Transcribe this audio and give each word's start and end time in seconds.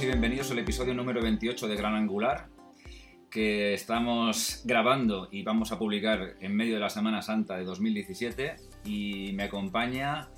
y 0.00 0.06
bienvenidos 0.06 0.50
al 0.50 0.58
episodio 0.58 0.92
número 0.92 1.22
28 1.22 1.68
de 1.68 1.76
Gran 1.76 1.94
Angular, 1.94 2.48
que 3.30 3.74
estamos 3.74 4.62
grabando 4.64 5.28
y 5.30 5.44
vamos 5.44 5.70
a 5.70 5.78
publicar 5.78 6.34
en 6.40 6.56
medio 6.56 6.74
de 6.74 6.80
la 6.80 6.90
Semana 6.90 7.22
Santa 7.22 7.56
de 7.56 7.64
2017. 7.64 8.56
Y 8.84 9.30
me 9.34 9.44
acompaña 9.44 10.30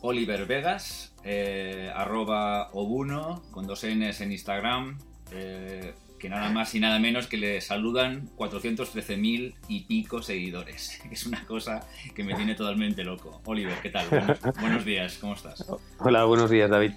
Oliver 0.00 0.46
Vegas, 0.46 1.14
eh, 1.22 1.92
arroba 1.94 2.70
obuno, 2.72 3.42
con 3.50 3.66
dos 3.66 3.84
Ns 3.84 4.22
en 4.22 4.32
Instagram, 4.32 4.98
eh, 5.32 5.92
que 6.22 6.28
nada 6.28 6.50
más 6.50 6.72
y 6.76 6.78
nada 6.78 7.00
menos 7.00 7.26
que 7.26 7.36
le 7.36 7.60
saludan 7.60 8.30
413.000 8.36 9.56
y 9.66 9.80
pico 9.80 10.22
seguidores. 10.22 11.02
Es 11.10 11.26
una 11.26 11.44
cosa 11.46 11.80
que 12.14 12.22
me 12.22 12.36
tiene 12.36 12.54
totalmente 12.54 13.02
loco. 13.02 13.42
Oliver, 13.44 13.74
¿qué 13.82 13.90
tal? 13.90 14.08
Buenos, 14.08 14.38
buenos 14.60 14.84
días, 14.84 15.18
¿cómo 15.18 15.34
estás? 15.34 15.66
Hola, 15.98 16.22
buenos 16.24 16.48
días, 16.48 16.70
David. 16.70 16.92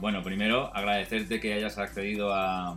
Bueno, 0.00 0.22
primero 0.22 0.74
agradecerte 0.74 1.40
que 1.40 1.52
hayas 1.52 1.76
accedido 1.76 2.32
a, 2.32 2.74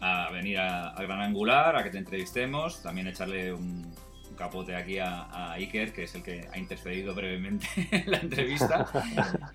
a 0.00 0.30
venir 0.30 0.58
a, 0.60 0.92
a 0.94 1.02
Gran 1.02 1.20
Angular, 1.20 1.76
a 1.76 1.84
que 1.84 1.90
te 1.90 1.98
entrevistemos, 1.98 2.82
también 2.82 3.06
echarle 3.06 3.52
un, 3.52 3.84
un 3.84 4.07
capote 4.38 4.74
aquí 4.76 4.98
a, 4.98 5.24
a 5.24 5.52
Iker, 5.54 5.92
que 5.92 6.04
es 6.04 6.14
el 6.14 6.22
que 6.22 6.48
ha 6.52 6.58
intercedido 6.58 7.14
brevemente 7.14 7.66
en 7.90 8.10
la 8.10 8.18
entrevista. 8.18 8.86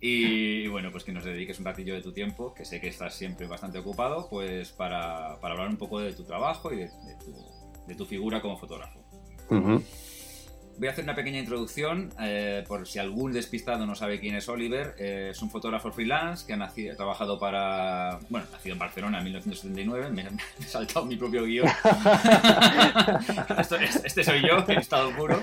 Y 0.00 0.66
bueno, 0.68 0.90
pues 0.92 1.04
que 1.04 1.12
nos 1.12 1.24
dediques 1.24 1.58
un 1.58 1.64
ratillo 1.64 1.94
de 1.94 2.02
tu 2.02 2.12
tiempo, 2.12 2.54
que 2.54 2.64
sé 2.64 2.80
que 2.80 2.88
estás 2.88 3.14
siempre 3.14 3.46
bastante 3.46 3.78
ocupado, 3.78 4.28
pues 4.28 4.70
para, 4.70 5.40
para 5.40 5.54
hablar 5.54 5.68
un 5.68 5.76
poco 5.76 6.00
de 6.00 6.12
tu 6.12 6.24
trabajo 6.24 6.72
y 6.72 6.76
de, 6.76 6.84
de 6.84 7.16
tu, 7.24 7.34
de 7.86 7.94
tu 7.94 8.04
figura 8.04 8.40
como 8.40 8.58
fotógrafo. 8.58 9.00
Ujú. 9.50 9.82
Voy 10.78 10.86
a 10.86 10.92
hacer 10.92 11.02
una 11.02 11.16
pequeña 11.16 11.40
introducción 11.40 12.12
eh, 12.20 12.64
por 12.68 12.86
si 12.86 13.00
algún 13.00 13.32
despistado 13.32 13.84
no 13.84 13.96
sabe 13.96 14.20
quién 14.20 14.36
es 14.36 14.48
Oliver. 14.48 14.94
Eh, 14.98 15.30
es 15.32 15.42
un 15.42 15.50
fotógrafo 15.50 15.90
freelance 15.90 16.46
que 16.46 16.52
ha, 16.52 16.56
nacido, 16.56 16.94
trabajado 16.94 17.36
para. 17.40 18.20
Bueno, 18.28 18.46
nacido 18.52 18.74
en 18.74 18.78
Barcelona 18.78 19.18
en 19.18 19.24
1979. 19.24 20.10
Me, 20.10 20.22
me 20.30 20.40
he 20.60 20.62
saltado 20.62 21.04
mi 21.04 21.16
propio 21.16 21.44
guion. 21.44 21.68
Este 24.04 24.22
soy 24.22 24.42
yo, 24.42 24.64
en 24.68 24.78
estado 24.78 25.10
puro. 25.16 25.42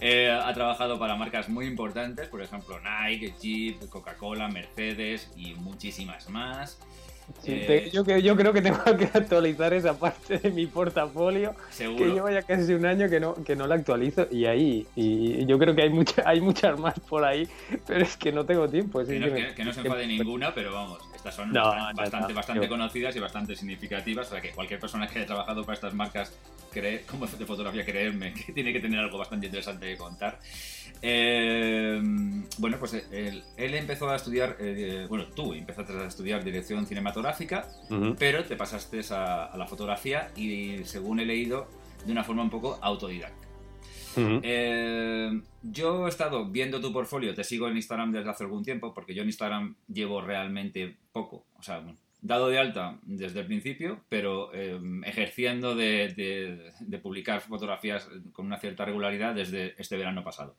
Eh, 0.00 0.30
ha 0.30 0.52
trabajado 0.54 0.98
para 0.98 1.14
marcas 1.16 1.48
muy 1.48 1.66
importantes, 1.66 2.26
por 2.28 2.40
ejemplo 2.42 2.78
Nike, 2.80 3.34
Jeep, 3.40 3.88
Coca-Cola, 3.88 4.48
Mercedes 4.48 5.30
y 5.36 5.54
muchísimas 5.54 6.28
más. 6.30 6.78
Sí, 7.42 7.52
Eh, 7.52 7.64
te- 7.66 7.90
yo, 7.90 8.04
que- 8.04 8.22
yo 8.22 8.36
creo 8.36 8.52
que 8.52 8.62
tengo 8.62 8.82
que 8.96 9.04
actualizar 9.12 9.72
esa 9.72 9.98
parte 9.98 10.38
de 10.38 10.50
mi 10.50 10.66
portafolio, 10.66 11.54
que 11.68 11.72
seguro. 11.74 12.14
llevo 12.14 12.30
ya 12.30 12.42
casi 12.42 12.72
un 12.74 12.84
año 12.86 13.08
que 13.08 13.20
no, 13.20 13.34
que 13.44 13.54
no 13.54 13.66
la 13.66 13.76
actualizo 13.76 14.26
y 14.30 14.46
ahí, 14.46 14.86
y 14.96 15.46
yo 15.46 15.58
creo 15.58 15.74
que 15.74 15.82
hay, 15.82 15.90
mucha, 15.90 16.22
hay 16.28 16.40
muchas 16.40 16.78
más 16.78 16.98
por 17.00 17.24
ahí, 17.24 17.46
pero 17.86 18.02
es 18.02 18.16
que 18.16 18.32
no 18.32 18.44
tengo 18.44 18.68
tiempo. 18.68 19.04
Que 19.04 19.18
no, 19.20 19.26
que 19.26 19.34
que- 19.34 19.42
me- 19.42 19.54
que 19.54 19.64
no 19.64 19.72
se 19.72 19.80
enfade 19.80 20.06
ninguna, 20.06 20.52
pero 20.54 20.72
vamos, 20.72 20.98
estas 21.14 21.34
son 21.34 21.52
No, 21.52 21.64
bastante, 21.64 22.16
no, 22.22 22.28
no, 22.28 22.34
bastante 22.34 22.68
conocidas 22.68 23.14
y 23.16 23.20
bastante 23.20 23.54
significativas. 23.56 24.26
O 24.26 24.30
sea 24.30 24.40
que 24.40 24.50
cualquier 24.50 24.80
persona 24.80 25.06
que 25.06 25.18
haya 25.18 25.26
trabajado 25.26 25.62
para 25.64 25.74
estas 25.74 25.94
marcas 25.94 26.32
cree, 26.72 27.02
como 27.10 27.26
de 27.26 27.46
fotografía, 27.46 27.84
creerme 27.84 28.32
que 28.34 28.52
tiene 28.52 28.72
que 28.72 28.80
tener 28.80 29.00
algo 29.00 29.18
bastante 29.18 29.46
interesante 29.46 29.86
que 29.86 29.96
contar. 29.96 30.38
Eh, 31.02 32.00
bueno, 32.58 32.76
pues 32.78 32.94
él, 32.94 33.44
él 33.56 33.74
empezó 33.74 34.08
a 34.08 34.16
estudiar, 34.16 34.56
eh, 34.58 35.06
bueno, 35.08 35.26
tú 35.26 35.54
empezaste 35.54 35.92
a 35.92 36.06
estudiar 36.06 36.42
dirección 36.44 36.86
cinematográfica, 36.86 37.68
pero 38.18 38.44
te 38.44 38.56
pasaste 38.56 39.00
a, 39.10 39.46
a 39.46 39.56
la 39.56 39.66
fotografía 39.66 40.30
y, 40.36 40.84
según 40.84 41.20
he 41.20 41.26
leído, 41.26 41.68
de 42.04 42.12
una 42.12 42.24
forma 42.24 42.42
un 42.42 42.50
poco 42.50 42.78
autodidacta. 42.80 43.48
Eh, 44.16 45.40
yo 45.62 46.06
he 46.06 46.08
estado 46.08 46.46
viendo 46.46 46.80
tu 46.80 46.92
portfolio, 46.92 47.34
te 47.34 47.44
sigo 47.44 47.68
en 47.68 47.76
Instagram 47.76 48.12
desde 48.12 48.30
hace 48.30 48.44
algún 48.44 48.64
tiempo, 48.64 48.92
porque 48.92 49.14
yo 49.14 49.22
en 49.22 49.28
Instagram 49.28 49.76
llevo 49.86 50.20
realmente 50.20 50.96
poco. 51.12 51.44
O 51.58 51.62
sea, 51.62 51.78
bueno, 51.78 51.98
dado 52.20 52.48
de 52.48 52.58
alta 52.58 52.98
desde 53.02 53.40
el 53.40 53.46
principio, 53.46 54.04
pero 54.08 54.50
eh, 54.54 54.80
ejerciendo 55.04 55.74
de, 55.76 56.08
de- 56.14 56.72
de 56.80 56.98
publicar 56.98 57.40
fotografías 57.40 58.08
con 58.32 58.46
una 58.46 58.58
cierta 58.58 58.84
regularidad 58.84 59.34
desde 59.34 59.74
este 59.80 59.96
verano 59.96 60.24
pasado. 60.24 60.56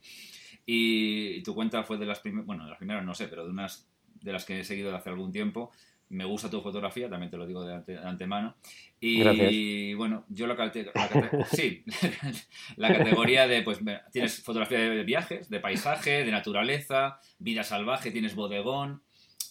Y, 0.65 1.41
tu 1.43 1.53
cuenta 1.55 1.83
fue 1.83 1.97
de 1.97 2.05
las 2.05 2.19
primeras, 2.19 2.45
bueno, 2.45 2.63
de 2.63 2.69
las 2.69 2.77
primeras 2.77 3.03
no 3.03 3.13
sé, 3.13 3.27
pero 3.27 3.43
de 3.45 3.49
unas 3.51 3.89
de 4.21 4.31
las 4.33 4.45
que 4.45 4.59
he 4.59 4.63
seguido 4.63 4.91
de 4.91 4.97
hace 4.97 5.09
algún 5.09 5.31
tiempo. 5.31 5.71
Me 6.09 6.25
gusta 6.25 6.49
tu 6.49 6.61
fotografía, 6.61 7.07
también 7.07 7.29
te 7.29 7.37
lo 7.37 7.45
digo 7.45 7.63
de, 7.63 7.75
ante- 7.75 7.91
de 7.93 7.99
antemano. 8.07 8.55
Y 8.99 9.19
Gracias. 9.19 9.97
bueno, 9.97 10.25
yo 10.29 10.47
la, 10.47 10.55
la 10.55 11.45
sí, 11.51 11.83
la 12.77 12.93
categoría 12.93 13.47
de, 13.47 13.61
pues, 13.61 13.79
tienes 14.11 14.41
fotografía 14.43 14.79
de 14.79 15.03
viajes, 15.03 15.49
de 15.49 15.59
paisaje, 15.59 16.23
de 16.23 16.31
naturaleza, 16.31 17.19
vida 17.37 17.63
salvaje, 17.63 18.09
tienes 18.11 18.33
bodegón, 18.35 19.03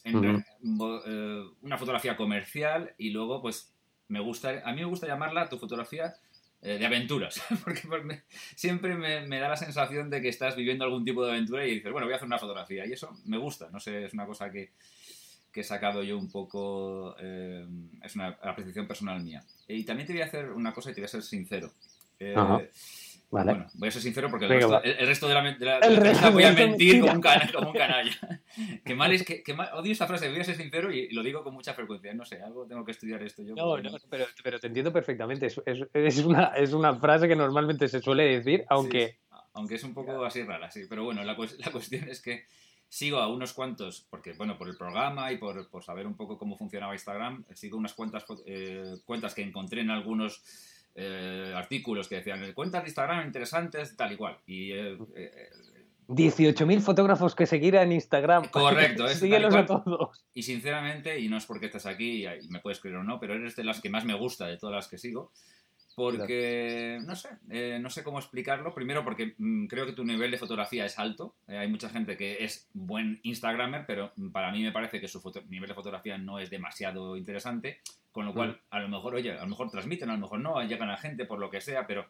en 0.04 0.16
Ujú. 0.16 0.24
re- 0.26 0.44
bo- 0.60 1.02
eh, 1.06 1.44
una 1.62 1.78
fotografía 1.78 2.16
comercial 2.16 2.94
y 2.98 3.10
luego, 3.10 3.40
pues, 3.42 3.72
me 4.08 4.20
gusta, 4.20 4.62
a 4.64 4.72
mí 4.72 4.80
me 4.80 4.86
gusta 4.86 5.06
llamarla 5.06 5.48
tu 5.48 5.58
fotografía 5.58 6.14
eh, 6.62 6.78
de 6.78 6.86
aventuras, 6.86 7.40
porque 7.64 7.82
siempre 8.56 8.94
me, 8.96 9.26
me 9.26 9.38
da 9.38 9.48
la 9.48 9.56
sensación 9.56 10.10
de 10.10 10.20
que 10.22 10.28
estás 10.28 10.56
viviendo 10.56 10.84
algún 10.84 11.04
tipo 11.04 11.24
de 11.24 11.32
aventura 11.32 11.66
y 11.66 11.74
dices, 11.76 11.92
bueno, 11.92 12.06
voy 12.06 12.14
a 12.14 12.16
hacer 12.16 12.26
una 12.26 12.38
fotografía 12.38 12.86
y 12.86 12.92
eso 12.92 13.16
me 13.26 13.38
gusta, 13.38 13.68
no 13.70 13.78
sé, 13.80 14.04
es 14.06 14.12
una 14.14 14.26
cosa 14.26 14.50
que, 14.50 14.72
que 15.52 15.60
he 15.60 15.64
sacado 15.64 16.02
yo 16.02 16.18
un 16.18 16.30
poco, 16.30 17.14
eh, 17.20 17.66
es 18.02 18.14
una 18.16 18.28
apreciación 18.42 18.86
personal 18.86 19.22
mía. 19.22 19.42
Y 19.68 19.84
también 19.84 20.06
te 20.06 20.12
voy 20.14 20.22
a 20.22 20.26
hacer 20.26 20.50
una 20.50 20.72
cosa 20.72 20.90
y 20.90 20.94
te 20.94 21.00
voy 21.00 21.06
a 21.06 21.08
ser 21.08 21.22
sincero. 21.22 21.72
Eh. 22.18 22.34
Vale. 23.30 23.52
Bueno, 23.52 23.66
voy 23.74 23.88
a 23.88 23.90
ser 23.90 24.00
sincero 24.00 24.30
porque 24.30 24.46
el, 24.46 24.52
Venga, 24.52 24.66
resto, 24.80 24.82
el- 24.84 24.96
el 25.00 25.06
resto 25.06 25.28
de 25.28 25.34
la, 25.34 25.42
de 25.42 25.64
la- 25.66 25.80
de 25.80 25.90
la 25.90 26.00
resto 26.00 26.32
voy 26.32 26.44
a 26.44 26.52
mentir 26.52 27.00
como 27.00 27.12
un, 27.12 27.20
cana- 27.20 27.50
como 27.52 27.68
un 27.70 27.76
canalla. 27.76 28.18
que 28.84 28.94
mal 28.94 29.12
es 29.12 29.22
que, 29.22 29.42
que 29.42 29.52
mal- 29.52 29.68
odio 29.74 29.92
esta 29.92 30.06
frase, 30.06 30.30
voy 30.30 30.40
a 30.40 30.44
ser 30.44 30.56
sincero 30.56 30.90
y, 30.90 31.00
y 31.00 31.10
lo 31.12 31.22
digo 31.22 31.44
con 31.44 31.52
mucha 31.52 31.74
frecuencia. 31.74 32.14
No 32.14 32.24
sé, 32.24 32.40
algo 32.40 32.66
tengo 32.66 32.84
que 32.86 32.92
estudiar 32.92 33.22
esto 33.22 33.42
yo. 33.42 33.54
No, 33.54 33.66
porque 33.66 33.90
no, 33.90 33.98
pero, 34.08 34.24
pero 34.42 34.58
te 34.58 34.68
entiendo 34.68 34.92
perfectamente. 34.92 35.46
Es, 35.46 35.60
es- 35.66 35.86
es 35.92 36.18
una, 36.24 36.46
es 36.56 36.72
una 36.72 36.94
frase 36.94 37.28
que 37.28 37.36
normalmente 37.36 37.86
se 37.88 38.00
suele 38.00 38.24
decir, 38.24 38.64
aunque... 38.68 39.08
Sí, 39.08 39.36
aunque 39.52 39.74
es 39.74 39.84
un 39.84 39.92
poco 39.92 40.24
así 40.24 40.42
rara, 40.44 40.70
sí. 40.70 40.82
Pero 40.88 41.04
bueno, 41.04 41.22
la, 41.22 41.36
la 41.58 41.70
cuestión 41.70 42.08
es 42.08 42.22
que 42.22 42.46
sigo 42.88 43.18
a 43.18 43.28
unos 43.30 43.52
cuantos, 43.52 44.06
porque 44.08 44.32
bueno, 44.32 44.56
por 44.56 44.68
el 44.68 44.76
programa 44.78 45.30
y 45.32 45.36
por, 45.36 45.68
por 45.68 45.82
saber 45.84 46.06
un 46.06 46.14
poco 46.16 46.38
cómo 46.38 46.56
funcionaba 46.56 46.94
Instagram, 46.94 47.44
sigo 47.52 47.76
unas 47.76 47.92
cuantas 47.92 48.24
eh, 48.46 48.96
cuentas 49.04 49.34
que 49.34 49.42
encontré 49.42 49.82
en 49.82 49.90
algunos 49.90 50.42
eh, 51.00 51.52
artículos 51.54 52.08
que 52.08 52.16
decían 52.16 52.52
cuentas 52.54 52.82
de 52.82 52.88
Instagram 52.88 53.24
interesantes, 53.24 53.96
tal 53.96 54.12
y 54.12 54.16
cual. 54.16 54.36
Y 54.46 54.72
eh, 54.72 54.98
eh, 55.14 55.50
18.000 56.08 56.80
fotógrafos 56.80 57.36
que 57.36 57.46
seguir 57.46 57.76
en 57.76 57.92
Instagram. 57.92 58.48
Correcto, 58.48 59.06
es 59.06 59.18
Síguelos 59.20 59.54
a 59.54 59.64
todos. 59.64 60.26
Y 60.34 60.42
sinceramente, 60.42 61.20
y 61.20 61.28
no 61.28 61.36
es 61.36 61.46
porque 61.46 61.66
estés 61.66 61.86
aquí 61.86 62.24
y 62.24 62.26
y 62.26 62.48
me 62.48 62.58
puedes 62.58 62.80
creer 62.80 62.96
o 62.96 63.04
no, 63.04 63.20
pero 63.20 63.34
eres 63.34 63.54
de 63.54 63.62
las 63.62 63.80
que 63.80 63.90
más 63.90 64.04
me 64.04 64.14
gusta 64.14 64.46
de 64.48 64.56
todas 64.56 64.74
las 64.74 64.88
que 64.88 64.98
sigo. 64.98 65.30
Porque, 65.98 66.98
no 67.04 67.16
sé, 67.16 67.28
eh, 67.50 67.78
no 67.80 67.90
sé 67.90 68.02
cómo 68.02 68.18
explicarlo. 68.18 68.74
Primero 68.74 69.04
porque 69.04 69.34
mm, 69.36 69.66
creo 69.66 69.84
que 69.84 69.92
tu 69.92 70.04
nivel 70.04 70.30
de 70.30 70.38
fotografía 70.38 70.86
es 70.86 70.98
alto. 70.98 71.34
Eh, 71.46 71.58
hay 71.58 71.68
mucha 71.68 71.88
gente 71.88 72.16
que 72.16 72.44
es 72.44 72.68
buen 72.72 73.20
Instagramer, 73.22 73.84
pero 73.86 74.12
mm, 74.16 74.30
para 74.30 74.50
mí 74.52 74.62
me 74.62 74.72
parece 74.72 75.00
que 75.00 75.08
su 75.08 75.20
foto- 75.20 75.42
nivel 75.48 75.68
de 75.68 75.74
fotografía 75.74 76.16
no 76.18 76.38
es 76.38 76.50
demasiado 76.50 77.16
interesante. 77.16 77.80
Con 78.12 78.24
lo 78.26 78.32
cual, 78.34 78.60
a 78.70 78.80
lo 78.80 78.88
mejor, 78.88 79.14
oye, 79.14 79.32
a 79.32 79.42
lo 79.42 79.48
mejor 79.48 79.70
transmiten, 79.70 80.10
a 80.10 80.14
lo 80.14 80.20
mejor 80.20 80.40
no, 80.40 80.60
llegan 80.64 80.90
a 80.90 80.96
gente 80.96 81.24
por 81.24 81.38
lo 81.38 81.50
que 81.50 81.60
sea, 81.60 81.86
pero... 81.86 82.06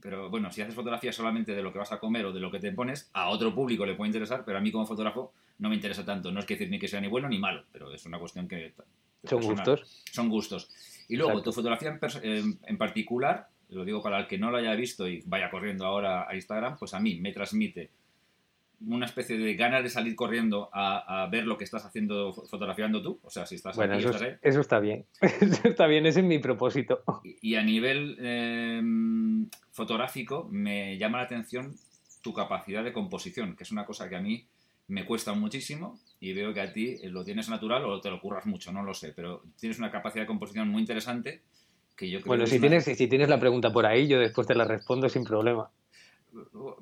Pero 0.00 0.30
bueno, 0.30 0.50
si 0.50 0.62
haces 0.62 0.74
fotografía 0.74 1.12
solamente 1.12 1.54
de 1.54 1.62
lo 1.62 1.70
que 1.70 1.78
vas 1.78 1.92
a 1.92 1.98
comer 1.98 2.24
o 2.24 2.32
de 2.32 2.40
lo 2.40 2.50
que 2.50 2.58
te 2.58 2.72
pones, 2.72 3.10
a 3.12 3.28
otro 3.28 3.54
público 3.54 3.84
le 3.84 3.94
puede 3.94 4.08
interesar, 4.08 4.42
pero 4.44 4.56
a 4.56 4.60
mí 4.60 4.72
como 4.72 4.86
fotógrafo 4.86 5.34
no 5.58 5.68
me 5.68 5.74
interesa 5.74 6.04
tanto. 6.04 6.32
No 6.32 6.40
es 6.40 6.46
que 6.46 6.54
decir 6.54 6.70
ni 6.70 6.78
que 6.78 6.88
sea 6.88 7.00
ni 7.00 7.08
bueno 7.08 7.28
ni 7.28 7.38
malo, 7.38 7.64
pero 7.72 7.92
es 7.92 8.04
una 8.06 8.18
cuestión 8.18 8.48
que... 8.48 8.72
Son 9.24 9.38
personal. 9.38 9.56
gustos. 9.56 10.02
Son 10.10 10.28
gustos. 10.28 10.68
Y 11.12 11.16
luego, 11.16 11.32
Exacto. 11.32 11.50
tu 11.50 11.54
fotografía 11.54 11.88
en, 11.90 11.98
en- 12.22 12.58
en 12.66 12.78
particular, 12.78 13.48
lo 13.68 13.84
digo 13.84 14.02
para 14.02 14.18
el 14.20 14.26
que 14.26 14.38
no 14.38 14.50
lo 14.50 14.58
haya 14.58 14.74
visto 14.74 15.06
y 15.08 15.22
vaya 15.26 15.50
corriendo 15.50 15.84
ahora 15.86 16.26
a 16.28 16.34
Instagram, 16.34 16.76
pues 16.78 16.94
a 16.94 17.00
mí 17.00 17.20
me 17.20 17.32
transmite 17.32 17.90
una 18.86 19.06
especie 19.06 19.38
de 19.38 19.54
ganas 19.54 19.82
de 19.84 19.90
salir 19.90 20.16
corriendo 20.16 20.68
a, 20.72 21.22
a 21.22 21.26
ver 21.28 21.46
lo 21.46 21.56
que 21.56 21.62
estás 21.64 21.84
haciendo 21.84 22.32
fo- 22.34 22.48
fotografiando 22.48 23.00
tú. 23.00 23.20
O 23.22 23.30
sea, 23.30 23.46
si 23.46 23.54
estás 23.54 23.76
Bueno, 23.76 23.94
aquí, 23.94 24.00
eso, 24.02 24.10
estás 24.10 24.22
es- 24.22 24.28
ahí. 24.34 24.38
eso 24.42 24.60
está 24.60 24.80
bien. 24.80 25.06
Eso 25.40 25.68
está 25.68 25.86
bien, 25.86 26.04
ese 26.06 26.20
es 26.20 26.26
mi 26.26 26.38
propósito. 26.40 27.02
Y, 27.22 27.50
y 27.52 27.54
a 27.54 27.62
nivel 27.62 28.16
eh, 28.20 28.82
fotográfico 29.70 30.48
me 30.50 30.98
llama 30.98 31.18
la 31.18 31.24
atención 31.24 31.74
tu 32.22 32.32
capacidad 32.32 32.82
de 32.84 32.92
composición, 32.92 33.54
que 33.56 33.62
es 33.64 33.70
una 33.72 33.84
cosa 33.86 34.08
que 34.08 34.16
a 34.16 34.20
mí 34.20 34.46
me 34.88 35.04
cuesta 35.06 35.32
muchísimo 35.32 35.98
y 36.20 36.32
veo 36.32 36.52
que 36.52 36.60
a 36.60 36.72
ti 36.72 36.98
lo 37.04 37.24
tienes 37.24 37.48
natural 37.48 37.84
o 37.84 38.00
te 38.00 38.10
lo 38.10 38.20
curras 38.20 38.46
mucho, 38.46 38.72
no 38.72 38.82
lo 38.82 38.94
sé, 38.94 39.12
pero 39.14 39.42
tienes 39.58 39.78
una 39.78 39.90
capacidad 39.90 40.22
de 40.24 40.26
composición 40.26 40.68
muy 40.68 40.80
interesante 40.80 41.42
que 41.96 42.08
yo 42.10 42.18
creo 42.20 42.28
Bueno, 42.28 42.44
que 42.44 42.50
si 42.50 42.56
una- 42.56 42.68
tienes, 42.68 42.84
si 42.84 43.06
tienes 43.08 43.28
la 43.28 43.38
pregunta 43.40 43.72
por 43.72 43.86
ahí, 43.86 44.06
yo 44.08 44.18
después 44.18 44.46
te 44.46 44.54
la 44.54 44.64
respondo 44.64 45.08
sin 45.08 45.24
problema. 45.24 45.70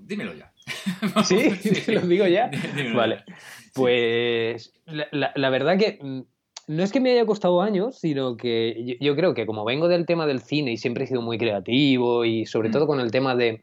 Dímelo 0.00 0.34
ya. 0.34 0.52
¿Sí? 1.24 1.82
¿Te 1.86 1.92
lo 1.92 2.00
digo 2.02 2.26
ya? 2.26 2.48
Dímelo 2.48 2.96
Vale. 2.96 3.24
ya. 3.26 3.36
Pues 3.74 4.72
la, 4.86 5.50
verdad 5.50 5.78
que 5.78 5.98
mm, 6.00 6.20
no 6.68 6.82
es 6.82 6.92
que 6.92 7.00
me 7.00 7.12
haya 7.12 7.26
costado 7.26 7.60
años, 7.62 7.98
sino 7.98 8.36
que 8.36 8.82
yo, 8.84 8.94
yo 9.00 9.16
creo 9.16 9.34
que 9.34 9.46
como 9.46 9.64
vengo 9.64 9.88
del 9.88 10.06
tema 10.06 10.26
del 10.26 10.40
cine 10.40 10.72
y 10.72 10.76
siempre 10.76 11.04
he 11.04 11.06
sido 11.06 11.22
muy 11.22 11.38
creativo 11.38 12.24
y 12.24 12.46
sobre 12.46 12.68
Mm. 12.68 12.72
todo 12.72 12.86
con 12.86 13.00
el 13.00 13.10
tema 13.10 13.34
de, 13.34 13.62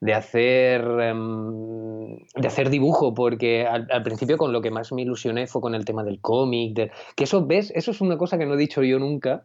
de 0.00 0.14
hacer 0.14 0.82
em, 1.00 2.18
de 2.34 2.46
hacer 2.46 2.70
dibujo, 2.70 3.14
porque 3.14 3.66
al, 3.66 4.02
principio 4.02 4.36
con 4.36 4.52
lo 4.52 4.60
que 4.60 4.70
más 4.70 4.92
me 4.92 5.02
ilusioné 5.02 5.46
fue 5.46 5.60
con 5.60 5.74
el 5.74 5.84
tema 5.84 6.04
del 6.04 6.20
cómic, 6.20 6.90
que 7.14 7.24
eso, 7.24 7.46
¿ves? 7.46 7.72
Eso 7.74 7.90
es 7.90 8.00
una 8.00 8.18
cosa 8.18 8.38
que 8.38 8.46
no 8.46 8.54
he 8.54 8.58
dicho 8.58 8.82
yo 8.82 8.98
nunca, 8.98 9.42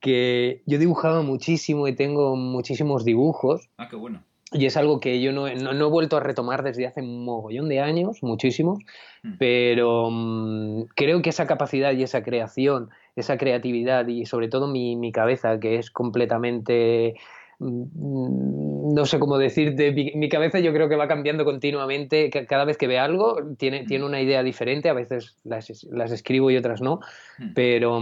que 0.00 0.62
yo 0.66 0.78
dibujaba 0.78 1.22
muchísimo 1.22 1.88
y 1.88 1.94
tengo 1.94 2.36
muchísimos 2.36 3.04
dibujos. 3.04 3.68
Ah, 3.78 3.88
qué 3.88 3.96
bueno. 3.96 4.22
Y 4.54 4.66
es 4.66 4.76
algo 4.76 5.00
que 5.00 5.22
yo 5.22 5.32
no, 5.32 5.48
no, 5.54 5.86
he 5.86 5.90
vuelto 5.90 6.18
a 6.18 6.20
retomar 6.20 6.62
desde 6.62 6.86
hace 6.86 7.00
un 7.00 7.24
mogollón 7.24 7.70
de 7.70 7.80
años, 7.80 8.22
muchísimos, 8.22 8.80
hmm. 9.22 9.32
pero 9.38 10.10
mm, 10.10 10.82
creo 10.94 11.22
que 11.22 11.30
esa 11.30 11.46
capacidad 11.46 11.92
y 11.92 12.02
esa 12.02 12.22
creación, 12.22 12.90
esa 13.16 13.38
creatividad 13.38 14.06
y 14.08 14.26
sobre 14.26 14.48
todo 14.48 14.68
mi, 14.68 14.94
mi 14.96 15.10
cabeza, 15.10 15.58
que 15.58 15.76
es 15.76 15.90
completamente 15.90 17.14
Mm, 17.14 17.41
no 17.62 19.06
sé 19.06 19.18
cómo 19.18 19.38
decirte, 19.38 19.92
mi, 19.92 20.28
cabeza 20.28 20.58
yo 20.58 20.72
creo 20.72 20.88
que 20.88 20.96
va 20.96 21.06
cambiando 21.06 21.44
continuamente, 21.44 22.30
cada 22.30 22.64
vez 22.64 22.76
que 22.76 22.88
ve 22.88 22.98
algo 22.98 23.36
tiene, 23.56 23.82
mm. 23.82 23.86
tiene 23.86 24.04
una 24.04 24.20
idea 24.20 24.42
diferente, 24.42 24.88
a 24.88 24.94
veces 24.94 25.36
las, 25.44 25.70
escribo 26.10 26.50
y 26.50 26.56
otras 26.56 26.80
no, 26.80 27.00
mm. 27.38 27.52
pero, 27.54 28.00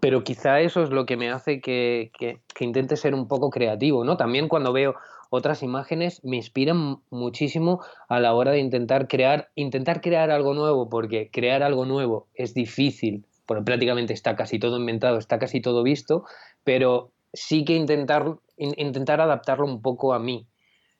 pero 0.00 0.22
quizá 0.22 0.60
eso 0.60 0.82
es 0.82 0.90
lo 0.90 1.06
que 1.06 1.16
me 1.16 1.30
hace 1.30 1.60
que, 1.60 2.10
que, 2.18 2.40
intente 2.60 2.96
ser 2.96 3.14
un 3.14 3.26
poco 3.28 3.50
creativo, 3.50 4.04
¿no? 4.04 4.16
También 4.16 4.48
cuando 4.48 4.72
veo 4.72 4.94
otras 5.30 5.62
imágenes 5.62 6.22
me 6.22 6.36
inspiran 6.36 6.98
muchísimo 7.10 7.80
a 8.08 8.20
la 8.20 8.34
hora 8.34 8.52
de 8.52 8.58
intentar 8.58 9.08
crear, 9.08 9.48
intentar 9.54 10.00
crear 10.00 10.30
algo 10.30 10.54
nuevo, 10.54 10.88
porque 10.88 11.30
crear 11.32 11.62
algo 11.62 11.86
nuevo 11.86 12.28
es 12.34 12.54
difícil, 12.54 13.24
porque 13.46 13.64
prácticamente 13.64 14.12
está 14.12 14.36
casi 14.36 14.58
todo 14.58 14.78
inventado, 14.78 15.18
está 15.18 15.38
casi 15.38 15.60
todo 15.60 15.82
visto, 15.82 16.24
pero 16.64 17.10
sí 17.36 17.64
que 17.64 17.74
intentar, 17.74 18.36
intentar 18.56 19.20
adaptarlo 19.20 19.66
un 19.66 19.82
poco 19.82 20.12
a 20.12 20.18
mí, 20.18 20.48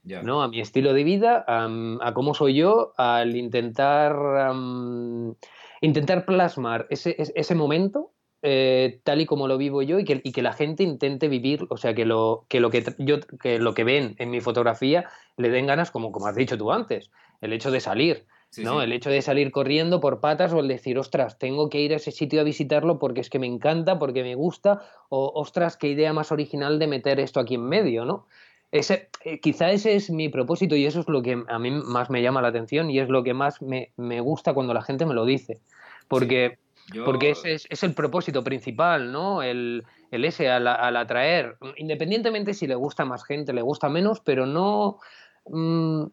¿no? 0.05 0.43
A 0.43 0.49
mi 0.49 0.61
estilo 0.61 0.93
de 0.93 1.03
vida, 1.03 1.45
a, 1.49 2.13
cómo 2.15 2.35
soy 2.35 2.55
yo, 2.55 2.93
al 2.97 3.35
intentar, 3.35 4.15
intentar 5.81 6.25
plasmar 6.25 6.87
ese, 6.91 7.17
ese 7.19 7.55
momento 7.55 8.13
eh, 8.49 9.01
tal 9.03 9.21
y 9.21 9.27
como 9.27 9.49
lo 9.49 9.59
vivo 9.59 9.83
yo 9.83 9.99
y 9.99 10.05
que, 10.05 10.21
y 10.23 10.31
que, 10.31 10.43
la 10.43 10.53
gente 10.53 10.85
intente 10.85 11.27
vivir, 11.27 11.67
o 11.71 11.77
sea, 11.77 11.95
que 11.95 12.05
lo 12.05 12.47
que, 12.49 12.61
lo 12.61 12.71
que, 12.71 12.85
yo, 12.99 13.19
que 13.41 13.59
lo 13.59 13.75
que 13.75 13.83
ven 13.83 14.15
en 14.19 14.31
mi 14.31 14.41
fotografía 14.41 15.09
le 15.37 15.49
den 15.49 15.67
ganas, 15.67 15.91
como, 15.91 16.13
como 16.13 16.29
has 16.29 16.37
dicho 16.37 16.57
tú 16.57 16.71
antes, 16.71 17.11
el 17.41 17.53
hecho 17.53 17.71
de 17.71 17.81
salir, 17.81 18.27
¿no? 18.59 18.83
El 18.83 18.93
hecho 18.93 19.11
de 19.11 19.23
salir 19.23 19.51
corriendo 19.51 20.01
por 20.01 20.21
patas 20.21 20.53
o 20.53 20.61
el 20.61 20.69
decir, 20.69 20.99
ostras, 20.99 21.39
tengo 21.39 21.69
que 21.69 21.81
ir 21.81 21.93
a 21.93 21.97
ese 21.97 22.11
sitio 22.11 22.41
a 22.41 22.45
visitarlo 22.45 22.99
porque 22.99 23.21
es 23.21 23.31
que 23.31 23.39
me 23.39 23.47
encanta, 23.47 23.99
porque 23.99 24.23
me 24.23 24.35
gusta, 24.35 24.83
o 25.09 25.33
ostras, 25.35 25.77
qué 25.77 25.89
idea 25.89 26.13
más 26.13 26.33
original 26.33 26.79
de 26.79 26.87
meter 26.87 27.21
esto 27.21 27.41
aquí 27.41 27.55
en 27.55 27.65
medio, 27.65 28.05
¿no? 28.05 28.27
Ese, 28.73 29.09
eh, 29.25 29.41
quizá 29.41 29.71
ese 29.71 29.95
es 29.95 30.11
mi 30.11 30.29
propósito 30.29 30.75
y 30.77 30.87
eso 30.87 31.01
es 31.01 31.09
lo 31.09 31.23
que 31.23 31.43
a 31.49 31.59
mí 31.59 31.71
más 31.71 32.11
me 32.11 32.21
llama 32.21 32.43
la 32.43 32.49
atención 32.49 32.91
y 32.91 32.99
es 32.99 33.09
lo 33.09 33.23
que 33.23 33.33
más 33.33 33.63
me, 33.63 33.93
gusta 34.21 34.55
cuando 34.55 34.75
la 34.75 34.83
gente 34.83 35.07
me 35.07 35.15
lo 35.15 35.25
dice. 35.25 35.61
Porque, 36.09 36.59
porque 37.05 37.31
ese 37.31 37.55
es, 37.55 37.83
el 37.83 37.95
propósito 37.95 38.43
principal, 38.43 39.13
¿no? 39.13 39.43
El, 39.43 39.85
ese 40.11 40.51
al, 40.51 40.67
atraer, 40.67 41.57
independientemente 41.77 42.55
si 42.55 42.67
le 42.67 42.75
gusta 42.75 43.05
más 43.05 43.25
gente, 43.25 43.53
le 43.53 43.63
gusta 43.63 43.89
menos, 43.89 44.21
pero 44.21 44.47
no... 44.47 44.99
Mm, 45.47 46.07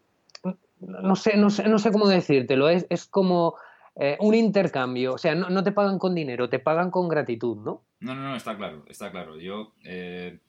no 0.88 1.15
sé, 1.15 1.38
no 1.38 1.50
sé, 1.50 1.68
no 1.68 1.80
sé 1.80 1.91
cómo 1.91 2.07
decírtelo, 2.07 2.69
es, 2.69 2.85
es 2.89 3.06
como 3.06 3.56
eh, 3.95 4.18
un 4.19 4.33
intercambio, 4.33 5.13
o 5.13 5.18
sea, 5.19 5.35
no, 5.35 5.63
te 5.63 5.71
pagan 5.71 6.00
con 6.00 6.15
dinero, 6.15 6.50
te 6.50 6.57
pagan 6.57 6.89
con 6.89 7.07
gratitud, 7.07 7.57
¿no? 7.57 7.83
No, 8.00 8.15
no, 8.15 8.24
no, 8.24 8.35
está 8.35 8.57
claro, 8.57 8.83
está 8.88 9.12
claro. 9.12 9.39
Yo 9.39 9.74
eh, 9.83 10.39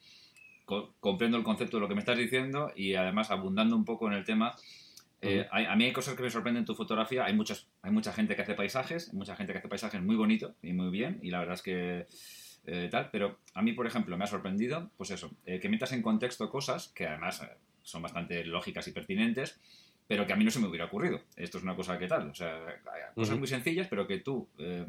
comprendo 0.98 1.36
el 1.36 1.44
concepto 1.44 1.76
de 1.76 1.82
lo 1.82 1.88
que 1.88 1.94
me 1.94 2.00
estás 2.00 2.16
diciendo 2.16 2.72
y 2.74 2.94
además 2.94 3.30
abundando 3.30 3.76
un 3.76 3.84
poco 3.84 4.06
en 4.06 4.14
el 4.14 4.24
tema, 4.24 4.54
eh, 5.20 5.46
a 5.50 5.76
mí 5.76 5.84
hay 5.84 5.92
cosas 5.92 6.14
que 6.14 6.22
me 6.22 6.30
sorprenden 6.30 6.62
en 6.62 6.66
tu 6.66 6.74
fotografía, 6.74 7.26
hay, 7.26 7.34
muchas, 7.34 7.68
hay 7.82 7.90
mucha 7.90 8.12
gente 8.12 8.34
que 8.34 8.42
hace 8.42 8.54
paisajes, 8.54 9.10
hay 9.10 9.16
mucha 9.16 9.36
gente 9.36 9.52
que 9.52 9.58
hace 9.58 9.68
paisajes 9.68 10.02
muy 10.02 10.16
bonitos 10.16 10.54
y 10.62 10.72
muy 10.72 10.90
bien 10.90 11.18
y 11.22 11.30
la 11.30 11.40
verdad 11.40 11.54
es 11.54 11.62
que... 11.62 12.06
tal, 12.90 13.10
pero 13.10 13.38
a 13.52 13.60
mí, 13.60 13.72
por 13.72 13.86
ejemplo, 13.86 14.16
me 14.16 14.24
ha 14.24 14.26
sorprendido, 14.26 14.90
pues 14.96 15.10
eso, 15.10 15.30
que 15.44 15.68
metas 15.68 15.92
en 15.92 16.00
contexto 16.00 16.48
cosas 16.48 16.88
que 16.88 17.06
además 17.06 17.42
son 17.82 18.02
bastante 18.02 18.42
lógicas 18.44 18.88
y 18.88 18.92
pertinentes, 18.92 19.60
pero 20.06 20.26
que 20.26 20.32
a 20.32 20.36
mí 20.36 20.44
no 20.44 20.50
se 20.50 20.60
me 20.60 20.68
hubiera 20.68 20.86
ocurrido. 20.86 21.20
Esto 21.36 21.58
es 21.58 21.64
una 21.64 21.76
cosa 21.76 21.98
que 21.98 22.06
tal, 22.06 22.30
o 22.30 22.34
sea, 22.34 22.60
cosas 23.14 23.38
muy 23.38 23.48
sencillas, 23.48 23.86
pero 23.88 24.06
que 24.06 24.18
tú, 24.18 24.48
eh, 24.58 24.86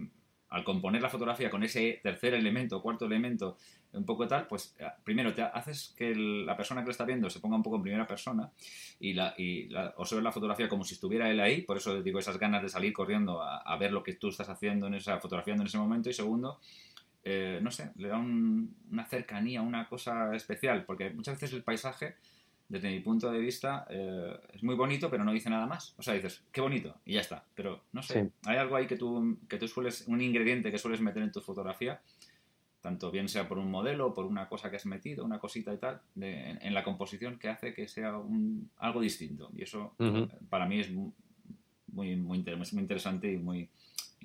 al 0.50 0.64
componer 0.64 1.02
la 1.02 1.10
fotografía 1.10 1.50
con 1.50 1.64
ese 1.64 2.00
tercer 2.04 2.34
elemento, 2.34 2.82
cuarto 2.82 3.06
elemento, 3.06 3.58
un 3.94 4.06
poco 4.06 4.28
tal, 4.28 4.48
pues 4.48 4.76
eh, 4.80 4.88
primero 5.04 5.34
te 5.34 5.42
haces 5.42 5.94
que 5.98 6.14
la 6.16 6.56
persona 6.56 6.82
que 6.82 6.88
lo 6.88 6.92
está 6.92 7.06
viendo 7.06 7.30
se 7.30 7.40
ponga 7.40 7.56
un 7.56 7.64
poco 7.64 7.78
en 7.78 7.84
primera 7.84 8.06
persona 8.06 8.52
y, 9.00 9.14
la, 9.14 9.34
y 9.38 9.70
la, 9.70 9.94
observe 9.98 10.22
la 10.22 10.32
fotografía 10.32 10.70
como 10.70 10.84
si 10.84 10.94
estuviera 10.94 11.30
él 11.30 11.40
ahí, 11.40 11.62
por 11.62 11.78
eso 11.78 12.02
digo 12.02 12.20
esas 12.20 12.38
ganas 12.38 12.62
de 12.62 12.70
salir 12.70 12.94
corriendo 12.94 13.42
a, 13.42 13.76
ver 13.78 13.92
lo 13.92 14.04
que 14.04 14.14
tú 14.14 14.30
estás 14.30 14.50
haciendo 14.50 14.88
en 14.88 14.96
esa 14.96 15.20
fotografiando 15.20 15.64
en 15.64 15.68
ese 15.68 15.78
momento 15.78 16.10
y 16.10 16.14
segundo, 16.14 16.60
eh, 17.24 17.60
no 17.62 17.72
sé, 17.72 17.92
le 17.96 18.08
da 18.08 18.18
una 18.18 19.06
cercanía, 19.06 19.62
una 19.62 19.88
cosa 19.88 20.36
especial, 20.36 20.86
porque 20.86 21.10
muchas 21.10 21.36
veces 21.40 21.54
el 21.54 21.64
paisaje 21.64 22.16
desde 22.68 22.90
mi 22.90 23.00
punto 23.00 23.32
de 23.32 23.40
vista, 23.40 23.86
eh, 23.90 24.40
es 24.54 24.64
muy 24.64 24.76
bonito, 24.76 25.10
pero 25.10 25.24
no 25.24 25.32
dice 25.32 25.50
nada 25.50 25.68
más. 25.68 25.94
O 25.98 26.02
sea, 26.02 26.14
dices, 26.14 26.44
qué 26.52 26.62
bonito, 26.62 26.96
y 27.06 27.14
ya 27.14 27.22
está. 27.22 27.46
Pero 27.54 27.82
no 27.92 28.02
sé, 28.02 28.32
hay 28.46 28.58
algo 28.58 28.76
ahí 28.76 28.88
que 28.88 28.98
tú, 28.98 29.38
que 29.48 29.58
tú 29.58 29.68
sueles, 29.68 30.06
un 30.08 30.22
ingrediente 30.22 30.72
que 30.72 30.80
sueles 30.80 31.02
meter 31.02 31.24
en 31.24 31.32
tu 31.32 31.42
fotografía, 31.42 32.02
tanto 32.82 33.12
bien 33.12 33.30
sea 33.30 33.48
por 33.48 33.58
un 33.58 33.70
modelo, 33.70 34.14
por 34.14 34.26
una 34.26 34.48
cosa 34.48 34.70
que 34.70 34.78
has 34.78 34.86
metido, 34.86 35.26
una 35.26 35.40
cosita 35.40 35.74
y 35.74 35.78
tal, 35.78 36.02
en, 36.20 36.74
la 36.74 36.84
composición 36.84 37.38
que 37.40 37.50
hace 37.50 37.74
que 37.74 37.88
sea 37.88 38.18
un, 38.18 38.70
algo 38.78 39.02
distinto. 39.02 39.52
Y 39.56 39.64
eso 39.64 39.96
para 40.50 40.66
mí 40.66 40.80
es 40.80 40.92
muy, 40.92 41.12
muy, 41.88 42.16
muy 42.16 42.38
interesante 42.74 43.32
y 43.32 43.38
muy, 43.38 43.70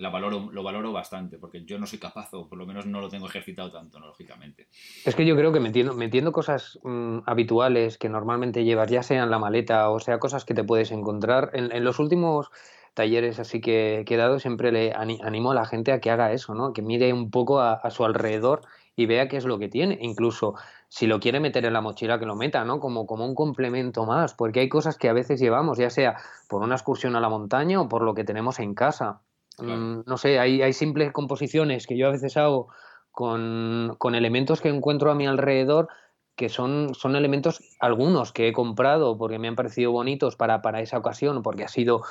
lo 0.01 0.63
valoro 0.63 0.93
bastante, 0.93 1.39
porque 1.39 1.65
yo 1.65 1.79
no 1.79 1.87
soy 1.87 1.99
capaz, 1.99 2.33
o 2.33 2.49
por 2.49 2.59
lo 2.59 2.67
menos 2.67 2.87
no 2.87 3.01
lo 3.01 3.09
tengo 3.09 3.27
ejercitado 3.27 3.71
tanto, 3.71 4.01
lógicamente. 4.01 4.69
Es 5.05 5.15
que 5.15 5.27
yo 5.27 5.37
creo 5.37 5.53
que 5.53 5.61
metiendo, 5.61 5.95
metiendo 5.95 6.33
cosas 6.33 6.79
mm, 6.83 7.19
habituales 7.27 7.99
que 7.99 8.09
normalmente 8.09 8.65
llevas, 8.65 8.91
ya 8.91 9.03
sea 9.03 9.23
en 9.23 9.31
la 9.31 9.39
maleta 9.39 9.91
o 9.91 10.01
sea 10.01 10.19
cosas 10.19 10.45
que 10.45 10.55
te 10.55 10.65
puedes 10.65 10.91
encontrar, 10.91 11.51
en, 11.53 11.85
los 11.85 11.99
últimos 11.99 12.51
talleres 12.95 13.39
así 13.39 13.61
que, 13.61 14.05
he 14.07 14.17
dado, 14.17 14.39
siempre 14.39 14.73
le 14.73 14.93
animo 14.93 15.53
a 15.53 15.55
la 15.55 15.67
gente 15.67 15.93
a 15.93 16.01
que 16.01 16.11
haga 16.11 16.33
eso, 16.33 16.55
¿no? 16.55 16.73
que 16.73 16.83
mire 16.83 17.13
un 17.13 17.31
poco 17.31 17.61
a, 17.61 17.89
su 17.91 18.05
alrededor 18.05 18.63
y 18.97 19.07
vea 19.07 19.29
qué 19.29 19.37
es 19.37 19.45
lo 19.45 19.59
que 19.59 19.69
tiene. 19.69 19.99
Incluso 20.01 20.55
si 20.89 21.07
lo 21.07 21.21
quiere 21.21 21.41
meter 21.41 21.65
en 21.65 21.73
la 21.73 21.81
mochila, 21.81 22.19
que 22.19 22.27
lo 22.27 22.37
meta, 22.37 22.65
¿no? 22.65 22.81
Como, 22.81 23.07
como 23.07 23.25
un 23.25 23.35
complemento 23.35 24.05
más, 24.05 24.35
porque 24.35 24.61
hay 24.61 24.69
cosas 24.69 24.99
que 24.99 25.09
a 25.09 25.13
veces 25.13 25.41
llevamos, 25.41 25.79
ya 25.79 25.89
sea 25.89 26.17
por 26.49 26.63
una 26.63 26.75
excursión 26.75 27.17
a 27.17 27.21
la 27.21 27.29
montaña 27.29 27.81
o 27.81 27.89
por 27.89 28.03
lo 28.03 28.13
que 28.15 28.25
tenemos 28.25 28.59
en 28.59 28.75
casa. 28.75 29.23
Mm, 29.61 30.03
no 30.07 30.17
sé, 30.17 30.39
hay, 30.39 30.63
hay, 30.63 30.73
simples 30.73 31.13
composiciones 31.13 31.87
que 31.87 31.97
yo 31.97 32.07
a 32.09 32.11
veces 32.11 32.37
hago 32.37 32.69
con, 33.13 34.15
elementos 34.15 34.61
que 34.61 34.69
encuentro 34.69 35.11
a 35.11 35.15
mi 35.15 35.27
alrededor 35.27 35.89
que 36.37 36.49
son, 36.49 36.95
son 36.95 37.17
elementos, 37.17 37.61
algunos 37.81 38.33
que 38.33 38.49
he 38.49 38.53
comprado 38.53 39.19
porque 39.19 39.39
me 39.39 39.49
han 39.49 39.57
parecido 39.57 39.93
bonitos 39.93 40.37
para, 40.37 40.63
para 40.63 40.81
esa 40.81 40.97
ocasión, 40.97 41.43
porque 41.43 41.65
ha 41.65 41.69
sido, 41.69 42.03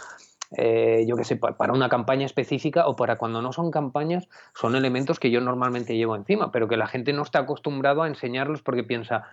eh, 0.56 1.04
yo 1.08 1.16
qué 1.16 1.24
sé, 1.24 1.36
para 1.38 1.74
una 1.74 1.90
campaña 1.90 2.28
específica 2.28 2.88
o 2.88 2.96
para 2.96 3.18
cuando 3.18 3.42
no 3.42 3.54
son 3.54 3.72
campañas, 3.72 4.28
son 4.54 4.76
elementos 4.76 5.20
que 5.20 5.32
yo 5.32 5.42
normalmente 5.42 5.98
llevo 5.98 6.16
encima, 6.16 6.52
pero 6.52 6.68
que 6.68 6.78
la 6.78 6.86
gente 6.86 7.12
no 7.12 7.24
está 7.24 7.40
acostumbrado 7.40 8.04
a 8.04 8.08
enseñarlos 8.08 8.62
porque 8.62 8.84
piensa, 8.84 9.24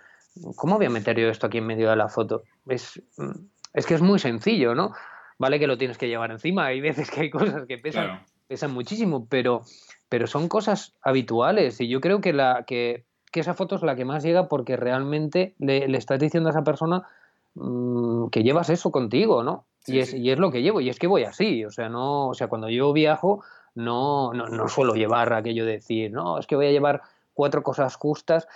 ¿cómo 0.55 0.77
voy 0.77 0.87
a 0.87 0.89
meter 0.89 1.19
yo 1.19 1.29
esto 1.29 1.45
aquí 1.45 1.59
en 1.59 1.67
medio 1.67 1.91
de 1.91 1.95
la 1.95 2.09
foto? 2.09 2.41
Es, 2.67 2.99
es 3.73 3.85
que 3.85 3.93
es 3.93 4.01
muy 4.01 4.17
sencillo, 4.17 4.73
¿no? 4.73 4.93
Vale 5.39 5.59
que 5.59 5.67
lo 5.67 5.77
tienes 5.77 5.97
que 5.97 6.07
llevar 6.07 6.31
encima, 6.31 6.65
hay 6.65 6.81
veces 6.81 7.11
que 7.11 7.21
hay 7.21 7.29
cosas 7.29 7.65
que 7.67 7.77
pesan, 7.77 8.25
pesan 8.47 8.73
muchísimo, 8.73 9.27
pero, 9.29 9.61
pero 10.09 10.27
son 10.27 10.47
cosas 10.47 10.95
habituales. 11.01 11.79
Y 11.79 11.87
yo 11.87 12.01
creo 12.01 12.21
que, 12.21 12.33
la, 12.33 12.63
que, 12.65 13.05
esa 13.33 13.53
foto 13.53 13.75
es 13.75 13.83
la 13.83 13.95
que 13.95 14.03
más 14.03 14.23
llega 14.23 14.47
porque 14.47 14.77
realmente 14.77 15.53
le, 15.59 15.85
estás 15.95 16.19
diciendo 16.19 16.49
a 16.49 16.51
esa 16.51 16.63
persona 16.63 17.03
mm, 17.53 18.29
que 18.29 18.41
llevas 18.41 18.71
eso 18.71 18.91
contigo, 18.91 19.43
¿no? 19.43 19.65
y, 19.87 19.99
es, 19.99 20.13
y 20.13 20.31
es 20.31 20.39
lo 20.39 20.51
que 20.51 20.61
llevo, 20.61 20.81
y 20.81 20.89
es 20.89 20.99
que 20.99 21.07
voy 21.07 21.23
así, 21.23 21.63
o 21.63 21.71
sea, 21.71 21.87
no, 21.89 22.27
o 22.27 22.33
sea, 22.33 22.47
cuando 22.47 22.69
yo 22.69 22.91
viajo 22.93 23.43
no, 23.75 24.33
no, 24.33 24.47
no 24.47 24.67
suelo 24.67 24.95
llevar 24.95 25.33
aquello 25.33 25.65
de 25.65 25.73
decir, 25.73 26.11
no, 26.11 26.39
es 26.39 26.47
que 26.47 26.55
voy 26.55 26.67
a 26.67 26.71
llevar 26.71 27.01
cuatro 27.33 27.63
cosas 27.63 27.95
justas 27.95 28.47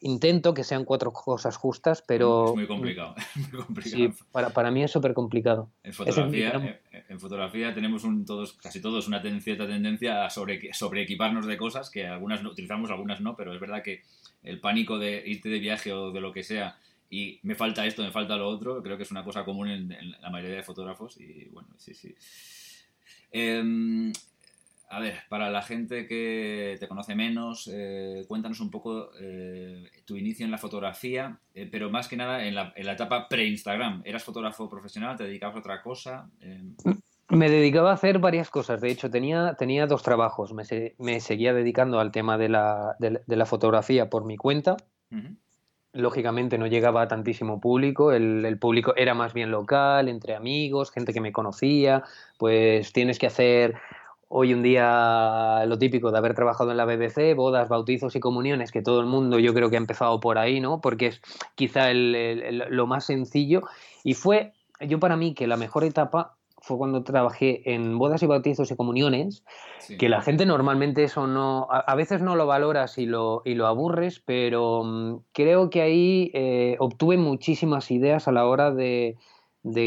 intento 0.00 0.54
que 0.54 0.64
sean 0.64 0.84
cuatro 0.84 1.12
cosas 1.12 1.56
justas, 1.56 2.02
pero... 2.06 2.48
Es 2.48 2.54
muy 2.54 2.66
complicado. 2.66 3.14
Sí, 3.82 4.10
para, 4.32 4.50
para 4.50 4.70
mí 4.70 4.82
es 4.82 4.90
súper 4.90 5.14
complicado. 5.14 5.70
En 5.82 5.92
fotografía, 5.92 6.80
eh, 6.92 7.04
en, 7.08 7.20
fotografía 7.20 7.74
tenemos 7.74 8.04
un, 8.04 8.24
todos, 8.24 8.52
casi 8.54 8.80
todos 8.80 9.08
una 9.08 9.22
cierta 9.40 9.66
tendencia 9.66 10.24
a 10.24 10.30
sobre, 10.30 10.72
sobre 10.72 11.02
equiparnos 11.02 11.46
de 11.46 11.56
cosas 11.56 11.90
que 11.90 12.06
algunas 12.06 12.42
no, 12.42 12.50
utilizamos, 12.50 12.90
algunas 12.90 13.20
no, 13.20 13.36
pero 13.36 13.54
es 13.54 13.60
verdad 13.60 13.82
que 13.82 14.02
el 14.42 14.60
pánico 14.60 14.98
de 14.98 15.22
irte 15.26 15.48
de 15.48 15.58
viaje 15.58 15.92
o 15.92 16.12
de 16.12 16.20
lo 16.20 16.32
que 16.32 16.42
sea 16.42 16.76
y 17.10 17.40
me 17.42 17.56
falta 17.56 17.84
esto, 17.84 18.02
me 18.02 18.12
falta 18.12 18.36
lo 18.36 18.48
otro, 18.48 18.82
creo 18.82 18.96
que 18.96 19.02
es 19.02 19.10
una 19.10 19.24
cosa 19.24 19.44
común 19.44 19.68
en, 19.68 19.88
la 20.20 20.30
mayoría 20.30 20.56
de 20.56 20.62
fotógrafos 20.62 21.20
y 21.20 21.48
bueno, 21.52 21.68
sí, 21.76 21.92
sí. 21.92 22.14
Em, 23.32 24.12
a 24.92 24.98
ver, 24.98 25.20
para 25.28 25.50
la 25.50 25.62
gente 25.62 26.04
que 26.08 26.76
te 26.80 26.88
conoce 26.88 27.14
menos, 27.14 27.70
eh, 27.72 28.24
cuéntanos 28.26 28.58
un 28.58 28.72
poco 28.72 29.10
eh, 29.20 29.88
tu 30.04 30.16
inicio 30.16 30.44
en 30.44 30.50
la 30.50 30.58
fotografía, 30.58 31.38
eh, 31.54 31.68
pero 31.70 31.90
más 31.90 32.08
que 32.08 32.16
nada 32.16 32.44
en 32.44 32.56
la, 32.56 32.72
etapa 32.74 33.28
pre-Instagram. 33.28 34.02
¿Eras 34.04 34.24
fotógrafo 34.24 34.68
profesional? 34.68 35.16
¿Te 35.16 35.24
dedicabas 35.24 35.54
a 35.54 35.58
otra 35.60 35.80
cosa? 35.80 36.28
Me 37.28 37.48
dedicaba 37.48 37.92
a 37.92 37.94
hacer 37.94 38.18
varias 38.18 38.50
cosas. 38.50 38.80
De 38.80 38.90
hecho, 38.90 39.08
tenía, 39.08 39.54
tenía 39.56 39.86
dos 39.86 40.02
trabajos. 40.02 40.52
Me, 40.52 40.64
me 40.98 41.20
seguía 41.20 41.54
dedicando 41.54 42.00
al 42.00 42.10
tema 42.10 42.36
de 42.36 42.48
la, 42.48 42.96
de, 42.98 43.20
la 43.28 43.46
fotografía 43.46 44.10
por 44.10 44.24
mi 44.24 44.36
cuenta. 44.36 44.76
Lógicamente 45.92 46.58
no 46.58 46.66
llegaba 46.66 47.02
a 47.02 47.08
tantísimo 47.08 47.60
público, 47.60 48.10
el, 48.12 48.44
el, 48.44 48.58
público 48.58 48.94
era 48.96 49.14
más 49.14 49.34
bien 49.34 49.52
local, 49.52 50.08
entre 50.08 50.34
amigos, 50.34 50.90
gente 50.90 51.12
que 51.12 51.20
me 51.20 51.32
conocía, 51.32 52.04
pues 52.38 52.92
tienes 52.92 53.18
que 53.18 53.26
hacer 53.26 53.74
hoy 54.32 54.52
en 54.52 54.62
día 54.62 55.64
lo 55.66 55.76
típico 55.76 56.12
de 56.12 56.18
haber 56.18 56.34
trabajado 56.34 56.70
en 56.70 56.76
la 56.76 56.84
BBC, 56.84 57.34
bodas, 57.34 57.68
bautizos 57.68 58.14
y 58.14 58.20
comuniones, 58.20 58.70
que 58.70 58.80
todo 58.80 59.00
el 59.00 59.06
mundo 59.06 59.40
yo 59.40 59.52
creo 59.52 59.70
que 59.70 59.76
ha 59.76 59.78
empezado 59.78 60.20
por 60.20 60.38
ahí, 60.38 60.60
¿no? 60.60 60.80
Porque 60.80 61.08
es 61.08 61.20
quizá 61.56 61.92
lo 61.92 62.86
más 62.86 63.04
sencillo. 63.04 63.62
Y 64.04 64.14
fue, 64.14 64.52
yo 64.80 65.00
para 65.00 65.16
mí, 65.16 65.34
que 65.34 65.48
la 65.48 65.56
mejor 65.56 65.82
etapa 65.82 66.36
fue 66.60 66.78
cuando 66.78 67.02
trabajé 67.02 67.74
en 67.74 67.98
bodas 67.98 68.22
y 68.22 68.26
bautizos 68.26 68.70
y 68.70 68.76
comuniones, 68.76 69.42
que 69.98 70.08
la 70.08 70.20
gente 70.20 70.46
normalmente 70.46 71.02
eso 71.02 71.26
no, 71.26 71.66
a, 71.68 71.94
veces 71.96 72.22
no 72.22 72.36
lo 72.36 72.46
valoras 72.46 72.98
y 72.98 73.06
lo, 73.06 73.42
y 73.44 73.54
lo 73.54 73.66
aburres, 73.66 74.22
pero 74.24 74.84
mm, 74.84 75.16
creo 75.32 75.70
que 75.70 75.82
ahí 75.82 76.30
eh, 76.34 76.76
obtuve 76.78 77.16
muchísimas 77.16 77.90
ideas 77.90 78.28
a 78.28 78.32
la 78.32 78.46
hora 78.46 78.70
de, 78.70 79.16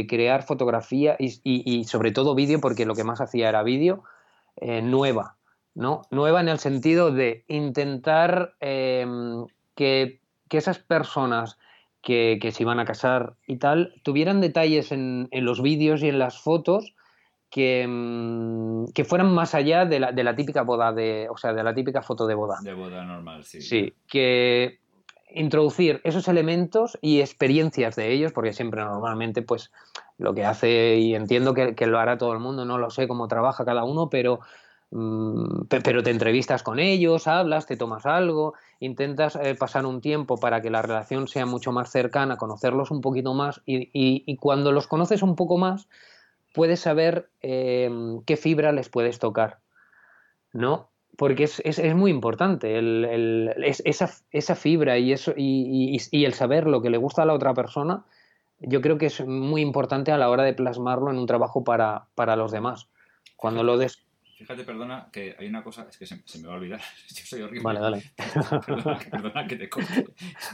crear 0.09 0.43
fotografía 0.43 1.15
y, 1.17 1.83
sobre 1.85 2.11
todo 2.11 2.35
vídeo, 2.35 2.59
porque 2.59 2.85
lo 2.85 2.93
que 2.93 3.03
más 3.03 3.21
hacía 3.21 3.49
era 3.49 3.63
vídeo, 3.63 4.03
eh, 4.57 4.81
nueva, 4.81 5.37
¿no? 5.75 6.03
Nueva 6.11 6.41
en 6.41 6.49
el 6.49 6.59
sentido 6.59 7.11
de 7.11 7.43
intentar 7.47 8.55
em, 8.59 9.45
que, 9.75 10.19
esas 10.49 10.77
personas 10.77 11.57
que, 12.03 12.37
se 12.53 12.61
iban 12.61 12.79
a 12.79 12.85
casar 12.85 13.33
y 13.47 13.57
tal 13.57 13.95
tuvieran 14.03 14.39
detalles 14.39 14.91
en, 14.91 15.27
los 15.31 15.63
vídeos 15.63 16.03
y 16.03 16.09
en 16.09 16.19
las 16.19 16.37
fotos 16.37 16.93
que, 17.49 17.81
em, 17.81 18.85
que 18.93 19.03
fueran 19.03 19.33
más 19.33 19.55
allá 19.55 19.85
de 19.85 19.99
la, 19.99 20.11
de 20.11 20.23
la, 20.23 20.35
típica 20.35 20.61
boda, 20.61 20.93
de, 20.93 21.27
o 21.31 21.37
sea, 21.37 21.53
de 21.53 21.63
la 21.63 21.73
típica 21.73 22.03
foto 22.03 22.27
de 22.27 22.35
boda. 22.35 22.59
De 22.61 22.75
boda 22.75 23.03
normal, 23.03 23.43
sí. 23.43 23.61
Sí, 23.61 23.93
que 24.07 24.77
introducir 25.33 26.01
esos 26.03 26.27
elementos 26.27 26.97
y 27.01 27.21
experiencias 27.21 27.95
de 27.95 28.11
ellos, 28.11 28.31
porque 28.31 28.53
siempre 28.53 28.83
normalmente 28.83 29.41
pues 29.41 29.71
lo 30.17 30.33
que 30.33 30.45
hace, 30.45 30.97
y 30.97 31.15
entiendo 31.15 31.53
que, 31.53 31.87
lo 31.87 31.99
hará 31.99 32.17
todo 32.17 32.33
el 32.33 32.39
mundo, 32.39 32.65
no 32.65 32.77
lo 32.77 32.89
sé 32.89 33.07
cómo 33.07 33.27
trabaja 33.27 33.65
cada 33.65 33.83
uno, 33.83 34.09
pero, 34.09 34.39
mm, 34.91 35.65
pero 35.69 36.03
te 36.03 36.11
entrevistas 36.11 36.63
con 36.63 36.79
ellos, 36.79 37.27
hablas, 37.27 37.65
te 37.65 37.77
tomas 37.77 38.05
algo, 38.05 38.53
intentas 38.79 39.35
eh, 39.35 39.55
pasar 39.55 39.85
un 39.85 40.01
tiempo 40.01 40.37
para 40.37 40.61
que 40.61 40.69
la 40.69 40.81
relación 40.81 41.27
sea 41.27 41.45
mucho 41.45 41.71
más 41.71 41.91
cercana, 41.91 42.37
conocerlos 42.37 42.91
un 42.91 43.01
poquito 43.01 43.33
más 43.33 43.61
y, 43.65 44.35
cuando 44.37 44.71
los 44.71 44.87
conoces 44.87 45.23
un 45.23 45.35
poco 45.35 45.57
más, 45.57 45.87
puedes 46.53 46.79
saber 46.79 47.29
eh, 47.41 47.89
qué 48.25 48.37
fibra 48.37 48.71
les 48.71 48.89
puedes 48.89 49.19
tocar, 49.19 49.59
¿no? 50.53 50.89
porque 51.17 51.43
es, 51.43 51.61
es, 51.63 51.79
es, 51.79 51.95
muy 51.95 52.11
importante 52.11 52.77
el, 52.77 53.05
el, 53.05 53.53
esa, 53.85 54.09
esa, 54.31 54.55
fibra 54.55 54.97
y, 54.97 55.13
eso, 55.13 55.33
y, 55.35 55.97
y, 56.11 56.25
el 56.25 56.33
saber 56.33 56.65
lo 56.65 56.81
que 56.81 56.89
le 56.89 56.97
gusta 56.97 57.21
a 57.21 57.25
la 57.25 57.33
otra 57.33 57.53
persona, 57.53 58.03
yo 58.67 58.81
creo 58.81 58.97
que 58.97 59.07
es 59.07 59.25
muy 59.25 59.61
importante 59.61 60.11
a 60.11 60.17
la 60.17 60.29
hora 60.29 60.43
de 60.43 60.53
plasmarlo 60.53 61.11
en 61.11 61.17
un 61.17 61.25
trabajo 61.25 61.63
para, 61.63 62.07
para 62.15 62.35
los 62.35 62.51
demás. 62.51 62.89
Cuando 63.35 63.63
lo 63.63 63.77
des... 63.77 64.05
Fíjate, 64.37 64.63
perdona, 64.63 65.09
que 65.11 65.35
hay 65.39 65.47
una 65.47 65.63
cosa, 65.63 65.87
es 65.89 65.97
que 65.97 66.05
se, 66.05 66.17
me 66.39 66.47
va 66.47 66.53
a 66.53 66.57
olvidar, 66.57 66.81
yo 67.09 67.25
soy 67.25 67.41
horrible. 67.41 67.63
Vale, 67.63 67.79
dale. 67.79 68.03
Perdona, 69.11 69.47
que 69.47 69.55
te 69.55 69.69
corte. 69.69 70.05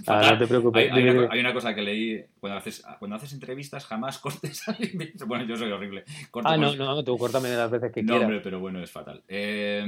Ah, 0.06 0.30
no 0.32 0.38
te 0.38 0.48
preocupes. 0.48 0.92
Hay, 0.92 1.08
hay, 1.08 1.40
una, 1.40 1.54
cosa 1.54 1.74
que 1.74 1.82
leí, 1.82 2.24
cuando 2.40 2.60
haces, 2.60 2.84
cuando 3.00 3.16
haces 3.16 3.34
entrevistas 3.34 3.86
jamás 3.86 4.20
cortes 4.20 4.68
al 4.68 4.78
Bueno, 5.26 5.46
yo 5.46 5.56
soy 5.56 5.72
horrible. 5.72 6.04
ah, 6.44 6.58
no, 6.58 6.76
no, 6.76 7.04
tú 7.04 7.18
córtame 7.18 7.50
de 7.50 7.58
las 7.58 7.72
veces 7.72 7.92
que 7.92 8.04
no, 8.04 8.08
quieras. 8.08 8.22
No, 8.22 8.28
hombre, 8.28 8.42
pero 8.44 8.60
bueno, 8.60 8.80
es 8.80 8.92
fatal. 8.92 9.24
Eh, 9.28 9.84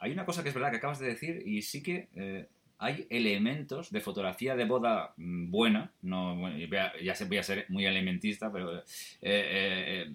hay 0.00 0.12
una 0.12 0.24
cosa 0.24 0.42
que 0.42 0.50
es 0.50 0.54
verdad 0.54 0.70
que 0.70 0.76
acabas 0.76 0.98
de 0.98 1.08
decir 1.08 1.42
y 1.44 1.62
sí 1.62 1.82
que 1.82 2.08
eh, 2.14 2.48
hay 2.78 3.06
elementos 3.10 3.90
de 3.90 4.00
fotografía 4.00 4.54
de 4.56 4.64
boda 4.64 5.14
mm, 5.16 5.50
buena, 5.50 5.90
no, 6.02 6.56
ya 6.58 7.14
voy 7.26 7.38
a 7.38 7.42
ser 7.42 7.66
muy 7.68 7.86
elementista, 7.86 8.52
pero... 8.52 8.82
Eh, 9.20 10.14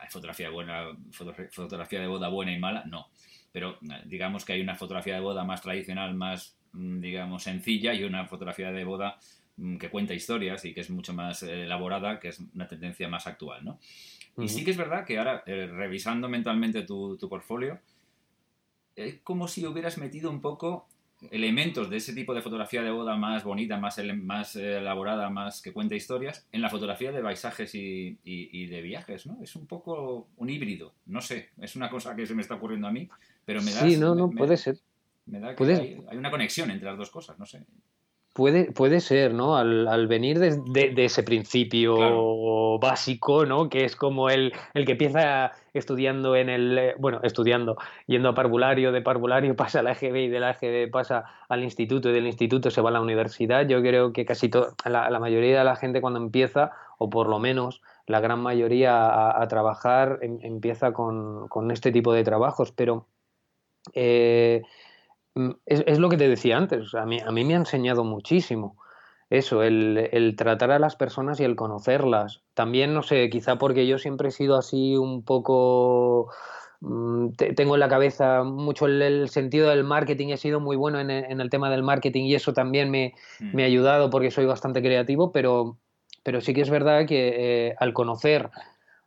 ¿Hay 0.00 0.08
fotografía 0.08 0.48
buena, 0.48 0.96
fotografía 1.10 2.00
de 2.00 2.06
boda 2.06 2.28
buena 2.28 2.52
y 2.52 2.58
mala? 2.58 2.84
No. 2.86 3.08
Pero 3.52 3.78
eh, 3.82 4.02
digamos 4.06 4.44
que 4.44 4.54
hay 4.54 4.60
una 4.60 4.74
fotografía 4.74 5.14
de 5.14 5.20
boda 5.20 5.44
más 5.44 5.60
tradicional, 5.60 6.14
más, 6.14 6.56
mm, 6.72 7.00
digamos, 7.00 7.42
sencilla 7.42 7.92
y 7.92 8.04
una 8.04 8.26
fotografía 8.26 8.72
de 8.72 8.84
boda 8.84 9.18
mm, 9.56 9.76
que 9.76 9.90
cuenta 9.90 10.14
historias 10.14 10.64
y 10.64 10.72
que 10.72 10.80
es 10.80 10.90
mucho 10.90 11.12
más 11.12 11.42
eh, 11.42 11.64
elaborada, 11.64 12.18
que 12.18 12.28
es 12.28 12.40
una 12.54 12.66
tendencia 12.66 13.08
más 13.08 13.26
actual, 13.26 13.64
¿no? 13.64 13.78
Y 14.38 14.48
sí 14.48 14.64
que 14.64 14.70
es 14.70 14.76
verdad 14.76 15.04
que 15.04 15.18
ahora, 15.18 15.42
eh, 15.44 15.66
revisando 15.66 16.26
mentalmente 16.28 16.82
tu, 16.82 17.18
tu 17.18 17.28
portfolio, 17.28 17.78
es 18.96 19.18
como 19.22 19.48
si 19.48 19.66
hubieras 19.66 19.98
metido 19.98 20.30
un 20.30 20.40
poco 20.40 20.88
elementos 21.30 21.90
de 21.90 21.98
ese 21.98 22.12
tipo 22.12 22.34
de 22.34 22.42
fotografía 22.42 22.82
de 22.82 22.90
boda 22.90 23.16
más 23.16 23.44
bonita, 23.44 23.76
más, 23.78 24.00
más 24.16 24.56
elaborada, 24.56 25.30
más 25.30 25.62
que 25.62 25.72
cuenta 25.72 25.94
historias, 25.94 26.46
en 26.52 26.62
la 26.62 26.70
fotografía 26.70 27.12
de 27.12 27.22
paisajes 27.22 27.74
y, 27.74 28.66
de 28.66 28.82
viajes, 28.82 29.26
¿no? 29.26 29.38
Es 29.42 29.56
un 29.56 29.66
poco 29.66 30.28
un 30.36 30.50
híbrido, 30.50 30.94
no 31.06 31.20
sé, 31.20 31.50
es 31.60 31.76
una 31.76 31.90
cosa 31.90 32.16
que 32.16 32.26
se 32.26 32.34
me 32.34 32.42
está 32.42 32.54
ocurriendo 32.54 32.86
a 32.86 32.92
mí, 32.92 33.08
pero 33.44 33.62
me 33.62 33.72
da... 33.72 33.80
Sí, 33.80 33.96
no, 33.96 34.14
no, 34.14 34.30
puede 34.30 34.56
ser. 34.56 34.78
Me 35.26 35.38
da 35.38 35.54
que 35.54 35.64
hay, 35.64 36.04
hay, 36.08 36.16
una 36.16 36.30
conexión 36.30 36.70
entre 36.70 36.88
las 36.88 36.98
dos 36.98 37.10
cosas, 37.10 37.38
no 37.38 37.46
sé. 37.46 37.64
Puede, 38.32 38.70
puede 38.70 39.00
ser, 39.00 39.34
¿no? 39.34 39.56
Al, 39.56 39.88
al 39.88 40.06
venir 40.06 40.38
de, 40.38 40.56
de, 40.94 41.04
ese 41.04 41.24
principio 41.24 42.78
básico, 42.78 43.44
¿no? 43.44 43.68
Que 43.68 43.84
es 43.84 43.96
como 43.96 44.30
el, 44.30 44.52
el, 44.72 44.86
que 44.86 44.92
empieza 44.92 45.50
estudiando 45.74 46.36
en 46.36 46.48
el, 46.48 46.78
eh, 46.78 46.94
bueno, 46.96 47.18
estudiando, 47.24 47.76
yendo 48.06 48.28
a 48.28 48.34
parvulario, 48.34 48.92
de 48.92 49.02
parvulario 49.02 49.56
pasa 49.56 49.80
a 49.80 49.82
la 49.82 49.92
EGB 49.92 50.16
y 50.16 50.28
de 50.28 50.38
la 50.38 50.52
EGB 50.52 50.92
pasa 50.92 51.24
al 51.48 51.64
instituto 51.64 52.10
y 52.10 52.12
del 52.12 52.26
instituto 52.26 52.70
se 52.70 52.80
va 52.80 52.90
a 52.90 52.92
la 52.92 53.00
universidad. 53.00 53.66
Yo 53.66 53.82
creo 53.82 54.12
que 54.12 54.24
casi 54.24 54.48
toda 54.48 54.74
la, 54.84 55.10
la, 55.10 55.18
mayoría 55.18 55.58
de 55.58 55.64
la 55.64 55.74
gente 55.74 56.00
cuando 56.00 56.20
empieza, 56.20 56.70
o 56.98 57.10
por 57.10 57.28
lo 57.28 57.40
menos 57.40 57.82
la 58.06 58.20
gran 58.20 58.40
mayoría 58.40 59.08
a, 59.08 59.42
a 59.42 59.48
trabajar, 59.48 60.20
em, 60.22 60.38
empieza 60.42 60.92
con, 60.92 61.48
con, 61.48 61.72
este 61.72 61.90
tipo 61.90 62.12
de 62.12 62.22
trabajos, 62.22 62.70
pero... 62.70 63.08
Eh, 63.94 64.62
Mm, 65.34 65.50
es, 65.66 65.98
lo 65.98 66.08
que 66.08 66.16
te 66.16 66.28
decía 66.28 66.56
antes, 66.56 66.94
a 66.94 67.06
mí, 67.06 67.20
a 67.20 67.30
mí 67.30 67.44
me 67.44 67.54
ha 67.54 67.58
enseñado 67.58 68.04
muchísimo 68.04 68.76
eso, 69.30 69.62
el, 69.62 70.34
tratar 70.36 70.72
a 70.72 70.80
las 70.80 70.96
personas 70.96 71.38
y 71.38 71.44
el 71.44 71.54
conocerlas. 71.54 72.42
También, 72.54 72.92
no 72.92 73.02
sé, 73.02 73.30
quizá 73.30 73.56
porque 73.56 73.86
yo 73.86 73.98
siempre 73.98 74.28
he 74.28 74.32
sido 74.32 74.56
así 74.56 74.96
un 74.96 75.22
poco... 75.22 76.32
Mm, 76.80 77.32
tengo 77.54 77.74
en 77.74 77.80
la 77.80 77.88
cabeza 77.88 78.42
mucho 78.42 78.86
el, 78.86 79.28
sentido 79.28 79.68
del 79.68 79.84
marketing, 79.84 80.28
he 80.28 80.36
sido 80.36 80.60
muy 80.60 80.76
bueno 80.76 80.98
en, 80.98 81.10
el 81.10 81.50
tema 81.50 81.70
del 81.70 81.82
marketing 81.82 82.24
y 82.24 82.34
eso 82.34 82.54
también 82.54 82.90
me, 82.90 83.14
me, 83.38 83.62
ha 83.62 83.66
mm. 83.66 83.70
ayudado 83.70 84.10
porque 84.10 84.30
soy 84.30 84.46
bastante 84.46 84.82
creativo, 84.82 85.30
pero, 85.30 85.76
pero 86.24 86.40
sí 86.40 86.54
que 86.54 86.62
es 86.62 86.70
verdad 86.70 87.06
que 87.06 87.68
eh, 87.68 87.74
al 87.78 87.92
conocer 87.92 88.50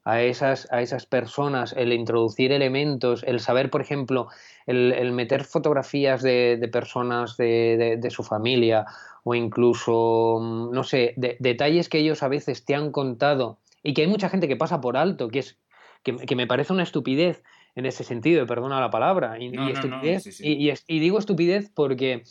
a 0.05 0.21
esas, 0.21 0.67
a 0.71 0.81
esas 0.81 1.05
personas, 1.05 1.73
el 1.77 1.93
introducir 1.93 2.51
elementos, 2.51 3.23
el 3.23 3.39
saber, 3.39 3.69
por 3.69 3.81
ejemplo, 3.81 4.27
el, 4.65 5.11
meter 5.13 5.45
fotografías 5.45 6.21
de, 6.21 6.69
personas 6.71 7.37
de, 7.37 8.07
su 8.09 8.23
familia 8.23 8.85
o 9.23 9.33
incluso, 9.35 10.39
mm, 10.41 10.71
no 10.71 10.83
sé, 10.83 11.13
detalles 11.15 11.87
que 11.87 11.99
ellos 11.99 12.23
a 12.23 12.27
veces 12.27 12.65
te 12.65 12.75
han 12.75 12.91
contado 12.91 13.59
y 13.81 13.93
que 13.93 14.01
hay 14.01 14.07
mucha 14.07 14.29
gente 14.29 14.47
que 14.47 14.57
pasa 14.57 14.81
por 14.81 14.97
alto, 14.97 15.29
que, 15.29 15.39
es, 15.39 15.57
que, 16.03 16.35
me 16.35 16.47
parece 16.47 16.73
una 16.73 16.83
estupidez 16.83 17.43
en 17.75 17.85
ese 17.85 18.03
sentido, 18.03 18.45
perdona 18.45 18.81
la 18.81 18.91
palabra, 18.91 19.37
y, 19.39 19.45
y, 19.47 20.99
digo 20.99 21.17
estupidez 21.17 21.71
porque 21.73 22.23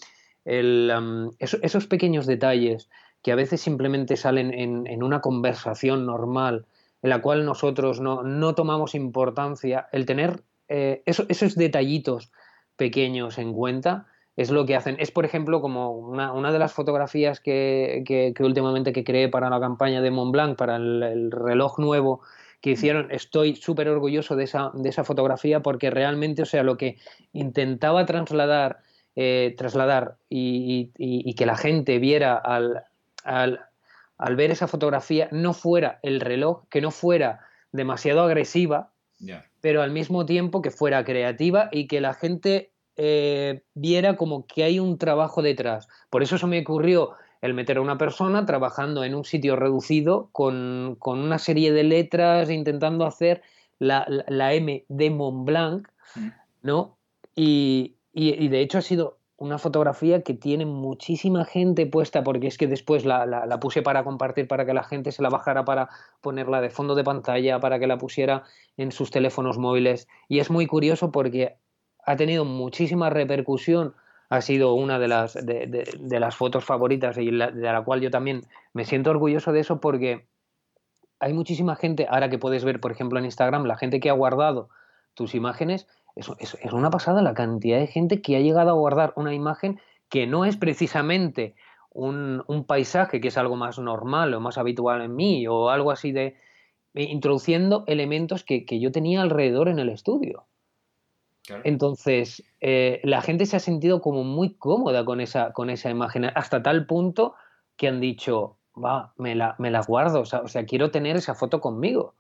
el, 0.45 0.93
esos, 1.39 1.87
pequeños 1.87 2.27
detalles 2.27 2.91
que 3.23 3.33
a 3.33 3.37
veces 3.37 3.61
simplemente 3.61 4.17
salen 4.17 4.53
en, 4.53 4.87
en 4.87 5.03
una 5.03 5.21
conversación 5.21 6.05
normal, 6.07 6.67
en 7.03 7.11
la 7.11 7.21
cual 7.21 7.45
nosotros 7.45 8.01
no, 8.01 8.55
tomamos 8.55 8.95
importancia, 8.95 9.89
el 9.93 10.07
tener 10.07 10.43
eh, 10.69 11.03
esos 11.05 11.57
detallitos 11.57 12.31
pequeños 12.77 13.39
en 13.39 13.53
cuenta 13.53 14.07
es 14.37 14.51
lo 14.51 14.65
que 14.65 14.77
hacen. 14.77 14.97
Es, 14.99 15.11
por 15.11 15.25
ejemplo, 15.25 15.61
como 15.61 15.91
una, 15.91 16.53
de 16.53 16.59
las 16.59 16.73
fotografías 16.73 17.41
que, 17.41 18.03
que, 18.07 18.35
últimamente 18.43 18.93
que 18.93 19.05
creé 19.05 19.29
para 19.29 19.51
la 19.51 19.61
campaña 19.61 20.01
de 20.01 20.11
Montblanc, 20.11 20.57
para 20.57 20.77
el, 20.77 21.31
reloj 21.31 21.79
nuevo 21.79 22.23
que 22.61 22.71
hicieron, 22.71 23.11
estoy 23.11 23.57
súper 23.57 23.89
orgulloso 23.89 24.37
de 24.37 24.45
esa, 24.45 24.71
de 24.75 24.89
esa 24.89 25.03
fotografía 25.03 25.61
porque 25.61 25.91
realmente, 25.91 26.43
o 26.43 26.47
sea, 26.47 26.63
lo 26.63 26.77
que 26.77 26.97
intentaba 27.33 28.07
trasladar, 28.07 28.79
eh, 29.17 29.55
trasladar 29.59 30.17
y, 30.31 31.35
que 31.35 31.47
la 31.47 31.57
gente 31.57 31.99
viera 31.99 32.37
al, 32.37 32.85
al 33.25 33.67
ver 34.37 34.51
esa 34.51 34.69
fotografía 34.69 35.29
no 35.33 35.53
fuera 35.53 35.99
el 36.03 36.21
reloj, 36.21 36.65
que 36.71 36.81
no 36.81 36.91
fuera 36.91 37.41
demasiado 37.73 38.23
agresiva, 38.23 38.93
pero 39.61 39.83
al 39.83 39.93
mismo 39.93 40.27
tiempo 40.27 40.63
que 40.63 40.71
fuera 40.71 41.05
creativa 41.05 41.69
y 41.71 41.87
que 41.87 42.01
la 42.01 42.15
gente 42.15 42.73
eh, 42.97 43.63
viera 43.75 44.17
como 44.17 44.47
que 44.47 44.65
hay 44.65 44.79
un 44.79 44.99
trabajo 44.99 45.43
detrás. 45.43 45.89
Por 46.11 46.23
eso 46.23 46.39
se 46.39 46.47
me 46.47 46.61
ocurrió 46.61 47.13
el 47.41 47.55
meter 47.55 47.79
a 47.79 47.81
una 47.81 47.99
persona 47.99 48.47
trabajando 48.47 49.03
en 49.05 49.15
un 49.15 49.25
sitio 49.25 49.57
reducido 49.57 50.29
con, 50.33 50.99
una 51.05 51.39
serie 51.39 51.73
de 51.73 51.83
letras, 51.83 52.51
intentando 52.51 53.07
hacer 53.07 53.43
la, 53.79 54.07
M 54.55 54.85
de 54.89 55.11
Mont 55.11 55.45
Blanc, 55.45 55.89
mm. 56.15 56.29
¿no? 56.63 56.97
Y, 57.35 57.97
de 58.15 58.61
hecho 58.61 58.79
ha 58.79 58.83
sido 58.83 59.19
una 59.43 59.59
fotografía 59.59 60.23
que 60.23 60.35
tiene 60.35 60.67
muchísima 60.67 61.45
gente 61.45 61.85
puesta, 61.87 62.23
porque 62.23 62.47
es 62.47 62.57
que 62.59 62.69
después 62.69 63.05
la, 63.05 63.27
la, 63.27 63.59
puse 63.59 63.83
para 63.83 64.05
compartir, 64.05 64.47
para 64.47 64.65
que 64.65 64.73
la 64.73 64.85
gente 64.85 65.11
se 65.11 65.21
la 65.21 65.31
bajara, 65.31 65.65
para 65.65 65.89
ponerla 66.21 66.61
de 66.61 66.71
fondo 66.71 66.95
de 66.95 67.03
pantalla, 67.03 67.59
para 67.59 67.81
que 67.81 67.89
la 67.89 67.99
pusiera 67.99 68.45
en 68.77 68.93
sus 68.93 69.11
teléfonos 69.11 69.59
móviles. 69.59 70.07
Y 70.29 70.39
es 70.39 70.49
muy 70.49 70.69
curioso 70.69 71.11
porque 71.11 71.57
ha 72.07 72.15
tenido 72.15 72.45
muchísima 72.45 73.11
repercusión 73.11 73.95
ha 74.29 74.41
sido 74.41 74.75
una 74.75 75.01
de 75.01 75.09
las, 75.09 75.35
de, 75.35 76.21
las 76.21 76.37
fotos 76.37 76.65
favoritas 76.65 77.19
y 77.19 77.31
de 77.31 77.51
la 77.51 77.83
cual 77.83 78.01
yo 78.01 78.11
también 78.11 78.47
me 78.73 78.85
siento 78.85 79.11
orgulloso 79.11 79.53
de 79.53 79.61
eso 79.61 79.81
porque 79.81 80.27
hay 81.19 81.33
muchísima 81.35 81.75
gente, 81.75 82.07
ahora 82.09 82.31
que 82.31 82.39
puedes 82.39 82.65
ver, 82.65 82.81
por 82.81 82.93
ejemplo, 82.93 83.19
en 83.19 83.25
Instagram, 83.25 83.65
la 83.65 83.77
gente 83.77 84.01
que 84.01 84.09
ha 84.09 84.15
guardado 84.15 84.71
tus 85.15 85.35
imágenes, 85.35 85.87
es, 86.17 86.29
es, 86.39 86.73
una 86.73 86.91
pasada 86.91 87.23
la 87.23 87.35
cantidad 87.35 87.79
de 87.79 87.87
gente 87.87 88.23
que 88.23 88.37
ha 88.37 88.41
llegado 88.41 88.71
a 88.71 88.75
guardar 88.75 89.13
una 89.17 89.35
imagen 89.35 89.81
que 90.09 90.27
no 90.27 90.45
es 90.45 90.57
precisamente 90.57 91.55
un, 91.91 92.43
un, 92.47 92.65
paisaje, 92.65 93.21
que 93.21 93.29
es 93.29 93.39
algo 93.39 93.57
más 93.57 93.79
normal 93.79 94.35
o 94.35 94.41
más 94.41 94.59
habitual 94.59 95.03
en 95.03 95.15
mí, 95.15 95.47
o 95.47 95.71
algo 95.71 95.91
así 95.91 96.13
de 96.13 96.37
introduciendo 96.95 97.85
elementos 97.87 98.45
que, 98.45 98.67
que 98.67 98.79
yo 98.79 98.93
tenía 98.93 99.23
alrededor 99.23 99.69
en 99.69 99.79
el 99.79 99.89
estudio. 99.89 100.47
Entonces, 101.65 102.45
eh, 102.61 103.01
la 103.03 103.21
gente 103.21 103.47
se 103.47 103.57
ha 103.57 103.61
sentido 103.61 104.01
como 104.01 104.23
muy 104.23 104.55
cómoda 104.55 105.05
con 105.05 105.21
esa, 105.21 105.53
con 105.53 105.71
esa 105.71 105.91
imagen, 105.91 106.27
hasta 106.35 106.63
tal 106.63 106.87
punto 106.87 107.35
que 107.77 107.89
han 107.89 108.01
dicho, 108.01 108.59
va, 108.77 109.13
me 109.17 109.35
la, 109.35 109.57
me 109.59 109.71
la 109.71 109.83
guardo, 109.83 110.21
o 110.21 110.49
sea, 110.49 110.65
quiero 110.67 110.91
tener 110.91 111.17
esa 111.17 111.35
foto 111.35 111.61
conmigo. 111.61 112.15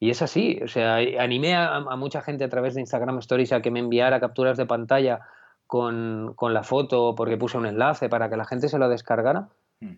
Y 0.00 0.10
es 0.10 0.22
así, 0.22 0.58
o 0.64 0.68
sea, 0.68 0.96
animé 0.96 1.54
a, 1.54 1.80
mucha 1.96 2.22
gente 2.22 2.42
a 2.44 2.48
través 2.48 2.74
de 2.74 2.80
Instagram 2.80 3.18
Stories 3.18 3.52
a 3.52 3.60
que 3.60 3.70
me 3.70 3.80
enviara 3.80 4.18
capturas 4.18 4.56
de 4.56 4.66
pantalla 4.66 5.20
con, 5.66 6.32
con, 6.34 6.54
la 6.54 6.62
foto 6.62 7.14
porque 7.14 7.36
puse 7.36 7.58
un 7.58 7.66
enlace 7.66 8.08
para 8.08 8.28
que 8.30 8.36
la 8.36 8.46
gente 8.46 8.68
se 8.68 8.78
lo 8.78 8.88
descargara. 8.88 9.50
Hmm. 9.80 9.96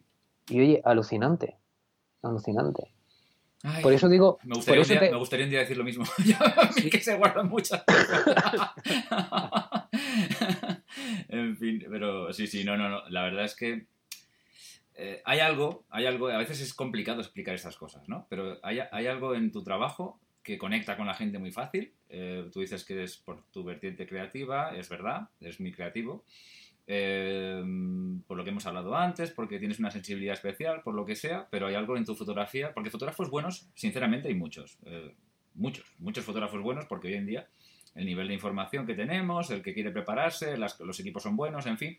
Y 0.49 0.61
oye, 0.61 0.82
alucinante, 0.85 1.56
alucinante 2.23 2.90
por 3.82 3.92
eso 3.92 4.09
digo. 4.09 4.38
Me 4.42 4.56
gustaría, 4.56 4.82
un 5.44 5.50
día, 5.50 5.61
decir 5.61 5.76
lo 5.76 5.85
mismo. 5.85 6.04
que 6.90 7.00
se 7.00 7.16
guardan 7.16 7.49
muchas 7.49 7.85
en 11.28 11.56
fin, 11.56 11.85
pero 11.88 12.32
sí, 12.32 12.47
sí, 12.47 12.64
no, 12.64 12.76
no, 12.76 12.88
no. 12.88 13.09
La 13.09 13.23
verdad 13.23 13.44
es 13.44 13.54
que 13.54 13.87
eh, 14.94 15.22
hay 15.25 15.40
algo, 15.40 15.84
hay 15.88 16.06
algo, 16.06 16.28
a 16.28 16.38
veces 16.38 16.61
es 16.61 16.75
complicado 16.75 17.20
explicar 17.20 17.54
estas 17.54 17.76
cosas, 17.76 18.08
¿no? 18.08 18.26
Pero 18.28 18.58
hay, 18.62 18.80
hay 18.90 19.06
algo 19.06 19.34
en 19.34 19.50
tu 19.50 19.62
trabajo 19.62 20.20
que 20.42 20.58
conecta 20.58 20.96
con 20.96 21.06
la 21.06 21.14
gente 21.14 21.38
muy 21.38 21.50
fácil. 21.50 21.92
Eh, 22.08 22.49
tú 22.52 22.61
dices 22.61 22.84
que 22.84 23.04
es 23.04 23.16
por 23.16 23.44
tu 23.50 23.64
vertiente 23.64 24.06
creativa, 24.06 24.76
es 24.76 24.88
verdad, 24.88 25.28
es 25.40 25.61
muy 25.61 25.72
creativo. 25.72 26.25
Em, 26.87 28.22
por 28.22 28.37
lo 28.37 28.42
que 28.42 28.50
hemos 28.50 28.66
hablado 28.66 28.94
antes, 28.96 29.30
porque 29.30 29.61
tienes 29.61 29.78
una 29.78 29.90
sensibilidad 29.90 30.34
especial, 30.34 30.82
por 30.82 30.94
lo 30.94 31.06
que 31.06 31.14
sea, 31.14 31.46
pero 31.49 31.68
hay 31.68 31.76
algo 31.76 31.96
en 31.96 32.04
tu 32.04 32.14
fotografía, 32.14 32.75
porque 32.75 32.90
fotógrafos 32.90 33.30
buenos, 33.30 33.70
sinceramente, 33.75 34.28
hay 34.28 34.34
muchos, 34.34 34.78
eh, 34.84 35.14
muchos, 35.54 35.87
muchos 35.99 36.25
fotógrafos 36.25 36.61
buenos, 36.61 36.87
porque 36.87 37.08
hoy 37.08 37.14
en 37.14 37.26
día 37.26 37.49
el 37.94 38.06
nivel 38.06 38.28
de 38.28 38.34
información 38.34 38.84
que 38.84 38.94
tenemos, 38.94 39.50
el 39.50 39.62
que 39.62 39.75
quiere 39.75 39.90
prepararse, 39.90 40.56
los 40.56 40.99
equipos 40.99 41.22
son 41.22 41.37
buenos, 41.37 41.66
en 41.66 41.78
fin, 41.78 41.99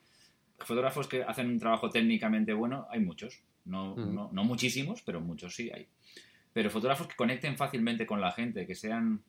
fotógrafos 0.65 1.07
que 1.07 1.23
hacen 1.23 1.47
un 1.47 1.59
trabajo 1.59 1.89
técnicamente 1.89 2.53
bueno, 2.53 2.87
hay 2.89 2.99
muchos, 2.99 3.41
no, 3.65 3.95
no, 3.95 4.29
no 4.31 4.43
muchísimos, 4.43 5.01
pero 5.01 5.21
muchos 5.21 5.55
sí 5.55 5.71
hay. 5.73 5.87
Pero 6.53 6.69
fotógrafos 6.69 7.07
que 7.07 7.15
conecten 7.15 7.57
fácilmente 7.57 8.05
con 8.05 8.21
la 8.21 8.31
gente, 8.31 8.67
que 8.67 8.75
sean, 8.75 9.21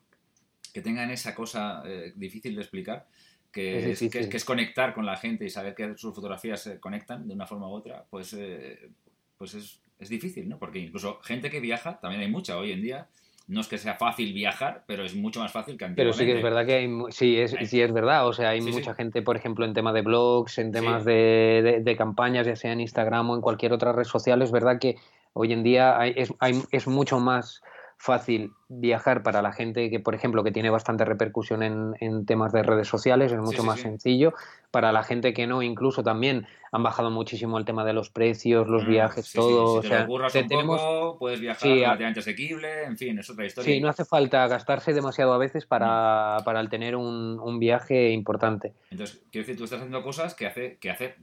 que 0.73 0.83
tengan 0.83 1.11
esa 1.11 1.35
cosa 1.35 1.83
eh, 1.87 2.13
difícil 2.15 2.55
de 2.55 2.61
explicar, 2.61 3.07
que 3.51 3.93
es, 3.93 4.01
que, 4.01 4.29
es, 4.37 4.45
conectar 4.45 4.93
con 4.95 5.07
la 5.07 5.17
gente 5.17 5.45
y 5.45 5.51
saber 5.51 5.75
que 5.75 5.97
sus 5.97 6.15
fotografías 6.15 6.61
se 6.61 6.81
conectan 6.81 7.27
de 7.29 7.35
una 7.35 7.47
forma 7.47 7.69
u 7.69 7.73
otra, 7.73 8.05
pues, 8.11 8.35
eh, 8.35 8.91
pues 9.39 9.55
es, 9.55 9.81
es, 9.99 10.09
difícil, 10.09 10.49
¿no? 10.49 10.59
Porque 10.59 10.81
incluso 10.81 11.21
gente 11.23 11.51
que 11.51 11.61
viaja, 11.61 12.01
también 12.01 12.23
hay 12.23 12.31
mucha 12.31 12.59
hoy 12.59 12.73
en 12.73 12.83
día. 12.83 13.09
No 13.47 13.61
es 13.61 13.69
que 13.69 13.77
sea 13.77 13.95
fácil 13.95 14.33
viajar, 14.33 14.85
pero 14.87 15.05
es 15.05 15.15
mucho 15.15 15.41
más 15.41 15.53
fácil 15.53 15.77
que 15.77 15.85
antiguamente. 15.85 16.03
Pero 16.03 16.13
sí 16.15 16.25
que 16.25 16.39
es 16.39 16.43
verdad 16.43 16.65
que 16.65 16.75
hay, 16.75 16.91
sí, 17.11 17.39
es, 17.39 17.55
sí 17.69 17.83
es 17.83 17.93
verdad. 17.93 18.27
O 18.27 18.33
sea, 18.33 18.51
hay 18.51 18.63
mucha 18.63 18.95
gente, 18.95 19.21
por 19.21 19.37
ejemplo, 19.37 19.67
en 19.67 19.75
tema 19.75 19.93
de 19.93 20.01
blogs, 20.01 20.59
en 20.59 20.73
temas 20.73 21.05
de, 21.05 21.83
de, 21.85 21.97
campañas, 21.97 22.47
ya 22.47 22.57
sea 22.57 22.73
en 22.73 22.81
Instagram 22.81 23.31
o 23.31 23.35
en 23.35 23.43
cualquier 23.43 23.75
otra 23.75 23.93
red 23.93 24.05
social, 24.05 24.41
es 24.41 24.51
verdad 24.51 24.79
que 24.79 24.97
hoy 25.35 25.53
en 25.53 25.63
día 25.63 25.99
hay, 25.99 26.15
es, 26.17 26.33
hay, 26.39 26.63
es 26.71 26.87
mucho 26.87 27.21
más 27.21 27.63
fácil 27.99 28.53
viajar 28.69 29.23
para 29.23 29.41
la 29.41 29.53
gente 29.53 29.89
que, 29.89 30.01
por 30.01 30.15
ejemplo, 30.15 30.43
que 30.43 30.51
tiene 30.51 30.71
bastante 30.71 31.05
repercusión 31.05 31.63
en, 31.63 32.27
temas 32.27 32.53
de 32.53 32.63
redes 32.63 32.89
sociales, 32.89 33.33
es 33.33 33.39
mucho 33.39 33.63
más 33.63 33.81
sencillo. 33.81 34.35
Para 34.71 34.91
la 34.91 35.05
gente 35.05 35.33
que 35.33 35.47
no, 35.47 35.63
incluso 35.63 36.03
también 36.03 36.47
han 36.73 36.83
bajado 36.83 37.11
muchísimo 37.11 37.57
el 37.59 37.65
tema 37.65 37.85
de 37.85 37.93
los 37.93 38.11
precios, 38.11 38.69
los 38.69 38.85
mm, 38.85 38.89
viajes, 38.89 39.33
todo. 39.33 39.83
Si 39.83 39.89
te 39.89 39.95
o 39.95 40.29
sea, 40.29 40.43
un 40.43 40.49
tenemos... 40.49 40.81
poco, 40.81 41.19
puedes 41.19 41.41
viajar 41.41 41.71
relativamente 41.71 42.21
asequible, 42.21 42.85
en 42.85 42.99
fin, 42.99 43.19
es 43.19 43.31
otra 43.31 43.47
historia. 43.47 43.73
Sí, 43.73 43.81
no 43.81 43.89
hace 43.89 44.05
falta 44.05 44.47
gastarse 44.49 44.93
demasiado 44.93 45.33
a 45.33 45.39
veces 45.39 45.67
para, 45.67 46.39
mm. 46.41 46.45
para 46.45 46.69
tener 46.69 46.97
un, 46.97 47.39
un, 47.39 47.59
viaje 47.59 48.11
importante. 48.11 48.73
Entonces, 48.91 49.23
quiero 49.31 49.47
decir, 49.47 49.57
tú 49.57 49.65
estás 49.65 49.79
haciendo 49.79 50.03
cosas 50.03 50.35
que 50.35 50.47
hace, 50.47 50.79
que 50.79 50.91
hace 50.91 51.15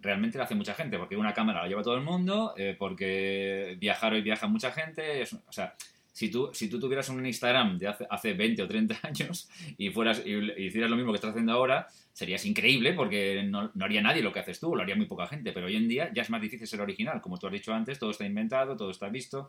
realmente 0.00 0.38
lo 0.38 0.44
hace 0.44 0.54
mucha 0.54 0.74
gente, 0.74 0.98
porque 0.98 1.16
una 1.16 1.34
cámara 1.34 1.62
la 1.62 1.68
lleva 1.68 1.82
todo 1.82 1.96
el 1.96 2.02
mundo, 2.02 2.54
eh, 2.56 2.76
porque 2.78 3.76
viajar 3.80 4.12
hoy 4.12 4.22
viaja 4.22 4.46
mucha 4.46 4.70
gente, 4.70 5.24
o 5.48 5.52
sea 5.52 5.74
si 6.20 6.30
tú, 6.30 6.50
si 6.52 6.68
tú 6.68 6.78
tuvieras 6.78 7.08
un 7.08 7.24
Instagram 7.24 7.78
de 7.78 7.88
hace, 7.88 8.06
hace 8.10 8.34
20 8.34 8.62
o 8.64 8.68
30 8.68 8.98
años 9.04 9.48
y 9.78 9.88
fueras 9.88 10.20
y, 10.22 10.34
hicieras 10.62 10.90
lo 10.90 10.96
mismo 10.96 11.12
que 11.12 11.16
estás 11.16 11.30
haciendo 11.30 11.52
ahora, 11.52 11.88
serías 12.12 12.44
increíble 12.44 12.92
porque 12.92 13.42
no, 13.42 13.72
haría 13.80 14.02
nadie 14.02 14.20
lo 14.20 14.30
que 14.30 14.40
haces 14.40 14.60
tú, 14.60 14.76
lo 14.76 14.82
haría 14.82 14.96
muy 14.96 15.06
poca 15.06 15.26
gente. 15.26 15.52
Pero 15.52 15.64
hoy 15.64 15.76
en 15.76 15.88
día 15.88 16.12
ya 16.12 16.20
es 16.20 16.28
más 16.28 16.42
difícil 16.42 16.66
ser 16.66 16.82
original. 16.82 17.22
Como 17.22 17.38
tú 17.38 17.46
has 17.46 17.54
dicho 17.54 17.72
antes, 17.72 17.98
todo 17.98 18.10
está 18.10 18.26
inventado, 18.26 18.76
todo 18.76 18.90
está 18.90 19.08
visto. 19.08 19.48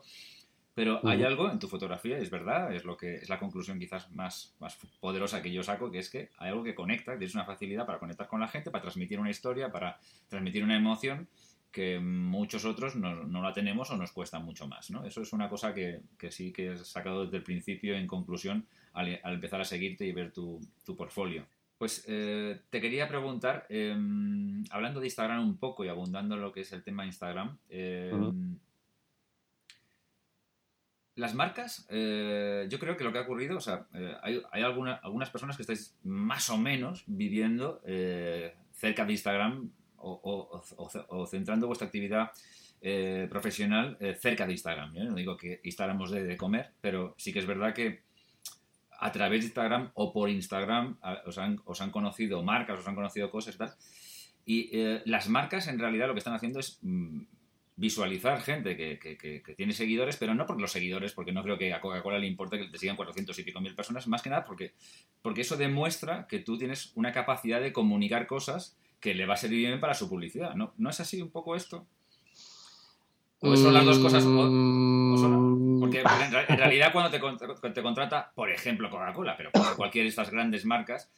Pero 0.74 1.06
hay 1.06 1.22
algo 1.24 1.50
en 1.50 1.58
tu 1.58 1.68
fotografía, 1.68 2.16
es 2.16 2.30
verdad, 2.30 2.74
es 2.74 2.86
lo 2.86 2.96
que 2.96 3.16
es 3.16 3.28
la 3.28 3.38
conclusión 3.38 3.78
quizás 3.78 4.10
más, 4.10 4.54
más 4.58 4.78
poderosa 4.98 5.42
que 5.42 5.52
yo 5.52 5.62
saco, 5.62 5.90
que 5.90 5.98
es 5.98 6.08
que 6.08 6.30
hay 6.38 6.48
algo 6.48 6.64
que 6.64 6.74
conecta, 6.74 7.18
tienes 7.18 7.34
una 7.34 7.44
facilidad 7.44 7.84
para 7.84 7.98
conectar 7.98 8.26
con 8.26 8.40
la 8.40 8.48
gente, 8.48 8.70
para 8.70 8.80
transmitir 8.80 9.20
una 9.20 9.28
historia, 9.28 9.70
para 9.70 9.98
transmitir 10.30 10.64
una 10.64 10.74
emoción 10.74 11.28
que 11.72 11.98
muchos 11.98 12.64
otros 12.66 12.94
no, 12.96 13.24
no, 13.24 13.42
la 13.42 13.52
tenemos 13.52 13.90
o 13.90 13.96
nos 13.96 14.12
cuesta 14.12 14.38
mucho 14.38 14.68
más. 14.68 14.90
¿no? 14.90 15.04
Eso 15.04 15.22
es 15.22 15.32
una 15.32 15.48
cosa 15.48 15.72
que, 15.72 16.02
que 16.18 16.30
sí 16.30 16.52
que 16.52 16.72
he 16.72 16.76
sacado 16.76 17.24
desde 17.24 17.38
el 17.38 17.42
principio 17.42 17.96
en 17.96 18.06
conclusión 18.06 18.66
al, 18.92 19.18
empezar 19.24 19.60
a 19.60 19.64
seguirte 19.64 20.04
y 20.04 20.12
ver 20.12 20.32
tu, 20.32 20.60
tu 20.84 20.94
portfolio. 20.94 21.46
Pues 21.78 22.04
eh, 22.06 22.60
te 22.70 22.80
quería 22.80 23.08
preguntar, 23.08 23.66
em, 23.68 24.62
hablando 24.70 25.00
de 25.00 25.06
Instagram 25.06 25.42
un 25.42 25.56
poco 25.56 25.84
y 25.84 25.88
abundando 25.88 26.36
en 26.36 26.42
lo 26.42 26.52
que 26.52 26.60
es 26.60 26.72
el 26.72 26.84
tema 26.84 27.06
Instagram, 27.06 27.58
em, 27.70 28.56
las 31.16 31.34
marcas, 31.34 31.86
eh, 31.90 32.66
yo 32.70 32.78
creo 32.78 32.96
que 32.96 33.02
lo 33.02 33.12
que 33.12 33.18
ha 33.18 33.22
ocurrido, 33.22 33.56
o 33.56 33.60
sea, 33.60 33.86
eh, 33.94 34.14
hay, 34.22 34.42
hay 34.52 34.62
algunas 34.62 35.30
personas 35.30 35.56
que 35.56 35.62
estáis 35.62 35.96
más 36.04 36.50
o 36.50 36.56
menos 36.56 37.02
viviendo 37.06 37.80
cerca 38.72 39.04
de 39.04 39.12
Instagram 39.12 39.70
o, 40.02 41.26
centrando 41.26 41.66
vuestra 41.66 41.86
actividad 41.86 42.30
eh, 42.80 43.26
profesional 43.30 43.96
eh, 44.00 44.14
cerca 44.14 44.46
de 44.46 44.52
Instagram. 44.52 44.94
No 44.94 45.14
digo 45.14 45.36
que 45.36 45.60
Instagram 45.62 46.00
os 46.00 46.10
dé 46.10 46.24
de 46.24 46.36
comer, 46.36 46.72
pero 46.80 47.14
sí 47.16 47.32
que 47.32 47.38
es 47.38 47.46
verdad 47.46 47.72
que 47.74 48.02
a 48.98 49.10
través 49.10 49.40
de 49.40 49.46
Instagram 49.46 49.90
o 49.94 50.12
por 50.12 50.30
Instagram 50.30 50.98
os 51.26 51.38
han, 51.38 51.60
os 51.64 51.80
han 51.80 51.90
conocido 51.90 52.42
marcas, 52.42 52.78
os 52.78 52.86
han 52.86 52.94
conocido 52.94 53.30
cosas 53.30 53.56
tal. 53.56 53.74
Y 54.44 54.70
eh, 54.72 55.02
las 55.04 55.28
marcas 55.28 55.68
en 55.68 55.78
realidad 55.78 56.08
lo 56.08 56.14
que 56.14 56.18
están 56.18 56.34
haciendo 56.34 56.60
es 56.60 56.78
mm, 56.82 57.22
visualizar 57.76 58.40
gente 58.42 58.76
que, 58.76 58.98
que, 58.98 59.54
tiene 59.56 59.72
seguidores, 59.72 60.16
pero 60.16 60.34
no 60.34 60.46
porque 60.46 60.62
los 60.62 60.72
seguidores, 60.72 61.12
porque 61.12 61.32
no 61.32 61.42
creo 61.42 61.58
que 61.58 61.72
a 61.72 61.80
Coca-Cola 61.80 62.18
le 62.18 62.26
importe 62.26 62.58
que 62.58 62.68
te 62.68 62.78
sigan 62.78 62.96
400 62.96 63.36
y 63.38 63.42
pico 63.42 63.60
mil 63.60 63.74
personas, 63.74 64.06
más 64.06 64.22
que 64.22 64.30
nada 64.30 64.44
porque, 64.44 64.74
porque 65.20 65.40
eso 65.40 65.56
demuestra 65.56 66.26
que 66.28 66.38
tú 66.38 66.58
tienes 66.58 66.92
una 66.94 67.12
capacidad 67.12 67.60
de 67.60 67.72
comunicar 67.72 68.26
cosas 68.26 68.76
que 69.02 69.14
le 69.14 69.26
va 69.26 69.34
a 69.34 69.36
servir 69.36 69.66
bien 69.66 69.80
para 69.80 69.94
su 69.94 70.08
publicidad. 70.08 70.54
¿No, 70.54 70.72
¿No 70.78 70.88
es 70.88 71.00
así 71.00 71.20
un 71.20 71.30
poco 71.30 71.56
esto? 71.56 71.86
¿O 73.40 73.56
son 73.56 73.74
las 73.74 73.84
dos 73.84 73.98
cosas? 73.98 74.22
porque, 74.22 76.00
en, 76.48 76.56
realidad 76.56 76.92
cuando 76.92 77.10
te, 77.10 77.82
contrata, 77.82 78.30
por 78.36 78.48
ejemplo, 78.50 78.88
Coca-Cola, 78.88 79.36
pero 79.36 79.50
cualquiera 79.76 80.04
de 80.04 80.10
estas 80.10 80.30
grandes 80.30 80.64
marcas, 80.64 81.10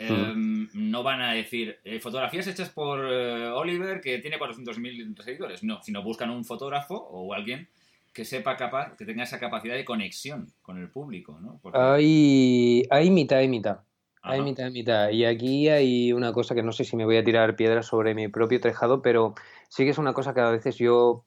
em, 0.00 0.68
no 0.74 1.04
van 1.04 1.22
a 1.22 1.32
decir 1.32 1.78
eh, 1.84 2.00
fotografías 2.00 2.48
hechas 2.48 2.70
por 2.70 2.98
eh, 3.08 3.46
Oliver 3.50 4.00
que 4.00 4.18
tiene 4.18 4.40
400.000 4.40 5.22
seguidores. 5.22 5.62
No, 5.62 5.80
sino 5.80 6.02
buscan 6.02 6.30
un 6.30 6.44
fotógrafo 6.44 6.96
o 6.96 7.32
alguien 7.32 7.68
que 8.12 8.24
sepa 8.24 8.56
capaz, 8.56 8.96
que 8.96 9.04
tenga 9.04 9.22
esa 9.22 9.38
capacidad 9.38 9.76
de 9.76 9.84
conexión 9.84 10.52
con 10.60 10.78
el 10.78 10.90
público, 10.90 11.38
¿no? 11.40 11.60
Hay, 11.72 12.82
hay 12.90 13.10
mitad 13.10 13.40
y 13.40 13.48
mitad. 13.48 13.78
Hay 14.22 14.40
mitad 14.40 14.68
y 14.68 14.70
mitad. 14.70 15.10
Y 15.10 15.24
aquí 15.24 15.68
hay 15.68 16.12
una 16.12 16.32
cosa 16.32 16.54
que 16.54 16.62
no 16.62 16.72
sé 16.72 16.84
si 16.84 16.96
me 16.96 17.04
voy 17.04 17.16
a 17.16 17.24
tirar 17.24 17.56
piedras 17.56 17.86
sobre 17.86 18.14
mi 18.14 18.28
propio 18.28 18.60
tejado, 18.60 19.02
pero 19.02 19.34
sí 19.68 19.84
que 19.84 19.90
es 19.90 19.98
una 19.98 20.12
cosa 20.12 20.32
que 20.32 20.40
a 20.40 20.50
veces 20.50 20.76
yo 20.76 21.24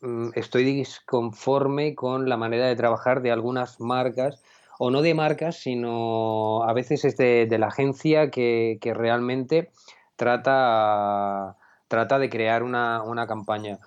mm, 0.00 0.30
estoy 0.34 0.64
disconforme 0.64 1.94
con 1.94 2.28
la 2.28 2.38
manera 2.38 2.66
de 2.66 2.76
trabajar 2.76 3.20
de 3.20 3.32
algunas 3.32 3.80
marcas, 3.80 4.40
o 4.78 4.90
no 4.90 5.02
de 5.02 5.12
marcas, 5.12 5.56
sino 5.56 6.62
a 6.62 6.72
veces 6.72 7.04
es 7.04 7.16
de, 7.16 7.48
la 7.58 7.66
agencia 7.66 8.30
que, 8.30 8.78
realmente 8.94 9.70
trata, 10.16 11.56
trata 11.88 12.18
de 12.18 12.30
crear 12.30 12.62
una, 12.62 13.02
una 13.02 13.26
campaña. 13.26 13.78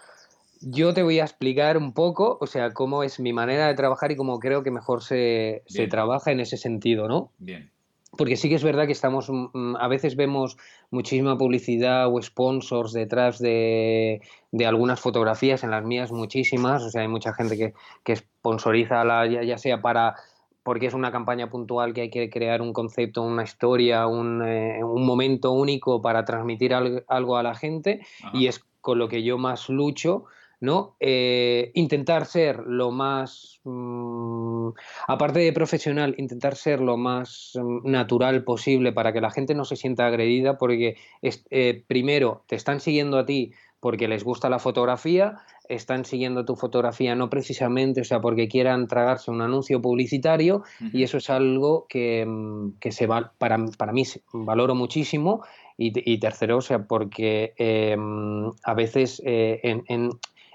Yo 0.60 0.93
te 0.93 1.02
voy 1.02 1.19
a 1.19 1.24
explicar 1.24 1.78
un 1.78 1.93
poco, 1.93 2.38
o 2.39 2.45
sea, 2.45 2.71
cómo 2.74 3.04
es 3.04 3.19
mi 3.19 3.34
manera 3.34 3.67
de 3.67 3.74
trabajar 3.74 4.12
y 4.12 4.17
cómo 4.17 4.38
creo 4.39 4.62
que 4.62 4.69
mejor 4.69 5.02
se, 5.02 5.63
se 5.65 5.88
trabaja 5.88 6.32
en 6.32 6.41
ese 6.41 6.58
sentido, 6.58 7.08
¿no? 7.08 7.32
Bien 7.39 7.71
porque 8.17 8.36
sí 8.36 8.50
que 8.50 8.56
es 8.56 8.63
verdad 8.63 8.86
que 8.86 8.91
estamos, 8.91 9.30
mm, 9.30 9.47
mm, 9.54 9.76
a 9.78 9.88
veces 9.88 10.15
vemos 10.15 10.58
muchísima 10.89 11.38
publicidad 11.38 12.13
o 12.13 12.21
sponsors 12.21 12.91
detrás 12.93 13.39
de, 13.39 14.21
algunas 14.65 15.00
fotografías, 15.00 15.63
en 15.63 15.71
las 15.71 15.84
mías 15.84 16.12
muchísimas, 16.12 16.84
o 16.84 16.89
sea, 16.89 17.02
hay 17.02 17.08
mucha 17.08 17.34
gente 17.34 17.58
que, 17.58 17.74
que 18.04 18.15
sponsoriza, 18.15 19.04
la, 19.06 19.26
ya, 19.28 19.58
sea 19.58 19.82
para 19.82 20.15
porque 20.63 20.86
es 20.86 20.93
una 20.93 21.12
campaña 21.12 21.50
puntual 21.50 21.91
que 21.91 22.02
hay 22.02 22.10
que 22.12 22.30
crear 22.30 22.62
un 22.62 22.71
concepto, 22.71 23.24
una 23.24 23.43
historia, 23.43 24.06
un, 24.06 24.43
eh, 24.45 24.82
momento 24.84 25.52
único 25.54 26.04
para 26.04 26.24
transmitir 26.24 26.76
algo, 26.76 27.38
a 27.38 27.41
la 27.41 27.56
gente, 27.56 28.06
y 28.32 28.45
es 28.45 28.63
con 28.80 29.00
lo 29.00 29.08
que 29.08 29.24
yo 29.24 29.39
más 29.39 29.69
lucho, 29.69 30.26
¿no? 30.62 30.95
Eh, 31.00 31.71
intentar 31.74 32.26
ser 32.26 32.60
lo 32.60 32.91
más, 32.91 33.60
mm, 33.63 34.69
aparte 35.08 35.39
de 35.39 35.52
profesional, 35.52 36.15
intentar 36.17 36.56
ser 36.56 36.80
lo 36.80 36.97
más 36.97 37.52
mm, 37.56 37.89
natural 37.89 38.43
posible 38.43 38.93
para 38.93 39.12
que 39.12 39.21
la 39.21 39.32
gente 39.32 39.56
no 39.56 39.65
se 39.65 39.76
sienta 39.76 40.06
agredida, 40.06 40.58
porque 40.58 40.95
eh, 41.21 41.84
primero 41.88 42.43
te 42.47 42.56
están 42.56 42.80
siguiendo 42.80 43.17
a 43.17 43.26
ti 43.26 43.52
porque 43.80 44.08
les 44.08 44.24
gusta 44.24 44.47
la 44.47 44.60
fotografía, 44.60 45.39
están 45.67 46.06
siguiendo 46.06 46.45
tu 46.45 46.56
fotografía 46.56 47.15
no 47.15 47.32
precisamente, 47.32 48.02
o 48.02 48.04
sea, 48.04 48.21
porque 48.21 48.47
quieran 48.47 48.88
tragarse 48.88 49.32
un 49.32 49.41
anuncio 49.41 49.82
publicitario 49.82 50.62
y 50.93 51.02
eso 51.02 51.17
es 51.17 51.32
algo 51.32 51.88
que, 51.89 52.24
mm, 52.24 52.74
se 52.91 53.08
va, 53.08 53.34
para, 53.39 53.58
para 53.78 53.91
mí 53.91 54.04
valoro 54.32 54.76
muchísimo 54.76 55.41
y, 55.78 56.19
tercero, 56.19 56.58
o 56.58 56.62
sea, 56.62 56.86
porque 56.86 57.54
em, 57.58 58.52
a 58.63 58.74
veces 58.76 59.19
eh, 59.26 59.60
en, 59.63 60.12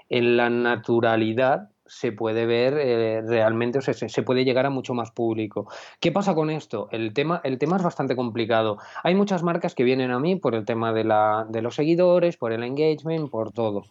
en 0.09 0.37
la 0.37 0.49
naturalidad 0.49 1.69
se 1.87 2.11
puede 2.11 2.45
ver 2.45 2.77
eh, 2.77 3.21
realmente, 3.21 3.79
o 3.79 3.81
sea, 3.81 3.93
se, 3.93 4.23
puede 4.23 4.43
llegar 4.43 4.65
a 4.65 4.69
mucho 4.69 4.93
más 4.93 5.11
público. 5.11 5.67
¿Qué 5.99 6.11
pasa 6.11 6.35
con 6.35 6.49
esto? 6.49 6.89
El 6.91 7.13
tema, 7.13 7.41
el 7.43 7.57
tema 7.57 7.77
es 7.77 7.83
bastante 7.83 8.15
complicado. 8.15 8.77
Hay 9.03 9.15
muchas 9.15 9.43
marcas 9.43 9.73
que 9.73 9.83
vienen 9.83 10.11
a 10.11 10.19
mí 10.19 10.35
por 10.35 10.55
el 10.55 10.65
tema 10.65 10.93
de, 10.93 11.03
la, 11.03 11.45
de 11.49 11.61
los 11.61 11.75
seguidores, 11.75 12.37
por 12.37 12.51
el 12.51 12.63
engagement, 12.63 13.29
por 13.29 13.51
todo. 13.51 13.83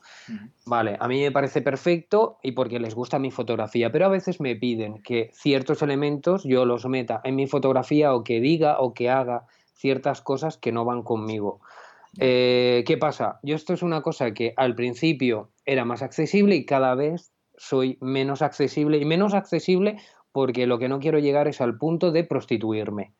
Vale, 0.66 0.96
a 1.00 1.08
mí 1.08 1.20
me 1.22 1.32
parece 1.32 1.62
perfecto 1.62 2.38
y 2.42 2.52
porque 2.52 2.78
les 2.78 2.94
gusta 2.94 3.18
mi 3.18 3.30
fotografía, 3.30 3.90
pero 3.90 4.06
a 4.06 4.10
veces 4.10 4.40
me 4.40 4.56
piden 4.56 5.02
que 5.02 5.30
ciertos 5.32 5.82
elementos 5.82 6.44
yo 6.44 6.64
los 6.64 6.86
meta 6.86 7.20
en 7.24 7.36
mi 7.36 7.46
fotografía 7.46 8.14
o 8.14 8.24
que 8.24 8.40
diga 8.40 8.78
o 8.80 8.92
que 8.92 9.10
haga 9.10 9.46
ciertas 9.74 10.20
cosas 10.20 10.56
que 10.56 10.72
no 10.72 10.84
van 10.84 11.02
conmigo. 11.02 11.60
Eh, 12.18 12.84
¿Qué 12.86 12.96
pasa? 12.96 13.40
Yo 13.42 13.56
esto 13.56 13.72
es 13.74 13.82
una 13.82 14.02
cosa 14.02 14.32
que 14.32 14.54
al 14.56 14.74
principio 14.74 15.50
era 15.64 15.84
más 15.84 16.02
accesible 16.02 16.56
y 16.56 16.64
cada 16.64 16.94
vez 16.94 17.32
soy 17.56 17.98
menos 18.00 18.42
accesible 18.42 18.98
y 18.98 19.04
menos 19.04 19.34
accesible 19.34 19.96
porque 20.32 20.66
lo 20.66 20.78
que 20.78 20.88
no 20.88 21.00
quiero 21.00 21.18
llegar 21.18 21.48
es 21.48 21.60
al 21.60 21.78
punto 21.78 22.12
de 22.12 22.24
prostituirme. 22.24 23.12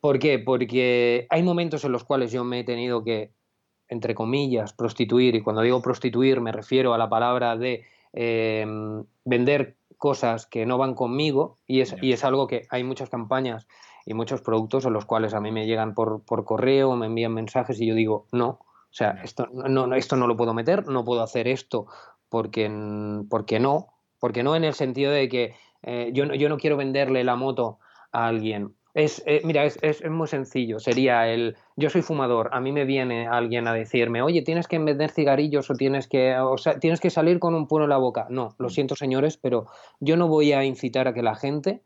¿Por 0.00 0.18
qué? 0.18 0.38
Porque 0.38 1.26
hay 1.30 1.42
momentos 1.42 1.84
en 1.84 1.92
los 1.92 2.04
cuales 2.04 2.30
yo 2.30 2.44
me 2.44 2.60
he 2.60 2.64
tenido 2.64 3.02
que, 3.02 3.32
entre 3.88 4.14
comillas, 4.14 4.72
prostituir, 4.72 5.34
y 5.34 5.40
cuando 5.40 5.62
digo 5.62 5.80
prostituir 5.80 6.40
me 6.40 6.52
refiero 6.52 6.92
a 6.92 6.98
la 6.98 7.08
palabra 7.08 7.56
de 7.56 7.84
em, 8.12 9.04
vender 9.24 9.76
cosas 9.96 10.46
que 10.46 10.66
no 10.66 10.76
van 10.76 10.94
conmigo, 10.94 11.58
y 11.66 11.80
es, 11.80 11.96
y 12.02 12.12
es 12.12 12.22
algo 12.22 12.46
que 12.46 12.66
hay 12.68 12.84
muchas 12.84 13.08
campañas 13.08 13.66
y 14.06 14.14
muchos 14.14 14.40
productos 14.40 14.86
en 14.86 14.92
los 14.92 15.04
cuales 15.04 15.34
a 15.34 15.40
mí 15.40 15.50
me 15.50 15.66
llegan 15.66 15.92
por, 15.92 16.22
por 16.22 16.44
correo, 16.44 16.94
me 16.94 17.06
envían 17.06 17.34
mensajes 17.34 17.80
y 17.80 17.86
yo 17.86 17.94
digo, 17.94 18.26
no, 18.30 18.48
o 18.48 18.92
sea, 18.92 19.20
esto 19.22 19.48
no, 19.52 19.92
esto 19.94 20.16
no 20.16 20.28
lo 20.28 20.36
puedo 20.36 20.54
meter, 20.54 20.86
no 20.86 21.04
puedo 21.04 21.22
hacer 21.22 21.48
esto 21.48 21.86
porque, 22.28 22.70
porque 23.28 23.58
no, 23.58 23.88
porque 24.20 24.44
no 24.44 24.54
en 24.54 24.64
el 24.64 24.74
sentido 24.74 25.10
de 25.10 25.28
que 25.28 25.54
eh, 25.82 26.10
yo, 26.14 26.24
yo 26.24 26.48
no 26.48 26.56
quiero 26.56 26.76
venderle 26.76 27.24
la 27.24 27.36
moto 27.36 27.78
a 28.12 28.28
alguien. 28.28 28.74
Es, 28.94 29.22
eh, 29.26 29.42
mira, 29.44 29.64
es, 29.64 29.78
es, 29.82 30.08
muy 30.08 30.26
sencillo. 30.26 30.78
Sería 30.78 31.28
el, 31.28 31.56
yo 31.76 31.90
soy 31.90 32.00
fumador, 32.00 32.48
a 32.52 32.60
mí 32.60 32.72
me 32.72 32.86
viene 32.86 33.26
alguien 33.26 33.68
a 33.68 33.74
decirme, 33.74 34.22
oye, 34.22 34.40
tienes 34.40 34.68
que 34.68 34.78
vender 34.78 35.10
cigarrillos 35.10 35.68
o 35.68 35.74
tienes 35.74 36.08
que, 36.08 36.34
o 36.38 36.56
sea, 36.56 36.78
tienes 36.78 37.00
que 37.00 37.10
salir 37.10 37.38
con 37.38 37.54
un 37.54 37.68
puro 37.68 37.84
en 37.84 37.90
la 37.90 37.98
boca. 37.98 38.26
No, 38.30 38.54
lo 38.56 38.68
mm. 38.68 38.70
siento 38.70 38.96
señores, 38.96 39.36
pero 39.36 39.66
yo 40.00 40.16
no 40.16 40.28
voy 40.28 40.52
a 40.52 40.64
incitar 40.64 41.08
a 41.08 41.12
que 41.12 41.22
la 41.22 41.34
gente 41.34 41.82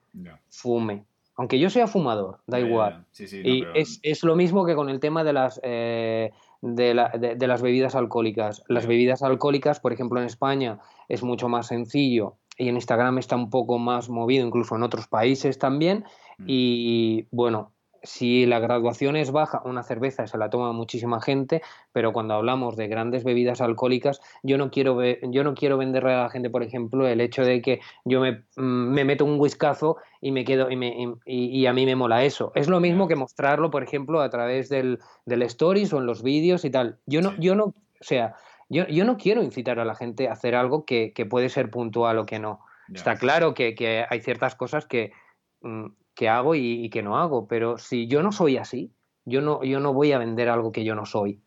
fume 0.51 1.07
aunque 1.37 1.59
yo 1.59 1.71
sea 1.71 1.87
fumador, 1.87 2.40
da 2.47 2.61
igual. 2.61 3.07
y 3.19 3.64
es, 3.75 4.23
lo 4.23 4.37
mismo 4.37 4.66
que 4.66 4.75
con 4.75 4.88
el 4.88 5.01
tema 5.01 5.25
de 5.25 5.33
las, 5.33 5.61
eh, 5.62 6.33
de, 6.61 6.95
las 6.95 7.62
bebidas 7.62 7.95
alcohólicas. 7.95 8.62
Las 8.69 8.87
bebidas 8.87 9.23
alcohólicas, 9.23 9.81
por 9.81 9.93
ejemplo, 9.93 10.21
en 10.21 10.27
España 10.27 10.79
es 11.09 11.23
mucho 11.23 11.49
más 11.49 11.69
sencillo 11.69 12.37
y 12.59 12.69
en 12.69 12.75
Instagram 12.75 13.19
está 13.19 13.37
un 13.37 13.49
poco 13.49 13.79
más 13.79 14.11
movido, 14.11 14.47
incluso 14.47 14.77
en 14.77 14.83
otros 14.83 15.07
países 15.07 15.59
también. 15.59 16.05
Mm. 16.38 16.45
Y 16.47 17.27
bueno, 17.31 17.73
si 18.03 18.47
la 18.47 18.59
graduación 18.59 19.17
es 19.17 19.31
baja, 19.31 19.63
una 19.65 19.83
cerveza 19.83 20.27
se 20.27 20.39
la 20.39 20.51
toma 20.51 20.73
muchísima 20.73 21.21
gente, 21.21 21.63
pero 21.93 22.13
cuando 22.13 22.35
hablamos 22.35 22.77
de 22.77 22.89
grandes 22.89 23.25
bebidas 23.25 23.61
alcohólicas, 23.61 24.21
yo 24.43 24.59
no 24.59 24.71
quiero, 24.71 25.03
yo 25.05 25.45
no 25.45 25.55
quiero 25.55 25.79
venderle 25.79 26.13
a 26.13 26.23
la 26.23 26.31
gente, 26.31 26.51
por 26.51 26.63
ejemplo, 26.63 27.07
el 27.07 27.21
hecho 27.21 27.43
de 27.43 27.61
que 27.63 27.81
yo 28.05 28.21
me, 28.21 28.43
mm, 28.57 29.05
meto 29.05 29.25
un 29.25 29.39
whiskazo 29.39 29.99
y 30.21 30.33
me 30.33 30.45
quedo 30.45 30.71
y, 30.71 30.77
me, 30.77 31.15
y, 31.27 31.67
a 31.67 31.73
mí 31.73 31.87
me 31.87 31.97
mola 31.97 32.25
eso. 32.25 32.53
Es 32.55 32.69
lo 32.69 32.81
mismo 32.81 33.09
que 33.09 33.17
mostrarlo, 33.17 33.71
por 33.71 33.83
ejemplo, 33.83 34.21
a 34.21 34.31
través 34.31 34.69
del, 34.69 34.99
del 35.27 35.43
stories 35.43 35.93
o 35.93 35.99
en 35.99 36.07
los 36.07 36.23
vídeos 36.23 36.65
y 36.65 36.71
tal. 36.71 36.99
Yo 37.07 37.23
no, 37.23 37.37
yo 37.39 37.55
no, 37.55 37.65
o 37.65 37.75
sea, 38.01 38.35
yo, 38.69 38.87
yo, 38.87 39.05
no 39.05 39.17
quiero 39.17 39.43
incitar 39.43 39.79
a 39.79 39.85
la 39.85 39.95
gente 39.95 40.29
a 40.29 40.33
hacer 40.33 40.55
algo 40.55 40.85
que, 40.85 41.13
que 41.13 41.27
puede 41.27 41.49
ser 41.49 41.71
puntual 41.71 42.19
o 42.19 42.27
que 42.27 42.39
no. 42.39 42.61
Está 42.93 43.17
claro 43.17 43.55
que, 43.55 43.75
que 43.75 44.05
hay 44.09 44.21
ciertas 44.21 44.57
cosas 44.57 44.85
que 44.85 45.13
mm, 45.61 45.87
que 46.14 46.29
hago 46.29 46.55
y, 46.55 46.88
que 46.90 47.03
no 47.03 47.18
hago. 47.18 47.46
Pero 47.46 47.79
si 47.79 48.07
yo 48.07 48.23
no 48.23 48.33
soy 48.33 48.57
así, 48.57 48.92
yo 49.25 49.40
no, 49.40 49.62
yo 49.64 49.81
no 49.81 49.92
voy 49.92 50.12
a 50.12 50.18
vender 50.18 50.49
algo 50.49 50.73
que 50.73 50.85
yo 50.85 50.94
no 50.94 51.07
soy. 51.07 51.40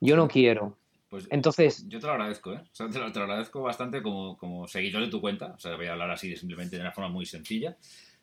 Yo 0.00 0.16
no 0.16 0.28
quiero. 0.28 0.76
Pues 1.08 1.28
entonces. 1.30 1.86
Yo 1.88 2.00
te 2.00 2.06
lo 2.06 2.12
agradezco, 2.12 2.52
¿eh? 2.52 2.62
te, 2.76 2.98
lo, 2.98 3.06
agradezco 3.06 3.62
bastante 3.62 4.02
como, 4.02 4.36
como 4.36 4.66
seguidor 4.66 5.02
de 5.02 5.10
tu 5.10 5.20
cuenta. 5.20 5.54
O 5.56 5.58
sea, 5.58 5.76
voy 5.76 5.86
a 5.86 5.92
hablar 5.92 6.10
así 6.10 6.36
simplemente 6.36 6.76
de 6.76 6.82
una 6.82 6.92
forma 6.92 7.10
muy 7.10 7.26
sencilla. 7.26 7.76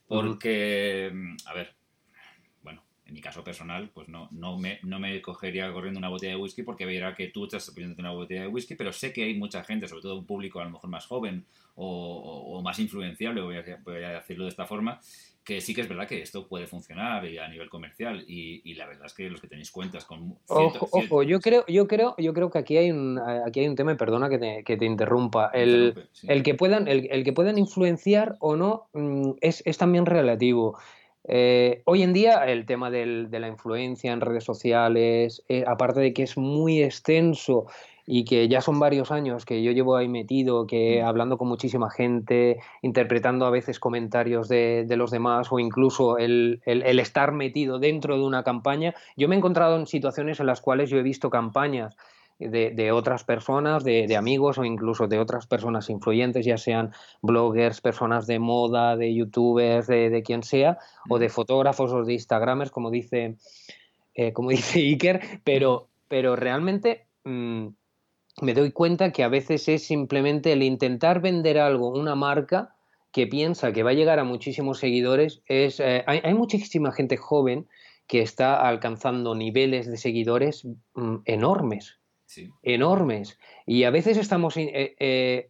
Porque, 0.07 1.11
mm, 1.13 1.35
a 1.45 1.53
ver, 1.53 1.75
bueno, 2.61 2.83
en 3.05 3.13
mi 3.13 3.21
caso 3.21 3.43
personal, 3.43 3.89
pues 3.93 4.09
no, 4.09 4.27
no, 4.31 4.57
me, 4.57 4.79
no 4.83 4.99
me 4.99 5.21
cogería 5.21 5.71
corriendo 5.71 5.97
una 5.97 6.09
botella 6.09 6.33
de 6.33 6.41
whisky 6.41 6.63
porque 6.63 6.85
verá 6.85 7.15
que 7.15 7.29
tú 7.29 7.45
estás 7.45 7.69
poniendo 7.71 7.99
una 7.99 8.11
botella 8.11 8.41
de 8.41 8.47
whisky, 8.47 8.75
pero 8.75 8.91
sé 8.91 9.13
que 9.13 9.23
hay 9.23 9.33
mucha 9.33 9.63
gente, 9.63 9.87
sobre 9.87 10.01
todo 10.01 10.19
un 10.19 10.25
público 10.25 10.59
a 10.59 10.65
lo 10.65 10.71
mejor 10.71 10.89
más 10.89 11.05
joven 11.05 11.45
o, 11.75 12.61
más 12.63 12.77
influenciable, 12.79 13.41
voy 13.41 13.57
a, 13.57 13.63
voy 13.83 14.03
a 14.03 14.09
decirlo 14.09 14.43
de 14.43 14.49
esta 14.51 14.65
forma, 14.65 14.99
que 15.43 15.59
sí 15.61 15.73
que 15.73 15.81
es 15.81 15.89
verdad 15.89 16.07
que 16.07 16.21
esto 16.21 16.47
puede 16.47 16.67
funcionar 16.67 17.23
a 17.25 17.47
nivel 17.47 17.69
comercial 17.69 18.23
y, 18.27 18.73
la 18.75 18.87
verdad 18.87 19.05
es 19.05 19.13
que 19.13 19.29
los 19.29 19.41
que 19.41 19.47
tenéis 19.47 19.71
cuentas 19.71 20.05
con 20.05 20.37
ojo, 20.47 20.87
ojo 20.91 21.23
yo 21.23 21.39
creo 21.39 21.65
yo 21.67 21.87
creo 21.87 22.15
yo 22.17 22.33
creo 22.33 22.49
que 22.49 22.59
aquí 22.59 22.77
hay 22.77 22.91
un 22.91 23.19
aquí 23.19 23.59
hay 23.59 23.67
un 23.67 23.75
tema 23.75 23.91
y 23.91 23.95
perdona 23.95 24.29
que 24.29 24.39
te, 24.39 24.63
que 24.63 24.77
te 24.77 24.85
interrumpa 24.85 25.51
el, 25.53 26.07
el, 26.23 26.43
que 26.43 26.55
puedan 26.55 26.87
el, 26.87 27.23
que 27.23 27.33
puedan 27.33 27.57
influenciar 27.57 28.35
o 28.39 28.55
no 28.55 28.87
mm, 28.93 29.31
es, 29.41 29.61
es 29.65 29.77
también 29.77 30.05
relativo. 30.05 30.77
Eh, 31.25 31.81
hoy 31.85 32.03
en 32.03 32.11
día 32.11 32.43
el 32.45 32.65
tema 32.65 32.91
del, 32.91 33.29
de 33.29 33.39
la 33.39 33.47
influencia 33.47 34.11
en 34.11 34.19
redes 34.19 34.43
sociales, 34.43 35.43
eh, 35.47 35.63
aparte 35.65 36.01
de 36.01 36.13
que 36.13 36.23
es 36.23 36.37
muy 36.37 36.83
extenso 36.83 37.67
y 38.05 38.25
que 38.25 38.47
ya 38.49 38.61
son 38.61 38.79
varios 38.79 39.11
años 39.11 39.45
que 39.45 39.63
yo 39.63 39.71
llevo 39.71 39.95
ahí 39.95 40.09
metido, 40.09 40.67
que 40.67 41.01
mm. 41.01 41.05
hablando 41.05 41.37
con 41.37 41.47
muchísima 41.47 41.89
gente, 41.89 42.59
interpretando 42.81 43.45
a 43.45 43.49
veces 43.49 43.79
comentarios 43.79 44.49
de, 44.49 44.85
los 44.97 45.11
demás 45.11 45.47
o 45.51 45.59
incluso 45.59 46.17
el, 46.17 46.61
estar 46.65 47.31
metido 47.31 47.79
dentro 47.79 48.17
de 48.17 48.23
una 48.23 48.43
campaña, 48.43 48.93
yo 49.15 49.27
me 49.27 49.35
he 49.35 49.37
encontrado 49.37 49.77
en 49.77 49.87
situaciones 49.87 50.39
en 50.39 50.47
las 50.47 50.61
cuales 50.61 50.89
yo 50.89 50.97
he 50.97 51.03
visto 51.03 51.29
campañas 51.29 51.95
de, 52.39 52.91
otras 52.91 53.23
personas, 53.23 53.85
de, 53.85 54.15
amigos 54.17 54.57
o 54.57 54.65
incluso 54.65 55.07
de 55.07 55.19
otras 55.19 55.47
personas 55.47 55.89
influyentes, 55.89 56.45
ya 56.45 56.57
sean 56.57 56.91
bloggers, 57.21 57.79
personas 57.79 58.27
de 58.27 58.39
moda, 58.39 58.97
de 58.97 59.13
youtubers, 59.13 59.87
de, 59.87 60.23
quien 60.25 60.43
sea, 60.43 60.77
o 61.09 61.19
de 61.19 61.27
mm. 61.27 61.31
fotógrafos 61.31 61.93
o 61.93 62.03
de 62.03 62.13
instagramers, 62.13 62.71
como 62.71 62.91
dice, 62.91 63.37
eh, 64.13 64.33
como 64.33 64.49
dice 64.49 64.79
Iker, 64.79 65.21
pero, 65.45 65.87
pero 66.09 66.35
realmente... 66.35 67.07
Mm, 67.23 67.67
me 68.41 68.53
doy 68.53 68.71
cuenta 68.71 69.11
que 69.11 69.23
a 69.23 69.29
veces 69.29 69.67
es 69.67 69.85
simplemente 69.85 70.51
el 70.53 70.63
intentar 70.63 71.21
vender 71.21 71.59
algo, 71.59 71.89
una 71.89 72.15
marca 72.15 72.75
que 73.11 73.27
piensa 73.27 73.71
que 73.71 73.83
va 73.83 73.91
a 73.91 73.93
llegar 73.93 74.19
a 74.19 74.23
muchísimos 74.23 74.79
seguidores. 74.79 75.41
Es, 75.45 75.79
eh, 75.79 76.03
hay, 76.07 76.33
muchísima 76.33 76.91
gente 76.91 77.15
joven 77.15 77.67
que 78.07 78.21
está 78.21 78.67
alcanzando 78.67 79.35
niveles 79.35 79.89
de 79.89 79.97
seguidores 79.97 80.67
mm, 80.95 81.17
enormes, 81.25 81.99
enormes. 82.63 83.37
Y 83.65 83.83
a 83.83 83.91
veces 83.91 84.17
estamos... 84.17 84.57
Eh, 84.57 84.95
eh, 84.99 85.49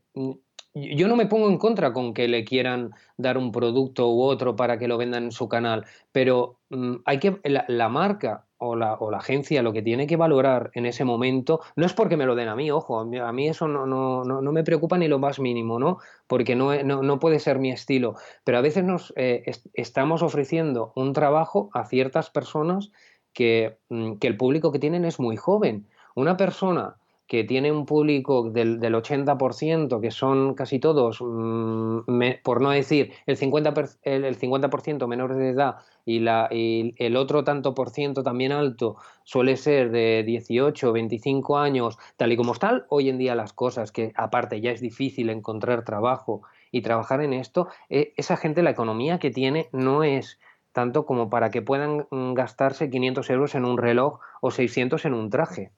yo 0.76 1.08
no 1.08 1.15
me 1.15 1.28
pongo 1.28 1.50
en 1.50 1.58
contra 1.58 1.93
con 1.93 2.13
que 2.13 2.28
le 2.28 2.43
quieran 2.43 2.91
dar 3.17 3.38
un 3.38 3.52
producto 3.52 4.10
u 4.12 4.24
otro 4.24 4.56
para 4.56 4.80
que 4.80 4.88
lo 4.88 4.98
vendan 4.98 5.26
en 5.26 5.32
su 5.32 5.48
canal, 5.48 5.86
pero 6.12 6.60
mm, 6.69 6.96
hay 7.06 7.19
que 7.19 7.39
la, 7.43 7.89
marca 7.89 8.46
o 8.63 8.76
la, 8.76 8.95
o 8.95 9.12
la, 9.12 9.17
agencia 9.17 9.62
lo 9.62 9.73
que 9.73 9.82
tiene 9.82 10.08
que 10.08 10.17
valorar 10.17 10.71
en 10.73 10.86
ese 10.86 11.06
momento 11.06 11.62
no 11.76 11.86
es 11.86 11.93
porque 11.93 12.17
me 12.17 12.26
lo 12.26 12.36
den 12.36 12.47
a 12.47 12.56
mí, 12.56 12.71
ojo, 12.71 12.99
a 12.99 13.32
mí, 13.32 13.47
eso 13.47 13.67
no, 13.67 13.86
no, 13.86 14.23
no, 14.23 14.52
me 14.52 14.63
preocupa 14.63 14.97
ni 14.97 15.08
lo 15.08 15.19
más 15.19 15.39
mínimo, 15.39 15.80
¿no? 15.80 15.99
Porque 16.28 16.56
no, 16.56 16.73
no 16.84 17.19
puede 17.19 17.39
ser 17.39 17.60
mi 17.60 17.71
estilo, 17.71 18.15
pero 18.43 18.58
a 18.58 18.62
veces 18.62 18.84
nos 18.84 19.13
eh, 19.15 19.43
estamos 19.73 20.21
ofreciendo 20.21 20.93
un 20.95 21.13
trabajo 21.13 21.69
a 21.73 21.86
ciertas 21.86 22.30
personas 22.30 22.91
que, 23.34 23.78
mm, 23.89 24.13
que 24.13 24.28
el 24.28 24.38
público 24.38 24.71
que 24.71 24.80
tienen 24.80 25.06
es 25.06 25.19
muy 25.19 25.36
joven. 25.36 25.88
Una 26.15 26.38
persona 26.38 26.97
que 27.34 27.43
tiene 27.43 27.72
un 27.72 27.88
público 27.88 28.52
del, 28.52 28.80
del 28.80 28.93
80%, 28.93 30.00
que 30.00 30.12
son 30.12 30.54
casi 30.54 30.78
todos, 30.78 31.17
mm, 31.19 32.43
por 32.43 32.62
no 32.62 32.69
decir 32.69 33.12
el 33.26 33.38
50%, 33.38 33.98
el, 34.04 34.36
50 34.36 35.08
menores 35.08 35.38
de 35.38 35.50
edad 35.50 35.78
y, 36.06 36.19
la, 36.19 36.48
y 36.52 36.93
el 37.04 37.15
otro 37.15 37.43
tanto 37.43 37.74
por 37.74 37.89
ciento 37.89 38.22
también 38.22 38.52
alto 38.52 38.98
suele 39.24 39.58
ser 39.58 39.89
de 39.89 40.22
18, 40.24 40.93
25 40.93 41.58
años, 41.58 41.98
tal 42.17 42.32
y 42.32 42.38
como 42.38 42.54
están 42.54 42.84
hoy 42.89 43.10
en 43.10 43.17
día 43.17 43.34
las 43.34 43.52
cosas, 43.52 43.91
que 43.91 44.12
aparte 44.15 44.62
ya 44.62 44.69
es 44.69 44.80
difícil 44.80 45.32
encontrar 45.32 45.84
trabajo 45.84 46.43
y 46.72 46.84
trabajar 46.84 47.19
en 47.22 47.34
esto, 47.34 47.67
e, 47.89 48.13
esa 48.15 48.38
gente 48.38 48.62
la 48.62 48.69
economía 48.69 49.17
que 49.17 49.32
tiene 49.32 49.69
no 49.72 50.04
es 50.04 50.39
tanto 50.72 51.08
como 51.08 51.32
para 51.32 51.50
que 51.50 51.63
puedan 51.63 52.06
mm, 52.12 52.36
gastarse 52.36 52.91
500 52.91 53.28
euros 53.32 53.56
en 53.56 53.65
un 53.65 53.80
reloj 53.80 54.19
o 54.39 54.52
600 54.52 55.04
en 55.06 55.15
un 55.15 55.32
traje. 55.32 55.72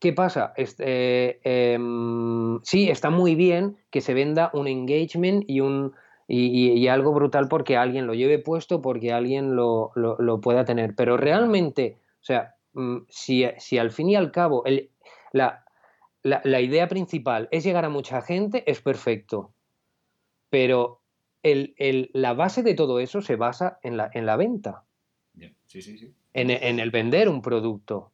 ¿Qué 0.00 0.14
pasa? 0.14 0.54
Este, 0.56 1.40
em, 1.44 2.58
sí, 2.62 2.88
está 2.88 3.10
muy 3.10 3.34
bien 3.34 3.76
que 3.90 4.00
se 4.00 4.14
venda 4.14 4.50
un 4.54 4.66
engagement 4.66 5.44
y 5.46 5.60
un 5.60 5.92
y, 6.26 6.88
algo 6.88 7.12
brutal 7.12 7.48
porque 7.48 7.76
alguien 7.76 8.06
lo 8.06 8.14
lleve 8.14 8.38
puesto, 8.38 8.80
porque 8.80 9.12
alguien 9.12 9.56
lo, 9.56 9.92
pueda 10.42 10.64
tener. 10.64 10.94
Pero 10.94 11.16
realmente, 11.18 11.98
o 12.20 12.24
sea, 12.24 12.54
mm, 12.72 12.98
si, 13.08 13.44
al 13.78 13.90
fin 13.90 14.08
y 14.08 14.16
al 14.16 14.30
cabo 14.30 14.64
la, 15.32 15.64
idea 16.60 16.88
principal 16.88 17.48
es 17.50 17.64
llegar 17.64 17.84
a 17.84 17.90
mucha 17.90 18.22
gente, 18.22 18.62
es 18.70 18.80
perfecto. 18.80 19.52
Pero 20.48 21.00
la 21.42 22.32
base 22.32 22.62
de 22.62 22.74
todo 22.74 23.00
eso 23.00 23.20
se 23.20 23.36
basa 23.36 23.78
en 23.82 23.98
la, 23.98 24.10
en 24.14 24.24
la 24.24 24.36
venta. 24.36 24.84
Sí, 25.66 25.82
sí, 25.82 25.98
sí. 25.98 26.14
en 26.32 26.80
el 26.80 26.90
vender 26.90 27.28
un 27.28 27.42
producto. 27.42 28.12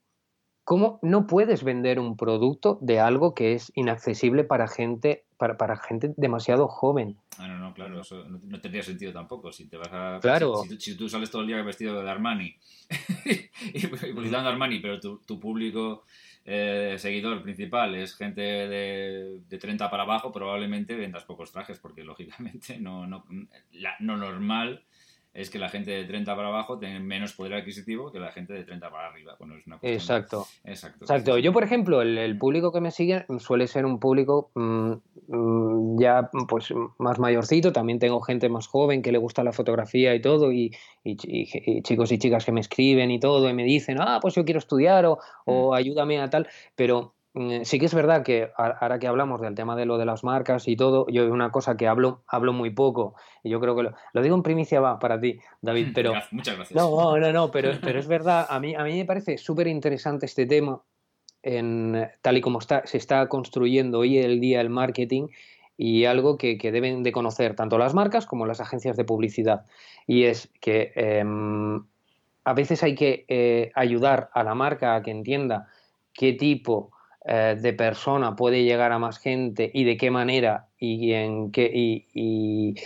¿Cómo 0.66 0.98
no 1.00 1.29
puedes 1.29 1.62
vender 1.62 2.00
un 2.00 2.16
producto 2.16 2.76
de 2.83 2.98
algo 2.98 3.37
que 3.37 3.52
es 3.52 3.70
inaccesible 3.76 4.42
para 4.42 4.66
gente, 4.66 5.24
para, 5.37 5.57
para 5.57 5.76
gente 5.76 6.12
demasiado 6.16 6.66
joven? 6.66 7.16
Ah, 7.38 7.46
no, 7.46 7.59
no, 7.59 7.72
claro, 7.72 8.00
eso 8.00 8.24
no, 8.24 8.61
tendría 8.61 8.83
sentido 8.83 9.12
tampoco. 9.12 9.52
Si 9.52 9.68
te 9.68 9.76
vas 9.76 9.92
a. 9.92 10.18
Claro. 10.20 10.64
Si, 10.76 10.96
tú 10.96 11.09
sales 11.09 11.31
todo 11.31 11.42
el 11.42 11.46
día 11.46 11.62
vestido 11.62 12.02
de 12.02 12.11
Armani 12.11 12.57
y 13.74 13.87
publicitando 13.87 14.48
Armani, 14.48 14.81
pero 14.81 14.98
tu, 14.98 15.18
tu 15.18 15.38
público 15.38 16.02
eh, 16.44 16.96
seguidor 16.98 17.40
principal 17.44 17.94
es 17.94 18.16
gente 18.16 18.40
de, 18.40 19.38
de, 19.48 19.59
30 19.59 19.88
para 19.88 20.02
abajo, 20.02 20.33
probablemente 20.33 20.96
vendas 20.96 21.22
pocos 21.22 21.52
trajes, 21.52 21.79
porque 21.79 22.02
lógicamente 22.02 22.81
no, 22.81 23.07
no, 23.07 23.24
la, 23.70 23.94
no 24.00 24.16
normal 24.16 24.83
es 25.37 25.51
que 25.51 25.59
la 25.59 25.68
gente 25.68 25.90
de 25.90 26.05
30 26.05 26.35
para 26.35 26.49
abajo 26.49 26.79
tiene 26.79 26.99
menos 26.99 27.35
poder 27.35 27.55
adquisitivo 27.55 28.11
que 28.11 28.18
la 28.18 28.33
gente 28.33 28.55
de 28.55 28.64
30 28.64 28.90
para 28.90 29.09
arriba. 29.09 29.37
Exacto. 29.83 30.46
Exacto. 30.64 31.37
Yo, 31.38 31.53
por 31.53 31.62
ejemplo, 31.62 32.01
el, 32.01 32.38
público 32.38 32.72
que 32.72 32.81
me 32.81 32.90
sigue 32.90 33.27
suele 33.38 33.66
ser 33.66 33.85
un 33.85 34.01
público 34.01 34.51
mm, 34.55 34.92
mm, 35.29 36.01
ya 36.01 36.31
pues 36.49 36.72
más 36.99 37.18
mayorcito. 37.18 37.70
También 37.70 37.99
tengo 37.99 38.20
gente 38.22 38.49
más 38.49 38.66
joven 38.66 39.03
que 39.03 39.12
le 39.12 39.18
gusta 39.18 39.44
la 39.44 39.53
fotografía 39.53 40.14
y 40.14 40.22
todo, 40.22 40.53
y, 40.53 40.72
chicos 41.83 42.12
y 42.12 42.18
chicas 42.18 42.46
que 42.46 42.53
me 42.53 42.61
escriben 42.61 43.11
y 43.11 43.20
todo, 43.20 43.49
y 43.49 43.53
me 43.53 43.64
dicen, 43.64 43.99
ah, 44.01 44.20
pues 44.22 44.35
yo 44.35 44.44
quiero 44.46 44.59
estudiar 44.59 45.05
o, 45.05 45.18
o 45.44 45.70
mm. 45.70 45.75
ayúdame 45.75 46.18
a 46.18 46.31
tal. 46.31 46.49
Pero 46.75 47.15
sí 47.64 47.79
que 47.79 47.87
es 47.87 47.94
verdad 47.94 48.22
que 48.22 48.51
ahora 48.57 48.99
que 48.99 49.07
hablamos 49.07 49.40
del 49.40 49.55
tema 49.55 49.77
de 49.77 49.85
lo 49.85 49.99
de 49.99 50.07
las 50.07 50.25
marcas 50.25 50.68
y 50.68 50.77
todo, 50.77 51.07
yo 51.09 51.31
una 51.31 51.51
cosa 51.51 51.77
que 51.77 51.87
hablo, 51.87 52.22
hablo 52.27 52.53
muy 52.53 52.70
poco, 52.70 53.14
y 53.42 53.51
yo 53.51 53.61
creo 53.61 53.77
que 53.77 53.83
lo, 54.12 54.22
digo 54.22 54.35
en 54.35 54.42
primicia 54.42 54.81
va 54.81 54.99
para 54.99 55.20
ti, 55.20 55.38
David, 55.61 55.88
pero... 55.94 56.14
Muchas 56.31 56.57
gracias. 56.57 56.77
No, 56.77 57.18
no, 57.18 57.33
no, 57.33 57.51
pero, 57.51 57.72
pero 57.83 57.99
es 57.99 58.09
verdad, 58.09 58.46
a 58.49 58.59
mí, 58.59 58.75
a 58.75 58.83
mí 58.85 58.96
me 58.96 59.05
parece 59.05 59.37
súper 59.37 59.66
interesante 59.66 60.27
este 60.27 60.46
tema, 60.46 60.81
en, 61.42 62.09
tal 62.22 62.38
y 62.38 62.40
como 62.40 62.59
está, 62.59 62.87
se 62.87 62.96
está 62.96 63.29
construyendo 63.29 63.99
hoy 63.99 64.18
el 64.18 64.40
día 64.40 64.61
el 64.61 64.70
marketing, 64.70 65.29
y 65.77 66.07
algo 66.07 66.38
que, 66.38 66.57
deben 66.57 67.03
de 67.03 67.12
conocer 67.12 67.55
tanto 67.55 67.77
las 67.77 67.92
marcas 67.92 68.25
como 68.25 68.46
las 68.46 68.61
agencias 68.61 68.96
de 68.96 69.05
publicidad, 69.05 69.66
y 70.07 70.25
es 70.25 70.51
que 70.61 70.92
em, 70.94 71.85
a 72.44 72.55
veces 72.55 72.83
hay 72.83 72.94
que 72.94 73.27
eh, 73.29 73.72
ayudar 73.75 74.31
a 74.33 74.42
la 74.42 74.55
marca 74.55 74.94
a 74.94 75.03
que 75.03 75.11
entienda 75.11 75.68
qué 76.14 76.33
tipo 76.33 76.96
eh, 77.29 77.57
de 77.61 77.73
persona 77.73 78.37
puede 78.37 78.62
llegar 78.62 78.93
a 78.93 79.01
más 79.01 79.19
gente 79.19 79.69
y 79.75 79.83
de 79.83 79.97
qué 79.97 80.12
manera 80.12 80.69
y 80.79 81.12
en 81.12 81.51
qué 81.51 81.69
y, 81.75 82.77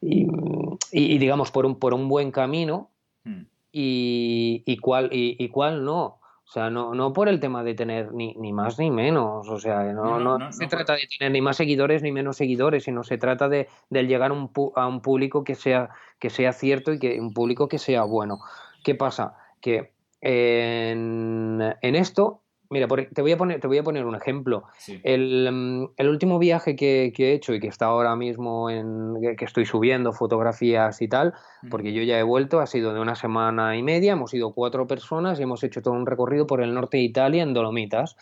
y, 0.00 1.18
digamos 1.18 1.50
por 1.50 1.66
un 1.66 1.78
por 1.78 1.92
un 1.92 2.08
buen 2.08 2.30
camino 2.30 2.88
hmm. 3.24 3.42
y, 3.70 4.76
cuál 4.78 5.10
y, 5.12 5.46
cuál 5.50 5.84
no. 5.84 6.04
O 6.04 6.50
sea 6.52 6.70
no, 6.70 6.94
no 6.94 7.12
por 7.12 7.28
el 7.28 7.38
tema 7.38 7.62
de 7.62 7.74
tener 7.74 8.14
ni, 8.14 8.34
ni 8.36 8.54
más 8.54 8.78
ni 8.78 8.90
menos. 8.90 9.46
O 9.50 9.58
sea 9.58 9.82
no, 9.92 10.18
no, 10.18 10.50
se 10.52 10.66
trata 10.68 10.94
de 10.94 11.06
tener 11.18 11.30
ni 11.30 11.42
más 11.42 11.58
seguidores 11.58 12.02
ni 12.02 12.12
menos 12.12 12.38
seguidores 12.38 12.84
sino 12.84 13.04
se 13.04 13.18
trata 13.18 13.50
de, 13.50 13.68
llegar 13.90 14.32
un, 14.32 14.50
a 14.74 14.86
un 14.86 15.02
público 15.02 15.44
que 15.44 15.54
sea 15.54 15.90
que 16.18 16.30
sea 16.30 16.54
cierto 16.54 16.94
y 16.94 16.98
que 16.98 17.20
un 17.20 17.34
público 17.34 17.68
que 17.68 17.78
sea 17.78 18.04
bueno. 18.04 18.38
Qué 18.84 18.94
pasa 18.94 19.36
que 19.60 19.92
en, 20.22 21.60
en 21.82 21.94
esto 21.94 22.42
Mira, 22.72 22.88
te 22.88 23.20
voy 23.20 23.32
a 23.32 23.36
poner, 23.36 23.60
te 23.60 23.66
voy 23.66 23.76
a 23.76 23.82
poner 23.82 24.06
un 24.06 24.14
ejemplo. 24.14 24.64
Mm, 24.88 25.84
el, 25.98 26.08
último 26.08 26.38
viaje 26.38 26.74
que, 26.74 27.12
he 27.14 27.32
hecho 27.34 27.52
y 27.52 27.60
que 27.60 27.66
está 27.66 27.84
ahora 27.84 28.16
mismo 28.16 28.70
en 28.70 29.14
que 29.36 29.44
estoy 29.44 29.66
subiendo 29.66 30.14
fotografías 30.14 31.02
y 31.02 31.08
tal, 31.08 31.34
porque 31.68 31.92
yo 31.92 32.02
ya 32.02 32.18
he 32.18 32.22
vuelto, 32.22 32.60
ha 32.60 32.66
sido 32.66 32.94
de 32.94 33.00
una 33.00 33.14
semana 33.14 33.76
y 33.76 33.82
media, 33.82 34.12
hemos 34.12 34.32
ido 34.32 34.54
cuatro 34.54 34.86
personas 34.86 35.38
y 35.38 35.42
hemos 35.42 35.62
hecho 35.62 35.82
todo 35.82 35.92
un 35.92 36.06
recorrido 36.06 36.46
por 36.46 36.62
el 36.62 36.72
norte 36.72 36.96
de 36.96 37.02
Italia 37.02 37.42
en 37.42 37.52
Dolomitas. 37.52 38.16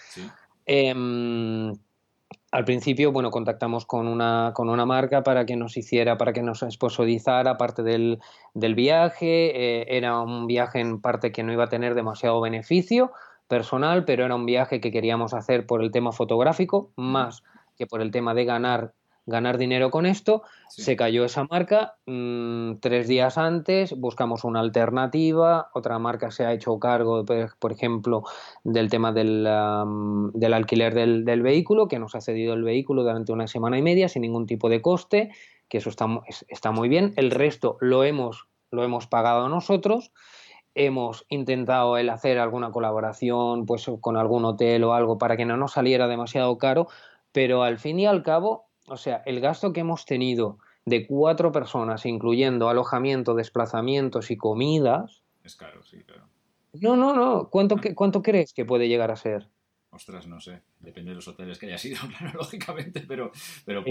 Em, 0.67 1.73
al 2.51 2.65
principio, 2.65 3.13
bueno, 3.13 3.31
contactamos 3.31 3.87
con 3.87 4.09
una, 4.09 4.51
con 4.53 4.69
una 4.69 4.85
marca 4.85 5.23
para 5.23 5.47
que 5.47 5.55
nos 5.55 5.77
hiciera, 5.77 6.19
para 6.19 6.33
que 6.33 6.43
nos 6.43 6.65
sponsorizara 6.69 7.57
parte 7.57 7.85
del, 7.85 8.19
viaje. 8.55 9.53
Eh, 9.55 9.97
era 9.97 10.19
un 10.21 10.49
viaje 10.49 10.81
en 10.81 11.01
parte 11.01 11.31
que 11.31 11.45
no 11.45 11.53
iba 11.53 11.65
a 11.65 11.69
tener 11.69 11.95
demasiado 11.95 12.41
beneficio, 12.41 13.13
personal, 13.51 14.05
pero 14.05 14.25
era 14.25 14.37
un 14.37 14.47
viaje 14.47 14.81
que 14.81 14.93
queríamos 14.93 15.35
hacer 15.35 15.67
por 15.67 15.83
el 15.83 15.91
tema 15.91 16.13
fotográfico, 16.13 16.93
más 16.97 17.43
que 17.77 17.87
por 17.87 18.01
el 18.01 18.13
tema 18.13 18.33
de 18.33 18.45
ganar, 18.45 18.95
ganar 19.27 19.59
dinero 19.59 19.91
con 19.91 20.07
esto. 20.07 20.43
Se 20.69 20.95
cayó 20.95 21.25
esa 21.25 21.45
marca. 21.45 21.97
Mm, 22.07 22.77
tres 22.81 23.09
días 23.09 23.39
antes 23.39 23.99
buscamos 23.99 24.45
una 24.45 24.61
alternativa. 24.61 25.69
Otra 25.75 25.99
marca 25.99 26.31
se 26.31 26.47
ha 26.47 26.53
hecho 26.53 26.79
cargo, 26.79 27.25
por 27.59 27.73
ejemplo, 27.73 28.23
del 28.63 28.89
tema 28.89 29.13
del, 29.13 29.43
del 30.33 30.55
alquiler 30.55 30.95
del, 30.95 31.25
del, 31.25 31.43
vehículo, 31.43 31.89
que 31.89 31.99
nos 31.99 32.15
ha 32.15 32.21
cedido 32.21 32.55
el 32.55 32.63
vehículo 32.63 33.03
durante 33.03 33.33
una 33.33 33.49
semana 33.49 33.77
y 33.77 33.83
media 33.83 34.09
sin 34.09 34.23
ningún 34.23 34.47
tipo 34.47 34.69
de 34.69 34.81
coste, 34.81 35.33
que 35.69 35.79
eso 35.79 35.91
está, 35.91 36.07
está 36.49 36.71
muy 36.71 36.89
bien. 36.89 37.15
El 37.17 37.33
resto 37.33 37.79
lo 37.81 38.05
hemos, 38.05 38.47
lo 38.71 38.85
hemos 38.85 39.09
pagado 39.09 39.49
nosotros 39.49 40.13
hemos 40.75 41.27
intentado 41.29 41.97
el 41.97 42.11
hacer 42.11 42.39
alguna 42.39 42.71
colaboración 42.71 43.67
pues 43.67 43.91
con 44.01 44.17
algún 44.17 44.45
hotel 44.45 44.85
o 44.85 44.95
algo 44.95 45.19
para 45.19 45.37
que 45.37 45.45
no 45.45 45.57
nos 45.57 45.73
saliera 45.73 46.09
demasiado 46.09 46.57
caro, 46.59 46.89
pero 47.33 47.63
al 47.63 47.79
fin 47.79 47.99
y 47.99 48.07
al 48.07 48.23
cabo, 48.23 48.67
o 48.89 48.97
sea, 48.97 49.23
el 49.27 49.41
gasto 49.41 49.73
que 49.73 49.81
hemos 49.81 50.05
tenido 50.05 50.59
de 50.87 51.07
cuatro 51.07 51.53
personas, 51.53 52.07
incluyendo 52.07 52.69
alojamiento, 52.69 53.35
desplazamientos 53.35 54.31
y 54.31 54.37
comidas. 54.37 55.23
Es 55.45 55.57
caro, 55.57 55.83
sí, 55.83 56.03
claro. 56.05 56.25
No, 56.73 56.97
no, 56.97 57.15
no. 57.15 57.49
¿Cuánto, 57.51 57.77
¿Cuánto 57.95 58.23
crees 58.23 58.53
que 58.53 58.65
puede 58.65 58.89
llegar 58.89 59.11
a 59.11 59.17
ser? 59.17 59.49
Ostras, 59.93 60.29
no 60.29 60.41
sé. 60.41 60.63
Depende 60.79 61.11
de 61.11 61.17
los 61.17 61.27
hoteles 61.27 61.59
que 61.59 61.67
hayas 61.67 61.85
ido, 61.85 61.99
claro, 62.19 62.39
lógicamente, 62.39 63.01
pero, 63.07 63.33
pero 63.65 63.83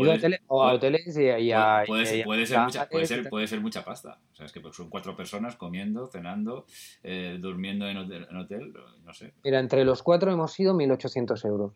o 0.48 0.64
a 0.64 0.74
hoteles 0.74 1.18
y, 1.18 1.52
a, 1.52 1.84
puede, 1.86 2.06
ser, 2.06 2.26
puede, 2.26 2.46
ser 2.46 2.60
mucha, 2.60 2.88
puede, 2.88 3.06
ser, 3.06 3.30
puede, 3.30 3.48
ser, 3.48 3.60
mucha 3.60 3.84
pasta. 3.84 4.20
O 4.32 4.36
sea, 4.36 4.46
es 4.46 4.54
que 4.54 4.62
son 4.72 4.90
cuatro 4.90 5.16
personas 5.18 5.58
comiendo, 5.58 6.08
cenando, 6.08 6.66
eh, 7.04 7.38
durmiendo 7.40 7.88
en 7.88 7.98
hotel, 7.98 8.28
en 8.30 8.38
hotel, 8.38 8.74
no 9.04 9.14
sé. 9.14 9.34
Mira, 9.44 9.60
entre 9.60 9.84
los 9.84 10.02
cuatro 10.02 10.32
hemos 10.32 10.54
sido 10.54 10.74
1.800 10.74 11.46
euros. 11.46 11.74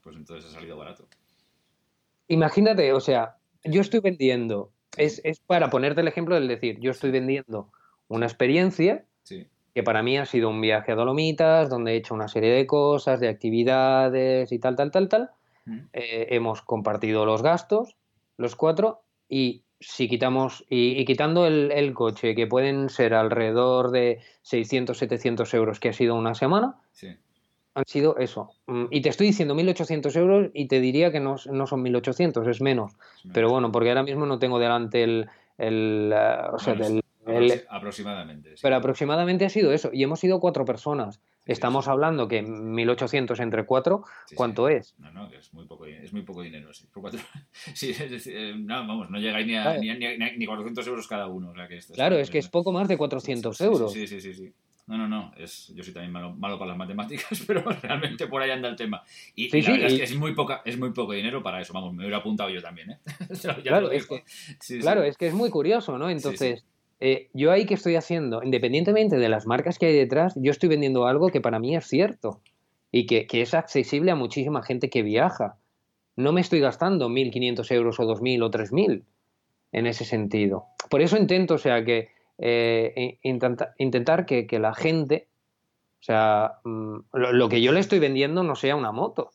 pues 0.00 0.16
entonces 0.16 0.48
ha 0.48 0.54
salido 0.54 0.76
barato. 0.76 1.08
Imagínate, 2.28 2.92
o 2.92 3.00
sea, 3.00 3.36
yo 3.64 3.80
estoy 3.80 4.00
vendiendo, 4.00 4.70
es, 4.96 5.20
es 5.24 5.40
para 5.40 5.70
ponerte 5.70 6.02
el 6.02 6.08
ejemplo 6.08 6.36
del 6.36 6.46
decir, 6.46 6.78
yo 6.78 6.92
estoy 6.92 7.10
vendiendo 7.10 7.72
una 8.08 8.26
experiencia 8.26 9.04
que 9.76 9.82
para 9.82 10.02
mí 10.02 10.16
ha 10.16 10.24
sido 10.24 10.48
un 10.48 10.62
viaje 10.62 10.92
a 10.92 10.94
Dolomitas, 10.94 11.68
donde 11.68 11.92
he 11.92 11.96
hecho 11.96 12.14
una 12.14 12.28
serie 12.28 12.50
de 12.50 12.66
cosas, 12.66 13.20
de 13.20 13.28
actividades 13.28 14.50
y 14.50 14.58
tal, 14.58 14.74
tal, 14.74 14.90
tal, 14.90 15.06
tal. 15.10 15.30
Eh, 15.92 16.28
hemos 16.30 16.62
compartido 16.62 17.26
los 17.26 17.42
gastos, 17.42 17.94
los 18.38 18.56
cuatro, 18.56 19.02
y 19.28 19.64
si 19.78 20.08
quitamos, 20.08 20.64
y, 20.70 21.04
quitando 21.04 21.46
el, 21.46 21.92
coche, 21.92 22.34
que 22.34 22.46
pueden 22.46 22.88
ser 22.88 23.12
alrededor 23.12 23.90
de 23.90 24.20
600, 24.40 24.96
700 24.96 25.52
euros, 25.52 25.78
que 25.78 25.90
ha 25.90 25.92
sido 25.92 26.14
una 26.14 26.34
semana, 26.34 26.76
han 27.74 27.84
sido 27.86 28.16
eso. 28.16 28.52
Mm, 28.68 28.86
y 28.90 29.02
te 29.02 29.10
estoy 29.10 29.26
diciendo 29.26 29.54
1.800 29.54 30.16
euros 30.16 30.50
y 30.54 30.68
te 30.68 30.80
diría 30.80 31.12
que 31.12 31.20
no, 31.20 31.36
no 31.52 31.66
son 31.66 31.84
1.800, 31.84 32.48
es 32.48 32.62
menos. 32.62 32.92
Pero 33.30 33.50
bueno, 33.50 33.70
porque 33.70 33.90
ahora 33.90 34.04
mismo 34.04 34.24
no 34.24 34.38
tengo 34.38 34.58
delante 34.58 35.02
el, 35.02 35.28
el, 35.58 36.14
eh, 36.16 36.36
o 36.50 36.58
sea, 36.58 36.72
del, 36.72 37.02
aproximadamente. 37.68 38.54
Pero 38.60 38.76
aproximadamente 38.76 39.44
ha 39.44 39.50
sido 39.50 39.72
eso. 39.72 39.90
Y 39.92 40.02
hemos 40.02 40.20
sido 40.20 40.40
cuatro 40.40 40.64
personas. 40.64 41.20
Estamos 41.46 41.86
hablando 41.86 42.26
que 42.26 42.42
1.800 42.42 43.40
entre 43.40 43.64
cuatro, 43.66 44.04
¿cuánto 44.34 44.68
es? 44.68 44.96
No, 44.98 45.12
no, 45.12 45.30
que 45.30 45.36
es 45.36 45.54
muy 45.54 45.64
poco, 45.66 45.86
es 45.86 46.12
muy 46.12 46.22
poco 46.22 46.42
dinero. 46.42 46.70
Sí, 46.72 47.94
eh, 48.26 48.54
no, 48.58 48.86
vamos, 48.86 49.10
no 49.10 49.18
llegáis 49.18 49.46
ni 49.46 49.54
a, 49.54 49.78
ni, 49.78 50.44
400 50.44 50.86
euros 50.88 51.06
cada 51.06 51.28
uno. 51.28 51.52
claro, 51.94 52.16
es, 52.16 52.30
que 52.30 52.38
es 52.38 52.48
poco 52.48 52.72
más 52.72 52.88
de 52.88 52.98
400 52.98 53.60
euros. 53.60 53.92
Sí, 53.92 54.08
sí, 54.08 54.20
sí, 54.20 54.34
sí. 54.34 54.52
No, 54.88 54.96
no, 54.96 55.08
no. 55.08 55.32
Es, 55.36 55.72
yo 55.74 55.82
soy 55.82 55.92
también 55.92 56.12
malo, 56.12 56.32
malo, 56.32 56.58
para 56.58 56.70
las 56.70 56.78
matemáticas, 56.78 57.42
pero 57.46 57.62
realmente 57.62 58.26
por 58.26 58.42
ahí 58.42 58.50
anda 58.50 58.68
el 58.68 58.76
tema. 58.76 59.02
Y, 59.34 59.48
la 59.60 59.70
verdad 59.70 59.86
es 59.86 59.98
que 59.98 60.04
es 60.04 60.16
muy, 60.16 60.34
poca, 60.34 60.62
es 60.64 60.78
muy 60.78 60.92
poco 60.92 61.12
dinero 61.12 61.42
para 61.42 61.60
eso. 61.60 61.72
Vamos, 61.72 61.92
me 61.92 62.02
hubiera 62.02 62.18
apuntado 62.18 62.50
yo 62.50 62.62
también, 62.62 62.92
¿eh? 62.92 62.98
claro, 63.62 63.90
es 63.90 64.06
que, 64.06 64.24
claro 64.80 65.02
es 65.02 65.16
que 65.16 65.28
es 65.28 65.34
muy 65.34 65.50
curioso, 65.50 65.98
¿no? 65.98 66.08
Entonces 66.08 66.64
eh, 66.98 67.28
yo 67.34 67.52
ahí 67.52 67.66
que 67.66 67.74
estoy 67.74 67.96
haciendo, 67.96 68.42
independientemente 68.42 69.16
de 69.16 69.28
las 69.28 69.46
marcas 69.46 69.78
que 69.78 69.86
hay 69.86 69.94
detrás, 69.94 70.34
yo 70.36 70.50
estoy 70.50 70.68
vendiendo 70.68 71.06
algo 71.06 71.28
que 71.28 71.40
para 71.40 71.58
mí 71.58 71.76
es 71.76 71.86
cierto 71.86 72.40
y 72.90 73.06
que, 73.06 73.26
es 73.30 73.52
accesible 73.52 74.10
a 74.10 74.16
muchísima 74.16 74.62
gente 74.62 74.88
que 74.88 75.02
viaja. 75.02 75.58
No 76.16 76.32
me 76.32 76.40
estoy 76.40 76.60
gastando 76.60 77.10
1.500 77.10 77.70
euros 77.72 78.00
o 78.00 78.04
2.000 78.04 78.42
o 78.42 78.50
3.000 78.50 79.02
en 79.72 79.86
ese 79.86 80.06
sentido. 80.06 80.66
Por 80.88 81.02
eso 81.02 81.18
intento, 81.18 81.54
o 81.54 81.58
sea, 81.58 81.84
que 81.84 82.08
eh, 82.38 83.18
intentar 83.22 84.24
que, 84.24 84.58
la 84.58 84.72
gente, 84.72 85.28
o 86.00 86.02
sea, 86.02 86.60
mm, 86.64 86.96
lo, 87.12 87.48
que 87.50 87.60
yo 87.60 87.72
le 87.72 87.80
estoy 87.80 87.98
vendiendo 87.98 88.42
no 88.42 88.54
sea 88.56 88.76
una 88.76 88.92
moto. 88.92 89.30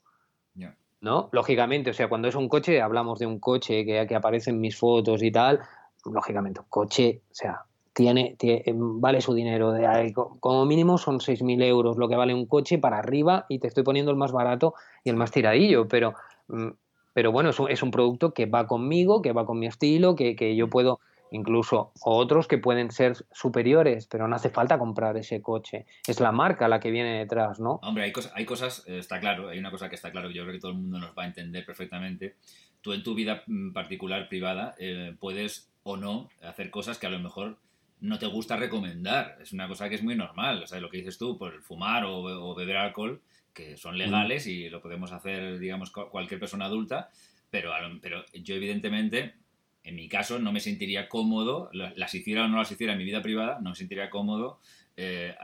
¿No? 1.04 1.30
Lógicamente, 1.32 1.90
o 1.90 1.94
sea, 1.96 2.10
cuando 2.10 2.28
es 2.28 2.36
un 2.36 2.48
coche, 2.48 2.80
hablamos 2.80 3.18
de 3.18 3.26
un 3.26 3.40
coche 3.40 3.84
que, 3.86 4.06
que 4.08 4.16
aparece 4.16 4.52
en 4.52 4.62
mis 4.62 4.78
fotos 4.78 5.24
y 5.24 5.32
tal, 5.32 5.60
lógicamente, 6.06 6.62
coche, 6.70 7.22
o 7.32 7.36
sea, 7.36 7.66
tiene, 7.94 8.38
vale 8.74 9.22
su 9.22 9.34
dinero. 9.34 9.72
De, 9.72 10.14
como 10.14 10.66
mínimo 10.66 10.98
son 10.98 11.20
6.000 11.20 11.64
euros 11.64 11.98
lo 11.98 12.08
que 12.08 12.16
vale 12.16 12.34
un 12.34 12.46
coche 12.46 12.78
para 12.78 13.00
arriba 13.00 13.46
y 13.50 13.60
te 13.60 13.68
estoy 13.68 13.84
poniendo 13.84 14.12
el 14.12 14.18
más 14.18 14.32
barato 14.32 14.74
y 15.04 15.10
el 15.10 15.16
más 15.16 15.32
tiradillo, 15.32 15.88
pero, 15.88 16.14
mm, 16.48 16.70
pero 17.14 17.32
bueno, 17.32 17.50
es 17.50 17.84
un, 17.84 17.92
producto 17.92 18.34
que 18.34 18.46
va 18.46 18.68
conmigo, 18.68 19.22
que 19.22 19.34
va 19.34 19.46
con 19.46 19.60
mi 19.60 19.68
estilo, 19.68 20.16
que, 20.16 20.36
que 20.36 20.56
yo 20.56 20.70
puedo 20.70 21.00
incluso 21.32 21.94
otros 22.02 22.48
que 22.48 22.58
pueden 22.58 22.92
ser 22.92 23.16
superiores, 23.32 24.06
pero 24.06 24.28
no 24.28 24.36
hace 24.36 24.50
falta 24.50 24.78
comprar 24.78 25.18
ese 25.18 25.42
coche. 25.42 25.86
Es 26.06 26.20
la 26.20 26.32
marca 26.32 26.68
la 26.68 26.80
que 26.80 26.92
viene 26.92 27.20
detrás, 27.20 27.60
¿no? 27.60 27.80
Hombre, 27.84 28.04
hay, 28.04 28.12
cosas, 28.12 28.34
hay 28.36 28.46
cosas, 28.46 28.84
eh, 28.88 29.00
está 29.00 29.20
claro, 29.20 29.50
hay 29.50 29.58
una 29.58 29.72
cosa 29.72 29.90
que 29.90 29.96
está 29.96 30.12
claro 30.12 30.30
yo 30.30 30.44
creo 30.44 30.54
que 30.54 30.60
todo 30.60 30.72
el 30.72 30.78
mundo 30.78 31.00
nos 31.00 31.18
va 31.18 31.24
a 31.24 31.28
entender 31.28 31.66
perfectamente. 31.66 32.36
Tú 32.82 32.94
en 32.94 33.04
tu 33.04 33.14
vida 33.16 33.44
mm, 33.48 33.72
particular, 33.74 34.28
privada, 34.28 34.76
eh, 34.80 35.16
puedes 35.20 35.72
o 35.84 35.98
no 35.98 36.30
hacer 36.42 36.70
cosas 36.70 36.98
que 36.98 37.08
a 37.08 37.12
lo 37.12 37.20
mejor 37.20 37.58
no 38.02 38.20
te 38.20 38.28
gusta 38.28 38.58
recomendar. 38.58 39.38
Es 39.42 39.54
una 39.54 39.68
cosa 39.68 39.88
que 39.88 39.96
es 39.96 40.04
muy 40.04 40.16
normal. 40.16 40.64
O 40.64 40.68
sea, 40.68 40.80
lo 40.80 40.90
que 40.90 40.98
dices 40.98 41.18
tú, 41.18 41.38
por 41.38 41.62
fumar 41.62 42.04
o, 42.06 42.56
beber 42.56 42.78
alcohol, 42.78 43.22
que 43.54 43.78
son 43.78 43.98
legales 43.98 44.48
y 44.48 44.70
lo 44.70 44.82
podemos 44.82 45.12
hacer, 45.12 45.60
digamos, 45.60 45.92
cualquier 45.92 46.40
persona 46.40 46.66
adulta, 46.66 47.10
pero, 47.50 47.72
pero 48.02 48.26
yo 48.34 48.56
evidentemente, 48.56 49.36
en 49.84 49.96
mi 49.96 50.08
caso, 50.08 50.40
no 50.40 50.52
me 50.52 50.60
sentiría 50.60 51.10
cómodo, 51.10 51.70
las 51.74 52.16
hiciera 52.16 52.46
o 52.46 52.48
no 52.48 52.58
las 52.58 52.72
hiciera 52.72 52.94
en 52.94 53.00
mi 53.00 53.06
vida 53.06 53.22
privada, 53.22 53.60
no 53.62 53.72
me 53.72 53.76
sentiría 53.76 54.10
cómodo 54.10 54.60
eh, 54.98 55.36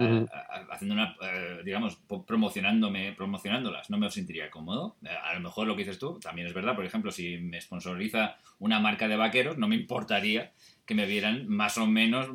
haciendo 0.69 0.93
una, 0.93 1.15
eh, 1.21 1.62
digamos, 1.63 1.97
promocionándome, 2.27 3.13
promocionándolas, 3.13 3.89
no 3.89 3.97
me 3.97 4.10
sentiría 4.10 4.51
cómodo. 4.51 4.97
Eh, 5.03 5.10
a 5.10 5.33
lo 5.33 5.39
mejor 5.39 5.67
lo 5.67 5.75
que 5.75 5.83
dices 5.83 5.99
tú 5.99 6.19
también 6.19 6.47
es 6.47 6.53
verdad. 6.53 6.75
Por 6.75 6.86
ejemplo, 6.86 7.12
si 7.12 7.38
me 7.38 7.60
sponsoriza 7.62 8.38
una 8.60 8.79
marca 8.79 9.07
de 9.07 9.15
vaqueros, 9.15 9.57
no 9.57 9.67
me 9.67 9.75
importaría 9.75 10.51
que 10.86 10.95
me 10.95 11.05
vieran 11.05 11.47
más 11.47 11.77
o 11.77 11.88
menos 11.88 12.27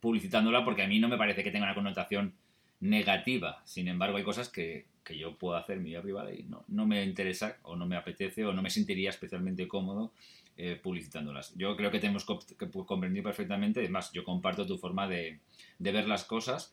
publicitándola 0.00 0.64
porque 0.64 0.82
a 0.82 0.88
mí 0.88 0.98
no 0.98 1.08
me 1.08 1.16
parece 1.16 1.42
que 1.42 1.50
tenga 1.50 1.66
una 1.66 1.74
connotación 1.74 2.34
negativa. 2.80 3.62
Sin 3.64 3.88
embargo, 3.88 4.18
hay 4.18 4.24
cosas 4.24 4.48
que, 4.48 4.86
que 5.02 5.16
yo 5.16 5.36
puedo 5.36 5.56
hacer 5.56 5.78
en 5.78 5.84
mi 5.84 5.90
vida 5.90 6.02
privada 6.02 6.34
y 6.34 6.42
no, 6.42 6.64
no 6.68 6.86
me 6.86 7.02
interesa 7.02 7.56
o 7.62 7.76
no 7.76 7.86
me 7.86 7.96
apetece 7.96 8.44
o 8.44 8.52
no 8.52 8.60
me 8.60 8.70
sentiría 8.70 9.10
especialmente 9.10 9.66
cómodo 9.68 10.12
eh, 10.58 10.80
publicitándolas. 10.82 11.54
Yo 11.54 11.76
creo 11.76 11.90
que 11.90 11.98
tenemos 11.98 12.24
que 12.24 12.70
comprender 12.70 13.22
perfectamente, 13.22 13.80
además 13.80 14.10
yo 14.12 14.24
comparto 14.24 14.66
tu 14.66 14.78
forma 14.78 15.06
de, 15.06 15.40
ver 15.78 16.08
las 16.08 16.24
cosas 16.24 16.72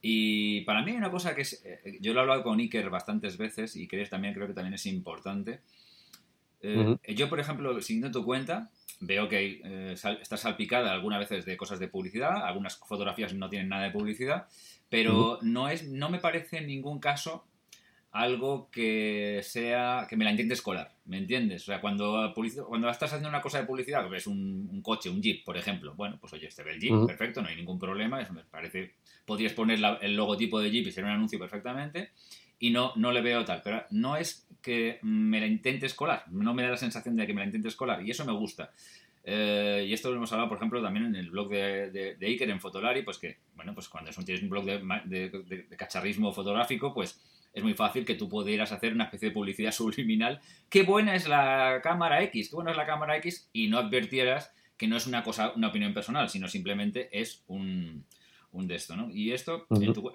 y 0.00 0.62
para 0.62 0.82
mí 0.82 0.92
hay 0.92 0.96
una 0.96 1.10
cosa 1.10 1.34
que 1.34 1.42
es, 1.42 1.62
eh, 1.62 1.98
yo 2.00 2.14
lo 2.14 2.20
he 2.20 2.22
hablado 2.22 2.42
con 2.42 2.58
Iker 2.58 2.88
bastantes 2.88 3.36
veces 3.36 3.76
y 3.76 3.86
crees 3.86 4.08
también 4.08 4.32
creo 4.32 4.46
que 4.46 4.54
también 4.54 4.72
es 4.72 4.86
importante. 4.86 5.60
Eh, 6.62 6.96
yo, 7.14 7.28
por 7.28 7.38
ejemplo, 7.38 7.78
siguiendo 7.82 8.10
tu 8.10 8.24
cuenta, 8.24 8.70
veo 9.00 9.28
que 9.28 9.92
está 9.92 10.38
salpicada 10.38 10.92
algunas 10.92 11.18
veces 11.18 11.44
de 11.44 11.58
cosas 11.58 11.78
de 11.78 11.88
publicidad, 11.88 12.46
algunas 12.46 12.78
fotografías 12.78 13.34
no 13.34 13.50
tienen 13.50 13.68
nada 13.68 13.84
de 13.84 13.90
publicidad, 13.90 14.48
pero 14.88 15.38
no, 15.42 15.68
es, 15.68 15.86
no 15.86 16.08
me 16.08 16.18
parece 16.18 16.58
en 16.58 16.66
ningún 16.66 16.98
caso 16.98 17.44
algo 18.10 18.70
que 18.70 19.40
sea 19.42 20.06
que 20.08 20.16
me 20.16 20.24
la 20.24 20.30
intentes 20.30 20.62
colar, 20.62 20.94
¿me 21.04 21.18
entiendes? 21.18 21.62
O 21.62 21.66
sea, 21.66 21.80
cuando, 21.80 22.32
cuando 22.66 22.88
estás 22.88 23.10
haciendo 23.12 23.28
una 23.28 23.42
cosa 23.42 23.60
de 23.60 23.66
publicidad, 23.66 24.02
que 24.02 24.10
ves 24.10 24.26
un, 24.26 24.80
coche, 24.82 25.10
un 25.10 25.22
Jeep, 25.22 25.44
por 25.44 25.56
ejemplo, 25.56 25.94
bueno, 25.94 26.16
pues 26.20 26.32
oye, 26.32 26.46
este 26.46 26.62
ve 26.62 26.72
el 26.72 26.80
Jeep, 26.80 27.06
perfecto, 27.06 27.42
no 27.42 27.48
hay 27.48 27.56
ningún 27.56 27.78
problema, 27.78 28.20
eso 28.20 28.32
me 28.32 28.44
parece, 28.44 28.94
podrías 29.26 29.52
poner 29.52 29.78
el 30.00 30.16
logotipo 30.16 30.58
de 30.60 30.70
Jeep 30.70 30.86
y 30.86 30.92
sería 30.92 31.10
un 31.10 31.16
anuncio 31.16 31.38
perfectamente, 31.38 32.10
y 32.58 32.70
no, 32.70 32.92
no 32.96 33.12
le 33.12 33.20
veo 33.20 33.44
tal, 33.44 33.60
pero 33.62 33.84
no 33.90 34.16
es 34.16 34.48
que 34.62 34.98
me 35.02 35.38
la 35.38 35.46
intentes 35.46 35.94
colar, 35.94 36.24
no 36.30 36.54
me 36.54 36.62
da 36.62 36.70
la 36.70 36.76
sensación 36.76 37.14
de 37.14 37.26
que 37.26 37.34
me 37.34 37.42
la 37.42 37.46
intentes 37.46 37.76
colar, 37.76 38.04
y 38.04 38.10
eso 38.10 38.24
me 38.24 38.32
gusta. 38.32 38.72
Eh, 39.30 39.84
y 39.86 39.92
esto 39.92 40.08
lo 40.08 40.16
hemos 40.16 40.32
hablado, 40.32 40.48
por 40.48 40.56
ejemplo, 40.56 40.82
también 40.82 41.04
en 41.06 41.14
el 41.14 41.30
blog 41.30 41.50
de, 41.50 42.16
de, 42.18 42.26
Iker, 42.26 42.48
en 42.48 42.60
Fotolari, 42.60 43.02
pues 43.02 43.18
que, 43.18 43.36
bueno, 43.54 43.74
pues 43.74 43.90
cuando 43.90 44.10
tienes 44.10 44.42
un 44.42 44.48
blog 44.48 44.64
de, 44.64 45.28
de 45.28 45.76
cacharrismo 45.76 46.32
fotográfico, 46.32 46.94
pues 46.94 47.20
es 47.52 47.62
muy 47.62 47.74
fácil 47.74 48.04
que 48.04 48.14
tú 48.14 48.28
pudieras 48.28 48.72
hacer 48.72 48.92
una 48.92 49.04
especie 49.04 49.28
de 49.28 49.34
publicidad 49.34 49.72
subliminal. 49.72 50.40
Qué 50.68 50.82
buena 50.82 51.14
es 51.14 51.28
la 51.28 51.80
cámara 51.82 52.22
X, 52.24 52.50
qué 52.50 52.56
buena 52.56 52.70
es 52.70 52.76
la 52.76 52.86
cámara 52.86 53.16
X, 53.16 53.48
y 53.52 53.68
no 53.68 53.78
advirtieras 53.78 54.52
que 54.76 54.86
no 54.86 54.96
es 54.96 55.06
una 55.06 55.24
cosa, 55.24 55.52
una 55.56 55.68
opinión 55.68 55.92
personal, 55.92 56.28
sino 56.28 56.46
simplemente 56.46 57.08
es 57.12 57.42
un, 57.48 58.04
un 58.52 58.68
de 58.68 58.76
esto, 58.76 58.96
¿no? 58.96 59.10
Y 59.10 59.32
esto, 59.32 59.66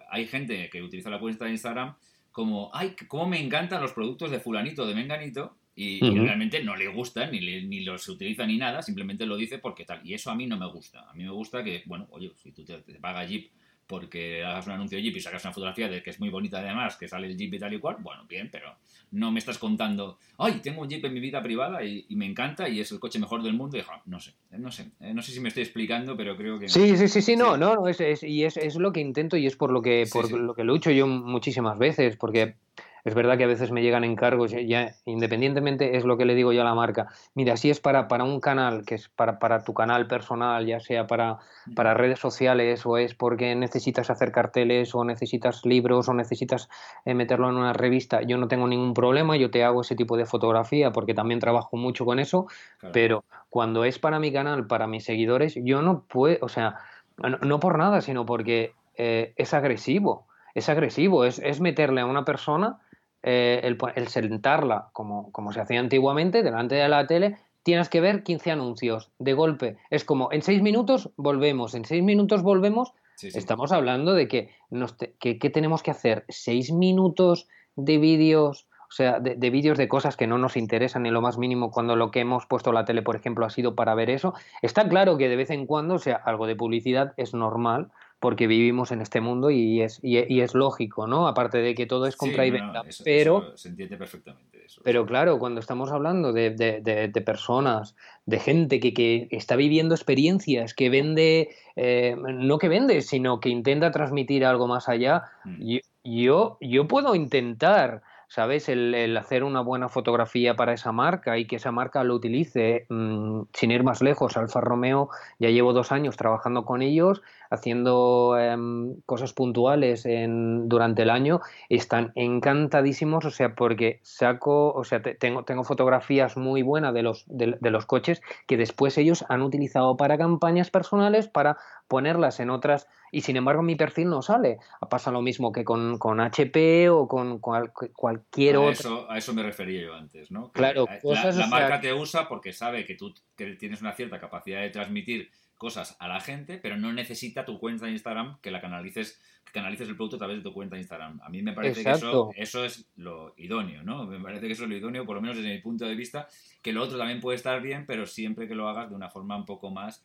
hay 0.10 0.26
gente 0.26 0.70
que 0.70 0.82
utiliza 0.82 1.10
la 1.10 1.20
cuenta 1.20 1.46
de 1.46 1.52
Instagram 1.52 1.96
como, 2.32 2.72
ay, 2.74 2.96
cómo 3.08 3.28
me 3.28 3.44
encantan 3.44 3.82
los 3.82 3.92
productos 3.92 4.32
de 4.32 4.40
fulanito, 4.40 4.88
de 4.88 4.96
menganito, 4.96 5.58
y, 5.76 6.00
realmente 6.00 6.64
no 6.64 6.76
le 6.76 6.88
gustan, 6.88 7.32
ni, 7.32 7.40
ni 7.40 7.84
los 7.84 8.08
utiliza 8.08 8.46
ni 8.46 8.58
nada, 8.58 8.84
simplemente 8.84 9.26
lo 9.26 9.36
dice 9.36 9.58
porque 9.58 9.86
tal. 9.86 10.06
Y 10.08 10.14
eso 10.14 10.30
a 10.30 10.36
mí 10.36 10.46
no 10.46 10.58
me 10.58 10.68
gusta. 10.68 11.10
A 11.10 11.14
mí 11.14 11.24
me 11.24 11.32
gusta 11.32 11.64
que, 11.64 11.82
bueno, 11.88 12.08
oye, 12.12 12.32
si 12.42 12.52
tú 12.52 12.64
te, 12.64 12.78
te 12.78 12.94
paga 13.00 13.26
Jeep 13.26 13.50
porque 13.88 14.44
hagas 14.44 14.68
un 14.68 14.74
anuncio 14.74 14.98
de 14.98 15.04
Jeep 15.04 15.18
y 15.18 15.22
sacas 15.22 15.44
una 15.44 15.54
fotografía 15.54 15.88
de 15.88 16.02
que 16.02 16.10
es 16.10 16.20
muy 16.20 16.30
bonita 16.30 16.60
además, 16.60 16.98
que 16.98 17.08
sale 17.08 17.28
el 17.28 17.38
Jeep 17.38 17.54
y 17.54 17.60
tal 17.60 17.74
y 17.74 17.80
cual, 17.80 17.98
bueno, 18.00 18.26
bien, 18.28 18.50
pero 18.52 18.76
no 19.12 19.32
me 19.32 19.40
estás 19.40 19.58
contando, 19.58 20.18
ay, 20.38 20.60
tengo 20.64 20.82
un 20.82 20.90
Jeep 20.90 21.06
en 21.06 21.14
mi 21.14 21.20
vida 21.20 21.42
privada 21.42 21.84
y, 21.84 22.06
me 22.16 22.26
encanta 22.26 22.70
y 22.70 22.80
es 22.80 22.92
el 22.92 23.00
coche 23.00 23.20
mejor 23.20 23.44
del 23.44 23.54
mundo 23.54 23.78
y 23.78 23.84
no 24.06 24.20
sé, 24.20 24.34
no 24.52 24.72
sé, 24.72 24.92
eh, 25.00 25.14
no 25.14 25.22
sé 25.22 25.32
si 25.32 25.40
me 25.40 25.50
estoy 25.50 25.64
explicando, 25.64 26.16
pero 26.16 26.38
creo 26.38 26.60
que... 26.60 26.70
Sí, 26.70 26.96
sí, 26.98 27.08
sí, 27.08 27.22
sí, 27.22 27.36
no, 27.36 27.58
no, 27.58 27.88
es, 27.88 28.24
y 28.24 28.44
es, 28.44 28.58
es, 28.58 28.76
lo 28.76 28.92
que 28.92 29.02
intento 29.02 29.38
y 29.38 29.46
es 29.46 29.56
por 29.56 29.72
lo 29.72 29.82
que, 29.82 30.06
por 30.12 30.32
lo 30.32 30.54
que 30.54 30.64
lucho 30.64 30.92
yo 30.92 31.08
muchísimas 31.08 31.78
veces, 31.78 32.16
porque 32.16 32.56
es 33.04 33.16
verdad 33.16 33.38
que 33.38 33.44
a 33.44 33.48
veces 33.48 33.72
me 33.72 33.82
llegan 33.82 34.04
encargos, 34.04 34.52
ya 34.52 34.96
independientemente 35.06 35.98
es 35.98 36.06
lo 36.06 36.18
que 36.18 36.26
le 36.26 36.36
digo 36.36 36.54
yo 36.54 36.62
a 36.62 36.66
la 36.66 36.74
marca. 36.74 37.08
Mira, 37.36 37.58
si 37.58 37.70
es 37.70 37.82
para, 37.82 38.08
para 38.08 38.24
un 38.24 38.40
canal, 38.40 38.86
que 38.86 38.96
es 38.96 39.10
para, 39.10 39.40
para 39.40 39.64
tu 39.64 39.74
canal 39.74 40.08
personal, 40.08 40.66
ya 40.66 40.80
sea 40.80 41.06
para, 41.06 41.40
para 41.76 41.94
redes 41.94 42.20
sociales, 42.20 42.86
o 42.86 42.98
es 42.98 43.14
porque 43.14 43.56
necesitas 43.56 44.10
hacer 44.10 44.32
carteles, 44.32 44.96
o 44.96 45.04
necesitas 45.04 45.66
libros, 45.66 46.08
o 46.08 46.14
necesitas 46.14 46.70
eh, 47.04 47.14
meterlo 47.14 47.50
en 47.50 47.58
una 47.58 47.74
revista, 47.74 48.22
yo 48.22 48.38
no 48.38 48.48
tengo 48.48 48.68
ningún 48.68 48.94
problema, 48.94 49.36
yo 49.36 49.52
te 49.52 49.64
hago 49.64 49.82
ese 49.82 49.96
tipo 49.96 50.16
de 50.16 50.26
fotografía 50.26 50.92
porque 50.92 51.14
también 51.14 51.40
trabajo 51.42 51.76
mucho 51.76 52.06
con 52.06 52.20
eso, 52.20 52.48
pero 52.94 53.26
cuando 53.50 53.84
es 53.84 54.00
para 54.00 54.20
mi 54.20 54.32
canal, 54.32 54.68
para 54.68 54.88
mis 54.88 55.04
seguidores, 55.04 55.56
yo 55.62 55.82
no 55.82 56.04
puedo, 56.04 56.38
o 56.42 56.50
sea, 56.50 56.78
no, 57.18 57.60
por 57.60 57.78
nada, 57.78 58.02
sino 58.02 58.26
porque 58.26 58.74
eh, 58.96 59.34
es 59.36 59.54
agresivo, 59.54 60.26
es 60.56 60.70
agresivo, 60.70 61.26
es, 61.26 61.40
es 61.40 61.60
meterle 61.60 62.02
a 62.02 62.06
una 62.06 62.26
persona 62.26 62.80
eh, 63.24 63.62
el, 63.64 63.78
el, 63.96 64.08
sentarla 64.10 64.90
como, 64.92 65.32
como 65.32 65.54
se 65.54 65.62
hacía 65.62 65.80
antiguamente 65.80 66.44
delante 66.44 66.76
de 66.76 66.88
la 66.90 67.08
tele, 67.08 67.38
tienes 67.64 67.90
que 67.90 68.02
ver 68.02 68.24
15 68.24 68.52
anuncios 68.52 69.12
de 69.18 69.34
golpe. 69.34 69.78
Es 69.90 70.04
como 70.04 70.30
en 70.32 70.42
6 70.42 70.62
minutos 70.62 71.10
volvemos, 71.16 71.74
en 71.74 71.86
6 71.86 72.04
minutos 72.04 72.44
volvemos. 72.44 72.94
Estamos 73.22 73.72
hablando 73.72 74.14
de 74.14 74.28
que, 74.28 74.50
nos 74.70 74.94
que, 74.94 75.36
tenemos 75.50 75.82
que 75.82 75.92
hacer 75.92 76.26
6 76.28 76.74
minutos 76.74 77.48
de 77.76 77.98
vídeos 77.98 78.68
o 78.90 78.96
sea, 78.96 79.20
de, 79.20 79.50
vídeos 79.50 79.80
de 79.80 79.88
cosas 79.88 80.16
que 80.16 80.28
no 80.28 80.38
nos 80.38 80.56
interesan 80.56 81.02
ni 81.02 81.10
lo 81.10 81.20
más 81.20 81.40
mínimo 81.40 81.72
cuando 81.72 81.96
lo 81.96 82.12
que 82.12 82.20
hemos 82.20 82.46
puesto 82.46 82.72
la 82.72 82.86
tele, 82.86 83.02
por 83.02 83.16
ejemplo, 83.16 83.44
ha 83.44 83.50
sido 83.50 83.74
para 83.74 83.96
ver 83.96 84.12
eso. 84.12 84.36
Está 84.62 84.88
claro 84.88 85.18
que 85.18 85.30
de 85.30 85.36
vez 85.36 85.50
en 85.50 85.66
cuando, 85.66 85.96
o 85.96 86.00
sea, 86.00 86.16
algo 86.16 86.46
de 86.46 86.56
publicidad 86.56 87.14
es 87.18 87.34
normal 87.34 87.90
porque 88.24 88.48
vivimos 88.48 88.94
en 88.94 89.02
este 89.02 89.20
mundo 89.20 89.52
y 89.52 89.82
es, 89.82 90.00
y, 90.02 90.40
es 90.40 90.54
lógico, 90.54 91.08
¿no? 91.08 91.28
Aparte 91.28 91.58
de 91.58 91.76
que 91.76 91.86
todo 91.86 92.08
es 92.08 92.16
compra 92.16 92.46
y 92.46 92.52
venta. 92.52 92.84
pero 93.04 93.58
se 93.58 93.68
entiende 93.68 93.98
perfectamente 93.98 94.64
eso. 94.66 94.80
Pero 94.82 95.06
claro, 95.06 95.40
cuando 95.40 95.60
estamos 95.60 95.92
hablando 95.92 96.32
de, 96.32 96.52
de, 96.52 97.22
personas, 97.22 97.98
de 98.26 98.40
gente 98.40 98.80
que, 98.80 98.94
que, 98.94 99.28
está 99.32 99.58
viviendo 99.58 99.94
experiencias, 99.94 100.74
que 100.74 100.90
vende, 100.90 101.50
eh, 101.76 102.16
no 102.18 102.60
que 102.60 102.70
vende, 102.70 103.02
sino 103.02 103.42
que 103.42 103.50
intenta 103.50 103.92
transmitir 103.92 104.46
algo 104.46 104.68
más 104.68 104.88
allá, 104.88 105.24
mm. 105.44 105.80
yo, 106.06 106.58
yo 106.62 106.88
puedo 106.88 107.16
intentar 107.16 108.04
¿sabes? 108.34 108.68
El, 108.68 109.16
hacer 109.16 109.44
una 109.44 109.62
buena 109.62 109.90
fotografía 109.90 110.56
para 110.56 110.74
esa 110.74 110.92
marca 110.92 111.38
y 111.38 111.46
que 111.46 111.58
esa 111.58 111.72
marca 111.72 112.04
lo 112.04 112.16
utilice. 112.16 112.88
Mm, 112.90 113.44
sin 113.54 113.70
ir 113.70 113.84
más 113.84 114.02
lejos, 114.02 114.38
Alfa 114.38 114.60
Romeo 114.60 115.10
ya 115.38 115.52
llevo 115.52 115.72
dos 115.72 115.92
años 115.92 116.18
trabajando 116.18 116.66
con 116.66 116.82
ellos, 116.82 117.22
haciendo 117.52 118.36
em, 118.40 118.96
cosas 119.06 119.34
puntuales 119.34 120.08
durante 120.08 121.04
el 121.04 121.12
año. 121.12 121.42
Están 121.70 122.12
encantadísimos, 122.16 123.24
o 123.26 123.30
sea, 123.30 123.54
porque 123.54 124.00
saco, 124.02 124.74
o 124.74 124.84
sea, 124.84 125.00
tengo, 125.04 125.44
tengo 125.44 125.64
fotografías 125.64 126.36
muy 126.36 126.64
buenas 126.64 126.92
de 126.96 127.04
los 127.04 127.86
coches 127.86 128.24
que 128.48 128.58
después 128.58 128.98
ellos 128.98 129.24
han 129.30 129.44
utilizado 129.44 129.96
para 129.96 130.18
campañas 130.18 130.72
personales, 130.72 131.28
para 131.28 131.58
ponerlas 131.94 132.40
en 132.40 132.50
otras 132.50 132.88
y 133.12 133.22
sin 133.22 133.38
embargo 133.38 133.62
mi 133.62 133.76
perfil 133.76 134.10
no 134.10 134.24
sale. 134.24 134.58
Pasa 134.90 135.12
lo 135.12 135.22
mismo 135.22 135.52
que 135.52 135.64
con, 135.64 136.00
con 136.00 136.20
HP 136.20 136.90
o 136.90 137.08
con, 137.08 137.38
cualquier 137.38 138.58
otro. 138.58 138.72
Eso, 138.72 139.12
a 139.12 139.20
eso 139.20 139.32
me 139.36 139.44
refería 139.44 139.84
yo 139.84 139.94
antes, 139.94 140.32
¿no? 140.32 140.52
claro, 140.52 140.88
la, 141.04 141.46
marca 141.46 141.80
te 141.80 141.94
usa 141.94 142.28
porque 142.28 142.52
sabe 142.52 142.84
que 142.84 142.96
tú 142.96 143.14
que 143.36 143.54
tienes 143.58 143.82
una 143.82 143.94
cierta 143.94 144.20
capacidad 144.20 144.62
de 144.62 144.72
transmitir 144.72 145.30
cosas 145.56 145.96
a 146.00 146.08
la 146.08 146.20
gente, 146.20 146.58
pero 146.58 146.78
no 146.78 146.92
necesita 146.92 147.46
tu 147.46 147.60
cuenta 147.60 147.86
de 147.86 147.92
Instagram 147.92 148.40
que 148.42 148.50
la 148.50 148.60
canalices, 148.60 149.22
que 149.46 149.52
canalices 149.52 149.88
el 149.88 149.96
producto 149.96 150.16
a 150.16 150.20
través 150.20 150.38
de 150.38 150.44
tu 150.44 150.52
cuenta 150.52 150.76
de 150.76 150.82
Instagram. 150.82 151.22
A 151.22 151.30
mí 151.30 151.44
me 151.44 151.54
parece 151.54 151.84
que 151.84 151.92
eso, 151.92 152.32
eso 152.36 152.66
es 152.66 152.90
lo 152.96 153.36
idóneo, 153.38 153.84
¿no? 153.84 154.08
Me 154.08 154.20
parece 154.20 154.48
que 154.48 154.54
eso 154.54 154.64
es 154.64 154.70
lo 154.70 154.76
idóneo, 154.76 155.06
por 155.06 155.16
lo 155.16 155.22
menos 155.22 155.38
desde 155.38 155.54
mi 155.54 155.62
punto 155.62 155.86
de 155.86 155.94
vista, 155.94 156.28
que 156.64 156.74
lo 156.74 156.82
otro 156.82 156.98
también 156.98 157.22
puede 157.22 157.36
estar 157.36 157.62
bien, 157.62 157.86
pero 157.86 158.08
siempre 158.08 158.48
que 158.48 158.56
lo 158.56 158.68
hagas 158.68 158.90
de 158.90 158.96
una 158.96 159.12
forma 159.12 159.38
un 159.38 159.46
poco 159.46 159.70
más 159.70 160.04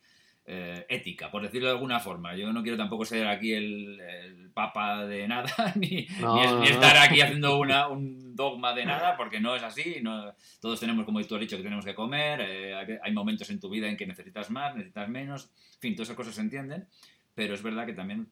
eh, 0.51 0.83
ética, 0.89 1.29
por 1.29 1.43
decirlo 1.43 1.67
de 1.67 1.73
alguna 1.73 1.99
forma. 1.99 2.35
Yo 2.35 2.51
no 2.51 2.63
quiero 2.63 2.75
tampoco 2.75 3.05
ser 3.05 3.27
aquí 3.27 3.53
el, 3.53 4.49
papa 4.51 5.05
de 5.05 5.27
nada, 5.27 5.47
ni, 5.75 6.07
estar 6.65 6.97
aquí 6.97 7.21
haciendo 7.21 7.59
una, 7.59 7.87
un 7.87 8.35
dogma 8.35 8.73
de 8.73 8.83
nada, 8.83 9.15
porque 9.15 9.39
no 9.39 9.55
es 9.55 9.61
así. 9.61 10.01
Todos 10.59 10.79
tenemos, 10.79 11.05
como 11.05 11.21
tú 11.21 11.35
has 11.35 11.41
dicho, 11.41 11.55
que 11.55 11.61
tenemos 11.61 11.85
que 11.85 11.93
comer, 11.93 12.41
eh, 12.41 12.99
hay, 12.99 13.13
momentos 13.13 13.47
en 13.51 13.59
tu 13.59 13.69
vida 13.69 13.87
en 13.87 13.95
que 13.95 14.07
necesitas 14.07 14.49
más, 14.49 14.73
necesitas 14.73 15.07
menos, 15.07 15.51
en 15.75 15.79
fin, 15.81 15.95
todas 15.95 16.07
esas 16.07 16.17
cosas 16.17 16.33
se 16.33 16.41
entienden, 16.41 16.87
pero 17.35 17.53
es 17.53 17.61
verdad 17.61 17.85
que 17.85 17.93
también 17.93 18.27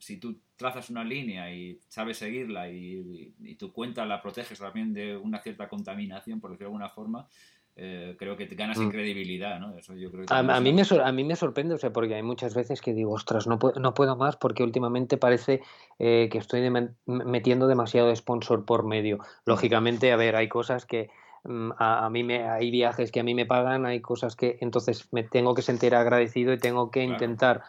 si 0.00 0.16
tú 0.16 0.40
trazas 0.56 0.90
una 0.90 1.04
línea 1.04 1.54
y 1.54 1.78
sabes 1.86 2.18
seguirla 2.18 2.68
y, 2.68 3.32
y 3.44 3.54
tu 3.54 3.72
cuenta 3.72 4.04
la 4.04 4.20
proteges 4.20 4.58
también 4.58 4.92
de 4.92 5.16
una 5.16 5.38
cierta 5.38 5.68
contaminación, 5.68 6.40
por 6.40 6.50
decirlo 6.50 6.70
de 6.70 6.74
alguna 6.74 6.88
forma, 6.88 7.28
eh, 7.76 8.16
creo 8.18 8.36
que 8.36 8.46
ganas 8.46 8.78
en 8.78 8.88
mm. 8.88 8.90
credibilidad, 8.90 9.58
¿no? 9.58 9.74
Eso 9.76 9.94
yo 9.94 10.10
creo 10.10 10.26
a, 10.28 10.42
mí 10.60 10.72
me 10.72 10.82
a 10.82 11.12
mí 11.12 11.24
me 11.24 11.36
sorprende, 11.36 11.74
o 11.74 11.78
sea, 11.78 11.92
porque 11.92 12.14
hay 12.14 12.22
muchas 12.22 12.54
veces 12.54 12.80
que 12.80 12.92
digo, 12.92 13.12
ostras, 13.12 13.46
no 13.46 13.58
puedo, 13.58 13.80
no 13.80 13.94
puedo 13.94 14.16
más 14.16 14.36
porque 14.36 14.62
últimamente 14.62 15.16
parece 15.16 15.62
eh, 15.98 16.28
que 16.30 16.38
estoy 16.38 16.68
metiendo 17.06 17.68
demasiado 17.68 18.14
sponsor 18.14 18.64
por 18.64 18.84
medio. 18.84 19.18
Lógicamente, 19.46 20.12
a 20.12 20.16
ver, 20.16 20.36
hay 20.36 20.48
cosas 20.48 20.84
que 20.84 21.10
mm, 21.44 21.70
a, 21.78 22.10
mí 22.10 22.22
me, 22.22 22.48
hay 22.48 22.70
viajes 22.70 23.10
que 23.12 23.20
a 23.20 23.24
mí 23.24 23.34
me 23.34 23.46
pagan, 23.46 23.86
hay 23.86 24.00
cosas 24.00 24.36
que 24.36 24.58
entonces 24.60 25.08
me 25.12 25.22
tengo 25.22 25.54
que 25.54 25.62
sentir 25.62 25.94
agradecido 25.94 26.52
y 26.52 26.58
tengo 26.58 26.90
que 26.90 27.04
intentar. 27.04 27.62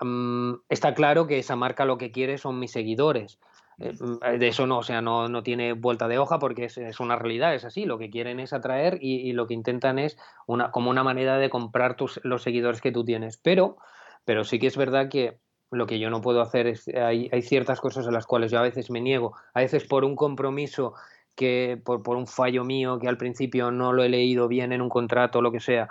Mm, 0.00 0.54
está 0.68 0.94
claro 0.94 1.26
que 1.26 1.38
esa 1.38 1.56
marca 1.56 1.84
lo 1.84 1.98
que 1.98 2.12
quiere 2.12 2.38
son 2.38 2.58
mis 2.58 2.70
seguidores. 2.70 3.40
Eh, 3.80 3.92
mm, 3.98 4.38
de 4.38 4.48
eso 4.48 4.66
no, 4.66 4.78
o 4.78 4.82
sea, 4.82 5.00
no, 5.02 5.28
no 5.28 5.42
tiene 5.42 5.72
vuelta 5.72 6.08
de 6.08 6.18
hoja 6.18 6.38
porque 6.38 6.64
es, 6.64 6.78
es, 6.78 7.00
una 7.00 7.16
realidad, 7.16 7.54
es 7.54 7.64
así. 7.64 7.84
Lo 7.84 7.98
que 7.98 8.10
quieren 8.10 8.40
es 8.40 8.52
atraer 8.52 8.98
y, 9.00 9.32
lo 9.32 9.46
que 9.46 9.54
intentan 9.54 9.98
es 9.98 10.18
una, 10.46 10.70
como 10.70 10.90
una 10.90 11.04
manera 11.04 11.38
de 11.38 11.50
comprar 11.50 11.96
tus, 11.96 12.20
los 12.24 12.42
seguidores 12.42 12.80
que 12.80 12.92
tú 12.92 13.04
tienes. 13.04 13.38
Pero, 13.38 13.76
pero 14.24 14.44
sí 14.44 14.58
que 14.58 14.66
es 14.66 14.76
verdad 14.76 15.08
que 15.08 15.38
lo 15.70 15.86
que 15.86 15.98
yo 15.98 16.10
no 16.10 16.20
puedo 16.20 16.40
hacer 16.40 16.66
es, 16.66 16.88
hay, 16.88 17.28
hay 17.32 17.42
ciertas 17.42 17.80
cosas 17.80 18.06
a 18.06 18.10
las 18.10 18.26
cuales 18.26 18.50
yo 18.50 18.58
a 18.58 18.62
veces 18.62 18.90
me 18.90 19.00
niego, 19.00 19.34
a 19.52 19.60
veces 19.60 19.84
por 19.84 20.04
un 20.04 20.16
compromiso 20.16 20.94
que, 21.36 21.80
por, 21.84 22.02
por 22.02 22.16
un 22.16 22.26
fallo 22.26 22.64
mío 22.64 22.98
que 22.98 23.06
al 23.06 23.18
principio 23.18 23.70
no 23.70 23.92
lo 23.92 24.02
he 24.02 24.08
leído 24.08 24.48
bien 24.48 24.72
en 24.72 24.80
un 24.80 24.88
contrato 24.88 25.38
o 25.38 25.42
lo 25.42 25.52
que 25.52 25.60
sea, 25.60 25.88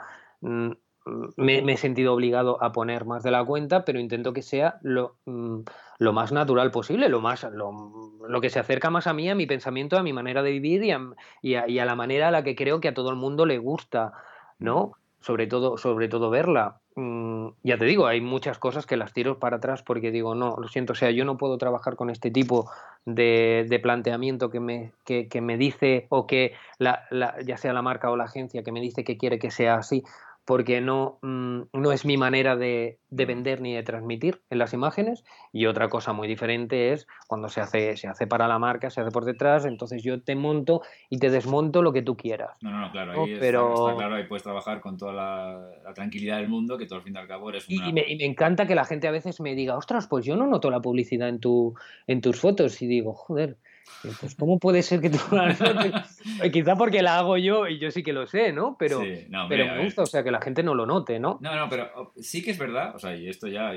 mm, 1.08 1.42
me, 1.42 1.74
he 1.74 1.78
sentido 1.78 2.14
obligado 2.14 2.62
a 2.64 2.72
poner 2.72 3.06
más 3.06 3.24
de 3.24 3.32
la 3.32 3.44
cuenta, 3.44 3.86
pero 3.86 4.00
intento 4.00 4.34
que 4.34 4.42
sea 4.42 4.78
lo, 4.82 5.16
mm, 5.26 5.62
lo 6.00 6.14
más 6.14 6.32
natural 6.32 6.72
posible, 6.72 7.10
lo, 7.10 7.22
más, 7.22 7.44
lo, 7.52 8.42
que 8.42 8.50
se 8.50 8.60
acerca 8.60 8.90
más 8.90 9.08
a 9.08 9.14
mí, 9.14 9.30
a 9.30 9.36
mi 9.36 9.46
pensamiento, 9.46 9.98
a 9.98 10.04
mi 10.04 10.14
manera 10.14 10.44
de 10.44 10.52
vivir 10.52 10.84
y 10.84 10.92
a, 10.92 11.68
y 11.68 11.80
a, 11.80 11.86
la 11.86 11.96
manera 11.96 12.28
a 12.28 12.32
la 12.32 12.44
que 12.44 12.56
creo 12.56 12.80
que 12.80 12.90
a 12.90 12.94
todo 12.94 13.10
el 13.10 13.16
mundo 13.16 13.46
le 13.46 13.58
gusta, 13.58 14.14
¿no? 14.60 14.94
Sobre 15.20 15.48
todo, 15.48 15.78
sobre 15.78 16.08
todo 16.08 16.30
verla. 16.30 16.78
Mm, 16.96 17.50
ya 17.64 17.78
te 17.78 17.86
digo, 17.86 18.08
hay 18.08 18.22
muchas 18.22 18.58
cosas 18.58 18.86
que 18.86 18.98
las 18.98 19.14
tiro 19.14 19.40
para 19.40 19.58
atrás 19.58 19.84
porque 19.84 20.12
digo, 20.12 20.36
no, 20.36 20.56
lo 20.58 20.68
siento, 20.68 20.94
o 20.94 20.96
sea, 20.96 21.12
yo 21.12 21.26
no 21.26 21.38
puedo 21.38 21.58
trabajar 21.58 21.96
con 21.96 22.10
este 22.10 22.32
tipo 22.32 22.70
de, 23.06 23.66
de 23.70 23.80
planteamiento 23.80 24.50
que 24.50 24.60
me, 24.60 24.92
que, 25.06 25.28
que, 25.28 25.40
me 25.40 25.58
dice, 25.58 26.08
o 26.10 26.28
que 26.28 26.54
la, 26.80 27.04
la, 27.12 27.36
ya 27.42 27.58
sea 27.58 27.74
la 27.74 27.82
marca 27.82 28.10
o 28.10 28.18
la 28.18 28.26
agencia 28.26 28.64
que 28.64 28.72
me 28.72 28.82
dice 28.82 29.04
que 29.04 29.18
quiere 29.18 29.38
que 29.38 29.52
sea 29.52 29.76
así, 29.76 30.04
porque 30.48 30.80
no, 30.80 31.20
mm, 31.24 31.64
no 31.74 31.92
es 31.92 32.06
mi 32.06 32.16
manera 32.16 32.56
de, 32.56 33.00
de, 33.10 33.26
vender 33.26 33.60
ni 33.60 33.74
de 33.74 33.84
transmitir 33.84 34.42
en 34.50 34.60
las 34.60 34.72
imágenes. 34.72 35.26
Y 35.52 35.66
otra 35.66 35.90
cosa 35.90 36.14
muy 36.14 36.26
diferente 36.26 36.94
es 36.94 37.06
cuando 37.28 37.50
se 37.50 37.60
hace, 37.60 37.98
se 37.98 38.08
hace 38.08 38.28
para 38.28 38.48
la 38.48 38.58
marca, 38.58 38.90
se 38.90 39.02
hace 39.02 39.12
por 39.12 39.26
detrás, 39.26 39.66
entonces 39.66 40.04
yo 40.04 40.22
te 40.22 40.38
monto 40.38 40.84
y 41.10 41.20
te 41.20 41.30
desmonto 41.30 41.82
lo 41.82 41.92
que 41.92 42.02
tú 42.02 42.16
quieras. 42.16 42.52
No, 42.62 42.72
no, 42.72 42.80
no 42.80 42.92
claro, 42.94 43.12
ahí 43.26 43.36
Pero... 43.38 43.90
está, 43.90 43.98
claro, 43.98 44.16
ahí 44.16 44.24
puedes 44.24 44.44
trabajar 44.44 44.80
con 44.80 44.96
toda 44.96 45.12
la, 45.12 45.94
tranquilidad 45.94 46.38
del 46.38 46.48
mundo, 46.48 46.78
que 46.78 46.86
todo 46.86 47.00
al 47.00 47.04
fin 47.04 47.16
y 47.16 47.18
al 47.18 47.28
cabo 47.28 47.50
eres 47.50 47.68
una... 47.68 47.90
Y, 47.90 47.92
me, 47.92 48.06
y, 48.08 48.16
me, 48.16 48.24
encanta 48.24 48.66
que 48.66 48.76
la 48.76 48.86
gente 48.86 49.10
a 49.10 49.12
veces 49.12 49.42
me 49.42 49.54
diga, 49.54 49.76
ostras, 49.76 50.08
pues 50.08 50.26
yo 50.26 50.38
no 50.38 50.48
noto 50.48 50.72
la 50.72 50.80
publicidad 50.80 51.28
en, 51.28 51.42
tu, 51.42 51.76
en 52.08 52.22
tus 52.22 52.40
fotos. 52.40 52.82
Y 52.82 52.88
digo, 52.88 53.14
joder, 53.14 53.58
pues, 54.02 54.36
¿cómo 54.36 54.60
puede 54.60 54.84
ser 54.84 55.02
que 55.02 55.10
tú 55.10 55.18
eh, 56.44 56.52
Quizá 56.52 56.76
porque 56.76 57.02
la 57.02 57.18
hago 57.18 57.38
yo 57.38 57.68
y 57.68 57.80
yo 57.80 57.92
sí 57.92 58.04
que 58.04 58.14
lo 58.14 58.28
sé, 58.28 58.54
¿no? 58.54 58.76
Pero, 58.78 59.02
pero 59.50 59.66
me 59.66 59.84
gusta, 59.84 60.04
o 60.04 60.06
sea, 60.06 60.24
que 60.24 60.32
la 60.32 60.42
gente 60.42 60.64
no 60.64 60.76
lo 60.76 60.86
note, 60.86 61.20
¿no? 61.20 61.40
No, 61.42 61.56
no, 61.56 61.70
pero 61.70 61.90
oh, 61.96 62.14
sí 62.18 62.44
que 62.44 62.52
es 62.52 62.58
verdad, 62.58 62.96
o 62.96 63.00
sea, 63.00 63.16
y 63.16 63.28
esto 63.28 63.48
ya. 63.48 63.74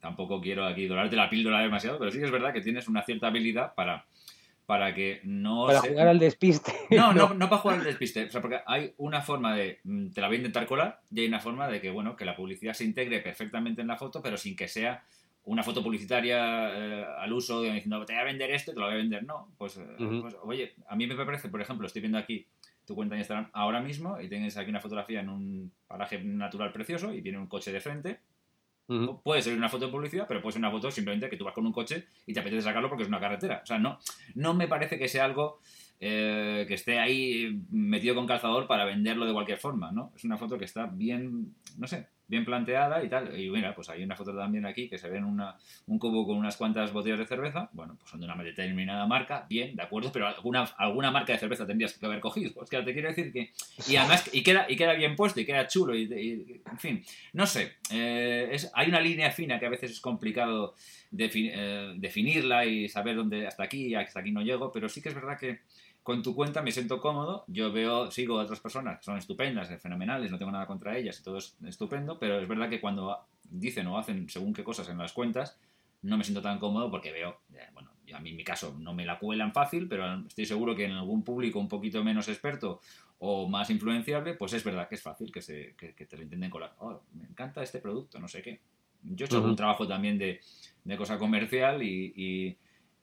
tampoco 0.00 0.40
quiero 0.40 0.66
aquí 0.66 0.86
dorarte 0.86 1.16
la 1.16 1.30
píldora 1.30 1.60
demasiado, 1.60 1.98
pero 1.98 2.10
sí 2.10 2.18
que 2.18 2.24
es 2.24 2.30
verdad 2.30 2.52
que 2.52 2.60
tienes 2.60 2.88
una 2.88 3.02
cierta 3.02 3.28
habilidad 3.28 3.74
para, 3.74 4.06
para 4.66 4.94
que 4.94 5.20
no. 5.24 5.66
Para 5.66 5.80
jugar 5.80 6.08
al 6.08 6.18
despiste. 6.18 6.72
No, 6.90 7.12
no, 7.12 7.34
no, 7.34 7.48
para 7.48 7.62
jugar 7.62 7.78
al 7.78 7.84
despiste. 7.84 8.24
O 8.24 8.30
sea, 8.30 8.40
porque 8.40 8.60
hay 8.66 8.92
una 8.98 9.22
forma 9.22 9.56
de. 9.56 9.80
Mm, 9.84 10.10
te 10.10 10.20
la 10.20 10.26
voy 10.26 10.36
a 10.36 10.40
intentar 10.40 10.66
colar 10.66 11.00
y 11.10 11.20
hay 11.20 11.26
una 11.26 11.40
forma 11.40 11.68
de 11.68 11.80
que, 11.80 11.90
bueno, 11.90 12.16
que 12.16 12.24
la 12.24 12.36
publicidad 12.36 12.74
se 12.74 12.84
integre 12.84 13.20
perfectamente 13.20 13.80
en 13.80 13.88
la 13.88 13.96
foto, 13.96 14.20
pero 14.20 14.36
sin 14.36 14.54
que 14.56 14.68
sea 14.68 15.04
una 15.48 15.62
foto 15.62 15.82
publicitaria 15.82 16.70
eh, 16.74 17.06
al 17.18 17.32
uso, 17.32 17.62
diciendo, 17.62 18.04
te 18.04 18.12
voy 18.12 18.20
a 18.20 18.24
vender 18.24 18.50
esto, 18.50 18.72
te 18.72 18.78
lo 18.78 18.86
voy 18.86 18.94
a 18.94 18.98
vender, 18.98 19.24
no. 19.24 19.48
Pues, 19.56 19.78
eh, 19.78 20.20
pues, 20.20 20.36
oye, 20.42 20.74
a 20.88 20.94
mí 20.94 21.06
me 21.06 21.16
parece, 21.16 21.48
por 21.48 21.60
ejemplo, 21.60 21.86
estoy 21.86 22.02
viendo 22.02 22.18
aquí 22.18 22.46
tu 22.84 22.94
cuenta 22.94 23.14
de 23.14 23.20
Instagram 23.20 23.50
ahora 23.52 23.80
mismo 23.80 24.20
y 24.20 24.28
tienes 24.28 24.56
aquí 24.56 24.70
una 24.70 24.80
fotografía 24.80 25.20
en 25.20 25.30
un 25.30 25.72
paraje 25.86 26.22
natural 26.22 26.70
precioso 26.72 27.14
y 27.14 27.22
tiene 27.22 27.38
un 27.38 27.46
coche 27.46 27.72
de 27.72 27.80
frente. 27.80 28.20
Puede 29.22 29.42
ser 29.42 29.54
una 29.54 29.68
foto 29.68 29.84
de 29.86 29.92
publicidad, 29.92 30.26
pero 30.26 30.40
puede 30.40 30.54
ser 30.54 30.60
una 30.60 30.70
foto 30.70 30.90
simplemente 30.90 31.28
que 31.28 31.36
tú 31.36 31.44
vas 31.44 31.52
con 31.52 31.66
un 31.66 31.72
coche 31.72 32.06
y 32.24 32.32
te 32.32 32.40
apetece 32.40 32.62
sacarlo 32.62 32.88
porque 32.88 33.02
es 33.02 33.08
una 33.08 33.20
carretera. 33.20 33.60
O 33.62 33.66
sea, 33.66 33.78
no, 33.78 33.98
no 34.34 34.54
me 34.54 34.66
parece 34.66 34.98
que 34.98 35.08
sea 35.08 35.26
algo 35.26 35.60
eh, 36.00 36.64
que 36.66 36.74
esté 36.74 36.98
ahí 36.98 37.62
metido 37.70 38.14
con 38.14 38.26
calzador 38.26 38.66
para 38.66 38.86
venderlo 38.86 39.26
de 39.26 39.34
cualquier 39.34 39.58
forma, 39.58 39.92
¿no? 39.92 40.12
Es 40.16 40.24
una 40.24 40.38
foto 40.38 40.56
que 40.56 40.64
está 40.64 40.86
bien, 40.86 41.54
no 41.76 41.86
sé, 41.86 42.08
bien 42.28 42.44
planteada 42.44 43.02
y 43.02 43.08
tal. 43.08 43.38
Y 43.38 43.50
mira, 43.50 43.74
pues 43.74 43.88
hay 43.88 44.04
una 44.04 44.14
foto 44.14 44.36
también 44.36 44.66
aquí 44.66 44.88
que 44.88 44.98
se 44.98 45.08
ve 45.08 45.18
en 45.18 45.24
una, 45.24 45.56
un 45.86 45.98
cubo 45.98 46.26
con 46.26 46.36
unas 46.36 46.56
cuantas 46.56 46.92
botellas 46.92 47.18
de 47.18 47.26
cerveza. 47.26 47.70
Bueno, 47.72 47.96
pues 47.98 48.10
son 48.10 48.20
de 48.20 48.26
una 48.26 48.36
determinada 48.42 49.06
marca, 49.06 49.46
bien, 49.48 49.74
de 49.74 49.82
acuerdo, 49.82 50.12
pero 50.12 50.28
alguna, 50.28 50.64
alguna 50.76 51.10
marca 51.10 51.32
de 51.32 51.38
cerveza 51.38 51.66
tendrías 51.66 51.94
que 51.94 52.06
haber 52.06 52.20
cogido. 52.20 52.62
Es 52.62 52.70
que 52.70 52.80
te 52.82 52.92
quiero 52.92 53.08
decir 53.08 53.32
que. 53.32 53.52
Y 53.88 53.96
además, 53.96 54.28
y 54.32 54.42
queda, 54.42 54.66
y 54.68 54.76
queda 54.76 54.92
bien 54.92 55.16
puesto, 55.16 55.40
y 55.40 55.46
queda 55.46 55.66
chulo, 55.66 55.96
y, 55.96 56.62
en 56.70 56.78
fin, 56.78 57.04
no 57.32 57.46
sé. 57.46 57.76
Eh, 57.90 58.50
es, 58.52 58.70
hay 58.74 58.88
una 58.88 59.00
línea 59.00 59.30
fina 59.30 59.58
que 59.58 59.66
a 59.66 59.70
veces 59.70 59.90
es 59.90 60.00
complicado 60.00 60.74
eh, 61.16 61.94
definirla 61.96 62.66
y 62.66 62.88
saber 62.88 63.16
dónde 63.16 63.46
hasta 63.46 63.62
aquí, 63.62 63.94
hasta 63.94 64.20
aquí 64.20 64.30
no 64.30 64.42
llego, 64.42 64.70
pero 64.70 64.88
sí 64.88 65.00
que 65.00 65.08
es 65.08 65.14
verdad 65.14 65.38
que 65.38 65.60
con 66.08 66.22
tu 66.22 66.34
cuenta 66.34 66.62
me 66.62 66.72
siento 66.72 67.02
cómodo, 67.02 67.44
yo 67.48 67.70
veo, 67.70 68.10
sigo 68.10 68.40
a 68.40 68.44
otras 68.44 68.60
personas 68.60 68.96
que 68.96 69.04
son 69.04 69.18
estupendas, 69.18 69.68
fenomenales, 69.78 70.30
no 70.30 70.38
tengo 70.38 70.50
nada 70.50 70.64
contra 70.64 70.96
ellas 70.96 71.20
y 71.20 71.22
todo 71.22 71.36
es 71.36 71.54
estupendo, 71.66 72.18
pero 72.18 72.40
es 72.40 72.48
verdad 72.48 72.70
que 72.70 72.80
cuando 72.80 73.26
dicen 73.42 73.86
o 73.88 73.98
hacen 73.98 74.26
según 74.30 74.54
qué 74.54 74.64
cosas 74.64 74.88
en 74.88 74.96
las 74.96 75.12
cuentas, 75.12 75.60
no 76.00 76.16
me 76.16 76.24
siento 76.24 76.40
tan 76.40 76.58
cómodo 76.58 76.90
porque 76.90 77.12
veo, 77.12 77.42
eh, 77.52 77.68
bueno, 77.74 77.90
a 78.10 78.20
mí 78.20 78.30
en 78.30 78.36
mi 78.36 78.42
caso 78.42 78.74
no 78.78 78.94
me 78.94 79.04
la 79.04 79.18
cuelan 79.18 79.52
fácil, 79.52 79.86
pero 79.86 80.26
estoy 80.26 80.46
seguro 80.46 80.74
que 80.74 80.86
en 80.86 80.92
algún 80.92 81.22
público 81.22 81.58
un 81.58 81.68
poquito 81.68 82.02
menos 82.02 82.26
experto 82.28 82.80
o 83.18 83.46
más 83.46 83.68
influenciable, 83.68 84.32
pues 84.32 84.54
es 84.54 84.64
verdad 84.64 84.88
que 84.88 84.94
es 84.94 85.02
fácil 85.02 85.30
que, 85.30 85.42
se, 85.42 85.74
que, 85.76 85.92
te 85.92 86.16
lo 86.16 86.22
intenten 86.22 86.48
colar. 86.48 86.74
Oh, 86.78 87.02
me 87.12 87.26
encanta 87.26 87.62
este 87.62 87.80
producto, 87.80 88.18
no 88.18 88.28
sé 88.28 88.40
qué. 88.40 88.62
Yo 89.02 89.26
he 89.26 89.26
hecho 89.26 89.44
un 89.44 89.56
trabajo 89.56 89.86
también 89.86 90.16
de, 90.16 90.40
de 90.84 90.96
cosa 90.96 91.18
comercial 91.18 91.82
y 91.82 92.14
y 92.16 92.56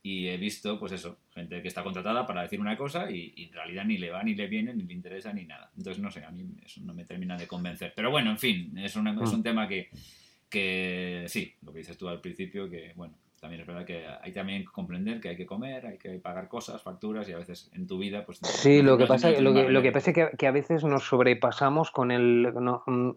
he 0.07 0.37
visto, 0.37 0.79
pues 0.79 0.91
eso, 0.91 1.17
gente 1.33 1.61
que 1.63 1.67
está 1.67 1.83
contratada 1.83 2.27
para 2.27 2.43
decir 2.43 2.59
una 2.59 2.77
cosa 2.77 3.09
y, 3.09 3.33
en 3.37 3.53
realidad 3.53 3.85
ni 3.85 3.97
le 3.97 4.11
va, 4.11 4.21
ni 4.21 4.35
le 4.35 4.45
viene, 4.45 4.71
ni 4.73 4.83
le 4.83 4.93
interesa, 4.93 5.33
ni 5.33 5.45
nada. 5.45 5.71
Entonces, 5.75 6.01
no 6.01 6.11
sé, 6.11 6.23
a 6.23 6.29
mí 6.29 6.45
eso 6.63 6.81
no 6.83 6.93
me 6.93 7.05
termina 7.05 7.35
de 7.35 7.47
convencer. 7.47 7.91
Pero 7.95 8.11
bueno, 8.11 8.29
en 8.29 8.37
fin, 8.37 8.77
es, 8.77 8.91
es 8.91 8.95
un 8.97 9.39
mm. 9.39 9.43
tema 9.43 9.67
que, 9.67 9.89
que 10.47 11.25
sí, 11.27 11.55
lo 11.63 11.73
que 11.73 11.79
dices 11.79 11.97
tú 11.97 12.07
al 12.07 12.21
principio, 12.21 12.69
que 12.69 12.93
bueno, 12.95 13.15
también 13.39 13.61
es 13.61 13.67
verdad 13.67 13.85
que 13.85 14.05
hay 14.21 14.31
también 14.31 14.63
que 14.63 14.71
comprender 14.71 15.19
que 15.19 15.29
hay 15.29 15.35
que 15.35 15.45
comer, 15.45 15.85
hay 15.85 15.97
que 15.97 16.19
pagar 16.19 16.47
cosas, 16.47 16.81
facturas 16.81 17.27
y 17.27 17.33
a 17.33 17.37
veces 17.37 17.69
en 17.73 17.87
tu 17.87 17.97
vida 17.97 18.25
pues... 18.25 18.39
Sí, 18.43 18.81
lo, 18.81 18.97
que 18.97 19.07
pasa, 19.07 19.31
lo, 19.39 19.53
que, 19.53 19.69
lo 19.69 19.81
que 19.81 19.91
pasa 19.91 20.11
es 20.11 20.29
que, 20.37 20.47
a 20.47 20.51
veces 20.51 20.83
nos 20.83 21.07
sobrepasamos 21.07 21.91
con 21.91 22.11
el... 22.11 22.53
No, 22.53 22.83
mm, 22.85 23.09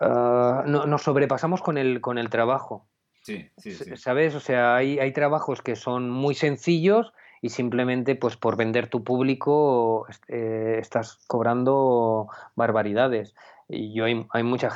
ah, 0.00 0.64
no, 0.66 0.86
nos 0.86 1.02
sobrepasamos 1.02 1.62
con 1.62 1.78
el, 1.78 2.00
con 2.00 2.18
el 2.18 2.30
trabajo. 2.30 2.86
Sí, 3.30 3.48
sí, 3.56 3.84
sí. 3.84 3.96
¿Sabes? 3.96 4.34
O 4.34 4.40
sea, 4.40 4.76
hay, 4.76 4.98
hay 4.98 5.12
trabajos 5.12 5.62
que 5.62 5.76
son 5.76 6.10
muy 6.10 6.34
sencillos 6.34 7.12
y 7.42 7.50
simplemente 7.50 8.16
pues 8.16 8.36
por 8.36 8.56
vender 8.56 8.88
tu 8.88 9.04
público 9.04 10.06
eh, 10.28 10.76
estás 10.80 11.20
cobrando 11.26 12.28
barbaridades. 12.56 13.34
Y 13.68 13.92
yo 13.92 14.04
hay, 14.04 14.26
hay, 14.32 14.42
muchas, 14.42 14.74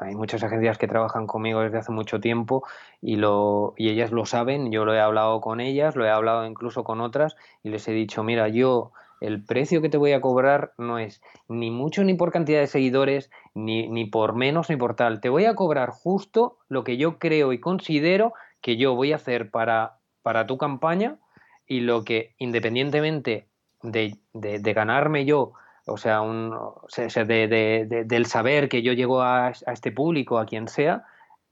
hay 0.00 0.14
muchas 0.14 0.42
agencias 0.42 0.76
que 0.76 0.86
trabajan 0.86 1.26
conmigo 1.26 1.62
desde 1.62 1.78
hace 1.78 1.92
mucho 1.92 2.20
tiempo 2.20 2.64
y, 3.00 3.16
lo, 3.16 3.72
y 3.78 3.88
ellas 3.88 4.12
lo 4.12 4.26
saben, 4.26 4.70
yo 4.70 4.84
lo 4.84 4.94
he 4.94 5.00
hablado 5.00 5.40
con 5.40 5.60
ellas, 5.60 5.96
lo 5.96 6.04
he 6.04 6.10
hablado 6.10 6.44
incluso 6.46 6.84
con 6.84 7.00
otras 7.00 7.34
y 7.62 7.70
les 7.70 7.88
he 7.88 7.92
dicho, 7.92 8.22
mira, 8.22 8.48
yo 8.48 8.92
el 9.20 9.44
precio 9.44 9.80
que 9.82 9.88
te 9.88 9.96
voy 9.96 10.12
a 10.12 10.20
cobrar 10.20 10.72
no 10.78 10.98
es 10.98 11.22
ni 11.48 11.70
mucho 11.70 12.04
ni 12.04 12.14
por 12.14 12.32
cantidad 12.32 12.60
de 12.60 12.66
seguidores, 12.66 13.30
ni, 13.54 13.88
ni, 13.88 14.04
por 14.04 14.34
menos 14.34 14.68
ni 14.68 14.76
por 14.76 14.94
tal. 14.94 15.20
Te 15.20 15.28
voy 15.28 15.44
a 15.46 15.54
cobrar 15.54 15.90
justo 15.90 16.58
lo 16.68 16.84
que 16.84 16.96
yo 16.96 17.18
creo 17.18 17.52
y 17.52 17.60
considero 17.60 18.34
que 18.60 18.76
yo 18.76 18.94
voy 18.94 19.12
a 19.12 19.16
hacer 19.16 19.50
para, 19.50 19.98
para 20.22 20.46
tu 20.46 20.58
campaña 20.58 21.18
y 21.66 21.80
lo 21.80 22.04
que 22.04 22.34
independientemente 22.38 23.48
de, 23.82 24.18
de, 24.32 24.72
ganarme 24.72 25.24
yo, 25.24 25.52
o 25.86 25.96
sea, 25.96 26.20
un, 26.20 26.54
de, 26.96 28.04
del 28.06 28.26
saber 28.26 28.68
que 28.68 28.82
yo 28.82 28.92
llego 28.92 29.22
a, 29.22 29.48
a, 29.48 29.72
este 29.72 29.92
público, 29.92 30.38
a 30.38 30.46
quien 30.46 30.68
sea, 30.68 31.04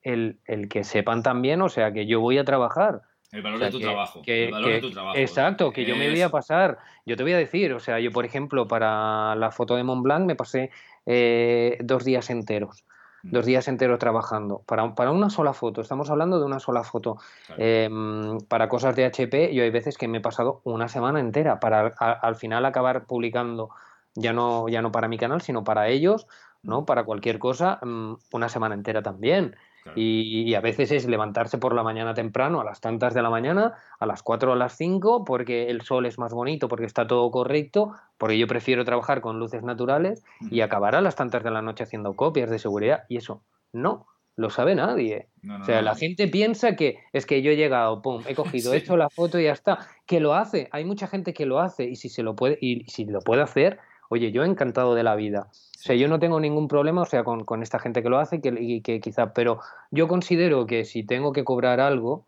el, 0.03 0.39
el 0.47 0.69
que 0.69 0.85
sepan 0.85 1.23
también, 1.23 1.63
o 1.63 1.69
sea, 1.69 1.93
que 1.93 2.07
yo 2.07 2.21
voy 2.21 2.39
a 2.39 2.45
trabajar 2.45 3.03
el 3.35 3.43
valor, 3.43 3.59
de, 3.59 3.71
tu 3.71 3.81
trabajo, 3.81 4.23
el 4.25 4.51
valor 4.53 4.71
de 4.71 4.81
tu 4.81 4.91
trabajo. 4.93 5.19
Exacto, 5.19 5.73
que 5.73 5.85
yo 5.85 5.97
me 5.97 6.09
voy 6.09 6.23
a 6.23 6.29
pasar. 6.29 6.79
Yo 7.05 7.17
te 7.17 7.25
voy 7.25 7.33
a 7.33 7.37
decir, 7.37 7.73
o 7.73 7.81
sea, 7.81 7.99
yo 7.99 8.13
por 8.13 8.25
ejemplo 8.25 8.69
para 8.69 9.35
la 9.35 9.51
foto 9.51 9.75
de 9.75 9.83
Mont 9.83 10.05
Blanc 10.05 10.25
me 10.25 10.37
pasé 10.37 10.71
eh, 11.05 11.77
dos 11.83 12.05
días 12.05 12.31
enteros. 12.31 12.85
Mm. 13.25 13.31
Dos 13.33 13.45
días 13.45 13.67
enteros 13.67 13.99
trabajando. 13.99 14.63
Para, 14.67 14.95
para 14.95 15.11
una 15.11 15.31
sola 15.31 15.53
foto, 15.53 15.81
estamos 15.81 16.11
hablando 16.11 16.39
de 16.39 16.47
una 16.47 16.61
sola 16.61 16.85
foto. 16.85 17.17
Em, 17.59 18.39
para 18.49 18.69
cosas 18.69 18.95
de 18.95 19.05
HP, 19.05 19.53
yo 19.53 19.65
hay 19.65 19.71
veces 19.71 19.99
que 19.99 20.07
me 20.07 20.19
he 20.19 20.21
pasado 20.21 20.61
una 20.63 20.87
semana 20.87 21.19
entera 21.19 21.59
para 21.59 21.89
al 21.99 22.37
final 22.37 22.65
acabar 22.65 23.05
publicando, 23.05 23.71
ya 24.15 24.33
no, 24.33 24.69
ya 24.69 24.81
no 24.81 24.93
para 24.93 25.09
mi 25.09 25.19
canal, 25.19 25.41
sino 25.41 25.65
para 25.65 25.89
ellos, 25.89 26.29
¿no? 26.63 26.83
Mm. 26.83 26.85
Para 26.85 27.03
cualquier 27.03 27.41
cosa, 27.41 27.81
mm, 27.83 28.15
una 28.31 28.49
semana 28.49 28.77
entera 28.77 29.03
también. 29.03 29.57
Y, 29.97 30.55
a 30.55 30.61
veces 30.61 30.91
es 30.93 31.07
levantarse 31.07 31.59
por 31.59 31.75
la 31.75 31.83
mañana 31.83 32.15
temprano, 32.15 32.61
a 32.61 32.65
las 32.65 32.81
tantas 32.81 33.15
de 33.15 33.23
la 33.23 33.31
mañana, 33.31 33.75
a 33.99 34.07
las 34.07 34.23
4 34.23 34.51
o 34.51 34.55
a 34.55 34.57
las 34.57 34.77
5, 34.77 35.25
porque 35.25 35.69
el 35.69 35.83
sol 35.83 36.07
es 36.07 36.19
más 36.19 36.33
bonito, 36.33 36.69
porque 36.69 36.87
está 36.87 37.07
todo 37.07 37.31
correcto, 37.31 37.93
porque 38.19 38.39
yo 38.39 38.47
prefiero 38.47 38.85
trabajar 38.85 39.21
con 39.21 39.39
luces 39.39 39.63
naturales 39.63 40.25
y 40.51 40.63
acabar 40.63 40.95
a 40.95 41.01
las 41.01 41.17
tantas 41.17 41.45
de 41.45 41.51
la 41.51 41.63
noche 41.63 41.85
haciendo 41.85 42.15
copias 42.15 42.51
de 42.51 42.59
seguridad. 42.59 43.05
Y 43.09 43.19
eso 43.19 43.43
no 43.73 44.07
lo 44.37 44.51
sabe 44.51 44.75
nadie. 44.75 45.29
o 45.61 45.65
sea, 45.65 45.83
la 45.83 45.95
gente 45.95 46.29
piensa 46.29 46.75
que 46.75 46.99
es 47.13 47.27
que 47.27 47.43
yo 47.43 47.53
he 47.53 47.57
llegado, 47.57 48.03
pum, 48.03 48.23
he 48.27 48.35
cogido, 48.35 48.75
he 48.75 48.79
hecho 48.79 48.97
la 48.97 49.09
foto 49.11 49.39
y 49.39 49.45
ya 49.45 49.53
está. 49.53 49.87
Que 50.07 50.21
lo 50.21 50.35
hace, 50.35 50.69
hay 50.73 50.85
mucha 50.85 51.07
gente 51.07 51.35
que 51.35 51.47
lo 51.47 51.61
hace 51.61 51.85
y 51.85 51.97
si 51.97 52.09
se 52.09 52.23
lo 52.23 52.35
puede, 52.35 52.59
y 52.61 52.85
si 52.89 53.05
lo 53.05 53.21
puede 53.21 53.43
hacer, 53.43 53.79
oye, 54.09 54.33
yo 54.33 54.43
he 54.43 54.47
encantado 54.47 54.95
de 54.95 55.03
la 55.03 55.15
vida. 55.15 55.49
O 55.51 55.87
sea, 55.87 55.97
yo 55.97 56.09
no 56.09 56.19
tengo 56.19 56.41
ningún 56.41 56.69
problema, 56.69 57.03
o 57.03 57.07
sea, 57.07 57.25
con, 57.25 57.63
esta 57.63 57.79
gente 57.79 58.03
que 58.03 58.09
lo 58.09 58.19
hace 58.19 58.41
que, 58.41 58.55
y 58.59 58.81
que 58.81 59.01
quizá, 59.01 59.33
pero 59.35 59.61
yo 59.91 60.09
considero 60.09 60.67
que 60.67 60.85
si 60.85 61.05
tengo 61.05 61.33
que 61.33 61.45
cobrar 61.45 61.81
algo, 61.81 62.27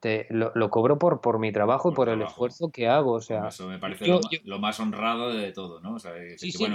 te, 0.00 0.26
lo, 0.30 0.70
cobro 0.70 0.98
por, 0.98 1.20
por 1.20 1.38
mi 1.38 1.50
trabajo 1.50 1.90
y 1.90 1.94
por 1.94 2.08
el 2.08 2.22
esfuerzo 2.22 2.70
que 2.70 2.86
hago. 2.86 3.12
O 3.12 3.20
sea, 3.20 3.48
eso 3.48 3.66
me 3.66 3.78
parece 3.78 4.06
lo, 4.44 4.58
más 4.58 4.78
honrado 4.78 5.32
de 5.32 5.52
todo, 5.52 5.80
¿no? 5.80 5.98
sí, 5.98 6.52
sí, 6.52 6.66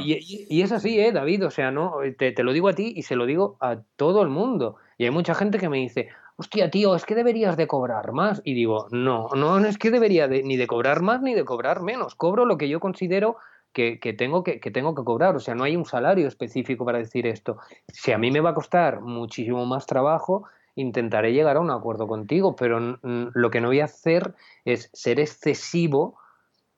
y, 0.49 0.62
es 0.62 0.72
así, 0.72 0.99
¿eh, 0.99 1.12
David? 1.12 1.45
O 1.45 1.51
sea, 1.51 1.72
no 1.72 1.97
te, 2.18 2.32
te, 2.32 2.43
lo 2.43 2.51
digo 2.51 2.68
a 2.68 2.74
ti 2.74 2.93
y 2.95 3.04
se 3.04 3.16
lo 3.16 3.26
digo 3.26 3.58
a 3.62 3.78
todo 3.95 4.22
el 4.22 4.30
mundo. 4.30 4.76
Y 4.97 5.06
hay 5.06 5.12
mucha 5.12 5.36
gente 5.36 5.58
que 5.58 5.70
me 5.70 5.78
dice, 5.78 6.10
hostia, 6.36 6.70
tío, 6.70 6.95
es 6.95 7.06
que 7.06 7.16
deberías 7.16 7.58
de 7.58 7.68
cobrar 7.68 8.12
más. 8.12 8.41
Y 8.43 8.54
digo, 8.54 8.88
no, 8.91 9.30
no 9.36 9.60
es 9.60 9.78
que 9.78 9.91
debería 9.91 10.28
ni 10.28 10.58
de 10.58 10.68
cobrar 10.68 11.01
más 11.01 11.22
ni 11.22 11.34
de 11.34 11.45
cobrar 11.45 11.82
menos. 11.82 12.16
Cobro 12.16 12.45
lo 12.45 12.58
que 12.58 12.70
yo 12.70 12.80
considero 12.80 13.38
que, 13.74 14.15
tengo 14.17 14.43
que, 14.43 14.59
tengo 14.59 14.95
que 14.95 15.03
cobrar. 15.03 15.36
O 15.36 15.39
sea, 15.39 15.55
no 15.55 15.63
hay 15.63 15.76
un 15.76 15.86
salario 15.86 16.28
específico 16.28 16.86
para 16.86 16.99
decir 16.99 17.26
esto. 17.28 17.57
Si 17.88 18.11
a 18.11 18.17
mí 18.17 18.32
me 18.32 18.39
va 18.39 18.51
a 18.51 18.53
costar 18.53 19.01
muchísimo 19.01 19.65
más 19.65 19.88
trabajo, 19.88 20.45
intentaré 20.76 21.34
llegar 21.34 21.57
a 21.57 21.59
un 21.59 21.71
acuerdo 21.71 22.07
contigo, 22.07 22.55
pero 22.55 22.80
lo 23.01 23.51
que 23.51 23.61
no 23.61 23.67
voy 23.67 23.80
a 23.80 23.86
hacer 23.86 24.36
es 24.63 24.89
ser 24.93 25.19
excesivo, 25.19 26.17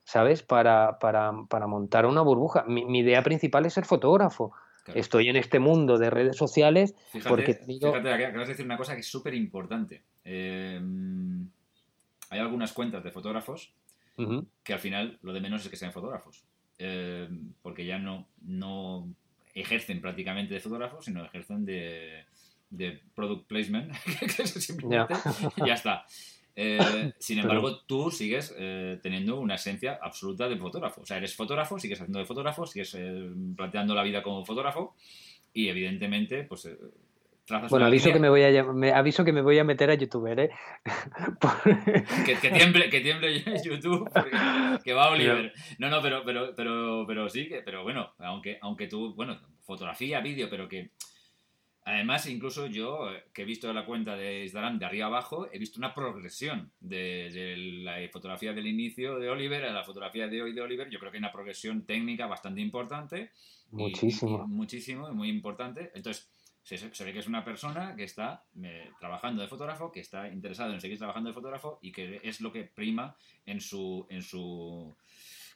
¿sabes? 0.06 0.41
Para, 0.41 0.98
para, 1.00 1.34
para 1.50 1.68
montar 1.68 2.06
una 2.06 2.22
burbuja. 2.22 2.64
Mi, 2.68 3.00
idea 3.00 3.22
principal 3.24 3.66
es 3.66 3.74
ser 3.74 3.86
fotógrafo. 3.86 4.54
Estoy 4.93 5.30
en 5.30 5.36
este 5.36 5.60
mundo 5.60 5.98
de 5.98 6.12
redes 6.12 6.38
sociales 6.38 6.93
porque... 7.28 7.56
Fíjate, 7.56 8.14
acabas 8.14 8.48
de 8.48 8.54
decir 8.54 8.66
una 8.66 8.78
cosa 8.78 8.93
que 8.93 9.02
es 9.02 9.08
súper 9.08 9.34
importante. 9.34 10.04
Em, 10.24 11.50
hay 12.30 12.39
algunas 12.39 12.72
cuentas 12.72 13.04
de 13.04 13.12
fotógrafos 13.12 13.74
que 14.64 14.74
al 14.74 14.80
final 14.80 15.20
lo 15.24 15.34
de 15.34 15.41
menos 15.41 15.64
es 15.64 15.70
que 15.70 15.76
sean 15.76 15.91
fotógrafos. 15.91 16.46
Eh, 16.78 17.30
porque 17.62 17.86
ya 17.86 17.98
no, 17.98 18.28
no 18.42 19.14
ejercen 19.54 20.02
prácticamente 20.02 20.54
de 20.54 20.60
fotógrafos, 20.60 21.06
sino 21.06 21.24
ejercen 21.24 21.66
de, 21.66 22.26
de 22.70 23.02
product 23.14 23.48
placement, 23.48 23.94
que 24.20 24.48
simplemente 24.48 25.14
ya 25.66 25.74
está. 25.74 26.06
Eh, 26.58 27.14
sin 27.20 27.40
embargo, 27.40 27.80
tú 27.82 28.12
sigues 28.12 28.54
eh, 28.58 29.00
teniendo 29.02 29.40
una 29.40 29.56
esencia 29.56 30.00
absoluta 30.02 30.48
de 30.48 30.58
fotógrafo. 30.58 31.02
O 31.02 31.06
sea, 31.06 31.18
eres 31.18 31.36
fotógrafo, 31.36 31.80
sigues 31.80 32.00
haciendo 32.00 32.20
de 32.20 32.26
fotógrafo, 32.26 32.66
sigues 32.66 32.98
planteando 33.56 33.94
la 33.94 34.04
vida 34.04 34.24
como 34.24 34.46
fotógrafo 34.46 34.96
y 35.54 35.70
evidentemente, 35.70 36.44
pues 36.44 36.70
bueno, 37.70 37.86
aviso 37.86 38.12
que, 38.12 38.20
me 38.20 38.30
voy 38.30 38.43
a, 38.43 38.64
me 38.64 38.91
aviso 38.91 39.24
que 39.24 39.32
me 39.32 39.41
voy 39.41 39.60
a 39.60 39.64
meter 39.64 39.89
a 39.91 39.93
youtuber, 39.93 40.39
¿eh? 40.39 40.50
que, 42.26 42.36
que, 42.39 42.50
tiemble, 42.50 42.89
que 42.89 43.02
tiemble 43.02 43.43
YouTube, 43.64 44.10
porque, 44.12 44.32
que 44.84 44.93
va 44.93 45.12
Oliver. 45.12 45.54
No, 45.78 45.89
no, 45.89 46.02
pero, 46.02 46.24
pero, 46.26 46.56
pero, 46.56 47.06
pero 47.08 47.30
sí, 47.30 47.48
que, 47.48 47.62
pero 47.62 47.84
bueno, 47.84 48.14
aunque, 48.20 48.58
aunque 48.62 48.88
tú, 48.88 49.14
bueno, 49.14 49.39
fotografía, 49.62 50.22
vídeo, 50.22 50.50
pero 50.50 50.68
que 50.68 50.91
además 51.86 52.26
incluso 52.28 52.66
yo, 52.66 53.10
que 53.32 53.43
he 53.43 53.46
visto 53.46 53.72
la 53.72 53.86
cuenta 53.86 54.18
de 54.18 54.43
Instagram 54.43 54.80
de 54.80 54.86
arriba 54.86 55.06
abajo, 55.06 55.48
he 55.52 55.60
visto 55.60 55.80
una 55.80 55.93
progresión 55.93 56.72
de, 56.80 57.56
la 57.84 57.98
fotografía 58.12 58.54
del 58.54 58.66
inicio 58.66 59.20
de 59.20 59.30
Oliver 59.30 59.66
a 59.66 59.72
la 59.72 59.84
fotografía 59.84 60.28
de 60.28 60.41
hoy 60.41 60.54
de 60.54 60.62
Oliver. 60.62 60.89
Yo 60.89 61.00
creo 61.00 61.12
que 61.12 61.18
hay 61.18 61.24
una 61.24 61.32
progresión 61.32 61.86
técnica 61.86 62.26
bastante 62.26 62.62
importante. 62.62 63.32
Muchísimo. 63.70 64.48
muchísimo, 64.48 65.14
muy 65.14 65.30
importante. 65.30 65.91
Entonces, 65.93 66.28
se, 66.66 67.03
ve 67.05 67.13
que 67.13 67.20
es 67.20 67.28
una 67.28 67.45
persona 67.45 67.95
que 67.95 68.03
está 68.03 68.43
eh, 68.63 68.89
trabajando 68.99 69.43
de 69.43 69.47
fotógrafo, 69.47 69.91
que 69.91 69.99
está 69.99 70.28
interesado 70.28 70.74
en 70.74 70.82
seguir 70.82 70.97
trabajando 70.97 71.30
de 71.30 71.34
fotógrafo 71.34 71.78
y 71.82 71.91
que 71.91 72.20
es 72.24 72.41
lo 72.41 72.51
que 72.51 72.63
prima 72.63 73.16
en 73.45 73.61
su, 73.61 74.07
en 74.09 74.24
su 74.24 74.95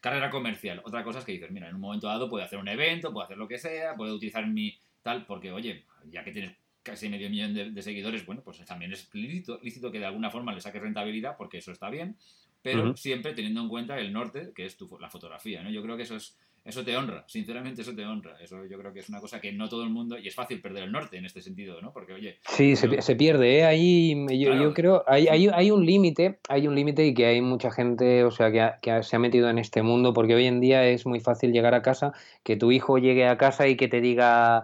carrera 0.01 0.29
comercial. 0.29 0.81
Otra 0.85 1.03
cosa 1.03 1.19
es 1.19 1.25
que 1.25 1.31
dices, 1.31 1.49
mira, 1.49 1.67
en 1.67 1.75
un 1.75 1.81
momento 1.81 2.07
dado 2.07 2.29
puede 2.29 2.45
hacer 2.45 2.59
un 2.59 2.67
evento, 2.67 3.11
puede 3.11 3.25
hacer 3.25 3.37
lo 3.37 3.47
que 3.47 3.57
sea, 3.57 3.95
puede 3.95 4.13
utilizar 4.13 4.45
mi, 4.45 4.77
tal, 5.01 5.25
porque, 5.25 5.51
oye, 5.51 5.83
ya 6.11 6.23
que 6.23 6.31
tienes 6.31 6.55
casi 6.83 7.09
medio 7.09 7.29
millón 7.29 7.55
de, 7.55 7.81
seguidores, 7.81 8.23
bueno, 8.23 8.43
pues 8.43 8.63
también 8.65 8.93
es 8.93 9.09
lícito, 9.13 9.59
lícito, 9.63 9.91
que 9.91 9.99
de 9.99 10.05
alguna 10.05 10.29
forma 10.29 10.53
le 10.53 10.61
saques 10.61 10.81
rentabilidad, 10.81 11.37
porque 11.37 11.57
eso 11.57 11.71
está 11.71 11.89
bien, 11.89 12.17
pero 12.61 12.95
siempre 12.95 13.33
teniendo 13.33 13.61
en 13.61 13.69
cuenta 13.69 13.99
el 13.99 14.13
norte, 14.13 14.51
que 14.55 14.65
es 14.65 14.77
tu, 14.77 14.97
la 14.99 15.09
fotografía, 15.09 15.63
¿no? 15.63 15.71
Yo 15.71 15.81
creo 15.81 15.97
que 15.97 16.03
eso 16.03 16.15
es 16.15 16.37
eso 16.65 16.83
te 16.83 16.95
honra, 16.95 17.23
sinceramente 17.27 17.81
eso 17.81 17.95
te 17.95 18.05
honra. 18.05 18.37
Eso 18.41 18.65
yo 18.65 18.77
creo 18.77 18.93
que 18.93 18.99
es 18.99 19.09
una 19.09 19.19
cosa 19.19 19.39
que 19.39 19.51
no 19.51 19.69
todo 19.69 19.83
el 19.83 19.89
mundo, 19.89 20.17
y 20.17 20.27
es 20.27 20.35
fácil 20.35 20.61
perder 20.61 20.83
el 20.83 20.91
norte 20.91 21.17
en 21.17 21.25
este 21.25 21.41
sentido, 21.41 21.81
¿no? 21.81 21.91
Porque, 21.91 22.13
oye... 22.13 22.39
Sí, 22.47 22.75
se, 22.75 23.15
pierde, 23.15 23.59
¿eh? 23.59 23.65
Ahí 23.65 24.25
yo, 24.39 24.73
creo, 24.73 25.03
hay, 25.07 25.27
hay, 25.27 25.71
un 25.71 25.85
límite, 25.85 26.39
hay 26.47 26.67
un 26.67 26.75
límite 26.75 27.05
y 27.05 27.13
que 27.13 27.25
hay 27.25 27.41
mucha 27.41 27.71
gente, 27.71 28.23
o 28.23 28.31
sea, 28.31 28.51
que, 28.51 29.03
se 29.03 29.15
ha 29.15 29.19
metido 29.19 29.49
en 29.49 29.57
este 29.57 29.81
mundo, 29.81 30.13
porque 30.13 30.35
hoy 30.35 30.45
en 30.45 30.59
día 30.59 30.85
es 30.85 31.05
muy 31.05 31.19
fácil 31.19 31.51
llegar 31.51 31.73
a 31.73 31.81
casa, 31.81 32.13
que 32.43 32.55
tu 32.55 32.71
hijo 32.71 32.97
llegue 32.97 33.27
a 33.27 33.37
casa 33.37 33.67
y 33.67 33.75
que 33.75 33.87
te 33.87 34.01
diga, 34.01 34.63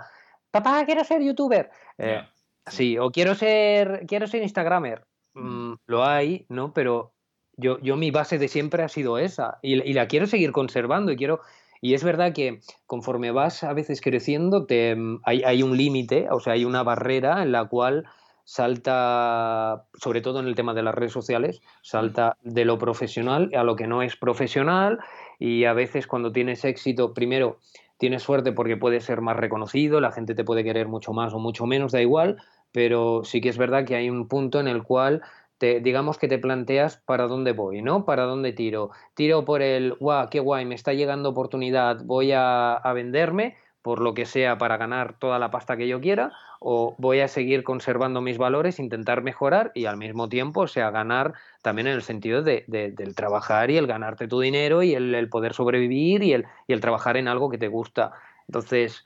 papá, 0.52 0.86
quiero 0.86 1.04
ser 1.04 1.24
youtuber. 1.24 1.70
Eh, 1.98 2.22
sí. 2.68 2.98
o 2.98 3.12
quiero 3.12 3.36
ser, 3.36 4.06
quiero 4.08 4.28
ser 4.28 4.44
instagramer. 4.44 5.06
Mm, 5.34 5.74
lo 5.88 6.06
hay, 6.06 6.46
¿no? 6.50 6.74
Pero 6.74 7.14
yo, 7.58 7.80
yo 7.80 7.96
mi 7.96 8.12
base 8.12 8.38
de 8.38 8.48
siempre 8.48 8.84
ha 8.84 8.90
sido 8.90 9.18
esa 9.18 9.60
y, 9.62 9.82
y, 9.82 9.94
la 9.94 10.08
quiero 10.08 10.28
seguir 10.28 10.52
conservando 10.52 11.12
y 11.12 11.18
quiero 11.18 11.42
y 11.82 11.94
es 11.94 12.04
verdad 12.04 12.34
que 12.34 12.62
conforme 12.86 13.32
vas 13.32 13.64
a 13.64 13.74
veces 13.74 14.02
creciendo, 14.02 14.66
te, 14.66 14.96
mm, 14.96 15.22
hay, 15.24 15.64
un 15.64 15.78
límite, 15.78 16.28
o 16.32 16.40
sea, 16.40 16.54
hay 16.54 16.66
una 16.66 16.84
barrera 16.84 17.44
en 17.44 17.52
la 17.52 17.66
cual 17.66 18.06
salta, 18.44 19.86
sobre 19.96 20.22
todo 20.22 20.40
en 20.40 20.48
el 20.48 20.56
tema 20.56 20.74
de 20.74 20.84
las 20.84 20.94
redes 20.94 21.12
sociales, 21.12 21.62
salta 21.82 22.38
de 22.44 22.64
lo 22.64 22.78
profesional 22.78 23.50
a 23.56 23.64
lo 23.64 23.76
que 23.76 23.88
no 23.88 24.04
es 24.04 24.16
profesional 24.16 25.00
y 25.40 25.66
a 25.66 25.74
veces 25.74 26.06
cuando 26.08 26.32
tienes 26.32 26.64
éxito, 26.64 27.14
primero 27.14 27.60
tienes 27.98 28.24
suerte 28.24 28.52
porque 28.52 28.78
puedes 28.78 29.04
ser 29.04 29.22
más 29.22 29.36
reconocido, 29.36 30.00
la 30.00 30.12
gente 30.12 30.36
te 30.36 30.44
puede 30.44 30.64
querer 30.64 30.88
mucho 30.88 31.12
más 31.12 31.34
o 31.34 31.40
mucho 31.40 31.66
menos, 31.66 31.92
da 31.92 32.02
igual, 32.02 32.38
pero 32.72 33.24
sí 33.24 33.42
que 33.42 33.50
es 33.50 33.58
verdad 33.58 33.86
que 33.86 33.96
hay 33.96 34.10
un 34.10 34.28
punto 34.28 34.60
en 34.60 34.68
el 34.68 34.84
cual 34.84 35.22
digamos 35.60 36.18
que 36.18 36.28
te 36.28 36.38
planteas 36.38 36.98
para 37.06 37.28
dónde 37.28 37.54
voy, 37.54 37.82
¿no? 37.82 38.06
¿Para 38.06 38.24
dónde 38.24 38.54
tiro? 38.54 38.92
Tiro 39.14 39.46
por 39.46 39.62
el, 39.62 39.94
guau, 40.00 40.30
qué 40.30 40.40
guay, 40.40 40.66
me 40.66 40.76
está 40.76 40.94
llegando 40.94 41.30
oportunidad, 41.30 42.02
voy 42.04 42.32
a, 42.34 42.82
venderme 42.94 43.56
por 43.82 44.02
lo 44.02 44.14
que 44.14 44.26
sea 44.26 44.58
para 44.58 44.78
ganar 44.78 45.18
toda 45.20 45.38
la 45.38 45.52
pasta 45.52 45.78
que 45.78 45.88
yo 45.88 46.02
quiera, 46.02 46.32
o 46.60 46.96
voy 46.98 47.20
a 47.20 47.28
seguir 47.28 47.64
conservando 47.64 48.20
mis 48.20 48.40
valores, 48.40 48.80
intentar 48.80 49.22
mejorar 49.22 49.72
y 49.76 49.86
al 49.86 49.98
mismo 49.98 50.28
tiempo, 50.28 50.62
o 50.62 50.68
sea, 50.68 50.90
ganar 50.90 51.34
también 51.62 51.88
en 51.88 51.94
el 51.94 52.02
sentido 52.02 52.42
de, 52.42 52.66
del 52.68 53.16
trabajar 53.16 53.70
y 53.70 53.78
el 53.78 53.86
ganarte 53.86 54.28
tu 54.28 54.40
dinero 54.40 54.82
y 54.82 54.96
el, 54.96 55.30
poder 55.30 55.54
sobrevivir 55.54 56.24
y 56.24 56.34
el, 56.34 56.46
y 56.68 56.74
el 56.74 56.82
trabajar 56.82 57.16
en 57.18 57.28
algo 57.28 57.50
que 57.50 57.60
te 57.60 57.68
gusta. 57.68 58.14
Entonces, 58.48 59.06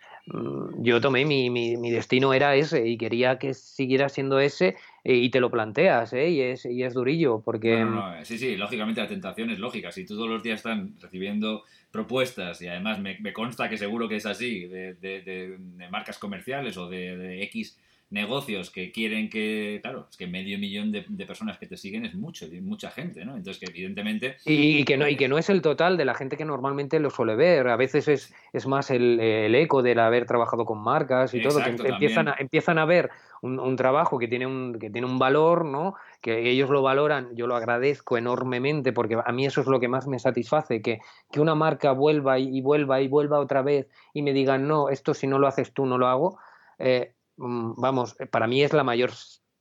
yo 0.77 1.01
tomé 1.01 1.25
mi, 1.25 1.49
mi, 1.49 1.77
mi, 1.77 1.91
destino 1.91 2.34
era 2.34 2.55
ese 2.55 2.88
y 2.88 2.97
quería 2.97 3.39
que 3.39 3.53
siguiera 3.53 4.09
siendo 4.09 4.39
ese 4.39 4.75
eh, 5.03 5.15
y 5.15 5.30
te 5.30 5.39
lo 5.39 5.49
planteas, 5.49 6.13
¿eh? 6.13 6.30
Y 6.30 6.41
es, 6.41 6.65
y 6.65 6.84
es 6.84 6.93
durillo, 6.93 7.41
porque... 7.43 7.82
Eh, 7.82 7.88
sí, 8.23 8.38
sí, 8.38 8.55
lógicamente 8.55 9.01
la 9.01 9.07
tentación 9.07 9.49
es 9.49 9.59
lógica. 9.59 9.91
Si 9.91 10.05
todos 10.05 10.30
los 10.30 10.43
días 10.43 10.59
están 10.59 10.95
recibiendo 10.99 11.63
propuestas 11.91 12.61
y 12.61 12.67
además 12.67 12.99
me, 12.99 13.34
consta 13.34 13.69
que 13.69 13.77
seguro 13.77 14.07
que 14.07 14.17
es 14.17 14.25
así, 14.25 14.67
de, 14.67 14.93
de, 14.95 15.21
de, 15.21 15.57
marcas 15.89 16.19
comerciales 16.19 16.77
o 16.77 16.89
de, 16.89 17.43
X 17.43 17.77
negocios 18.12 18.72
que 18.72 18.91
quieren 18.91 19.30
que, 19.30 19.80
claro, 19.82 20.07
es 20.10 20.18
que 20.18 20.26
medio 20.26 20.57
millón 20.57 20.91
de, 20.91 21.03
personas 21.26 21.60
que 21.60 21.68
te 21.68 21.78
siguen 21.78 22.05
es 22.05 22.16
mucho, 22.16 22.47
mucha 22.62 22.89
gente, 22.89 23.24
¿no? 23.24 23.36
Entonces 23.36 23.60
que 23.60 23.70
evidentemente... 23.70 24.38
Y, 24.45 24.84
que 24.84 24.97
no, 24.97 25.07
y 25.07 25.16
que 25.16 25.28
no 25.28 25.38
es 25.38 25.49
el 25.49 25.62
total 25.62 25.95
de 25.95 26.05
la 26.05 26.16
gente 26.16 26.36
que 26.36 26.45
normalmente 26.45 26.99
lo 26.99 27.12
suele 27.12 27.36
ver, 27.36 27.68
a 27.68 27.76
veces 27.76 28.07
es, 28.07 28.34
es 28.51 28.66
más 28.66 28.89
el, 28.89 29.20
el 29.20 29.53
eco 29.53 29.84
del 29.84 29.99
haber 29.99 30.26
trabajado 30.26 30.66
con 30.66 30.80
marcas 30.80 31.34
y 31.36 31.41
todo, 31.41 31.64
que 31.64 31.70
empiezan 31.70 32.30
a, 32.30 32.36
empiezan 32.39 32.80
a 32.80 32.86
ver 32.86 33.12
un, 33.43 33.60
un, 33.60 33.76
trabajo 33.76 34.18
que 34.18 34.28
tiene 34.28 34.47
un, 34.47 34.80
que 34.80 34.89
tiene 34.89 35.05
un 35.05 35.20
valor, 35.20 35.64
¿no? 35.66 35.93
Que 36.20 36.49
ellos 36.49 36.72
lo 36.72 36.82
valoran, 36.82 37.36
yo 37.36 37.45
lo 37.45 37.55
agradezco 37.55 38.18
enormemente 38.18 38.91
porque 38.91 39.18
a 39.24 39.32
mí 39.32 39.45
eso 39.45 39.62
es 39.62 39.68
lo 39.68 39.80
que 39.80 39.88
más 39.88 40.07
me 40.07 40.18
satisface, 40.18 40.82
que, 40.82 40.99
que 41.32 41.39
una 41.39 41.53
marca 41.53 41.91
vuelva 41.91 42.39
y, 42.39 42.60
vuelva 42.62 43.01
y 43.01 43.07
vuelva 43.07 43.39
otra 43.39 43.62
vez 43.62 43.88
y 44.14 44.24
me 44.24 44.34
digan, 44.34 44.68
no, 44.68 44.89
esto 44.89 45.14
si 45.14 45.28
no 45.28 45.38
lo 45.38 45.47
haces 45.47 45.74
tú 45.74 45.86
no 45.86 45.97
lo 45.99 46.07
hago. 46.07 46.39
Eh, 46.80 47.14
vamos, 47.39 48.15
eh, 48.19 48.25
para 48.25 48.47
mí 48.47 48.61
es 48.61 48.73
la 48.73 48.83
mayor 48.83 49.11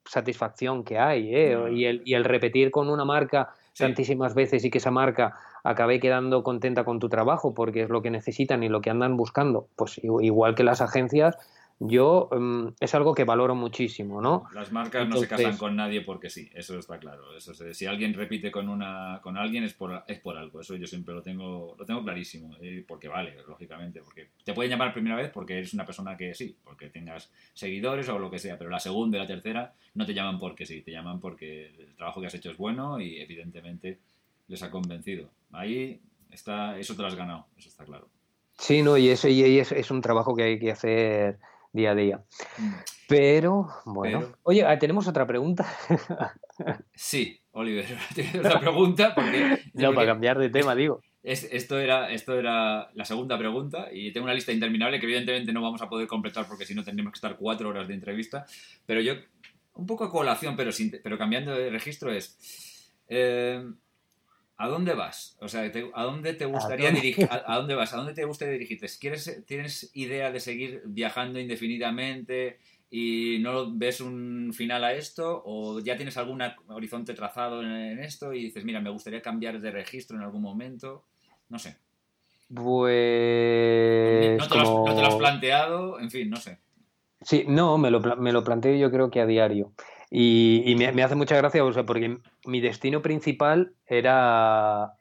satisfacción 0.04 0.84
que 0.84 0.98
hay, 0.98 1.34
¿eh? 1.34 1.56
y, 1.72 1.84
el, 1.84 2.02
y 2.04 2.14
el 2.14 2.24
repetir 2.24 2.70
con 2.70 2.88
una 2.88 3.04
marca 3.04 3.50
tantísimas 3.76 4.34
veces 4.34 4.64
y 4.64 4.70
que 4.70 4.78
esa 4.78 4.90
marca 4.90 5.36
acabe 5.62 6.00
quedando 6.00 6.42
contenta 6.42 6.84
con 6.84 6.98
tu 6.98 7.08
trabajo 7.08 7.54
porque 7.54 7.82
es 7.82 7.88
lo 7.88 8.02
que 8.02 8.10
necesitan 8.10 8.62
y 8.62 8.68
lo 8.68 8.80
que 8.80 8.90
andan 8.90 9.16
buscando, 9.16 9.68
pues 9.76 10.00
igual 10.02 10.54
que 10.54 10.64
las 10.64 10.80
agencias, 10.80 11.36
yo 11.80 12.28
mm, 12.32 12.68
es 12.80 12.94
algo 12.94 13.14
que 13.14 13.24
valoro 13.24 13.54
muchísimo, 13.54 14.20
¿no? 14.20 14.48
Las 14.52 14.72
marcas 14.72 15.08
no 15.08 15.16
se 15.16 15.28
casan 15.28 15.56
con 15.56 15.76
nadie 15.76 16.00
porque 16.00 16.28
sí, 16.28 16.50
eso 16.54 16.76
está 16.78 16.98
claro. 16.98 17.36
Eso 17.36 17.54
si 17.54 17.86
alguien 17.86 18.14
repite 18.14 18.50
con 18.50 18.68
una 18.68 19.20
con 19.22 19.36
alguien 19.36 19.62
es 19.62 19.74
por 19.74 20.02
es 20.08 20.18
por 20.18 20.36
algo. 20.36 20.60
Eso 20.60 20.74
yo 20.74 20.86
siempre 20.86 21.14
lo 21.14 21.22
tengo 21.22 21.76
lo 21.78 21.84
tengo 21.84 22.02
clarísimo, 22.02 22.56
eh, 22.60 22.84
porque 22.86 23.06
vale, 23.06 23.36
lógicamente, 23.46 24.00
porque 24.02 24.28
te 24.44 24.54
pueden 24.54 24.70
llamar 24.70 24.92
primera 24.92 25.14
vez 25.14 25.30
porque 25.30 25.58
eres 25.58 25.72
una 25.72 25.84
persona 25.84 26.16
que 26.16 26.34
sí, 26.34 26.56
porque 26.64 26.88
tengas 26.88 27.30
seguidores 27.54 28.08
o 28.08 28.18
lo 28.18 28.30
que 28.30 28.40
sea, 28.40 28.58
pero 28.58 28.70
la 28.70 28.80
segunda 28.80 29.16
y 29.16 29.20
la 29.20 29.26
tercera 29.26 29.72
no 29.94 30.04
te 30.04 30.14
llaman 30.14 30.38
porque 30.40 30.66
sí, 30.66 30.82
te 30.82 30.90
llaman 30.90 31.20
porque 31.20 31.68
el 31.78 31.94
trabajo 31.94 32.20
que 32.20 32.26
has 32.26 32.34
hecho 32.34 32.50
es 32.50 32.56
bueno 32.56 33.00
y 33.00 33.20
evidentemente 33.20 33.98
les 34.48 34.62
ha 34.64 34.70
convencido. 34.70 35.28
Ahí 35.52 36.00
está, 36.32 36.76
eso 36.76 36.96
te 36.96 37.02
lo 37.02 37.08
has 37.08 37.14
ganado, 37.14 37.46
eso 37.56 37.68
está 37.68 37.84
claro. 37.84 38.08
Sí, 38.58 38.82
no, 38.82 38.96
y 38.96 39.10
eso 39.10 39.28
y 39.28 39.60
es, 39.60 39.70
es 39.70 39.92
un 39.92 40.00
trabajo 40.00 40.34
que 40.34 40.42
hay 40.42 40.58
que 40.58 40.72
hacer 40.72 41.38
día 41.72 41.92
a 41.92 41.94
día. 41.94 42.24
Mm. 42.58 42.74
Pero, 43.08 43.68
bueno. 43.86 44.34
Oye, 44.42 44.64
ah, 44.66 44.78
¿tenemos 44.78 45.08
otra 45.08 45.26
pregunta? 45.26 45.66
sí, 46.94 47.40
Oliver, 47.52 47.86
tienes 48.14 48.36
otra 48.36 48.60
pregunta. 48.60 49.14
Porque, 49.14 49.62
no, 49.74 49.94
para 49.94 50.06
cambiar 50.06 50.38
de 50.38 50.50
tema, 50.50 50.74
digo. 50.74 51.00
esto, 51.22 51.78
era, 51.78 52.12
esto 52.12 52.38
era 52.38 52.90
la 52.92 53.04
segunda 53.06 53.38
pregunta 53.38 53.88
y 53.90 54.12
tengo 54.12 54.24
una 54.24 54.34
lista 54.34 54.52
interminable 54.52 55.00
que 55.00 55.06
evidentemente 55.06 55.54
no 55.54 55.62
vamos 55.62 55.80
a 55.80 55.88
poder 55.88 56.06
completar 56.06 56.46
porque 56.46 56.66
si 56.66 56.74
no 56.74 56.84
tendríamos 56.84 57.12
que 57.12 57.16
estar 57.16 57.36
cuatro 57.36 57.70
horas 57.70 57.88
de 57.88 57.94
entrevista. 57.94 58.44
Pero 58.84 59.00
yo, 59.00 59.14
un 59.74 59.86
poco 59.86 60.04
a 60.04 60.10
colación, 60.10 60.54
pero, 60.54 60.70
sin, 60.70 60.92
pero 61.02 61.16
cambiando 61.16 61.56
de 61.56 61.70
registro 61.70 62.12
es... 62.12 62.36
Eh, 63.08 63.64
¿A 64.60 64.66
dónde 64.66 64.94
vas? 64.94 65.36
O 65.40 65.48
sea, 65.48 65.70
¿a 65.94 66.02
dónde 66.02 66.34
te 66.34 66.44
gustaría 66.44 66.90
dirigir? 66.90 67.28
¿A, 67.30 67.56
dónde 67.58 67.76
vas? 67.76 67.94
¿A 67.94 67.96
dónde 67.96 68.12
te 68.12 68.24
gustaría 68.24 68.54
dirigirte? 68.54 68.88
¿Quieres, 69.00 69.44
¿Tienes 69.46 69.92
idea 69.94 70.32
de 70.32 70.40
seguir 70.40 70.82
viajando 70.84 71.38
indefinidamente 71.38 72.58
y 72.90 73.38
no 73.40 73.72
ves 73.72 74.00
un 74.00 74.52
final 74.52 74.82
a 74.82 74.94
esto? 74.94 75.42
¿O 75.46 75.78
ya 75.78 75.96
tienes 75.96 76.16
algún 76.16 76.42
horizonte 76.66 77.14
trazado 77.14 77.62
en, 77.62 78.00
esto 78.00 78.32
y 78.32 78.46
dices, 78.46 78.64
mira, 78.64 78.80
me 78.80 78.90
gustaría 78.90 79.22
cambiar 79.22 79.60
de 79.60 79.70
registro 79.70 80.16
en 80.16 80.24
algún 80.24 80.42
momento? 80.42 81.04
No 81.50 81.60
sé. 81.60 81.76
Pues... 82.52 84.38
¿No 84.40 84.48
te, 84.48 84.56
lo 84.56 85.06
has, 85.06 85.14
planteado? 85.14 86.00
En 86.00 86.10
fin, 86.10 86.28
no 86.28 86.36
sé. 86.36 86.58
Sí, 87.20 87.44
no, 87.46 87.78
me 87.78 87.92
lo, 87.92 88.00
me 88.16 88.32
lo 88.32 88.42
planteo 88.42 88.74
yo 88.74 88.90
creo 88.90 89.08
que 89.08 89.20
a 89.20 89.26
diario. 89.26 89.72
Y, 90.10 90.74
me, 90.76 91.02
hace 91.02 91.14
mucha 91.14 91.36
gracia, 91.36 91.64
o 91.64 91.72
sea, 91.72 91.84
porque 91.84 92.18
mi 92.46 92.60
destino 92.60 93.02
principal 93.02 93.74
era, 93.86 94.94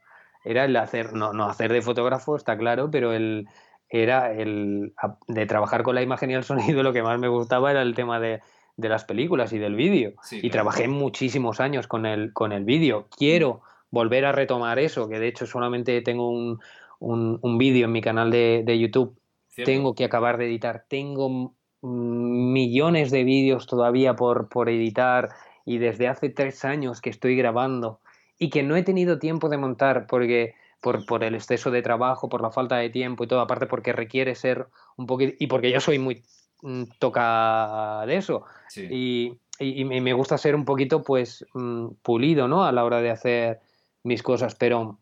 era 0.43 0.65
el 0.65 0.75
hacer, 0.75 1.13
no, 1.13 1.31
no 1.31 1.45
hacer 1.45 1.71
de 1.71 1.81
fotógrafo, 1.81 2.35
está 2.35 2.57
claro, 2.57 2.91
pero 2.91 3.13
el, 3.13 3.47
era 3.89 4.33
el 4.33 4.93
de 5.27 5.45
trabajar 5.45 5.83
con 5.83 5.95
la 5.95 6.01
imagen 6.01 6.31
y 6.31 6.33
el 6.33 6.43
sonido, 6.43 6.83
lo 6.83 6.93
que 6.93 7.03
más 7.03 7.19
me 7.19 7.29
gustaba 7.29 7.71
era 7.71 7.81
el 7.81 7.95
tema 7.95 8.19
de, 8.19 8.41
de 8.75 8.89
las 8.89 9.05
películas 9.05 9.53
y 9.53 9.59
del 9.59 9.75
vídeo. 9.75 10.13
y 10.31 10.49
trabajé 10.49 10.87
muchísimos 10.87 11.59
años 11.59 11.87
con 11.87 12.05
el, 12.05 12.33
con 12.33 12.51
el 12.51 12.63
vídeo. 12.63 13.07
Quiero 13.17 13.61
volver 13.89 14.25
a 14.25 14.31
retomar 14.31 14.79
eso, 14.79 15.07
que 15.07 15.19
de 15.19 15.27
hecho 15.27 15.45
solamente 15.45 16.01
tengo 16.01 16.29
un, 16.29 16.59
un, 16.99 17.57
vídeo 17.57 17.85
en 17.85 17.91
mi 17.91 18.01
canal 18.01 18.29
de, 18.29 18.63
de 18.65 18.77
YouTube. 18.77 19.17
Tengo 19.65 19.95
que 19.95 20.05
acabar 20.05 20.37
de 20.37 20.45
editar. 20.45 20.85
Tengo 20.87 21.55
millones 21.81 23.11
de 23.11 23.23
vídeos 23.23 23.67
todavía 23.67 24.15
por, 24.15 24.49
por 24.49 24.69
editar 24.69 25.29
y 25.65 25.77
desde 25.77 26.07
hace 26.07 26.29
tres 26.29 26.65
años 26.65 27.01
que 27.01 27.09
estoy 27.09 27.35
grabando 27.35 27.99
y 28.39 28.49
que 28.49 28.63
no 28.63 28.75
he 28.75 28.83
tenido 28.83 29.19
tiempo 29.19 29.49
de 29.49 29.57
montar 29.57 30.07
porque 30.07 30.55
por, 30.81 31.05
por, 31.05 31.23
el 31.23 31.35
exceso 31.35 31.71
de 31.71 31.81
trabajo, 31.81 32.29
por 32.29 32.41
la 32.41 32.51
falta 32.51 32.77
de 32.77 32.89
tiempo 32.89 33.23
y 33.23 33.27
todo, 33.27 33.41
aparte 33.41 33.65
porque 33.65 33.93
requiere 33.93 34.35
ser 34.35 34.67
un 34.95 35.07
poquito, 35.07 35.35
y 35.39 35.47
porque 35.47 35.71
yo 35.71 35.79
soy 35.79 35.99
muy 35.99 36.23
mm, 36.61 36.83
toca 36.99 38.03
de 38.05 38.17
eso, 38.17 38.45
y, 38.75 39.39
y, 39.59 39.85
me 39.85 40.13
gusta 40.13 40.37
ser 40.37 40.55
un 40.55 40.65
poquito 40.65 41.03
pues 41.03 41.45
mm, 41.53 41.87
pulido, 42.03 42.47
¿no? 42.47 42.63
A 42.63 42.71
la 42.71 42.85
hora 42.85 43.01
de 43.01 43.09
hacer 43.09 43.59
mis 44.03 44.21
cosas, 44.21 44.55
pero, 44.55 44.99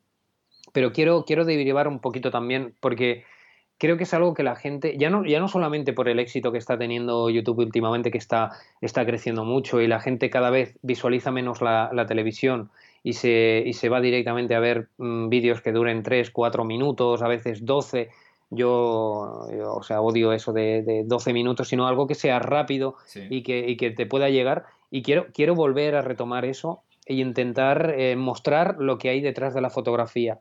pero 0.72 0.94
quiero, 0.94 1.26
quiero 1.26 1.44
derivar 1.46 1.88
un 1.88 2.00
poquito 2.00 2.32
también, 2.32 2.74
porque 2.80 3.26
creo 3.78 3.98
que 3.98 4.04
es 4.04 4.14
algo 4.14 4.34
que 4.34 4.44
la 4.44 4.56
gente, 4.56 4.98
ya 4.98 5.10
no, 5.10 5.26
ya 5.26 5.40
no 5.40 5.48
solamente 5.48 5.94
por 5.94 6.08
el 6.08 6.20
éxito 6.20 6.52
que 6.52 6.58
está 6.58 6.78
teniendo 6.78 7.30
YouTube 7.30 7.60
últimamente, 7.60 8.12
que 8.12 8.18
está, 8.18 8.52
está 8.82 9.06
creciendo 9.06 9.44
mucho 9.44 9.82
y 9.82 9.88
la 9.88 10.00
gente 10.00 10.30
cada 10.30 10.50
vez 10.50 10.78
visualiza 10.82 11.32
menos 11.32 11.62
la, 11.62 12.06
televisión 12.08 12.70
y 13.04 13.14
se, 13.14 13.64
y 13.66 13.74
se, 13.74 13.90
va 13.90 14.02
directamente 14.02 14.56
a 14.56 14.60
ver 14.60 14.88
mm, 14.98 15.30
vídeos 15.30 15.62
que 15.62 15.72
duren 15.72 16.04
3, 16.04 16.32
4 16.32 16.64
minutos, 16.64 17.22
a 17.22 17.28
veces 17.28 17.66
12, 17.66 18.10
yo, 18.50 19.48
o 19.76 19.84
sea, 19.84 20.02
odio 20.02 20.32
eso 20.32 20.54
de, 20.54 20.82
de, 20.84 21.04
12 21.04 21.34
minutos, 21.34 21.68
sino 21.68 21.88
algo 21.88 22.08
que 22.08 22.16
sea 22.16 22.40
rápido 22.40 22.96
y, 23.30 23.44
que, 23.44 23.68
y, 23.68 23.78
que, 23.78 23.92
te 23.92 24.06
pueda 24.06 24.30
llegar. 24.30 24.66
Y 24.92 25.02
quiero, 25.02 25.28
quiero 25.34 25.56
volver 25.56 25.96
a 25.96 26.02
retomar 26.02 26.46
eso 26.46 26.82
e 27.06 27.16
intentar 27.16 27.94
eh, 27.98 28.16
mostrar 28.16 28.78
lo 28.80 28.98
que 28.98 29.10
hay 29.10 29.22
detrás 29.22 29.54
de 29.54 29.62
la 29.62 29.70
fotografía. 29.70 30.40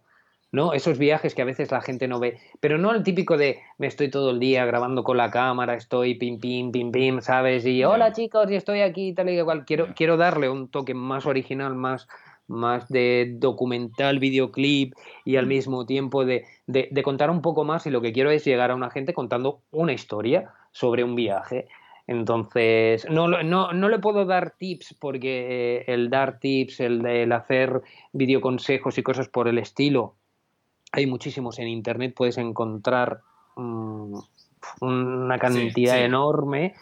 ¿No? 0.55 0.73
Esos 0.73 0.99
viajes 0.99 1.35
que 1.35 1.43
a 1.43 1.45
veces 1.45 1.73
la 1.73 1.81
gente 1.81 2.07
no 2.07 2.21
ve, 2.21 2.39
pero 2.61 2.79
no 2.79 2.93
el 2.93 3.03
típico 3.03 3.37
de 3.37 3.59
me 3.77 3.89
estoy 3.89 4.09
todo 4.09 4.31
el 4.31 4.39
día 4.39 4.65
grabando 4.65 5.03
con 5.03 5.17
la 5.17 5.31
cámara, 5.31 5.75
estoy 5.75 6.15
pim 6.15 6.39
pim 6.39 6.71
pim 6.71 6.93
pim, 6.93 7.21
¿sabes? 7.21 7.67
Y 7.67 7.83
hola 7.83 8.13
chicos, 8.13 8.49
y 8.51 8.55
estoy 8.55 8.81
aquí 8.81 9.13
tal 9.13 9.29
y 9.31 9.33
igual. 9.33 9.65
Quiero 9.65 9.89
quiero 9.97 10.17
darle 10.17 10.49
un 10.49 10.69
toque 10.69 10.95
más 10.95 11.27
original, 11.27 11.75
más 11.75 12.07
más 12.47 12.89
de 12.89 13.35
documental, 13.39 14.21
videoclip 14.21 14.95
y 15.25 15.37
al 15.37 15.47
mm. 15.47 15.49
mismo 15.49 15.87
tiempo 15.87 16.25
de, 16.25 16.45
de, 16.67 17.03
contar 17.03 17.31
un 17.31 17.41
poco 17.43 17.65
más 17.65 17.87
y 17.87 17.91
lo 17.91 18.03
que 18.03 18.13
quiero 18.13 18.31
es 18.31 18.45
llegar 18.45 18.71
a 18.71 18.75
una 18.75 18.91
gente 18.91 19.15
contando 19.15 19.63
una 19.73 19.93
historia 19.93 20.53
sobre 20.71 21.03
un 21.03 21.15
viaje. 21.15 21.67
Entonces, 22.07 23.09
no, 23.11 23.29
no, 23.29 23.73
no 23.73 23.89
le 23.89 23.99
puedo 23.99 24.27
dar 24.27 24.51
tips 24.59 24.95
porque 25.01 25.79
eh, 25.79 25.85
el 25.89 26.11
dar 26.11 26.39
tips, 26.39 26.81
el, 26.81 27.07
el 27.07 27.33
hacer 27.33 27.81
videoconsejos 28.13 28.99
y 28.99 29.03
cosas 29.03 29.29
por 29.29 29.49
el 29.49 29.57
estilo, 29.57 30.15
hay 30.95 31.07
muchísimos 31.07 31.59
en 31.59 31.69
internet, 31.69 32.15
puedes 32.17 32.39
encontrar 32.39 33.21
mm, 33.57 34.17
una 34.81 35.39
cantidad 35.39 36.03
enorme, 36.03 36.75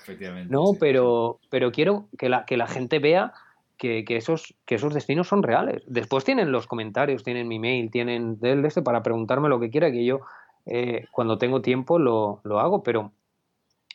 ¿no? 0.48 0.74
pero, 0.78 1.38
pero 1.48 1.72
quiero 1.72 2.06
que 2.18 2.28
la, 2.28 2.44
que 2.44 2.58
la 2.58 2.66
gente 2.66 2.98
vea 2.98 3.32
que, 3.78 4.04
esos, 4.10 4.54
que 4.64 4.76
esos 4.76 4.94
destinos 4.94 5.26
son 5.26 5.42
reales. 5.42 5.82
Después 5.86 6.24
tienen 6.24 6.52
los 6.52 6.66
comentarios, 6.68 7.24
tienen 7.24 7.48
mi 7.48 7.58
mail, 7.58 7.90
tienen 7.90 8.38
del 8.38 8.64
este 8.64 8.82
para 8.82 9.02
preguntarme 9.02 9.48
lo 9.48 9.58
que 9.58 9.70
quiera, 9.70 9.90
que 9.90 10.04
yo 10.04 10.20
eh, 10.66 11.06
cuando 11.10 11.38
tengo 11.38 11.62
tiempo 11.62 11.98
lo, 11.98 12.40
hago, 12.60 12.84
pero 12.84 13.12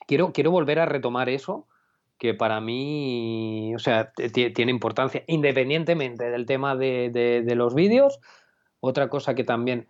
quiero, 0.07 0.33
quiero 0.33 0.51
volver 0.51 0.79
a 0.79 0.85
retomar 0.85 1.29
eso 1.29 1.67
que 2.17 2.33
para 2.33 2.59
mí, 2.59 3.73
o 3.75 3.79
sea, 3.79 4.11
tiene 4.33 4.71
importancia, 4.71 5.23
independientemente 5.27 6.31
del 6.31 6.47
tema 6.47 6.75
de, 6.75 7.11
de 7.45 7.55
los 7.55 7.75
vídeos. 7.75 8.19
Otra 8.79 9.07
cosa 9.07 9.35
que 9.35 9.43
también 9.43 9.87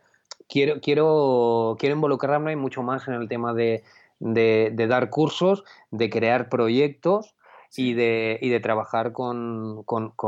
quiero, 0.48 0.80
quiero, 0.82 1.76
quiero 1.80 1.95
involucrarme 1.95 2.56
mucho 2.56 2.84
más 2.84 3.08
en 3.08 3.14
el 3.16 3.28
tema 3.28 3.54
de, 3.54 3.84
dar 4.20 5.10
cursos, 5.10 5.64
de 5.91 6.10
crear 6.10 6.50
proyectos 6.50 7.36
y, 7.76 7.93
de, 7.93 8.39
y 8.41 8.50
de 8.50 8.60
trabajar 8.60 9.12
con, 9.12 9.86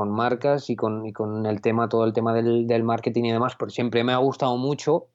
marcas 0.08 0.70
y 0.70 0.76
con, 0.76 1.06
y 1.06 1.14
con, 1.14 1.46
el 1.46 1.62
tema, 1.62 1.90
todo 1.90 2.06
el 2.06 2.14
tema 2.14 2.34
del, 2.34 2.84
marketing 2.84 3.26
y 3.26 3.32
demás, 3.32 3.56
porque 3.56 3.74
siempre 3.74 4.04
me 4.04 4.14
ha 4.14 4.18
gustado 4.18 4.58
mucho, 4.58 5.08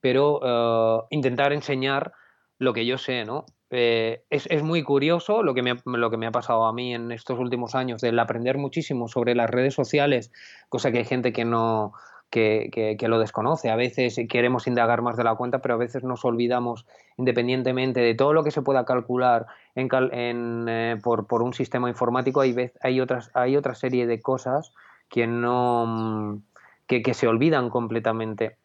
pero 0.00 0.40
eh, 0.42 1.06
intentar 1.10 1.52
enseñar 1.52 2.12
lo 2.58 2.72
que 2.72 2.86
yo 2.86 2.98
sé, 2.98 3.24
¿no? 3.24 3.46
Eh, 3.70 4.22
es, 4.30 4.46
es, 4.50 4.62
muy 4.62 4.84
curioso 4.84 5.42
lo 5.42 5.52
que, 5.52 5.62
me, 5.62 5.74
lo 5.84 6.10
que 6.10 6.16
me 6.16 6.26
ha 6.26 6.30
pasado 6.30 6.66
a 6.66 6.72
mí 6.72 6.94
en 6.94 7.10
estos 7.10 7.40
últimos 7.40 7.74
años, 7.74 8.00
del 8.00 8.18
aprender 8.20 8.56
muchísimo 8.56 9.08
sobre 9.08 9.34
las 9.34 9.50
redes 9.50 9.74
sociales, 9.74 10.30
cosa 10.68 10.92
que 10.92 10.98
hay 10.98 11.04
gente 11.04 11.32
que 11.32 11.44
no, 11.44 11.92
que, 12.34 13.06
lo 13.08 13.18
desconoce. 13.20 13.70
A 13.70 13.76
veces 13.76 14.18
queremos 14.28 14.66
indagar 14.66 15.02
más 15.02 15.16
de 15.16 15.24
la 15.24 15.36
cuenta, 15.36 15.60
pero 15.60 15.74
a 15.74 15.78
veces 15.78 16.02
nos 16.02 16.24
olvidamos, 16.24 16.84
independientemente 17.16 18.00
de 18.00 18.14
todo 18.14 18.32
lo 18.32 18.42
que 18.42 18.50
se 18.50 18.62
pueda 18.62 18.84
calcular 18.84 19.46
en, 19.76 20.66
eh, 20.68 20.96
por, 21.02 21.42
un 21.42 21.54
sistema 21.54 21.88
informático, 21.88 22.40
hay, 22.40 22.54
hay, 22.82 23.00
otras, 23.00 23.30
hay 23.34 23.56
otra 23.56 23.74
serie 23.74 24.06
de 24.06 24.20
cosas 24.20 24.72
que, 25.08 25.28
no, 25.28 26.40
que, 26.88 27.14
se 27.14 27.28
olvidan 27.28 27.70
completamente. 27.70 28.56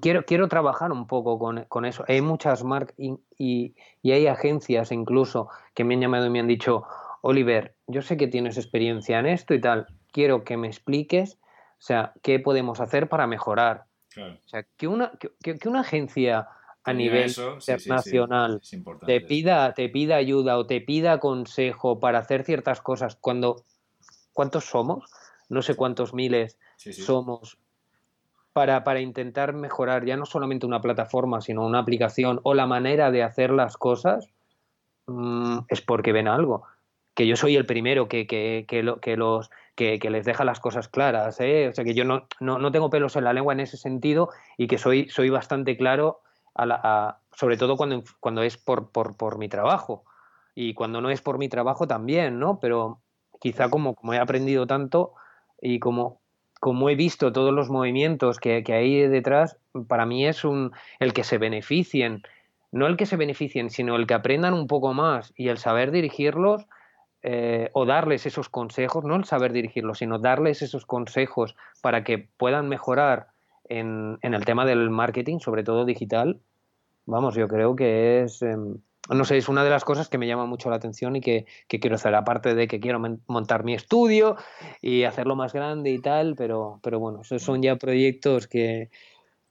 Quiero, 0.00 0.24
quiero 0.24 0.48
trabajar 0.48 0.90
un 0.90 1.06
poco 1.06 1.38
con, 1.38 1.84
eso. 1.84 2.04
Hay 2.08 2.20
muchas 2.20 2.64
marcas 2.64 2.96
y, 2.98 3.74
y 4.02 4.10
hay 4.10 4.26
agencias 4.26 4.90
incluso 4.90 5.48
que 5.74 5.84
me 5.84 5.94
han 5.94 6.00
llamado 6.00 6.26
y 6.26 6.30
me 6.30 6.40
han 6.40 6.48
dicho, 6.48 6.82
Oliver, 7.20 7.76
yo 7.86 8.02
sé 8.02 8.16
que 8.16 8.26
tienes 8.26 8.56
experiencia 8.56 9.20
en 9.20 9.26
esto 9.26 9.54
y 9.54 9.60
tal, 9.60 9.86
quiero 10.10 10.42
que 10.42 10.56
me 10.56 10.66
expliques 10.66 11.38
o 11.78 11.82
sea, 11.82 12.12
¿qué 12.22 12.40
podemos 12.40 12.80
hacer 12.80 13.08
para 13.08 13.26
mejorar? 13.26 13.84
O 14.16 14.48
sea, 14.48 14.64
que 14.76 14.88
una, 14.88 15.12
que, 15.18 15.68
una 15.68 15.80
agencia 15.80 16.48
a 16.84 16.92
nivel 16.92 17.30
internacional 17.68 18.62
te, 19.04 19.20
pida, 19.20 19.74
te 19.74 19.88
pida 19.88 20.16
ayuda 20.16 20.56
o 20.56 20.66
te 20.66 20.80
pida 20.80 21.18
consejo 21.18 22.00
para 22.00 22.18
hacer 22.20 22.44
ciertas 22.44 22.80
cosas 22.80 23.16
cuando... 23.16 23.64
¿Cuántos 24.32 24.64
somos? 24.66 25.10
No 25.48 25.62
sé 25.62 25.76
cuántos 25.76 26.12
miles 26.12 26.58
somos 26.76 27.58
para, 28.52 28.84
para, 28.84 29.00
intentar 29.00 29.52
mejorar 29.54 30.04
ya 30.04 30.16
no 30.16 30.26
solamente 30.26 30.66
una 30.66 30.80
plataforma, 30.80 31.40
sino 31.40 31.64
una 31.64 31.78
aplicación 31.78 32.40
o 32.42 32.54
la 32.54 32.66
manera 32.66 33.10
de 33.10 33.22
hacer 33.22 33.50
las 33.50 33.76
cosas, 33.76 34.30
mm, 35.06 35.60
es 35.68 35.80
porque 35.82 36.12
ven 36.12 36.28
algo. 36.28 36.64
Que 37.16 37.26
yo 37.26 37.34
soy 37.34 37.56
el 37.56 37.66
primero 37.66 38.06
que, 38.06 38.28
que, 38.28 38.66
que, 38.68 38.84
lo, 38.84 39.00
que 39.00 39.16
los 39.16 39.50
que, 39.76 39.98
les 40.10 40.24
deja 40.24 40.44
las 40.44 40.60
cosas 40.60 40.88
claras. 40.88 41.40
¿eh? 41.40 41.68
O 41.68 41.74
sea, 41.74 41.84
que 41.84 41.94
yo 41.94 42.04
no, 42.04 42.26
no, 42.40 42.72
tengo 42.72 42.90
pelos 42.90 43.16
en 43.16 43.24
la 43.24 43.32
lengua 43.32 43.52
en 43.52 43.60
ese 43.60 43.76
sentido 43.76 44.30
y 44.56 44.66
que 44.66 44.78
soy, 44.78 45.08
soy 45.08 45.30
bastante 45.30 45.76
claro, 45.76 46.20
sobre 47.32 47.56
todo 47.56 47.76
cuando, 47.76 48.02
cuando 48.20 48.42
es 48.42 48.56
por, 48.56 48.90
por, 48.90 49.16
por, 49.16 49.38
mi 49.38 49.48
trabajo. 49.48 50.04
Y 50.54 50.74
cuando 50.74 51.00
no 51.00 51.10
es 51.10 51.20
por 51.20 51.38
mi 51.38 51.48
trabajo 51.48 51.86
también, 51.86 52.38
¿no? 52.38 52.58
Pero 52.60 53.00
quizá 53.40 53.68
como, 53.68 53.94
como 53.94 54.14
he 54.14 54.18
aprendido 54.18 54.66
tanto 54.66 55.12
y 55.60 55.78
como, 55.78 56.20
como 56.60 56.88
he 56.88 56.94
visto 56.94 57.32
todos 57.32 57.52
los 57.52 57.68
movimientos 57.68 58.38
que, 58.38 58.64
que 58.64 58.72
hay 58.72 59.06
detrás, 59.08 59.58
para 59.88 60.06
mí 60.06 60.26
es 60.26 60.44
un, 60.44 60.72
el 60.98 61.12
que 61.12 61.24
se 61.24 61.36
beneficien, 61.36 62.22
no 62.72 62.86
el 62.86 62.96
que 62.96 63.04
se 63.04 63.16
beneficien, 63.16 63.68
sino 63.68 63.96
el 63.96 64.06
que 64.06 64.14
aprendan 64.14 64.54
un 64.54 64.66
poco 64.66 64.94
más 64.94 65.34
y 65.36 65.48
el 65.48 65.58
saber 65.58 65.90
dirigirlos 65.90 66.66
eh, 67.28 67.70
o 67.72 67.86
darles 67.86 68.24
esos 68.24 68.48
consejos, 68.48 69.02
no 69.02 69.16
el 69.16 69.24
saber 69.24 69.52
dirigirlos, 69.52 69.98
sino 69.98 70.20
darles 70.20 70.62
esos 70.62 70.86
consejos 70.86 71.56
para 71.82 72.04
que 72.04 72.18
puedan 72.18 72.68
mejorar 72.68 73.30
en, 73.68 74.20
el 74.22 74.44
tema 74.44 74.64
del 74.64 74.90
marketing, 74.90 75.40
sobre 75.40 75.64
todo 75.64 75.84
digital, 75.84 76.38
vamos, 77.04 77.34
yo 77.34 77.48
creo 77.48 77.74
que 77.74 78.22
es, 78.22 78.42
em, 78.42 78.76
no 79.10 79.24
sé, 79.24 79.38
es 79.38 79.48
una 79.48 79.64
de 79.64 79.70
las 79.70 79.84
cosas 79.84 80.08
que 80.08 80.18
me 80.18 80.28
llama 80.28 80.46
mucho 80.46 80.70
la 80.70 80.76
atención 80.76 81.16
y 81.16 81.20
que, 81.20 81.46
quiero 81.66 81.96
hacer, 81.96 82.14
aparte 82.14 82.54
de 82.54 82.68
que 82.68 82.78
quiero 82.78 83.00
montar 83.26 83.64
mi 83.64 83.74
estudio 83.74 84.36
y 84.80 85.02
hacerlo 85.02 85.34
más 85.34 85.52
grande 85.52 85.90
y 85.90 85.98
tal, 85.98 86.36
pero, 86.36 86.78
pero 86.80 87.00
bueno, 87.00 87.22
esos 87.22 87.42
son 87.42 87.60
ya 87.60 87.74
proyectos 87.74 88.46
que, 88.46 88.88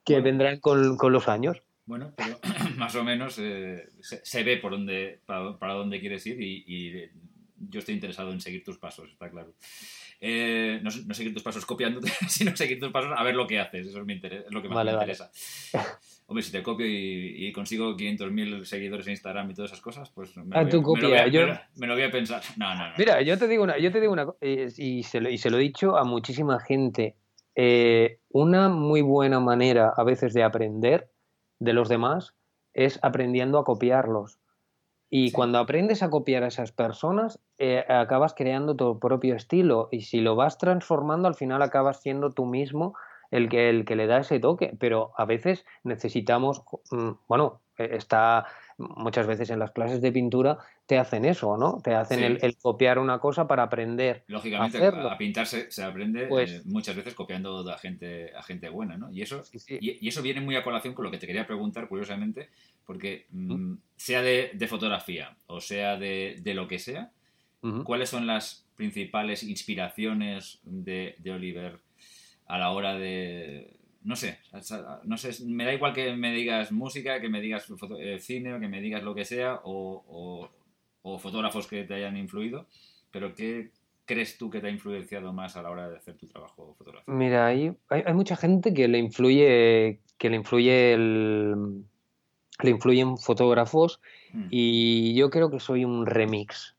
vendrán 0.08 0.62
con, 0.62 0.98
los 1.12 1.28
años. 1.28 1.62
Bueno, 1.86 2.14
pero 2.16 2.40
más 2.78 2.96
o 2.96 3.04
menos 3.04 3.38
eh, 3.38 3.90
se, 4.00 4.44
ve 4.46 4.56
por 4.56 4.72
dónde, 4.72 5.20
para, 5.26 5.74
dónde 5.74 6.00
quieres 6.00 6.26
ir 6.26 6.42
y 6.42 7.10
yo 7.58 7.80
estoy 7.80 7.96
interesado 7.96 8.32
en 8.32 8.42
seguir 8.42 8.64
tus 8.64 8.78
pasos, 8.78 9.10
está 9.12 9.30
claro. 9.30 9.54
Eh, 10.20 10.80
no, 10.82 10.92
seguir 10.92 11.34
tus 11.34 11.44
pasos 11.44 11.66
copiándote, 11.66 12.10
sino 12.30 12.56
seguir 12.56 12.80
tus 12.80 12.92
pasos 12.92 13.12
a 13.16 13.24
ver 13.24 13.36
lo 13.36 13.48
que 13.48 13.60
haces. 13.60 13.88
Eso 13.88 14.00
es, 14.00 14.52
lo 14.52 14.62
que 14.62 14.70
más 14.70 14.86
me 14.86 14.92
interesa. 14.92 15.32
Hombre, 16.28 16.42
si 16.42 16.52
te 16.52 16.64
copio 16.64 16.88
y, 16.88 17.52
consigo 17.52 17.96
500.000 17.96 18.64
seguidores 18.64 19.06
en 19.06 19.12
Instagram 19.12 19.52
y 19.52 19.54
todas 19.54 19.72
esas 19.72 19.82
cosas, 19.82 20.10
pues 20.10 20.36
me, 20.38 20.44
lo, 20.44 20.82
voy, 20.82 21.14
a, 21.14 21.28
yo... 21.28 21.46
me, 21.76 21.86
lo 21.86 21.94
voy 21.94 22.04
a 22.04 22.12
pensar. 22.12 22.42
No, 22.58 22.74
no, 22.74 22.90
no. 22.90 22.94
Mira, 22.98 23.22
yo 23.22 23.38
te 23.38 23.48
digo 23.48 23.64
una, 23.64 23.78
yo 23.78 23.92
te 23.92 24.02
digo 24.02 24.12
una 24.12 24.28
eh, 24.42 24.72
y, 24.78 25.04
se 25.04 25.22
lo, 25.22 25.30
y 25.30 25.38
se 25.38 25.50
lo 25.50 25.58
he 25.58 25.62
dicho 25.62 25.98
a 25.98 26.04
muchísima 26.04 26.60
gente. 26.60 27.16
Eh, 27.54 28.20
una 28.30 28.70
muy 28.70 29.02
buena 29.02 29.40
manera 29.40 29.94
a 29.96 30.04
veces 30.04 30.34
de 30.34 30.44
aprender 30.44 31.10
de 31.60 31.74
los 31.74 31.90
demás 31.90 32.34
es 32.74 33.00
aprendiendo 33.04 33.60
a 33.60 33.64
copiarlos. 33.64 34.40
Y 35.18 35.32
cuando 35.32 35.60
aprendes 35.60 36.04
a 36.04 36.10
copiar 36.10 36.44
a 36.44 36.48
esas 36.48 36.74
personas, 36.74 37.40
eh, 37.58 37.86
acabas 37.88 38.34
creando 38.34 38.76
tu 38.76 39.00
propio 39.00 39.34
estilo. 39.34 39.88
Y 39.90 40.02
si 40.02 40.20
lo 40.20 40.36
vas 40.36 40.58
transformando, 40.58 41.30
al 41.30 41.36
final 41.36 41.62
acabas 41.62 42.02
siendo 42.02 42.32
tú 42.32 42.46
mismo 42.46 42.96
el 43.32 43.48
que, 43.48 43.70
el 43.70 43.86
que 43.86 43.96
le 43.96 44.08
da 44.08 44.18
ese 44.18 44.42
toque. 44.42 44.76
Pero 44.78 45.14
a 45.16 45.24
veces 45.24 45.66
necesitamos, 45.86 46.64
mm, 46.92 47.12
bueno, 47.30 47.62
eh, 47.78 47.92
está 47.94 48.46
muchas 48.78 49.26
veces 49.26 49.50
en 49.50 49.60
las 49.60 49.72
clases 49.72 50.02
de 50.02 50.12
pintura 50.12 50.58
te 50.86 50.98
hacen 50.98 51.26
eso, 51.26 51.58
¿no? 51.58 51.80
Te 51.82 51.94
hacen 51.94 52.22
el, 52.24 52.58
copiar 52.58 53.00
una 53.00 53.20
cosa 53.20 53.48
para 53.48 53.64
aprender. 53.64 54.24
Lógicamente, 54.28 54.86
a, 54.86 55.18
pintar 55.18 55.48
se, 55.48 55.84
aprende 55.84 56.28
pues 56.28 56.52
eh, 56.52 56.62
muchas 56.66 56.96
veces 56.96 57.14
copiando 57.14 57.70
a 57.70 57.78
gente, 57.78 58.36
a 58.36 58.44
gente 58.44 58.70
buena, 58.70 58.98
¿no? 58.98 59.12
Y 59.12 59.22
eso, 59.22 59.42
y, 59.68 60.08
eso 60.08 60.22
viene 60.22 60.42
muy 60.42 60.56
a 60.56 60.64
colación 60.64 60.94
con 60.94 61.06
lo 61.06 61.12
que 61.12 61.18
te 61.18 61.28
quería 61.28 61.48
preguntar, 61.48 61.88
curiosamente, 61.88 62.50
porque 62.86 63.28
mm, 63.32 63.76
sea 63.96 64.22
de, 64.22 64.68
fotografía 64.68 65.38
o 65.48 65.62
sea 65.62 65.98
de, 65.98 66.42
lo 66.54 66.68
que 66.68 66.80
sea, 66.80 67.12
¿cuáles 67.84 68.10
son 68.10 68.28
las 68.28 68.68
principales 68.76 69.42
inspiraciones 69.42 70.60
de, 70.64 71.16
de 71.20 71.32
Oliver 71.32 71.80
a 72.46 72.60
la 72.60 72.72
hora 72.72 72.94
de 72.96 73.76
no 74.06 74.16
sé, 74.16 74.40
no 75.04 75.18
sé, 75.18 75.46
me 75.46 75.66
da 75.66 75.74
igual 75.74 75.94
que 75.94 76.16
me 76.16 76.32
digas 76.32 76.72
música, 76.72 77.20
que 77.20 77.30
me 77.30 77.42
digas 77.42 77.68
eh, 78.00 78.20
cine 78.20 78.54
o 78.54 78.60
que 78.60 78.70
me 78.70 78.80
digas 78.80 79.04
lo 79.04 79.14
que 79.14 79.26
sea 79.26 79.60
o, 79.64 80.50
fotógrafos 81.20 81.68
que 81.68 81.84
te 81.84 81.94
hayan 81.96 82.18
influido, 82.18 82.66
pero 83.12 83.36
¿qué 83.36 83.72
crees 84.06 84.38
tú 84.38 84.50
que 84.50 84.60
te 84.60 84.68
ha 84.68 84.72
influenciado 84.72 85.34
más 85.34 85.58
a 85.58 85.62
la 85.62 85.70
hora 85.70 85.90
de 85.90 85.98
hacer 85.98 86.16
tu 86.16 86.28
trabajo 86.28 86.74
fotográfico? 86.78 87.12
Mira, 87.12 87.48
hay, 87.48 87.76
hay, 87.90 88.14
mucha 88.14 88.36
gente 88.36 88.74
que 88.74 88.88
le 88.88 88.98
influye, 89.00 90.00
que 90.18 90.30
le 90.30 90.38
influye 90.38 90.94
el, 90.94 91.84
le 92.64 92.70
influyen 92.70 93.18
fotógrafos 93.18 94.00
Mm. 94.36 94.48
y 94.52 95.16
yo 95.16 95.30
creo 95.30 95.50
que 95.50 95.60
soy 95.60 95.86
un 95.86 96.06
remix. 96.06 96.75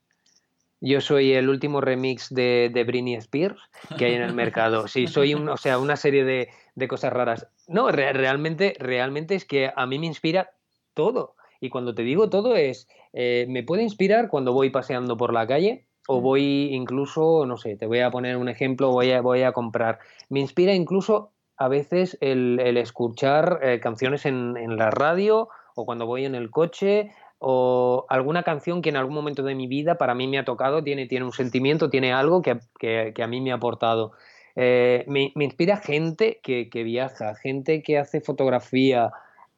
Yo 0.86 1.00
soy 1.00 1.32
el 1.32 1.48
último 1.48 1.80
remix 1.80 2.32
de, 2.32 2.70
de 2.72 2.84
Britney 2.84 3.14
Spears 3.14 3.60
que 3.98 4.04
hay 4.06 4.14
en 4.14 4.22
el 4.22 4.34
mercado. 4.34 4.86
Sí, 4.86 5.06
soy 5.08 5.34
un, 5.34 5.48
o 5.48 5.56
sea, 5.56 5.78
una 5.78 5.96
serie 5.96 6.24
de, 6.24 6.48
de 6.74 6.88
cosas 6.88 7.12
raras. 7.12 7.48
No, 7.66 7.90
re- 7.90 8.12
realmente, 8.12 8.74
realmente 8.78 9.34
es 9.34 9.44
que 9.44 9.72
a 9.74 9.86
mí 9.86 9.98
me 9.98 10.06
inspira 10.06 10.50
todo. 10.94 11.34
Y 11.60 11.70
cuando 11.70 11.94
te 11.94 12.02
digo 12.02 12.30
todo 12.30 12.54
es, 12.54 12.86
eh, 13.12 13.46
me 13.48 13.62
puede 13.62 13.82
inspirar 13.82 14.28
cuando 14.28 14.52
voy 14.52 14.70
paseando 14.70 15.16
por 15.16 15.32
la 15.32 15.46
calle 15.46 15.86
o 16.06 16.20
Mm. 16.20 16.22
voy 16.22 16.68
incluso, 16.72 17.46
no 17.46 17.56
sé, 17.56 17.76
te 17.76 17.86
voy 17.86 18.00
a 18.00 18.10
poner 18.10 18.36
un 18.36 18.48
ejemplo, 18.48 18.90
voy 18.92 19.10
a, 19.10 19.20
voy 19.22 19.42
a 19.42 19.50
comprar. 19.52 19.98
Me 20.28 20.38
inspira 20.40 20.72
incluso 20.72 21.32
a 21.56 21.68
veces 21.68 22.16
el, 22.20 22.60
el 22.62 22.76
escuchar 22.76 23.58
eh, 23.62 23.80
canciones 23.80 24.24
en, 24.26 24.56
en 24.56 24.76
la 24.76 24.90
radio 24.90 25.48
o 25.74 25.84
cuando 25.84 26.06
voy 26.06 26.24
en 26.24 26.34
el 26.34 26.50
coche 26.50 27.10
o 27.38 28.06
alguna 28.08 28.42
canción 28.42 28.82
que 28.82 28.88
en 28.90 28.96
algún 28.96 29.14
momento 29.14 29.42
de 29.42 29.54
mi 29.54 29.66
vida 29.66 29.96
para 29.98 30.14
mí 30.14 30.26
me 30.26 30.38
ha 30.38 30.44
tocado, 30.44 30.82
tiene, 30.82 31.06
tiene 31.06 31.24
un 31.26 31.32
sentimiento, 31.32 31.90
tiene 31.90 32.12
algo 32.12 32.42
que, 32.42 32.58
que- 32.78 33.12
que 33.14 33.22
a 33.22 33.26
mí 33.26 33.40
me 33.40 33.52
ha 33.52 33.56
aportado. 33.56 34.12
Eh, 34.56 35.04
me, 35.06 35.32
me 35.34 35.44
inspira 35.44 35.76
gente 35.76 36.40
que, 36.42 36.68
que 36.70 36.82
viaja, 36.82 37.34
gente 37.36 37.82
que 37.82 37.98
hace 37.98 38.20
fotografía, 38.22 39.10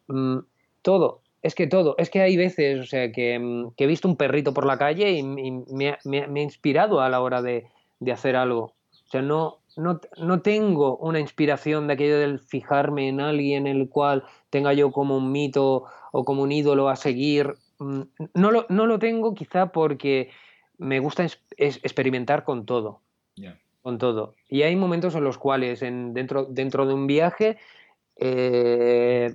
mm, 0.09 0.39
todo, 0.83 1.21
es 1.43 1.55
que 1.55 1.67
todo, 1.67 1.95
es 1.99 2.11
que 2.11 2.21
hay 2.21 2.37
veces, 2.37 2.81
o 2.81 2.85
sea, 2.87 3.13
que, 3.13 3.39
mm, 3.39 3.73
que 3.77 3.85
he 3.85 3.87
visto 3.87 4.09
un 4.09 4.17
perrito 4.17 4.53
por 4.55 4.67
la 4.67 4.79
calle 4.79 5.11
y, 5.13 5.19
y 5.21 5.51
me, 5.73 5.99
me 6.05 6.27
me 6.29 6.41
ha 6.41 6.43
inspirado 6.43 7.01
a 7.01 7.09
la 7.09 7.21
hora 7.21 7.43
de, 7.43 7.67
de 8.01 8.13
hacer 8.13 8.37
algo. 8.37 8.73
O 9.07 9.11
sea, 9.11 9.23
no, 9.23 9.59
no, 9.77 10.01
no 10.19 10.41
tengo 10.43 10.97
una 10.99 11.21
inspiración 11.21 11.87
de 11.87 11.95
aquello 11.95 12.19
del 12.19 12.41
fijarme 12.41 13.09
en 13.09 13.21
alguien 13.21 13.67
el 13.67 13.89
cual 13.89 14.25
tenga 14.51 14.73
yo 14.75 14.91
como 14.93 15.17
un 15.17 15.31
mito 15.33 15.85
o 16.13 16.25
como 16.25 16.43
un 16.43 16.53
ídolo 16.53 16.89
a 16.89 16.97
seguir. 16.97 17.55
Mm, 17.79 18.03
No 18.35 18.51
lo, 18.51 18.67
no 18.69 18.87
lo 18.87 18.99
tengo 18.99 19.35
quizá 19.35 19.73
porque 19.73 20.31
me 20.79 20.99
gusta 21.01 21.25
es- 21.25 21.43
es- 21.57 21.79
experimentar 21.85 22.45
con 22.45 22.67
todo 22.67 23.01
con 23.83 23.99
todo. 23.99 24.35
Y 24.49 24.63
hay 24.63 24.75
momentos 24.77 25.15
en 25.15 25.25
los 25.25 25.39
cuales 25.39 25.83
en, 25.83 26.13
dentro, 26.13 26.45
dentro 26.45 26.85
de 26.87 26.95
un 26.95 27.07
viaje, 27.07 27.57
eh, 28.17 29.35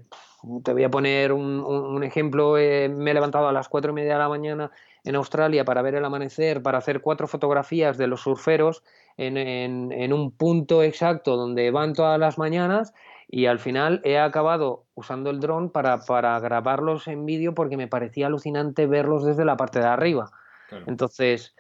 te 0.63 0.73
voy 0.73 0.83
a 0.83 0.89
poner 0.91 1.31
un, 1.31 1.59
un- 1.61 1.95
un 1.95 2.03
ejemplo, 2.03 2.57
eh, 2.57 2.89
me 2.89 3.11
he 3.11 3.13
levantado 3.13 3.47
a 3.47 3.53
las 3.53 3.69
cuatro 3.69 3.91
y 3.91 3.95
media 3.95 4.13
de 4.13 4.19
la 4.19 4.29
mañana 4.29 4.71
en 5.05 5.15
Australia 5.15 5.63
para 5.65 5.81
ver 5.81 5.95
el 5.95 6.05
amanecer, 6.05 6.61
para 6.61 6.77
hacer 6.77 7.01
cuatro 7.01 7.27
fotografías 7.27 7.97
de 7.97 8.07
los 8.07 8.21
surferos 8.21 8.83
en, 9.17 9.37
en- 9.37 9.91
en 9.91 10.11
un 10.13 10.31
punto 10.31 10.83
exacto 10.83 11.37
donde 11.37 11.71
van 11.71 11.93
todas 11.93 12.19
las 12.19 12.37
mañanas 12.37 12.93
y 13.35 13.47
al 13.47 13.57
final 13.57 13.99
he 14.03 14.19
acabado 14.19 14.85
usando 14.93 15.31
el 15.31 15.39
dron 15.39 15.71
para, 15.71 15.97
para 16.05 16.39
grabarlos 16.39 17.07
en 17.07 17.25
vídeo 17.25 17.55
porque 17.55 17.77
me 17.77 17.87
parecía 17.87 18.27
alucinante 18.27 18.85
verlos 18.85 19.25
desde 19.25 19.43
la 19.43 19.57
parte 19.57 19.79
de 19.79 19.87
arriba. 19.87 20.29
Claro. 20.69 20.85
Entonces, 20.87 21.55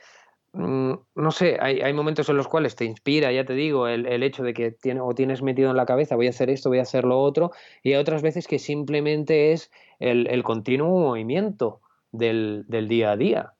mm, 0.51 0.93
no 1.15 1.31
sé, 1.31 1.57
hay, 1.59 1.81
hay 1.81 1.91
momentos 1.93 2.29
en 2.29 2.37
los 2.37 2.47
cuales 2.47 2.75
te 2.75 2.85
inspira, 2.85 3.31
ya 3.31 3.43
te 3.43 3.53
digo, 3.53 3.87
el, 3.87 4.05
el 4.05 4.21
hecho 4.21 4.43
de 4.43 4.53
que 4.53 4.69
tiene, 4.69 5.01
o 5.01 5.15
tienes 5.15 5.41
metido 5.41 5.71
en 5.71 5.77
la 5.77 5.87
cabeza, 5.87 6.15
voy 6.15 6.27
a 6.27 6.29
hacer 6.29 6.51
esto, 6.51 6.69
voy 6.69 6.77
a 6.77 6.83
hacer 6.83 7.05
lo 7.05 7.19
otro, 7.19 7.49
y 7.81 7.93
hay 7.93 7.99
otras 7.99 8.21
veces 8.21 8.47
que 8.47 8.59
simplemente 8.59 9.51
es 9.51 9.71
el, 9.97 10.27
el 10.27 10.43
continuo 10.43 10.99
movimiento 10.99 11.81
del, 12.11 12.65
del 12.67 12.87
día 12.87 13.13
a 13.13 13.17
día, 13.17 13.53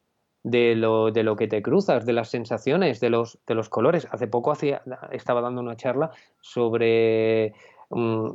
de 0.44 0.76
lo, 0.76 1.10
de 1.10 1.24
lo 1.24 1.36
que 1.36 1.48
te 1.48 1.64
cruzas, 1.64 2.06
de 2.06 2.14
las 2.14 2.30
sensaciones, 2.30 3.00
de 3.00 3.10
los, 3.10 3.40
de 3.48 3.56
los 3.56 3.70
colores. 3.70 4.08
Hace 4.12 4.28
poco 4.28 4.52
hacía, 4.52 4.84
estaba 5.12 5.42
dando 5.42 5.62
una 5.62 5.78
charla 5.78 6.12
sobre, 6.42 7.54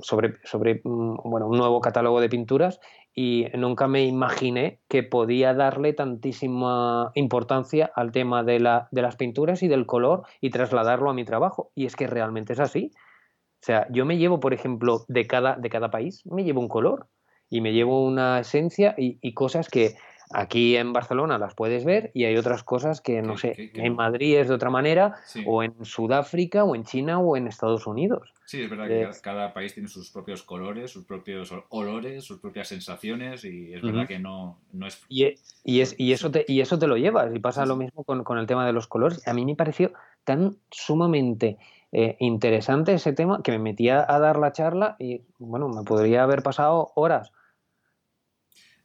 sobre, 0.02 0.34
sobre 0.44 0.80
mm, 0.84 1.16
bueno, 1.24 1.46
un 1.48 1.58
nuevo 1.58 1.80
catálogo 1.80 2.20
de 2.20 2.28
pinturas 2.28 2.80
y 3.14 3.46
nunca 3.54 3.88
me 3.88 4.04
imaginé 4.04 4.80
que 4.88 5.02
podía 5.02 5.52
darle 5.52 5.92
tantísima 5.92 7.10
importancia 7.14 7.90
al 7.94 8.12
tema 8.12 8.44
de, 8.44 8.60
la, 8.60 8.88
de 8.92 9.02
las 9.02 9.16
pinturas 9.16 9.62
y 9.62 9.68
del 9.68 9.86
color 9.86 10.22
y 10.40 10.50
trasladarlo 10.50 11.10
a 11.10 11.14
mi 11.14 11.24
trabajo. 11.24 11.72
Y 11.74 11.86
es 11.86 11.96
que 11.96 12.06
realmente 12.06 12.52
es 12.52 12.60
así. 12.60 12.92
O 12.94 13.66
sea, 13.66 13.88
yo 13.90 14.04
me 14.04 14.18
llevo, 14.18 14.38
por 14.38 14.54
ejemplo, 14.54 15.04
de 15.08 15.26
cada, 15.26 15.56
de 15.56 15.68
cada 15.68 15.90
país, 15.90 16.24
me 16.26 16.44
llevo 16.44 16.60
un 16.60 16.68
color 16.68 17.08
y 17.50 17.60
me 17.60 17.72
llevo 17.72 18.04
una 18.04 18.38
esencia 18.38 18.94
y, 18.96 19.18
y 19.20 19.34
cosas 19.34 19.68
que 19.68 19.96
aquí 20.32 20.76
en 20.76 20.92
Barcelona 20.92 21.38
las 21.38 21.54
puedes 21.54 21.84
ver 21.84 22.10
y 22.14 22.24
hay 22.24 22.36
otras 22.36 22.62
cosas 22.62 23.00
que, 23.00 23.22
no 23.22 23.36
sé, 23.36 23.70
que 23.72 23.82
en. 23.84 23.96
Madrid 23.96 24.36
es 24.38 24.48
de 24.48 24.54
otra 24.54 24.70
manera 24.70 25.16
Sí. 25.26 25.42
o 25.46 25.62
en 25.62 25.84
Sudáfrica 25.84 26.64
o 26.64 26.74
en 26.74 26.84
China 26.84 27.18
o 27.18 27.36
en 27.36 27.46
Estados 27.46 27.86
Unidos. 27.86 28.32
Sí, 28.44 28.62
es 28.62 28.70
verdad 28.70 28.86
que 28.88 29.08
cada, 29.22 29.52
país 29.52 29.74
tiene 29.74 29.88
sus 29.88 30.10
propios 30.10 30.42
colores, 30.42 30.90
sus 30.90 31.04
propios 31.04 31.52
ol- 31.52 31.64
olores, 31.68 32.24
sus 32.24 32.38
propias 32.40 32.68
sensaciones 32.68 33.44
y 33.44 33.74
es 33.74 33.82
verdad 33.82 34.06
que 34.06 34.18
no, 34.18 34.58
no 34.72 34.86
es... 34.86 35.02
Y, 35.08 35.24
e- 35.24 35.38
y, 35.64 35.80
es, 35.80 35.94
y, 35.98 36.12
eso 36.12 36.30
te, 36.30 36.44
y 36.48 36.60
eso 36.62 36.78
te 36.78 36.86
lo 36.86 36.96
llevas, 36.96 37.34
y 37.34 37.38
pasa 37.40 37.62
Sí, 37.64 37.68
lo 37.68 37.76
mismo 37.76 38.04
con, 38.04 38.24
con 38.24 38.38
el 38.38 38.46
tema 38.46 38.66
de 38.66 38.72
los 38.72 38.86
colores. 38.86 39.26
A 39.28 39.34
mí 39.34 39.44
me 39.44 39.54
pareció 39.54 39.92
tan 40.24 40.56
sumamente 40.70 41.58
eh, 41.92 42.16
interesante 42.20 42.92
ese 42.94 43.12
tema 43.12 43.42
que 43.42 43.52
me 43.52 43.58
metía 43.58 44.04
a 44.06 44.18
dar 44.18 44.38
la 44.38 44.52
charla 44.52 44.96
y, 44.98 45.22
bueno, 45.38 45.68
me 45.68 45.82
podría 45.84 46.22
haber 46.22 46.42
pasado 46.42 46.92
horas. 46.94 47.32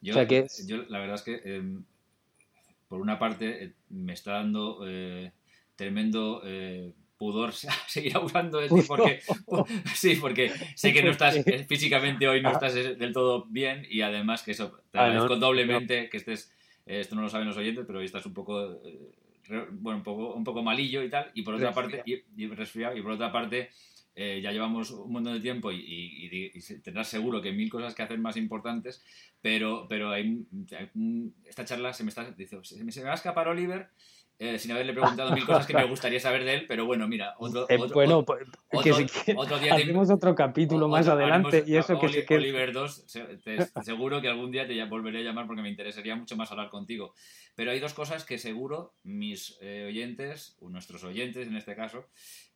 Yo, 0.04 0.12
O 0.12 0.16
sea 0.16 0.28
que 0.28 0.40
es- 0.40 0.68
yo 0.68 0.84
la 0.90 1.00
verdad 1.00 1.16
es 1.16 1.22
que, 1.24 1.42
eh, 1.44 1.64
por 2.88 3.02
una 3.02 3.18
parte, 3.18 3.64
eh, 3.64 3.74
me 3.90 4.14
está 4.14 4.34
dando 4.34 4.84
eh, 4.88 5.32
tremendo 5.76 6.44
pudor 7.18 7.54
seguir 7.88 8.16
hablando 8.18 8.60
de 8.60 8.68
ti 8.70 8.82
porque, 8.88 9.22
sí, 9.96 10.16
porque 10.18 10.52
sé 10.76 10.94
que 10.94 11.02
no 11.02 11.12
estás 11.18 11.38
físicamente 11.68 12.28
hoy, 12.28 12.42
no 12.42 12.52
estás 12.52 12.74
del 12.76 13.14
todo 13.14 13.46
bien 13.46 13.88
y 13.90 14.02
además 14.02 14.44
que 14.44 14.52
eso, 14.52 14.80
te 14.92 14.98
Ah, 15.00 15.06
agradezco 15.06 15.38
doblemente 15.38 16.10
que 16.10 16.18
estés, 16.18 16.54
esto 16.86 17.16
no 17.16 17.22
lo 17.22 17.30
saben 17.30 17.48
los 17.48 17.58
oyentes, 17.58 17.86
pero 17.88 18.00
hoy 18.00 18.06
estás 18.06 18.26
un 18.26 18.34
poco... 18.34 18.82
bueno, 19.72 19.98
un 20.00 20.04
poco, 20.04 20.34
un 20.34 20.44
poco 20.44 20.62
malillo 20.64 21.02
y 21.04 21.10
tal, 21.10 21.32
y 21.34 21.42
por 21.44 21.56
otra 21.56 21.74
parte, 21.74 22.02
y, 22.06 22.24
y 22.44 22.48
resfriado, 22.48 22.96
y 22.98 23.02
por 23.02 23.12
otra 23.12 23.32
parte, 23.32 23.70
eh, 24.16 24.42
ya 24.44 24.52
llevamos 24.52 24.92
un 24.92 25.12
montón 25.12 25.34
de 25.34 25.40
tiempo 25.40 25.72
y, 25.72 26.30
tendrás 26.84 27.08
seguro 27.08 27.42
que 27.42 27.52
mil 27.52 27.70
cosas 27.70 27.96
que 27.96 28.04
hacer 28.04 28.20
más 28.20 28.38
importantes, 28.38 29.04
pero, 29.42 29.88
pero 29.90 30.12
hay, 30.12 30.46
hay 30.78 30.90
esta 31.46 31.66
charla 31.66 31.94
se 31.94 32.04
me 32.04 32.10
está 32.10 32.34
se 32.64 32.84
me 32.84 33.04
va 33.04 33.12
a 33.12 33.16
escapar 33.16 33.48
Oliver 33.48 33.90
eh, 34.40 34.58
sin 34.60 34.72
haberle 34.72 34.94
preguntado 34.94 35.32
mil 35.34 35.46
cosas 35.46 35.66
que 35.68 35.74
me 35.74 35.86
gustaría 35.86 36.20
saber 36.20 36.44
de 36.44 36.54
él, 36.56 36.66
pero 36.68 36.86
bueno, 36.86 37.08
mira, 37.08 37.36
otro, 37.40 37.66
Eh, 37.70 37.78
otro- 37.78 37.94
bueno, 37.94 38.18
otro- 38.20 38.38
pues, 38.70 38.84
que 38.84 38.92
otro- 38.92 38.96
si 38.96 39.06
quieres, 39.06 39.36
otro 39.44 39.60
día 39.60 39.76
te- 39.76 39.84
hacemos 39.84 40.10
otro 40.10 40.36
capítulo 40.36 40.88
más 40.88 41.08
adelante 41.08 41.58
haremos 41.58 41.70
y 41.70 41.78
eso 41.78 42.00
que 42.00 42.06
Oli- 42.08 42.14
sí 42.22 42.26
que... 42.26 42.36
Oliver 42.36 42.74
2, 42.74 43.04
se- 43.08 43.38
te- 43.38 43.66
seguro 43.84 44.22
que 44.22 44.28
algún 44.28 44.52
día 44.52 44.66
te 44.68 44.76
ya- 44.76 44.86
volveré 44.86 45.20
a 45.20 45.24
llamar 45.24 45.46
porque 45.48 45.62
me 45.62 45.70
interesaría 45.70 46.16
mucho 46.16 46.36
más 46.36 46.52
hablar 46.52 46.70
contigo. 46.70 47.14
Pero 47.56 47.70
hay 47.72 47.80
dos 47.80 47.94
cosas 47.94 48.26
que 48.26 48.40
seguro 48.40 48.96
mis 49.04 49.58
eh, 49.62 49.86
oyentes, 49.88 50.58
o 50.60 50.70
nuestros 50.70 51.04
oyentes 51.04 51.48
en 51.48 51.56
este 51.56 51.76
caso, 51.76 52.08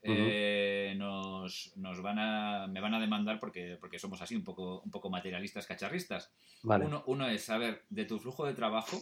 eh, 0.02 0.96
nos, 0.98 1.74
nos 1.76 2.02
van 2.02 2.18
a, 2.20 2.68
me 2.68 2.80
van 2.82 2.94
a 2.94 3.00
demandar 3.00 3.40
porque, 3.40 3.78
porque 3.80 4.00
somos 4.00 4.22
así, 4.22 4.36
un 4.36 4.44
poco, 4.44 4.82
un 4.82 4.90
poco 4.92 5.10
materialistas, 5.10 5.68
cacharristas. 5.68 6.32
Vale. 6.64 6.86
Uno, 6.86 7.04
uno 7.08 7.28
es 7.28 7.44
saber 7.44 7.84
de 7.90 8.06
tu 8.06 8.18
flujo 8.20 8.46
de 8.46 8.54
trabajo 8.54 8.98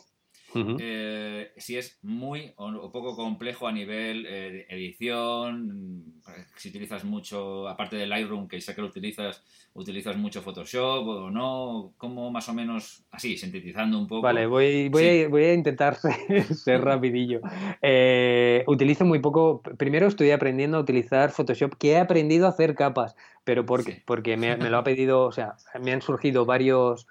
Eh, 0.80 1.52
si 1.58 1.78
es 1.78 2.00
muy 2.02 2.54
o, 2.56 2.91
poco 2.91 3.16
complejo 3.16 3.68
a 3.68 3.72
nivel 3.72 4.26
eh, 4.28 4.66
edición, 4.70 5.68
mm, 5.98 6.22
si 6.56 6.70
utilizas 6.70 7.04
mucho, 7.04 7.68
aparte 7.68 7.96
del 7.98 8.10
Lightroom, 8.10 8.48
que 8.48 8.62
sé 8.62 8.74
que 8.74 8.82
lo 8.82 8.88
utilizas, 8.88 9.43
utilizas 9.74 10.16
mucho 10.18 10.41
Photoshop 10.41 11.08
o 11.08 11.30
no, 11.32 11.93
como 11.98 12.32
más 12.32 12.48
o 12.48 12.54
menos 12.54 13.04
así, 13.12 13.38
sintetizando 13.38 13.98
un 14.00 14.08
poco. 14.08 14.22
Vale, 14.22 14.46
voy, 14.46 14.88
voy, 14.89 15.04
Sí. 15.04 15.24
a, 15.24 15.28
voy 15.30 15.43
a 15.43 15.54
intentar 15.54 15.96
ser, 15.96 16.43
ser 16.54 16.82
rapidillo. 16.82 17.41
Eh, 17.82 18.64
utilizo 18.68 19.04
muy 19.06 19.20
poco. 19.20 19.62
Primero 19.78 20.08
estoy 20.08 20.32
aprendiendo 20.32 20.78
a 20.78 20.82
utilizar 20.82 21.32
Photoshop, 21.32 21.76
que 21.78 21.91
he 21.91 21.98
aprendido 21.98 22.46
a 22.46 22.50
hacer 22.50 22.76
capas, 22.76 23.16
pero 23.43 23.66
porque, 23.66 23.91
Sí. 23.93 24.02
porque 24.06 24.38
me, 24.38 24.56
me 24.58 24.70
lo 24.70 24.78
ha 24.78 24.84
pedido, 24.86 25.24
o 25.26 25.32
sea, 25.32 25.56
me 25.82 25.91
han 25.91 26.02
surgido 26.02 26.46
varios 26.46 27.08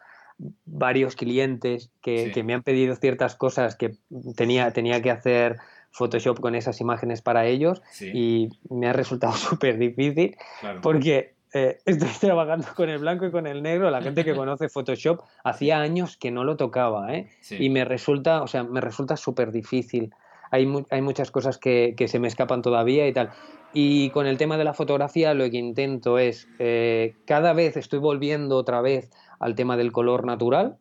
varios 0.65 1.17
clientes 1.17 1.91
que, 2.03 2.27
Sí. 2.27 2.33
que 2.33 2.43
me 2.43 2.55
han 2.55 2.63
pedido 2.63 2.95
ciertas 2.97 3.37
cosas 3.37 3.77
que 3.77 3.95
tenía, 4.37 4.71
tenía 4.73 5.01
que 5.03 5.11
hacer 5.11 5.57
Photoshop 5.93 6.41
con 6.41 6.55
esas 6.57 6.81
imágenes 6.81 7.23
para 7.23 7.47
ellos 7.47 7.81
Sí, 7.93 8.11
y 8.13 8.49
me 8.69 8.89
ha 8.89 8.93
resultado 8.93 9.33
súper 9.61 9.79
difícil 9.79 10.37
claro. 10.61 10.81
porque 10.83 11.35
eh, 11.53 11.79
estoy 11.87 12.09
trabajando 12.21 12.67
con 12.75 12.89
el 12.89 12.99
blanco 12.99 13.27
y 13.27 13.31
con 13.31 13.47
el 13.47 13.63
negro. 13.63 13.89
La 13.91 14.03
gente 14.03 14.25
que 14.25 14.35
conoce 14.37 14.69
Photoshop 14.69 15.21
hacía 15.45 15.81
años 15.81 16.17
que 16.17 16.33
no 16.33 16.43
lo 16.43 16.57
tocaba, 16.57 17.15
¿eh? 17.15 17.29
Sí. 17.41 17.57
Y 17.61 17.71
me 17.71 17.85
resulta, 17.85 18.43
o 18.43 18.49
sea, 18.49 18.65
me 18.65 18.81
resulta 18.81 19.17
súper 19.17 19.53
difícil. 19.53 20.13
Hay, 20.51 20.67
mu- 20.67 20.85
hay 20.91 21.01
muchas 21.01 21.31
cosas 21.31 21.59
que, 21.59 21.95
que 21.97 22.09
se 22.09 22.19
me 22.19 22.27
escapan 22.27 22.61
todavía 22.61 23.07
y 23.07 23.13
tal. 23.13 23.31
Y 23.73 24.11
con 24.11 24.27
el 24.27 24.37
tema 24.37 24.57
de 24.57 24.65
la 24.65 24.73
fotografía 24.75 25.33
lo 25.35 25.49
que 25.51 25.57
intento 25.59 26.19
es, 26.19 26.49
eh, 26.59 27.15
cada 27.25 27.53
vez 27.53 27.77
estoy 27.77 27.99
volviendo 28.01 28.57
otra 28.57 28.81
vez 28.81 29.11
al 29.39 29.55
tema 29.55 29.77
del 29.77 29.93
color 29.93 30.25
natural. 30.27 30.79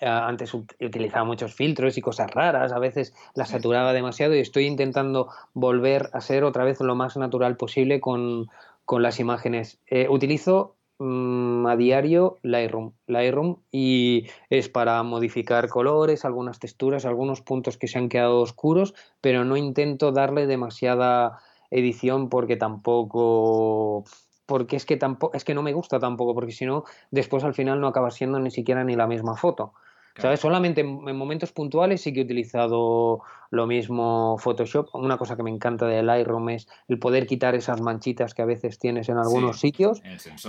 Eh, 0.00 0.06
Antes 0.06 0.52
ut- 0.54 0.74
utilizaba 0.84 1.24
muchos 1.24 1.54
filtros 1.54 1.96
y 1.96 2.02
cosas 2.02 2.30
raras, 2.30 2.72
a 2.72 2.78
veces 2.78 3.14
la 3.34 3.46
saturaba 3.46 3.92
demasiado 3.94 4.34
y 4.34 4.40
estoy 4.40 4.66
intentando 4.66 5.28
volver 5.54 6.10
a 6.12 6.20
ser 6.20 6.44
otra 6.44 6.64
vez 6.64 6.80
lo 6.80 6.94
más 6.94 7.16
natural 7.16 7.56
posible 7.56 7.98
con, 8.00 8.48
con 8.84 9.02
las 9.02 9.20
imágenes. 9.20 9.80
Eh, 9.86 10.06
utilizo 10.10 10.76
mm, 10.98 11.66
a 11.66 11.76
diario 11.76 12.38
Lightroom. 12.42 12.92
Lightroom 13.06 13.56
y 13.72 14.26
es 14.50 14.68
para 14.68 15.02
modificar 15.02 15.68
colores, 15.68 16.26
algunas 16.26 16.58
texturas, 16.58 17.06
algunos 17.06 17.40
puntos 17.40 17.78
que 17.78 17.88
se 17.88 17.98
han 17.98 18.10
quedado 18.10 18.40
oscuros, 18.40 18.94
pero 19.22 19.46
no 19.46 19.56
intento 19.56 20.12
darle 20.12 20.46
demasiada 20.46 21.38
edición 21.70 22.28
porque 22.28 22.56
tampoco 22.56 24.04
porque 24.46 24.76
es 24.76 24.86
que 24.86 24.96
tampoco 24.96 25.36
es 25.36 25.44
que 25.44 25.54
no 25.54 25.62
me 25.62 25.72
gusta 25.72 25.98
tampoco 25.98 26.34
porque 26.34 26.52
si 26.52 26.64
no 26.64 26.84
después 27.10 27.44
al 27.44 27.54
final 27.54 27.80
no 27.80 27.88
acaba 27.88 28.10
siendo 28.10 28.38
ni 28.38 28.50
siquiera 28.50 28.84
ni 28.84 28.96
la 28.96 29.06
misma 29.06 29.36
foto. 29.36 29.74
¿Sabes? 30.18 30.40
Solamente 30.40 30.80
en, 30.80 31.16
momentos 31.16 31.52
puntuales 31.52 32.00
sí 32.00 32.12
que 32.12 32.20
he 32.20 32.24
utilizado 32.24 33.20
lo 33.50 33.66
mismo 33.66 34.38
Photoshop. 34.38 34.94
Una 34.94 35.18
cosa 35.18 35.36
que 35.36 35.42
me 35.42 35.50
encanta 35.50 35.86
de 35.86 36.02
Lightroom 36.02 36.48
es 36.48 36.68
el 36.88 36.98
poder 36.98 37.26
quitar 37.26 37.54
esas 37.54 37.82
manchitas 37.82 38.32
que 38.32 38.40
a 38.40 38.46
veces 38.46 38.78
tienes 38.78 39.10
en 39.10 39.18
algunos 39.18 39.60
sitios. 39.60 40.02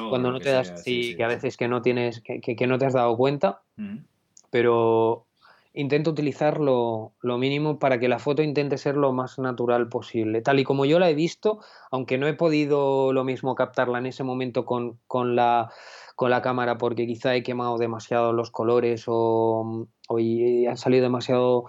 cuando 0.09 0.31
no 0.31 0.39
te 0.39 0.51
das, 0.51 0.81
sí, 0.83 1.15
que 1.17 1.23
a 1.25 1.27
veces 1.27 1.57
que 1.57 1.67
no 1.67 1.81
tienes, 1.81 2.21
que, 2.21 2.67
no 2.67 2.77
te 2.77 2.85
has 2.85 2.93
dado 2.93 3.17
cuenta. 3.17 3.61
Pero 4.49 5.26
intento 5.77 6.09
utilizarlo 6.09 7.13
lo 7.21 7.37
mínimo 7.37 7.77
para 7.77 7.99
que 7.99 8.09
la 8.09 8.19
foto 8.19 8.41
intente 8.41 8.77
ser 8.77 8.97
lo 8.97 9.13
más 9.13 9.37
natural 9.37 9.89
posible. 9.89 10.41
Tal 10.41 10.59
y 10.59 10.63
como 10.63 10.85
yo 10.85 10.97
la 10.97 11.09
he 11.09 11.13
visto, 11.13 11.59
aunque 11.91 12.17
no 12.17 12.27
he 12.27 12.33
podido 12.33 13.13
lo 13.13 13.23
mismo 13.23 13.53
captarla 13.53 13.99
en 13.99 14.07
ese 14.07 14.23
momento 14.23 14.65
con, 14.65 14.99
con 15.07 15.35
la 15.35 15.69
con 16.15 16.31
la 16.31 16.41
cámara 16.41 16.79
porque 16.79 17.05
quizá 17.05 17.35
he 17.35 17.43
quemado 17.43 17.77
demasiado 17.77 18.33
los 18.33 18.49
colores 18.49 19.03
o, 19.05 19.87
han 20.09 20.77
salido 20.77 21.03
demasiado 21.03 21.65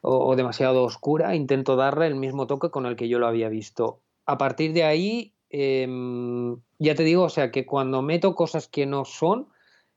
o, 0.00 0.34
demasiado 0.34 0.82
oscura, 0.82 1.36
intento 1.36 1.76
darle 1.76 2.06
el 2.06 2.14
mismo 2.14 2.46
toque 2.46 2.70
con 2.70 2.86
el 2.86 2.96
que 2.96 3.10
yo 3.10 3.18
lo 3.18 3.26
había 3.26 3.50
visto. 3.50 4.00
A 4.24 4.38
partir 4.38 4.72
de 4.72 4.84
ahí, 4.84 5.34
em, 5.50 6.56
ya 6.78 6.94
te 6.94 7.04
digo, 7.04 7.24
o 7.24 7.28
sea, 7.28 7.50
que 7.50 7.66
cuando 7.66 8.00
meto 8.00 8.34
cosas 8.34 8.66
que 8.66 8.86
no 8.86 9.04
son 9.04 9.51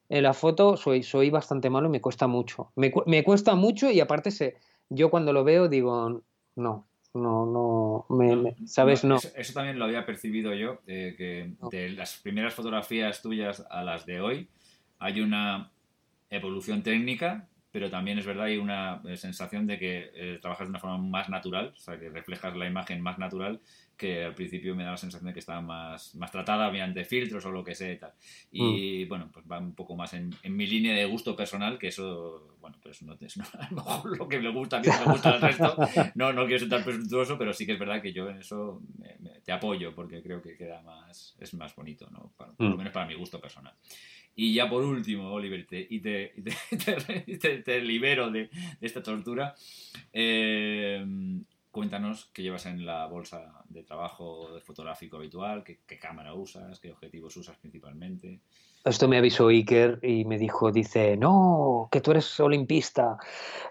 en 0.09 0.23
la 0.23 0.33
foto, 0.33 0.77
soy, 0.77 1.03
soy 1.03 1.29
bastante 1.29 1.69
malo 1.69 1.87
y 1.87 1.91
me 1.91 2.01
cuesta 2.01 2.27
mucho. 2.27 2.71
Me, 2.75 2.93
me 3.05 3.23
cuesta 3.23 3.55
mucho 3.55 3.89
y 3.89 3.99
aparte, 3.99 4.31
se, 4.31 4.57
yo 4.89 5.09
cuando 5.09 5.33
lo 5.33 5.43
veo 5.43 5.67
digo, 5.67 6.21
no, 6.55 6.87
no, 7.13 7.45
no, 7.45 8.05
me, 8.09 8.55
¿sabes? 8.67 9.03
No. 9.03 9.17
Eso, 9.35 9.53
también 9.53 9.79
lo 9.79 9.85
había 9.85 10.05
percibido 10.05 10.53
yo, 10.53 10.81
eh, 10.85 11.15
que 11.17 11.53
de 11.71 11.89
las 11.89 12.17
primeras 12.17 12.53
fotografías 12.53 13.21
tuyas 13.21 13.65
a 13.69 13.83
las 13.83 14.05
de 14.05 14.21
hoy 14.21 14.49
hay 14.99 15.21
una 15.21 15.71
evolución 16.29 16.83
técnica, 16.83 17.47
pero 17.75 17.89
también 17.89 18.17
es 18.17 18.25
verdad 18.25 18.45
hay 18.45 18.55
una 18.55 19.01
eh, 19.05 19.17
sensación 19.17 19.67
de 19.67 19.77
que 19.77 20.09
eh, 20.15 20.39
trabajas 20.41 20.65
de 20.65 20.69
una 20.69 20.79
forma 20.79 20.97
más 20.97 21.27
natural, 21.27 21.73
o 21.75 21.77
sea, 21.77 21.99
que 21.99 22.07
reflejas 22.07 22.55
la 22.55 22.67
imagen 22.67 23.01
más 23.01 23.19
natural 23.19 23.59
que 23.97 24.23
al 24.23 24.33
principio 24.33 24.73
me 24.75 24.85
da 24.85 24.91
la 24.91 24.97
sensación 24.97 25.27
de 25.27 25.33
que 25.33 25.39
estaba 25.39 25.59
más, 25.59 26.15
más 26.15 26.31
tratada 26.31 26.71
mediante 26.71 27.03
filtros 27.03 27.45
o 27.45 27.51
lo 27.51 27.65
que 27.65 27.75
sea 27.75 27.91
y 27.91 27.97
tal. 27.97 28.13
Y 28.49 29.03
mm. 29.03 29.09
bueno, 29.09 29.29
pues 29.29 29.45
va 29.51 29.59
un 29.59 29.75
poco 29.75 29.93
más 29.93 30.13
en, 30.13 30.33
en, 30.43 30.55
mi 30.55 30.67
línea 30.67 30.95
de 30.95 31.03
gusto 31.03 31.35
personal, 31.35 31.77
que 31.77 31.87
eso, 31.87 32.55
bueno, 32.61 32.77
pues 32.81 33.01
no, 33.01 33.17
es 33.19 33.37
a 33.59 33.69
lo 33.69 33.75
mejor 33.75 34.17
lo 34.19 34.27
que 34.29 34.39
me 34.39 34.51
gusta 34.53 34.77
a 34.77 34.79
mí, 34.79 34.87
me 34.87 35.11
gusta 35.11 35.31
al 35.31 35.41
resto. 35.41 35.75
No, 36.15 36.31
no 36.31 36.45
quiero 36.45 36.59
ser 36.59 36.69
tan 36.69 36.83
presuntuoso, 36.85 37.37
pero 37.37 37.51
sí 37.51 37.65
que 37.65 37.73
es 37.73 37.79
verdad 37.79 38.01
que 38.01 38.13
yo 38.13 38.29
en 38.29 38.37
eso 38.37 38.81
te 39.43 39.51
apoyo 39.51 39.93
porque 39.93 40.23
creo 40.23 40.41
que 40.41 40.55
queda 40.55 40.81
más, 40.81 41.35
es 41.41 41.53
más 41.55 41.75
bonito, 41.75 42.09
¿no? 42.09 42.31
por 42.37 42.53
lo 42.57 42.75
mm. 42.75 42.77
menos 42.77 42.93
para 42.93 43.05
mi 43.05 43.15
gusto 43.15 43.41
personal. 43.41 43.73
Y 44.35 44.53
ya 44.53 44.69
por 44.69 44.83
último, 44.83 45.31
Oliver, 45.31 45.65
te, 45.65 45.87
y 45.89 45.99
te, 46.01 46.33
te, 47.39 47.59
te, 47.59 47.81
libero 47.81 48.29
de, 48.29 48.49
esta 48.81 49.01
tortura. 49.01 49.55
Eh, 50.11 51.05
Cuéntanos 51.75 52.29
qué 52.31 52.41
llevas 52.41 52.67
en 52.67 52.85
la 52.85 53.05
bolsa 53.05 53.51
de 53.67 53.83
trabajo 53.83 54.47
fotográfico 54.61 55.17
habitual, 55.17 55.61
qué, 55.61 55.99
cámara 55.99 56.33
usas, 56.33 56.79
qué 56.79 56.89
objetivos 56.89 57.35
usas 57.35 57.57
principalmente. 57.57 58.39
Esto 58.85 59.07
me 59.07 59.17
avisó 59.17 59.47
Iker 59.47 59.97
y 60.03 60.25
me 60.25 60.37
dijo, 60.37 60.71
dice, 60.71 61.17
no, 61.17 61.89
que 61.91 62.01
tú 62.01 62.11
eres 62.11 62.39
olimpista. 62.39 63.17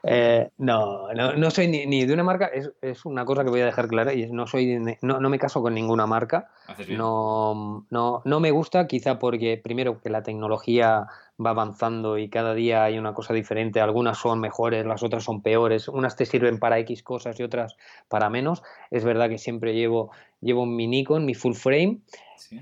Eh, 0.02 0.50
no, 0.58 1.12
no, 1.12 1.50
soy 1.52 1.68
ni, 1.68 2.04
de 2.04 2.12
una 2.12 2.24
marca, 2.24 2.50
es, 2.82 3.04
una 3.06 3.24
cosa 3.24 3.44
que 3.44 3.50
voy 3.50 3.60
a 3.60 3.66
dejar 3.66 3.86
clara, 3.86 4.12
y 4.12 4.26
no, 4.32 4.48
soy, 4.48 4.76
no, 5.02 5.20
no 5.20 5.30
me 5.30 5.38
caso 5.38 5.62
con 5.62 5.72
ninguna 5.72 6.06
marca. 6.06 6.50
No, 6.88 7.86
no, 7.90 8.22
no 8.24 8.40
me 8.40 8.50
gusta, 8.50 8.88
quizá 8.88 9.20
porque 9.20 9.60
primero 9.62 10.00
que 10.00 10.10
la 10.10 10.24
tecnología 10.24 11.06
va 11.44 11.50
avanzando 11.50 12.18
y 12.18 12.28
cada 12.28 12.54
día 12.54 12.84
hay 12.84 12.98
una 12.98 13.14
cosa 13.14 13.34
diferente. 13.34 13.80
Algunas 13.80 14.18
son 14.18 14.40
mejores, 14.40 14.86
las 14.86 15.02
otras 15.02 15.24
son 15.24 15.42
peores. 15.42 15.88
Unas 15.88 16.16
te 16.16 16.26
sirven 16.26 16.58
para 16.58 16.78
X 16.80 17.02
cosas 17.02 17.38
y 17.40 17.42
otras 17.42 17.76
para 18.08 18.30
menos. 18.30 18.62
Es 18.90 19.04
verdad 19.04 19.28
que 19.28 19.38
siempre 19.38 19.74
llevo, 19.74 20.10
llevo 20.40 20.66
mi 20.66 20.86
Nikon, 20.86 21.24
mi 21.24 21.34
full 21.34 21.54
frame, 21.54 22.00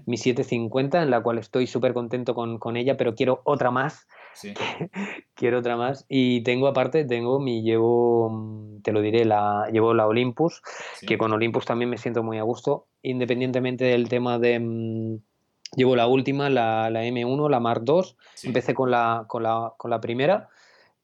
mi 0.06 0.16
750, 0.16 1.02
en 1.02 1.10
la 1.10 1.22
cual 1.22 1.38
estoy 1.38 1.66
súper 1.66 1.92
contento 1.92 2.34
con, 2.34 2.76
ella, 2.76 2.96
pero 2.96 3.14
quiero 3.14 3.42
otra 3.44 3.70
más. 3.70 4.06
quiero 5.34 5.58
otra 5.58 5.76
más. 5.76 6.06
Y 6.08 6.42
tengo 6.42 6.66
aparte, 6.66 7.04
tengo 7.04 7.40
mi, 7.40 7.62
llevo, 7.62 8.78
te 8.82 8.92
lo 8.92 9.02
diré, 9.02 9.24
la, 9.24 9.68
llevo 9.70 9.92
la 9.92 10.06
Olympus, 10.06 10.62
que 11.06 11.18
con 11.18 11.32
Olympus 11.32 11.66
también 11.66 11.90
me 11.90 11.98
siento 11.98 12.22
muy 12.22 12.38
a 12.38 12.42
gusto, 12.42 12.86
independientemente 13.02 13.84
del 13.84 14.08
tema 14.08 14.38
de 14.38 14.58
mm, 14.58 15.18
Llevo 15.74 15.96
la 15.96 16.06
última, 16.06 16.50
la, 16.50 16.90
la 16.90 17.04
M1, 17.04 17.48
la 17.48 17.60
Mark 17.60 17.82
II. 17.86 18.02
Empecé 18.44 18.74
con 18.74 18.90
la, 18.90 19.24
con, 19.26 19.42
la, 19.42 19.72
con 19.78 19.90
la 19.90 20.00
primera, 20.00 20.48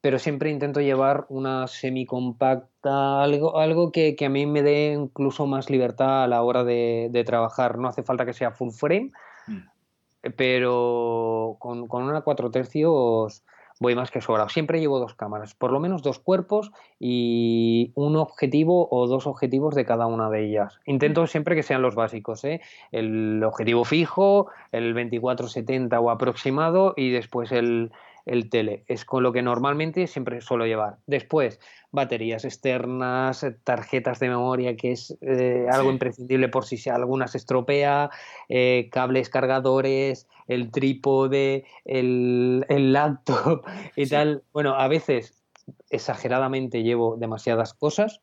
pero 0.01 0.19
siempre 0.19 0.51
intento 0.51 0.79
llevar 0.79 1.25
una 1.29 1.67
semicompacta, 1.67 3.23
algo, 3.23 3.59
algo 3.59 3.91
que, 3.91 4.15
que, 4.15 4.25
a 4.25 4.29
mí 4.29 4.45
me 4.45 4.61
dé 4.61 4.93
incluso 4.93 5.47
más 5.47 5.69
libertad 5.69 6.23
a 6.23 6.27
la 6.27 6.43
hora 6.43 6.63
de, 6.63 7.09
de 7.11 7.23
trabajar. 7.23 7.79
No 7.79 7.87
hace 7.87 8.03
falta 8.03 8.25
que 8.25 8.33
sea 8.33 8.51
full 8.51 8.69
frame, 8.69 9.11
mm. 9.47 10.29
pero 10.35 11.57
con, 11.59 11.87
con 11.87 12.03
una 12.03 12.21
4 12.21 12.51
tercios 12.51 13.43
voy 13.79 13.95
más 13.95 14.11
que 14.11 14.21
sobrado. 14.21 14.49
Siempre 14.49 14.79
llevo 14.79 14.99
dos 14.99 15.15
cámaras, 15.15 15.55
por 15.55 15.71
lo 15.71 15.79
menos 15.79 16.03
dos 16.03 16.19
cuerpos 16.19 16.71
y 16.99 17.91
un 17.95 18.17
objetivo 18.17 18.87
o 18.91 19.07
dos 19.07 19.25
objetivos 19.25 19.73
de 19.73 19.85
cada 19.85 20.05
una 20.05 20.29
de 20.29 20.45
ellas. 20.45 20.79
Intento 20.85 21.25
siempre 21.27 21.55
que 21.55 21.63
sean 21.63 21.81
los 21.81 21.95
básicos, 21.95 22.43
¿eh? 22.43 22.61
el 22.91 23.43
objetivo 23.43 23.85
fijo, 23.85 24.47
el 24.71 24.93
24-70 24.93 25.99
o 26.01 26.11
aproximado 26.11 26.93
y 26.97 27.09
después 27.11 27.51
el, 27.51 27.91
el 28.25 28.49
tele. 28.49 28.83
Es 28.87 29.05
con 29.05 29.23
lo 29.23 29.31
que 29.31 29.41
normalmente 29.41 30.07
siempre 30.07 30.41
suelo 30.41 30.65
llevar. 30.65 30.97
Después, 31.07 31.59
baterías 31.91 32.45
externas, 32.45 33.45
tarjetas 33.63 34.19
de 34.19 34.29
memoria, 34.29 34.75
que 34.75 34.91
es 34.91 35.17
eh, 35.21 35.65
algo 35.71 35.91
imprescindible 35.91 36.49
por 36.49 36.65
si 36.65 36.89
alguna 36.89 37.27
se 37.27 37.37
estropea, 37.37 38.09
eh, 38.47 38.89
cables 38.91 39.29
cargadores, 39.29 40.27
el 40.47 40.71
trípode, 40.71 41.65
el, 41.85 42.65
el 42.69 42.93
laptop 42.93 43.65
y 43.95 44.07
tal. 44.07 44.43
Bueno, 44.53 44.75
a 44.75 44.87
veces 44.87 45.43
exageradamente 45.89 46.83
llevo 46.83 47.17
demasiadas 47.17 47.73
cosas, 47.73 48.21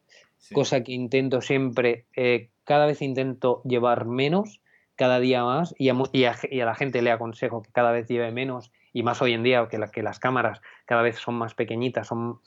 cosa 0.53 0.83
que 0.83 0.93
intento 0.93 1.41
siempre, 1.41 2.07
eh, 2.17 2.51
cada 2.65 2.87
vez 2.87 3.03
intento 3.03 3.63
llevar 3.65 4.07
menos, 4.07 4.61
cada 4.97 5.21
día 5.21 5.45
más, 5.45 5.75
y 5.79 5.91
y 6.13 6.25
a 6.25 6.65
la 6.65 6.75
gente 6.75 7.03
le 7.03 7.11
aconsejo 7.11 7.63
que 7.63 7.71
cada 7.71 7.93
vez 7.93 8.09
lleve 8.09 8.33
menos 8.33 8.73
y 8.97 9.03
más 9.03 9.21
hoy 9.21 9.35
en 9.35 9.43
día 9.43 9.69
que, 9.69 9.79
que 9.93 10.03
las 10.03 10.19
cámaras 10.19 10.63
cada 10.87 11.03
vez 11.03 11.19
son 11.19 11.35
más 11.35 11.53
pequeñitas. 11.53 12.07
Son, 12.07 12.41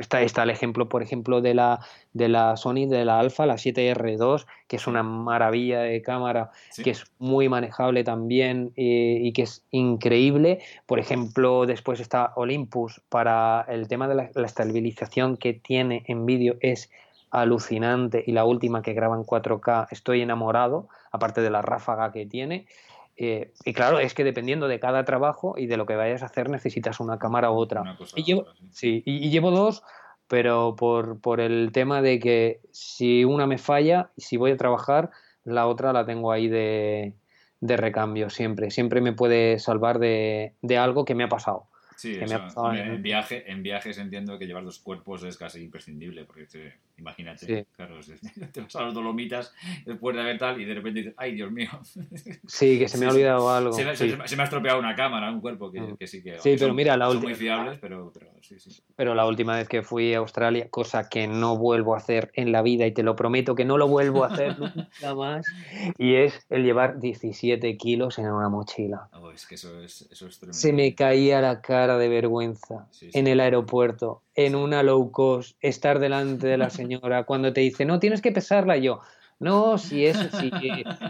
está, 0.00 0.22
está 0.22 0.44
el 0.44 0.48
ejemplo, 0.48 0.88
por 0.88 1.02
ejemplo, 1.02 1.42
de 1.42 1.52
la, 1.52 1.80
de 2.14 2.30
la 2.30 2.56
Sony, 2.56 2.86
de 2.88 3.04
la 3.04 3.18
Alpha, 3.20 3.44
la 3.44 3.56
7R2, 3.56 4.46
que 4.66 4.76
es 4.76 4.86
una 4.86 5.02
maravilla 5.02 5.80
de 5.80 6.00
cámara, 6.00 6.52
que 6.82 6.88
es 6.88 7.04
muy 7.18 7.50
manejable 7.50 8.02
también 8.02 8.72
eh, 8.76 9.18
y 9.20 9.34
que 9.34 9.42
es 9.42 9.62
increíble. 9.70 10.60
Por 10.86 11.00
ejemplo, 11.00 11.66
después 11.66 12.00
está 12.00 12.32
Olympus 12.36 13.02
para 13.10 13.66
el 13.68 13.88
tema 13.88 14.08
de 14.08 14.14
la, 14.14 14.30
la 14.34 14.46
estabilización 14.46 15.36
que 15.36 15.52
tiene 15.52 16.02
en 16.06 16.24
vídeo 16.24 16.56
es 16.60 16.90
alucinante 17.30 18.24
y 18.26 18.32
la 18.32 18.46
última 18.46 18.80
que 18.80 18.94
graba 18.94 19.16
en 19.16 19.22
4K 19.22 19.88
estoy 19.90 20.22
enamorado, 20.22 20.88
aparte 21.12 21.42
de 21.42 21.50
la 21.50 21.60
ráfaga 21.60 22.10
que 22.10 22.24
tiene. 22.24 22.64
Eh, 23.20 23.52
y 23.64 23.72
claro, 23.72 23.98
es 23.98 24.14
que 24.14 24.22
dependiendo 24.22 24.68
de 24.68 24.78
cada 24.78 25.04
trabajo 25.04 25.56
y 25.58 25.66
de 25.66 25.76
lo 25.76 25.86
que 25.86 25.96
vayas 25.96 26.22
a 26.22 26.26
hacer, 26.26 26.48
necesitas 26.48 27.00
una 27.00 27.18
cámara 27.18 27.50
u 27.50 27.56
otra. 27.56 27.98
y, 28.14 28.22
llevo, 28.22 28.46
sí. 28.70 29.02
y, 29.04 29.28
llevo 29.30 29.50
dos, 29.50 29.82
pero 30.28 30.76
por, 30.76 31.20
por, 31.20 31.40
el 31.40 31.70
tema 31.72 32.00
de 32.00 32.20
que 32.20 32.60
si 32.70 33.24
una 33.24 33.48
me 33.48 33.58
falla, 33.58 34.10
y 34.16 34.22
si 34.22 34.36
voy 34.36 34.52
a 34.52 34.56
trabajar, 34.56 35.10
la 35.42 35.66
otra 35.66 35.92
la 35.92 36.06
tengo 36.06 36.30
ahí 36.30 36.46
de, 36.46 37.14
de 37.60 37.76
recambio 37.76 38.30
siempre. 38.30 38.70
Siempre 38.70 39.00
me 39.00 39.12
puede 39.12 39.58
salvar 39.58 39.98
de, 39.98 40.54
de 40.62 40.78
algo 40.78 41.04
que 41.04 41.16
me 41.16 41.24
ha 41.24 41.28
pasado. 41.28 41.66
Sí, 41.96 42.16
en, 42.20 43.02
viaje, 43.02 43.50
en 43.50 43.64
viajes 43.64 43.98
entiendo 43.98 44.38
que 44.38 44.46
llevar 44.46 44.62
dos 44.62 44.78
cuerpos 44.78 45.24
es 45.24 45.36
casi 45.36 45.60
imprescindible, 45.60 46.24
porque 46.24 46.46
Imagínate, 46.98 47.66
claro, 47.76 47.94
te 48.52 48.60
vas 48.60 48.76
a 48.76 48.82
los 48.82 48.94
Dolomitas 48.94 49.54
después 49.86 50.16
de 50.16 50.22
ver 50.22 50.38
tal 50.38 50.60
y 50.60 50.64
de 50.64 50.74
repente 50.74 51.00
dices, 51.00 51.14
ay, 51.16 51.34
Dios 51.34 51.50
mío. 51.50 51.70
Sí, 52.46 52.78
que 52.78 52.88
se 52.88 52.98
me 52.98 53.06
ha 53.06 53.10
olvidado 53.10 53.50
algo. 53.50 53.72
Se, 53.72 53.84
me 53.84 54.42
ha 54.42 54.44
estropeado 54.44 54.78
una 54.78 54.94
cámara, 54.94 55.30
un 55.30 55.40
cuerpo, 55.40 55.70
que, 55.70 55.80
mm. 55.80 55.96
sí 56.06 56.22
que... 56.22 56.38
Sí, 56.40 56.56
pero 56.58 56.74
mira, 56.74 56.96
la 56.96 57.08
última... 57.08 57.28
muy 57.28 57.34
fiables, 57.34 57.78
pero, 57.78 58.10
pero, 58.12 58.30
sí, 58.40 58.58
sí. 58.58 58.82
Pero 58.96 59.14
la 59.14 59.26
última 59.26 59.56
vez 59.56 59.68
que 59.68 59.82
fui 59.82 60.14
a 60.14 60.18
Australia, 60.18 60.68
cosa 60.70 61.08
que 61.08 61.28
no 61.28 61.56
vuelvo 61.56 61.94
a 61.94 61.98
hacer 61.98 62.30
en 62.34 62.52
la 62.52 62.62
vida 62.62 62.86
y 62.86 62.92
te 62.92 63.02
lo 63.02 63.14
prometo 63.14 63.54
que 63.54 63.64
no 63.64 63.78
lo 63.78 63.86
vuelvo 63.86 64.24
a 64.24 64.28
hacer 64.28 64.58
nunca 64.58 65.14
más, 65.14 65.46
y 65.98 66.14
es 66.14 66.46
el 66.48 66.64
llevar 66.64 66.98
17 66.98 67.76
kilos 67.76 68.18
en 68.18 68.26
una 68.26 68.48
mochila. 68.48 69.08
Oh, 69.12 69.30
es 69.30 69.46
que 69.46 69.54
eso 69.54 69.80
es, 69.82 70.08
eso 70.10 70.26
es 70.26 70.38
tremendo. 70.38 70.58
Se 70.58 70.72
me 70.72 70.94
caía 70.94 71.40
la 71.40 71.60
cara 71.60 71.98
de 71.98 72.08
vergüenza 72.08 72.88
en 73.00 73.26
el 73.26 73.40
aeropuerto 73.40 74.22
en 74.38 74.54
una 74.54 74.84
low 74.84 75.10
cost, 75.10 75.56
estar 75.60 75.98
delante 75.98 76.46
de 76.46 76.56
la 76.56 76.70
señora 76.78 77.24
cuando 77.24 77.52
te 77.52 77.60
dice, 77.60 77.84
no, 77.84 77.98
tienes 77.98 78.22
que 78.22 78.30
pesarla 78.30 78.76
y 78.76 78.82
yo. 78.82 79.00
No, 79.40 79.78
si 79.78 80.06
es, 80.06 80.16
si, 80.16 80.50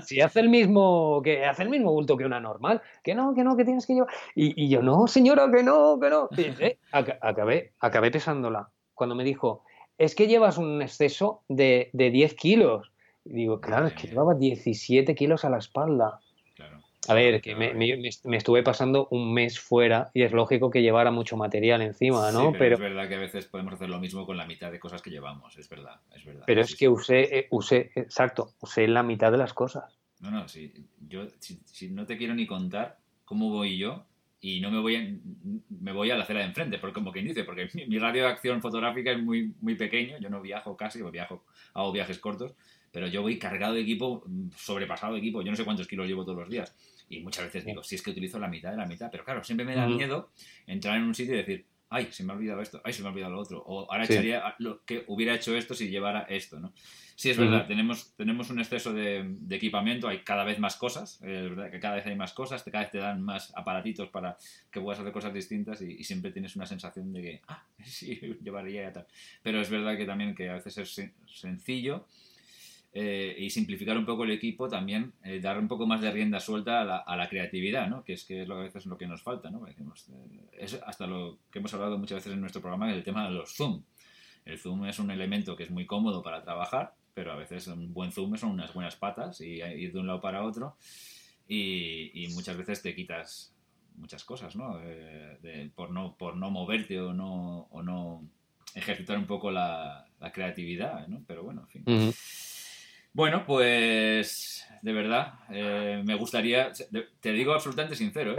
si, 0.02 0.20
hace 0.20 0.40
el 0.40 0.48
mismo, 0.48 1.20
que 1.22 1.44
hace 1.44 1.62
el 1.62 1.70
mismo 1.70 1.92
bulto 1.92 2.16
que 2.16 2.24
una 2.24 2.40
normal, 2.40 2.82
que 3.02 3.14
no, 3.14 3.34
que 3.34 3.44
no, 3.44 3.56
que 3.56 3.64
tienes 3.64 3.86
que 3.86 3.94
llevar. 3.94 4.08
Y, 4.34 4.68
yo, 4.68 4.82
no, 4.82 5.06
señora, 5.06 5.50
que 5.50 5.62
no, 5.62 5.98
que 6.00 6.10
no. 6.10 6.28
Eh, 6.36 6.78
acabé, 6.90 7.72
acabé 7.80 8.10
pesándola. 8.10 8.70
Cuando 8.94 9.14
me 9.14 9.24
dijo, 9.24 9.62
es 9.98 10.14
que 10.14 10.26
llevas 10.26 10.56
un 10.58 10.80
exceso 10.80 11.42
de, 11.48 11.90
de 11.92 12.10
10 12.10 12.34
kilos. 12.34 12.92
Y 13.24 13.34
digo, 13.34 13.60
claro, 13.60 13.86
es 13.86 13.94
que 13.94 14.08
llevaba 14.08 14.34
17 14.34 15.14
kilos 15.14 15.44
a 15.46 15.50
la 15.50 15.58
espalda. 15.58 16.20
A 17.08 17.14
ver, 17.14 17.40
que 17.40 17.56
me, 17.56 17.72
me, 17.72 18.36
estuve 18.36 18.62
pasando 18.62 19.08
un 19.10 19.32
mes 19.32 19.58
fuera 19.58 20.10
y 20.12 20.22
es 20.22 20.32
lógico 20.32 20.70
que 20.70 20.82
llevara 20.82 21.10
mucho 21.10 21.38
material 21.38 21.80
encima, 21.80 22.30
¿no? 22.32 22.52
pero, 22.52 22.74
es 22.74 22.80
verdad 22.80 23.08
que 23.08 23.14
a 23.14 23.20
veces 23.20 23.46
podemos 23.46 23.72
hacer 23.72 23.88
lo 23.88 23.98
mismo 23.98 24.26
con 24.26 24.36
la 24.36 24.44
mitad 24.44 24.70
de 24.70 24.78
cosas 24.78 25.00
que 25.00 25.10
llevamos, 25.10 25.56
es 25.56 25.68
verdad, 25.70 26.00
es 26.14 26.24
verdad. 26.24 26.44
Pero 26.46 26.60
es 26.60 26.76
que 26.76 26.88
usé, 26.88 27.38
eh, 27.38 27.48
usé, 27.50 27.90
exacto, 27.94 28.52
usé 28.60 28.86
la 28.88 29.02
mitad 29.02 29.32
de 29.32 29.38
las 29.38 29.54
cosas. 29.54 29.98
No, 30.20 30.30
no, 30.30 30.48
sí, 30.48 30.72
yo 31.08 31.26
si, 31.38 31.88
no 31.90 32.04
te 32.04 32.18
quiero 32.18 32.34
ni 32.34 32.46
contar 32.46 32.98
cómo 33.24 33.50
voy 33.50 33.78
yo 33.78 34.04
y 34.40 34.60
no 34.60 34.70
me 34.70 34.80
voy 34.80 34.96
a, 34.96 35.08
me 35.80 35.92
voy 35.92 36.10
a 36.10 36.16
la 36.16 36.24
acera 36.24 36.40
de 36.40 36.46
enfrente, 36.46 36.78
porque 36.78 36.94
como 36.94 37.10
quien 37.10 37.26
dice, 37.26 37.44
porque 37.44 37.70
mi, 37.86 37.98
radio 37.98 38.24
de 38.24 38.28
acción 38.28 38.60
fotográfica 38.60 39.12
es 39.12 39.22
muy, 39.22 39.54
muy 39.60 39.76
pequeño, 39.76 40.18
yo 40.18 40.28
no 40.28 40.42
viajo 40.42 40.76
casi, 40.76 41.00
o 41.00 41.10
viajo, 41.10 41.44
hago 41.72 41.90
viajes 41.90 42.18
cortos, 42.18 42.54
pero 42.92 43.06
yo 43.06 43.22
voy 43.22 43.38
cargado 43.38 43.74
de 43.74 43.80
equipo, 43.80 44.24
sobrepasado 44.56 45.14
de 45.14 45.20
equipo, 45.20 45.42
yo 45.42 45.50
no 45.50 45.56
sé 45.56 45.64
cuántos 45.64 45.86
kilos 45.86 46.06
llevo 46.06 46.24
todos 46.24 46.38
los 46.38 46.48
días. 46.48 46.74
Y 47.08 47.20
muchas 47.20 47.44
veces 47.44 47.64
digo, 47.64 47.82
si 47.82 47.94
es 47.94 48.02
que 48.02 48.10
utilizo 48.10 48.38
la 48.38 48.48
mitad 48.48 48.70
de 48.70 48.76
la 48.76 48.86
mitad, 48.86 49.10
pero 49.10 49.24
claro, 49.24 49.42
siempre 49.42 49.64
me 49.64 49.74
da 49.74 49.86
miedo 49.86 50.30
entrar 50.66 50.96
en 50.96 51.04
un 51.04 51.14
sitio 51.14 51.34
y 51.34 51.38
decir, 51.38 51.66
ay, 51.90 52.08
se 52.10 52.22
me 52.22 52.32
ha 52.32 52.36
olvidado 52.36 52.60
esto, 52.60 52.80
ay, 52.84 52.92
se 52.92 53.02
me 53.02 53.08
ha 53.08 53.12
olvidado 53.12 53.32
lo 53.32 53.40
otro, 53.40 53.62
o 53.66 53.90
ahora 53.90 54.04
echaría 54.04 54.54
lo 54.58 54.84
que 54.84 55.04
hubiera 55.06 55.34
hecho 55.34 55.56
esto 55.56 55.74
si 55.74 55.88
llevara 55.88 56.22
esto, 56.22 56.60
¿no? 56.60 56.72
Sí, 57.16 57.30
es 57.30 57.36
verdad, 57.36 57.66
tenemos, 57.66 58.14
tenemos 58.14 58.48
un 58.50 58.60
exceso 58.60 58.92
de, 58.92 59.36
equipamiento, 59.50 60.06
hay 60.06 60.20
cada 60.20 60.44
vez 60.44 60.60
más 60.60 60.76
cosas, 60.76 61.20
es 61.22 61.50
verdad 61.50 61.68
que 61.70 61.80
cada 61.80 61.96
vez 61.96 62.06
hay 62.06 62.14
más 62.14 62.32
cosas, 62.32 62.62
cada 62.62 62.80
vez 62.80 62.92
te 62.92 62.98
dan 62.98 63.22
más 63.22 63.52
aparatitos 63.56 64.08
para 64.10 64.36
que 64.70 64.80
puedas 64.80 65.00
hacer 65.00 65.12
cosas 65.12 65.34
distintas 65.34 65.82
y, 65.82 66.04
siempre 66.04 66.30
tienes 66.30 66.54
una 66.54 66.66
sensación 66.66 67.12
de 67.12 67.22
que, 67.22 67.42
ah, 67.48 67.64
sí, 67.84 68.20
llevaría 68.40 68.92
tal. 68.92 69.06
Pero 69.42 69.60
es 69.60 69.68
verdad 69.68 69.96
que 69.96 70.04
también 70.04 70.34
que 70.34 70.48
a 70.48 70.54
veces 70.54 70.78
es 70.78 71.10
sencillo 71.26 72.06
eh, 72.90 73.36
y 73.38 73.50
simplificar 73.50 73.98
un 73.98 74.06
poco 74.06 74.24
el 74.24 74.30
equipo 74.30 74.66
también, 74.66 75.12
eh, 75.22 75.40
dar 75.40 75.58
un 75.58 75.68
poco 75.68 75.86
más 75.86 76.00
de 76.00 76.10
rienda 76.10 76.40
suelta 76.40 76.80
a 76.80 77.16
la, 77.16 77.28
creatividad, 77.28 77.86
¿no? 77.86 78.02
que 78.02 78.14
es 78.14 78.24
que 78.24 78.42
a 78.42 78.54
veces 78.54 78.86
lo 78.86 78.96
que 78.96 79.06
nos 79.06 79.22
falta. 79.22 79.50
¿no? 79.50 79.66
Eh, 79.68 79.74
es 80.52 80.74
hasta 80.86 81.06
lo 81.06 81.38
que 81.50 81.58
hemos 81.58 81.72
hablado 81.74 81.98
muchas 81.98 82.16
veces 82.16 82.32
en 82.32 82.40
nuestro 82.40 82.62
programa, 82.62 82.90
el 82.90 83.04
tema 83.04 83.24
de 83.24 83.34
los 83.34 83.54
Zoom. 83.54 83.82
El 84.46 84.58
Zoom 84.58 84.86
es 84.86 84.98
un 84.98 85.10
elemento 85.10 85.54
que 85.54 85.64
es 85.64 85.70
muy 85.70 85.84
cómodo 85.84 86.22
para 86.22 86.42
trabajar, 86.42 86.94
pero 87.12 87.32
a 87.32 87.36
veces 87.36 87.66
un 87.66 87.92
buen 87.92 88.10
Zoom 88.10 88.36
son 88.38 88.52
unas 88.52 88.72
buenas 88.72 88.96
patas 88.96 89.42
y 89.42 89.60
ir 89.60 89.92
de 89.92 89.98
un 89.98 90.06
lado 90.06 90.22
para 90.22 90.44
otro 90.44 90.76
y, 91.46 92.28
muchas 92.34 92.56
veces 92.56 92.80
te 92.82 92.94
quitas 92.94 93.54
muchas 93.96 94.24
cosas, 94.24 94.56
¿no? 94.56 94.80
por 95.74 95.90
¿no? 95.90 96.16
Por 96.16 96.36
no 96.36 96.50
moverte 96.50 97.00
o 97.00 97.12
no, 97.12 97.68
o 97.70 97.82
no 97.82 98.24
ejercitar 98.74 99.18
un 99.18 99.26
poco 99.26 99.50
la, 99.50 100.06
creatividad, 100.32 101.06
¿no? 101.08 101.22
Pero 101.26 101.42
bueno, 101.42 101.62
en 101.62 101.84
fin. 101.84 102.14
Bueno, 103.12 103.44
pues 103.46 104.58
de 104.82 104.92
verdad, 104.92 105.34
eh, 105.50 106.02
me 106.04 106.14
gustaría, 106.14 106.70
te 107.20 107.32
digo 107.32 107.52
absolutamente 107.52 107.96
sincero, 107.96 108.32
¿eh? 108.32 108.36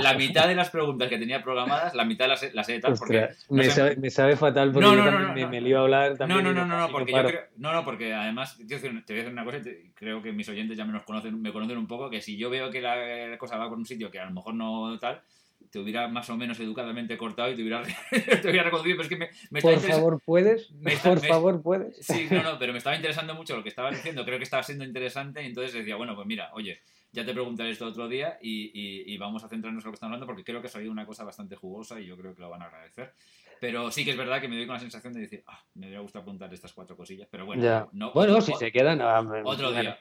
la 0.00 0.14
mitad 0.14 0.48
de 0.48 0.54
las 0.54 0.70
preguntas 0.70 1.08
que 1.08 1.18
tenía 1.18 1.42
programadas, 1.42 1.94
la 1.94 2.04
mitad 2.04 2.28
las, 2.28 2.52
las 2.52 2.68
he 2.68 2.80
tal 2.80 2.94
porque... 2.98 3.28
me, 3.50 4.10
sabe, 4.10 4.36
fatal 4.36 4.72
porque 4.72 4.88
yo 4.88 5.04
también 5.04 5.50
me, 5.50 5.60
me, 5.60 5.68
iba 5.68 5.78
a 5.78 5.82
hablar 5.82 6.16
también. 6.16 6.42
No, 6.42 6.52
no, 6.52 6.66
no, 6.66 6.78
no, 6.78 6.88
porque 6.90 7.12
yo 7.12 7.24
creo, 7.24 7.40
no, 7.56 7.72
no, 7.72 7.84
porque 7.84 8.12
además, 8.12 8.56
te 8.56 8.64
voy 8.64 8.74
a 8.74 8.98
decir 9.06 9.28
una 9.28 9.44
cosa, 9.44 9.58
creo 9.94 10.22
que 10.22 10.32
mis 10.32 10.48
oyentes 10.48 10.76
ya 10.76 10.84
me, 10.84 11.00
conocen, 11.04 11.40
me 11.40 11.52
conocen 11.52 11.78
un 11.78 11.86
poco, 11.86 12.10
que 12.10 12.20
si 12.20 12.36
yo 12.36 12.50
veo 12.50 12.70
que 12.70 12.80
la 12.80 13.36
cosa 13.38 13.56
va 13.56 13.68
por 13.68 13.78
un 13.78 13.86
sitio 13.86 14.10
que 14.10 14.18
a 14.18 14.24
lo 14.24 14.32
mejor 14.32 14.54
no 14.54 14.98
tal, 14.98 15.22
te 15.72 15.78
hubiera 15.78 16.06
más 16.06 16.28
o 16.28 16.36
menos 16.36 16.60
educadamente 16.60 17.16
cortado 17.16 17.50
y 17.50 17.56
te 17.56 17.62
hubiera, 17.62 17.82
te 18.10 18.48
hubiera 18.48 18.64
reconocido, 18.64 18.96
pero 18.98 19.02
es 19.04 19.08
que 19.08 19.16
me, 19.16 19.30
me 19.50 19.62
Por 19.62 19.80
favor, 19.80 20.20
¿puedes? 20.22 20.70
Por 21.02 21.20
favor, 21.20 21.62
¿puedes? 21.62 21.96
Sí, 21.96 22.28
no, 22.30 22.42
no, 22.42 22.58
pero 22.58 22.72
me 22.72 22.78
estaba 22.78 22.94
interesando 22.94 23.34
mucho 23.34 23.56
lo 23.56 23.62
que 23.62 23.70
estabas 23.70 23.94
diciendo, 23.94 24.22
creo 24.24 24.36
que 24.36 24.44
estaba 24.44 24.62
siendo 24.62 24.84
interesante 24.84 25.42
y 25.42 25.46
entonces 25.46 25.72
decía, 25.72 25.96
bueno, 25.96 26.14
pues 26.14 26.26
mira, 26.26 26.50
oye, 26.52 26.82
ya 27.10 27.24
te 27.24 27.32
preguntaré 27.32 27.70
esto 27.70 27.86
otro 27.86 28.06
día 28.06 28.38
y, 28.42 28.70
y, 29.10 29.16
vamos 29.16 29.44
a 29.44 29.48
centrarnos 29.48 29.82
en 29.82 29.86
lo 29.86 29.92
que 29.92 29.96
estamos 29.96 30.12
hablando 30.12 30.26
porque 30.26 30.44
creo 30.44 30.60
que 30.60 30.66
ha 30.66 30.70
salido 30.70 30.92
una 30.92 31.06
cosa 31.06 31.24
bastante 31.24 31.56
jugosa 31.56 31.98
y 32.00 32.06
yo 32.06 32.18
creo 32.18 32.34
que 32.34 32.42
lo 32.42 32.50
van 32.50 32.62
a 32.62 32.66
agradecer. 32.66 33.14
Pero 33.62 33.92
sí 33.92 34.04
que 34.04 34.10
es 34.10 34.16
verdad 34.16 34.40
que 34.40 34.48
me 34.48 34.56
doy 34.56 34.66
con 34.66 34.74
la 34.74 34.80
sensación 34.80 35.12
de 35.12 35.20
decir, 35.20 35.44
ah, 35.46 35.56
me 35.74 35.86
hubiera 35.86 36.02
gustado 36.02 36.24
apuntar 36.24 36.52
estas 36.52 36.72
cuatro 36.72 36.96
cosillas, 36.96 37.28
pero 37.30 37.46
bueno, 37.46 37.88
no, 37.92 38.10
bueno, 38.12 38.40
si 38.40 38.52
se 38.54 38.72
quedan, 38.72 39.00
ah, 39.00 39.20
otro, 39.44 39.70
día, 39.72 40.00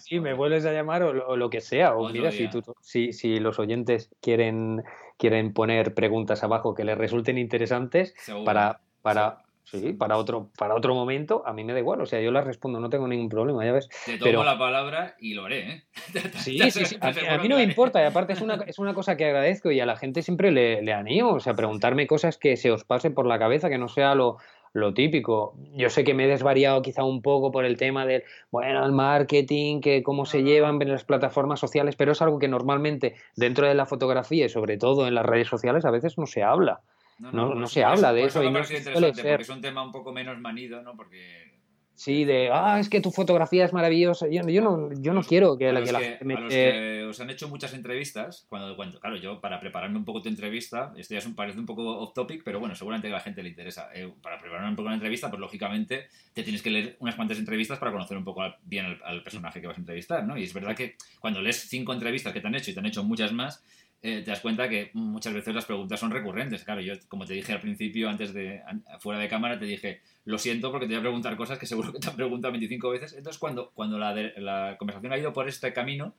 sí, 0.00 0.20
me 0.20 0.32
vuelves 0.32 0.64
a 0.64 0.72
llamar 0.72 1.02
o, 1.02 1.36
lo 1.36 1.50
que 1.50 1.60
sea, 1.60 1.96
o 1.96 2.08
mira, 2.08 2.32
si, 2.32 2.48
si, 2.80 3.12
si 3.12 3.40
los 3.40 3.58
oyentes 3.58 4.10
quieren 4.22 4.82
quieren 5.18 5.52
poner 5.52 5.92
preguntas 5.92 6.42
abajo 6.44 6.74
que 6.74 6.84
les 6.84 6.96
resulten 6.96 7.36
interesantes 7.36 8.14
para, 8.46 8.80
para, 9.02 9.43
sí, 9.64 9.92
para, 9.92 10.16
otro, 10.16 10.50
para 10.56 10.74
otro 10.74 10.94
momento, 10.94 11.42
a 11.46 11.52
mí 11.52 11.64
me 11.64 11.72
da 11.72 11.78
igual. 11.78 12.00
O 12.00 12.06
sea, 12.06 12.20
yo 12.20 12.30
las 12.30 12.44
respondo, 12.44 12.80
no 12.80 12.88
tengo 12.88 13.08
ningún 13.08 13.28
problema, 13.28 13.64
ya 13.64 13.72
ves. 13.72 13.88
Te 14.06 14.18
tomo 14.18 14.44
la 14.44 14.58
palabra 14.58 15.16
y 15.18 15.34
lo 15.34 15.44
haré, 15.44 15.70
¿eh? 15.70 15.84
Sí, 16.38 16.58
sí, 16.70 16.84
sí. 16.84 16.96
A, 17.00 17.38
mí 17.38 17.48
no 17.48 17.56
me 17.56 17.62
importa. 17.62 18.02
Y 18.02 18.06
aparte 18.06 18.32
es 18.34 18.40
una, 18.40 18.54
es 18.66 18.78
una 18.78 18.94
cosa 18.94 19.16
que 19.16 19.24
agradezco 19.24 19.70
y 19.70 19.80
a 19.80 19.86
la 19.86 19.96
gente 19.96 20.22
siempre 20.22 20.50
le, 20.50 20.82
le 20.82 20.92
animo. 20.92 21.32
O 21.32 21.40
sea, 21.40 21.54
preguntarme 21.54 22.06
cosas 22.06 22.38
que 22.38 22.56
se 22.56 22.70
os 22.70 22.84
pase 22.84 23.10
por 23.10 23.26
la 23.26 23.38
cabeza, 23.38 23.68
que 23.68 23.78
no 23.78 23.88
sea 23.88 24.14
lo, 24.14 24.38
lo 24.74 24.92
típico. 24.92 25.54
Yo 25.72 25.88
sé 25.88 26.04
que 26.04 26.12
me 26.12 26.24
he 26.24 26.28
desvariado 26.28 26.82
quizá 26.82 27.04
un 27.04 27.22
poco 27.22 27.50
por 27.50 27.64
el 27.64 27.78
tema 27.78 28.04
del, 28.04 28.24
bueno, 28.50 28.84
el 28.84 28.92
marketing, 28.92 29.80
que 29.80 30.02
cómo 30.02 30.26
se 30.26 30.42
llevan 30.42 30.82
en 30.82 30.90
las 30.90 31.04
plataformas 31.04 31.60
sociales, 31.60 31.94
pero 31.96 32.12
es 32.12 32.20
algo 32.20 32.38
que 32.38 32.48
normalmente 32.48 33.14
dentro 33.36 33.66
de 33.66 33.74
la 33.74 33.86
fotografía 33.86 34.46
y 34.46 34.48
sobre 34.48 34.76
todo 34.76 35.06
en 35.06 35.14
las 35.14 35.24
redes 35.24 35.48
sociales 35.48 35.84
a 35.84 35.90
veces 35.90 36.18
no 36.18 36.26
se 36.26 36.42
habla. 36.42 36.82
No, 37.18 37.54
no, 37.54 37.66
se 37.66 37.84
habla 37.84 38.12
de 38.12 38.24
eso. 38.24 38.42
y 38.42 38.50
no 38.50 38.60
porque 38.60 39.36
es 39.40 39.48
un 39.48 39.60
tema 39.60 39.82
un 39.82 39.92
poco 39.92 40.12
menos 40.12 40.38
manido, 40.40 40.82
¿no? 40.82 40.96
Porque 40.96 41.54
Sí, 41.96 42.24
de, 42.24 42.50
ah, 42.52 42.80
es 42.80 42.88
que 42.88 43.00
tu 43.00 43.12
fotografía 43.12 43.64
es 43.64 43.72
maravillosa. 43.72 44.26
Yo, 44.28 44.42
yo 44.48 44.60
no, 44.60 44.90
yo 45.00 45.14
no 45.14 45.22
quiero 45.22 45.56
que, 45.56 45.68
a 45.68 45.72
la, 45.72 45.82
que, 45.82 45.92
la 45.92 46.00
gente 46.00 46.24
me... 46.24 46.34
A 46.34 46.40
los 46.40 46.52
que 46.52 47.04
os 47.08 47.20
han 47.20 47.30
hecho 47.30 47.48
muchas 47.48 47.72
entrevistas, 47.72 48.46
cuando, 48.48 48.74
cuando, 48.74 48.98
claro, 48.98 49.16
yo 49.16 49.40
para 49.40 49.60
prepararme 49.60 49.96
un 49.96 50.04
poco 50.04 50.20
tu 50.20 50.28
entrevista, 50.28 50.92
esto 50.96 51.14
ya 51.14 51.18
es 51.18 51.26
un, 51.26 51.36
parece 51.36 51.60
un 51.60 51.66
poco 51.66 51.98
off 51.98 52.12
topic, 52.12 52.42
pero 52.44 52.58
bueno, 52.58 52.74
seguramente 52.74 53.06
a 53.06 53.12
la 53.12 53.20
gente 53.20 53.44
le 53.44 53.50
interesa. 53.50 53.90
Eh, 53.94 54.12
para 54.20 54.38
prepararme 54.38 54.70
un 54.70 54.76
poco 54.76 54.88
la 54.88 54.96
entrevista, 54.96 55.30
pues 55.30 55.38
lógicamente 55.38 56.08
te 56.32 56.42
tienes 56.42 56.62
que 56.62 56.70
leer 56.70 56.96
unas 56.98 57.14
cuantas 57.14 57.38
entrevistas 57.38 57.78
para 57.78 57.92
conocer 57.92 58.16
un 58.16 58.24
poco 58.24 58.42
bien 58.64 58.86
al, 58.86 59.00
al 59.04 59.22
personaje 59.22 59.60
que 59.60 59.68
vas 59.68 59.76
a 59.76 59.80
entrevistar, 59.80 60.26
¿no? 60.26 60.36
Y 60.36 60.42
es 60.42 60.52
verdad 60.52 60.74
que 60.74 60.96
cuando 61.20 61.40
lees 61.40 61.68
cinco 61.68 61.92
entrevistas 61.92 62.32
que 62.32 62.40
te 62.40 62.48
han 62.48 62.56
hecho 62.56 62.72
y 62.72 62.74
te 62.74 62.80
han 62.80 62.86
hecho 62.86 63.04
muchas 63.04 63.32
más, 63.32 63.62
eh, 64.06 64.20
te 64.22 64.30
das 64.30 64.40
cuenta 64.40 64.68
que 64.68 64.90
muchas 64.92 65.32
veces 65.32 65.54
las 65.54 65.64
preguntas 65.64 65.98
son 65.98 66.10
recurrentes. 66.10 66.62
Claro, 66.62 66.82
yo, 66.82 66.92
como 67.08 67.24
te 67.24 67.32
dije 67.32 67.54
al 67.54 67.62
principio, 67.62 68.10
antes 68.10 68.34
de, 68.34 68.60
fuera 69.00 69.18
de 69.18 69.30
cámara, 69.30 69.58
te 69.58 69.64
dije, 69.64 70.02
lo 70.26 70.36
siento 70.36 70.70
porque 70.70 70.84
te 70.84 70.92
voy 70.92 70.98
a 70.98 71.04
preguntar 71.04 71.34
cosas 71.38 71.58
que 71.58 71.64
seguro 71.64 71.90
que 71.90 72.00
te 72.00 72.10
han 72.10 72.14
preguntado 72.14 72.52
25 72.52 72.90
veces. 72.90 73.14
Entonces, 73.14 73.40
cuando, 73.40 73.70
cuando 73.70 73.98
la, 73.98 74.12
la 74.36 74.76
conversación 74.78 75.10
ha 75.10 75.16
ido 75.16 75.32
por 75.32 75.48
este 75.48 75.72
camino, 75.72 76.12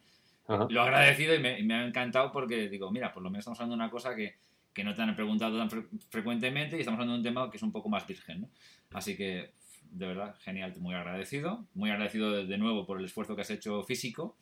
lo 0.47 0.67
he 0.67 0.83
agradecido 0.83 1.36
y 1.36 1.39
me, 1.39 1.75
ha 1.75 1.86
encantado 1.86 2.31
porque 2.31 2.69
digo, 2.69 2.89
mira, 2.89 3.13
por 3.13 3.21
lo 3.21 3.29
menos 3.29 3.43
estamos 3.43 3.59
hablando 3.59 3.75
de 3.75 3.83
una 3.83 3.91
cosa 3.91 4.15
que, 4.15 4.33
que 4.74 4.83
no 4.83 4.95
te 4.95 5.03
han 5.03 5.16
preguntado 5.16 5.55
tan 5.55 5.70
frecuentemente 6.09 6.78
y 6.78 6.79
estamos 6.79 6.97
hablando 6.97 7.13
de 7.13 7.20
un 7.20 7.24
tema 7.24 7.51
que 7.51 7.57
es 7.57 7.63
un 7.63 7.71
poco 7.71 7.87
más 7.87 8.07
virgen, 8.07 8.41
¿no? 8.41 8.49
Así 8.93 9.16
que, 9.16 9.51
de 9.91 10.07
verdad, 10.07 10.36
genial, 10.39 10.74
muy 10.79 10.95
agradecido. 10.95 11.63
Muy 11.75 11.91
agradecido 11.91 12.47
de 12.47 12.57
nuevo 12.57 12.87
por 12.87 12.97
el 12.97 13.05
esfuerzo 13.05 13.36
que 13.36 13.43
has 13.43 13.51
hecho 13.51 13.83
físico. 13.83 14.36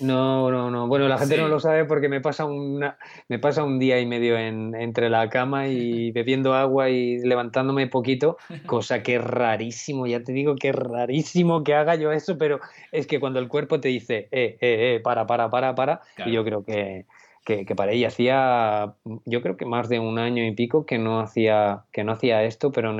No, 0.00 0.50
no, 0.50 0.70
no. 0.70 0.86
Bueno, 0.86 1.08
la 1.08 1.18
gente 1.18 1.36
no 1.36 1.48
lo 1.48 1.60
sabe 1.60 1.84
porque 1.84 2.08
me 2.08 2.20
pasa, 2.20 2.44
una, 2.44 2.98
me 3.28 3.38
pasa 3.38 3.64
un 3.64 3.78
día 3.78 4.00
y 4.00 4.06
medio 4.06 4.38
en, 4.38 4.74
entre 4.74 5.10
la 5.10 5.28
cama 5.28 5.68
y 5.68 6.10
bebiendo 6.12 6.54
agua 6.54 6.88
y 6.88 7.18
levantándome 7.18 7.86
poquito, 7.86 8.38
cosa 8.66 9.02
que 9.02 9.16
es 9.16 9.24
rarísimo, 9.24 10.06
ya 10.06 10.22
te 10.22 10.32
digo 10.32 10.56
que 10.56 10.70
es 10.70 10.74
rarísimo 10.74 11.62
que 11.62 11.74
haga 11.74 11.94
yo 11.96 12.12
eso, 12.12 12.38
pero 12.38 12.60
es 12.92 13.06
que 13.06 13.20
cuando 13.20 13.38
el 13.38 13.48
cuerpo 13.48 13.80
te 13.80 13.88
dice, 13.88 14.28
eh, 14.30 14.56
eh, 14.60 14.96
eh, 14.96 15.00
para, 15.02 15.26
para, 15.26 15.50
para, 15.50 15.74
para, 15.74 16.00
y 16.24 16.32
yo 16.32 16.44
creo 16.44 16.64
que, 16.64 17.06
que, 17.44 17.66
que 17.66 17.74
para 17.74 17.92
ella 17.92 18.08
hacía, 18.08 18.94
yo 19.26 19.42
creo 19.42 19.56
que 19.56 19.66
más 19.66 19.88
de 19.88 19.98
un 19.98 20.18
año 20.18 20.44
y 20.44 20.54
pico 20.54 20.86
que 20.86 20.98
no 20.98 21.20
hacía, 21.20 21.84
que 21.92 22.04
no 22.04 22.12
hacía 22.12 22.42
esto, 22.44 22.72
pero 22.72 22.92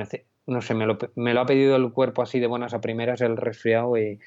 no 0.47 0.61
sé, 0.61 0.73
me 0.73 0.85
lo, 0.85 0.97
me 1.15 1.33
lo, 1.33 1.41
ha 1.41 1.45
pedido 1.45 1.75
el 1.75 1.91
cuerpo 1.91 2.21
así 2.21 2.39
de 2.39 2.47
buenas 2.47 2.73
a 2.73 2.81
primeras, 2.81 3.21
el 3.21 3.37
resfriado. 3.37 3.97
Y... 3.97 4.19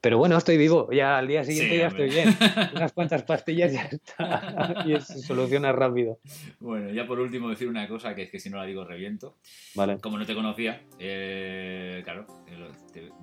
Pero 0.00 0.18
bueno, 0.18 0.36
estoy 0.36 0.56
vivo. 0.56 0.90
Ya 0.90 1.18
al 1.18 1.28
día 1.28 1.44
siguiente 1.44 1.78
ya 1.78 1.88
estoy 1.88 2.08
bien. 2.08 2.28
Unas 2.74 2.92
cuantas 2.92 3.22
pastillas 3.22 3.72
ya 3.72 3.82
está. 3.82 4.84
y 4.86 4.98
se 5.00 5.18
soluciona 5.20 5.72
rápido. 5.72 6.18
Bueno, 6.58 6.90
ya 6.90 7.06
por 7.06 7.20
último 7.20 7.48
decir 7.50 7.68
una 7.68 7.86
cosa 7.86 8.14
que 8.14 8.22
es 8.22 8.30
que 8.30 8.38
si 8.38 8.50
no 8.50 8.56
la 8.56 8.64
digo 8.64 8.84
reviento. 8.84 9.36
Vale. 9.74 9.98
Como 9.98 10.18
no 10.18 10.26
te 10.26 10.34
conocía, 10.34 10.82
eh, 10.98 12.00
claro, 12.04 12.26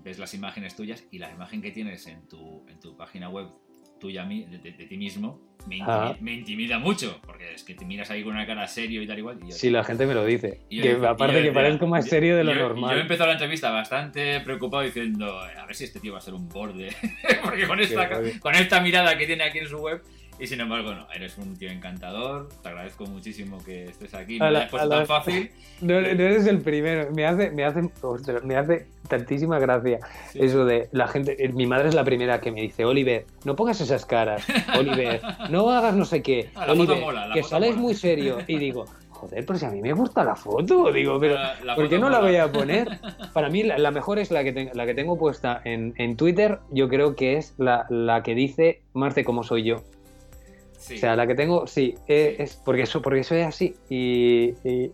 ves 0.04 0.20
las 0.20 0.34
imágenes 0.34 0.76
tuyas 0.76 1.08
y 1.12 1.20
la 1.20 1.32
imagen 1.32 1.62
que 1.62 1.72
tienes 1.72 2.06
en 2.08 2.28
tu, 2.28 2.66
en 2.68 2.80
tu 2.80 2.96
página 2.96 3.30
web 3.30 3.50
tuya 4.00 4.24
a 4.24 4.26
mí, 4.26 4.46
de, 4.46 4.72
ti 4.72 4.98
mismo, 4.98 5.40
me 5.68 6.34
intimida, 6.34 6.80
mucho, 6.80 7.20
porque 7.26 7.54
es 7.54 7.64
que 7.64 7.74
te 7.74 7.86
miras 7.86 8.12
ahí 8.12 8.24
con 8.24 8.34
una 8.34 8.46
cara 8.46 8.68
serio 8.68 9.02
y 9.02 9.08
tal 9.08 9.18
igual. 9.18 9.40
Y 9.48 9.52
sí, 9.52 9.70
la 9.70 9.84
gente 9.84 10.06
me 10.06 10.14
lo 10.14 10.26
dice. 10.26 10.62
que 10.70 11.00
aparte 11.08 11.42
que 11.42 11.52
parezco 11.52 11.88
más 11.88 12.08
serio 12.08 12.38
de 12.38 12.44
lo 12.44 12.54
normal. 12.54 12.92
Yo 12.92 12.98
he 12.98 13.02
empezado 13.02 13.28
la 13.28 13.34
entrevista 13.34 13.72
bastante 13.72 14.40
preocupado 14.42 14.84
diciendo, 14.84 15.40
a 15.40 15.66
ver 15.66 15.76
si 15.76 15.86
este 15.86 16.00
tío 16.00 16.14
va 16.14 16.20
a 16.20 16.22
ser 16.22 16.34
un 16.34 16.48
borde, 16.50 16.90
porque 17.44 17.68
con 17.68 17.80
esta, 17.80 18.10
con 18.40 18.56
esta 18.56 18.82
mirada 18.82 19.18
que 19.18 19.26
tiene 19.26 19.44
aquí 19.44 19.60
en 19.60 19.68
su 19.68 19.78
web, 19.78 20.02
y 20.38 20.48
sin 20.48 20.60
embargo, 20.60 20.94
no, 20.94 21.08
eres 21.14 21.38
un 21.38 21.56
tío 21.56 21.70
encantador. 21.70 22.50
Te 22.62 22.70
agradezco 22.70 23.06
muchísimo 23.06 23.64
que 23.64 23.86
estés 23.86 24.14
aquí. 24.14 24.40
Me 24.40 24.52
lo 24.52 24.60
has 24.60 24.70
puesto 24.70 24.90
tan 24.90 25.06
fácil. 25.06 25.52
No, 25.82 25.96
eres 25.96 26.48
el 26.48 26.62
primero. 26.62 27.12
Me 27.12 27.26
hace, 27.26 27.52
me 27.52 27.66
hace, 27.66 27.82
me 28.46 28.56
hace 28.56 28.88
tantísima 29.10 29.60
gracia 29.60 30.00
eso 30.34 30.64
de 30.64 30.88
la 30.94 31.08
gente. 31.10 31.36
Eh, 31.44 31.50
mi 31.50 31.68
madre 31.68 31.90
es 31.90 31.96
la 31.96 32.06
primera 32.06 32.40
que 32.40 32.50
me 32.50 32.62
dice, 32.62 32.86
Oliver, 32.86 33.26
no 33.44 33.58
pongas 33.58 33.82
esas 33.82 34.06
caras. 34.06 34.46
Oliver, 34.80 35.22
no 35.50 35.70
hagas 35.70 35.94
no 35.96 36.06
sé 36.06 36.22
qué. 36.22 36.50
Ah, 36.56 36.68
Oliver, 36.70 37.02
mola, 37.02 37.30
que 37.34 37.44
sales 37.44 37.76
muy 37.76 37.94
serio. 37.94 38.38
Y 38.48 38.58
digo, 38.58 38.86
joder, 39.10 39.46
pero 39.46 39.60
si 39.60 39.66
a 39.66 39.70
mí 39.70 39.82
me 39.82 39.92
gusta 39.92 40.24
la 40.24 40.36
foto, 40.36 40.92
digo, 40.92 41.20
pero 41.20 41.36
¿por 41.76 41.90
qué 41.90 42.00
no 42.00 42.10
la 42.10 42.22
voy 42.22 42.38
a 42.38 42.50
poner? 42.50 43.00
Para 43.34 43.50
mí 43.50 43.64
la, 43.64 43.92
mejor 43.92 44.20
es 44.20 44.32
la 44.32 44.44
que, 44.44 44.72
la 44.74 44.86
que 44.86 44.94
tengo 44.94 45.18
puesta 45.18 45.62
en, 45.66 45.94
en, 45.98 46.16
Twitter, 46.16 46.60
yo 46.72 46.88
creo 46.88 47.16
que 47.16 47.38
es 47.38 47.54
la, 47.58 47.86
la 47.90 48.24
que 48.24 48.36
dice 48.36 48.82
más 48.94 49.14
de 49.16 49.26
cómo 49.26 49.44
soy 49.44 49.64
yo. 49.64 49.84
O 50.94 50.98
sea, 50.98 51.16
la 51.16 51.26
que 51.26 51.36
tengo, 51.36 51.68
sí, 51.68 51.96
eh, 52.08 52.36
es 52.40 52.56
porque 52.56 52.84
eso, 52.84 53.02
porque 53.02 53.24
soy 53.24 53.42
así. 53.42 53.76
Y, 53.90 54.54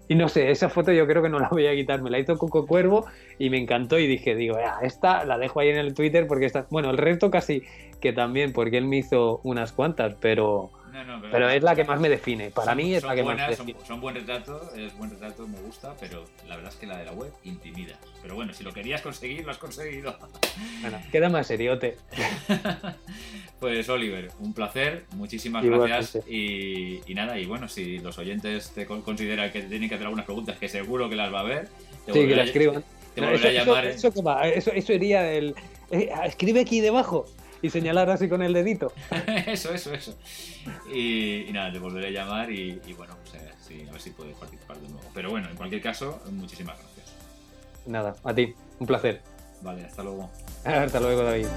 no 0.09 0.29
sé, 0.29 0.51
esa 0.51 0.69
foto 0.69 0.91
yo 0.91 1.05
creo 1.07 1.21
que 1.21 1.29
no 1.29 1.39
la 1.39 1.49
voy 1.49 1.67
a 1.67 1.75
quitar. 1.75 2.01
Me 2.01 2.09
la 2.09 2.19
hizo 2.19 2.37
Coco 2.37 2.65
Cuervo 2.65 3.05
y 3.37 3.49
me 3.49 3.57
encantó 3.57 3.99
y 3.99 4.07
dije, 4.07 4.35
digo, 4.35 4.57
esta 4.81 5.25
la 5.25 5.37
dejo 5.37 5.59
ahí 5.59 5.69
en 5.69 5.77
el 5.77 5.93
Twitter 5.93 6.27
porque 6.27 6.45
está. 6.45 6.65
Bueno, 6.69 6.89
el 6.91 6.97
resto 6.97 7.29
casi 7.29 7.63
que 7.99 8.13
también, 8.13 8.53
porque 8.53 8.77
él 8.77 8.85
me 8.85 8.97
hizo 8.97 9.41
unas 9.43 9.73
cuantas, 9.73 10.15
pero 10.19 10.71
pero, 11.31 11.49
es 11.49 11.63
la 11.63 11.75
que 11.75 11.83
más 11.83 11.99
me 11.99 12.09
define. 12.09 12.51
Para 12.51 12.75
mí 12.75 12.93
es 12.93 13.03
la 13.03 13.15
que 13.15 13.23
más 13.23 13.37
me 13.37 13.47
define. 13.47 13.75
Son, 13.85 14.01
buen 14.01 14.15
retrato, 14.15 14.71
es 14.75 14.95
buen 14.97 15.09
retrato, 15.09 15.47
me 15.47 15.59
gusta, 15.59 15.95
pero 15.99 16.25
la 16.47 16.55
verdad 16.55 16.71
es 16.73 16.79
que 16.79 16.87
la 16.87 16.97
de 16.97 17.05
la 17.05 17.13
web 17.13 17.31
intimida. 17.43 17.97
Pero 18.21 18.35
bueno, 18.35 18.53
si 18.53 18.63
lo 18.63 18.73
querías 18.73 19.01
conseguir, 19.01 19.45
lo 19.45 19.51
has 19.51 19.57
conseguido. 19.57 20.15
Bueno, 20.81 20.99
queda 21.11 21.29
más 21.29 21.47
seriote. 21.47 21.97
pues 23.59 23.87
Oliver, 23.89 24.31
un 24.39 24.53
placer, 24.53 25.05
muchísimas 25.15 25.63
gracias. 25.63 26.27
Y, 26.27 27.01
nada, 27.09 27.37
y 27.39 27.45
bueno, 27.45 27.67
si 27.67 27.99
los 27.99 28.17
oyentes 28.17 28.71
te 28.71 28.85
consideran 28.85 29.51
que 29.51 29.61
tienen 29.63 29.89
que 29.89 29.95
hacer 29.95 30.07
algunas 30.07 30.25
preguntas, 30.25 30.57
que 30.57 30.69
seguro 30.69 31.09
que 31.09 31.15
las 31.15 31.33
va 31.33 31.41
a 31.41 31.43
ver. 31.43 31.67
sí, 32.07 32.27
que 32.27 32.35
las 32.35 32.47
escriban. 32.47 32.83
Te 33.15 33.21
volveré 33.21 33.59
a 33.59 33.65
llamar. 33.65 33.85
Eso, 33.85 34.07
eso, 34.07 34.71
eso, 34.71 34.93
iría 34.93 35.33
el. 35.33 35.55
Eh, 35.91 36.09
escribe 36.25 36.61
aquí 36.61 36.79
debajo 36.79 37.25
y 37.61 37.69
señalar 37.69 38.09
así 38.09 38.27
con 38.27 38.41
el 38.41 38.53
dedito. 38.53 38.91
eso, 39.47 39.73
eso, 39.73 39.93
eso. 39.93 40.17
Y, 40.93 41.45
nada, 41.51 41.71
te 41.71 41.79
volveré 41.79 42.07
a 42.07 42.11
llamar 42.11 42.51
y, 42.51 42.79
bueno, 42.97 43.15
pues, 43.23 43.35
a 43.35 43.91
ver 43.91 44.01
si 44.01 44.09
puedes 44.11 44.35
participar 44.35 44.77
de 44.77 44.89
nuevo. 44.89 45.07
Pero 45.13 45.29
bueno, 45.29 45.49
en 45.49 45.55
cualquier 45.55 45.81
caso, 45.81 46.21
muchísimas 46.31 46.77
gracias. 46.77 47.15
Nada, 47.85 48.15
a 48.23 48.33
ti, 48.33 48.53
un 48.79 48.87
placer. 48.87 49.21
Vale, 49.61 49.85
hasta 49.85 50.03
luego. 50.03 50.29
hasta 50.65 50.99
luego, 50.99 51.23
David. 51.23 51.47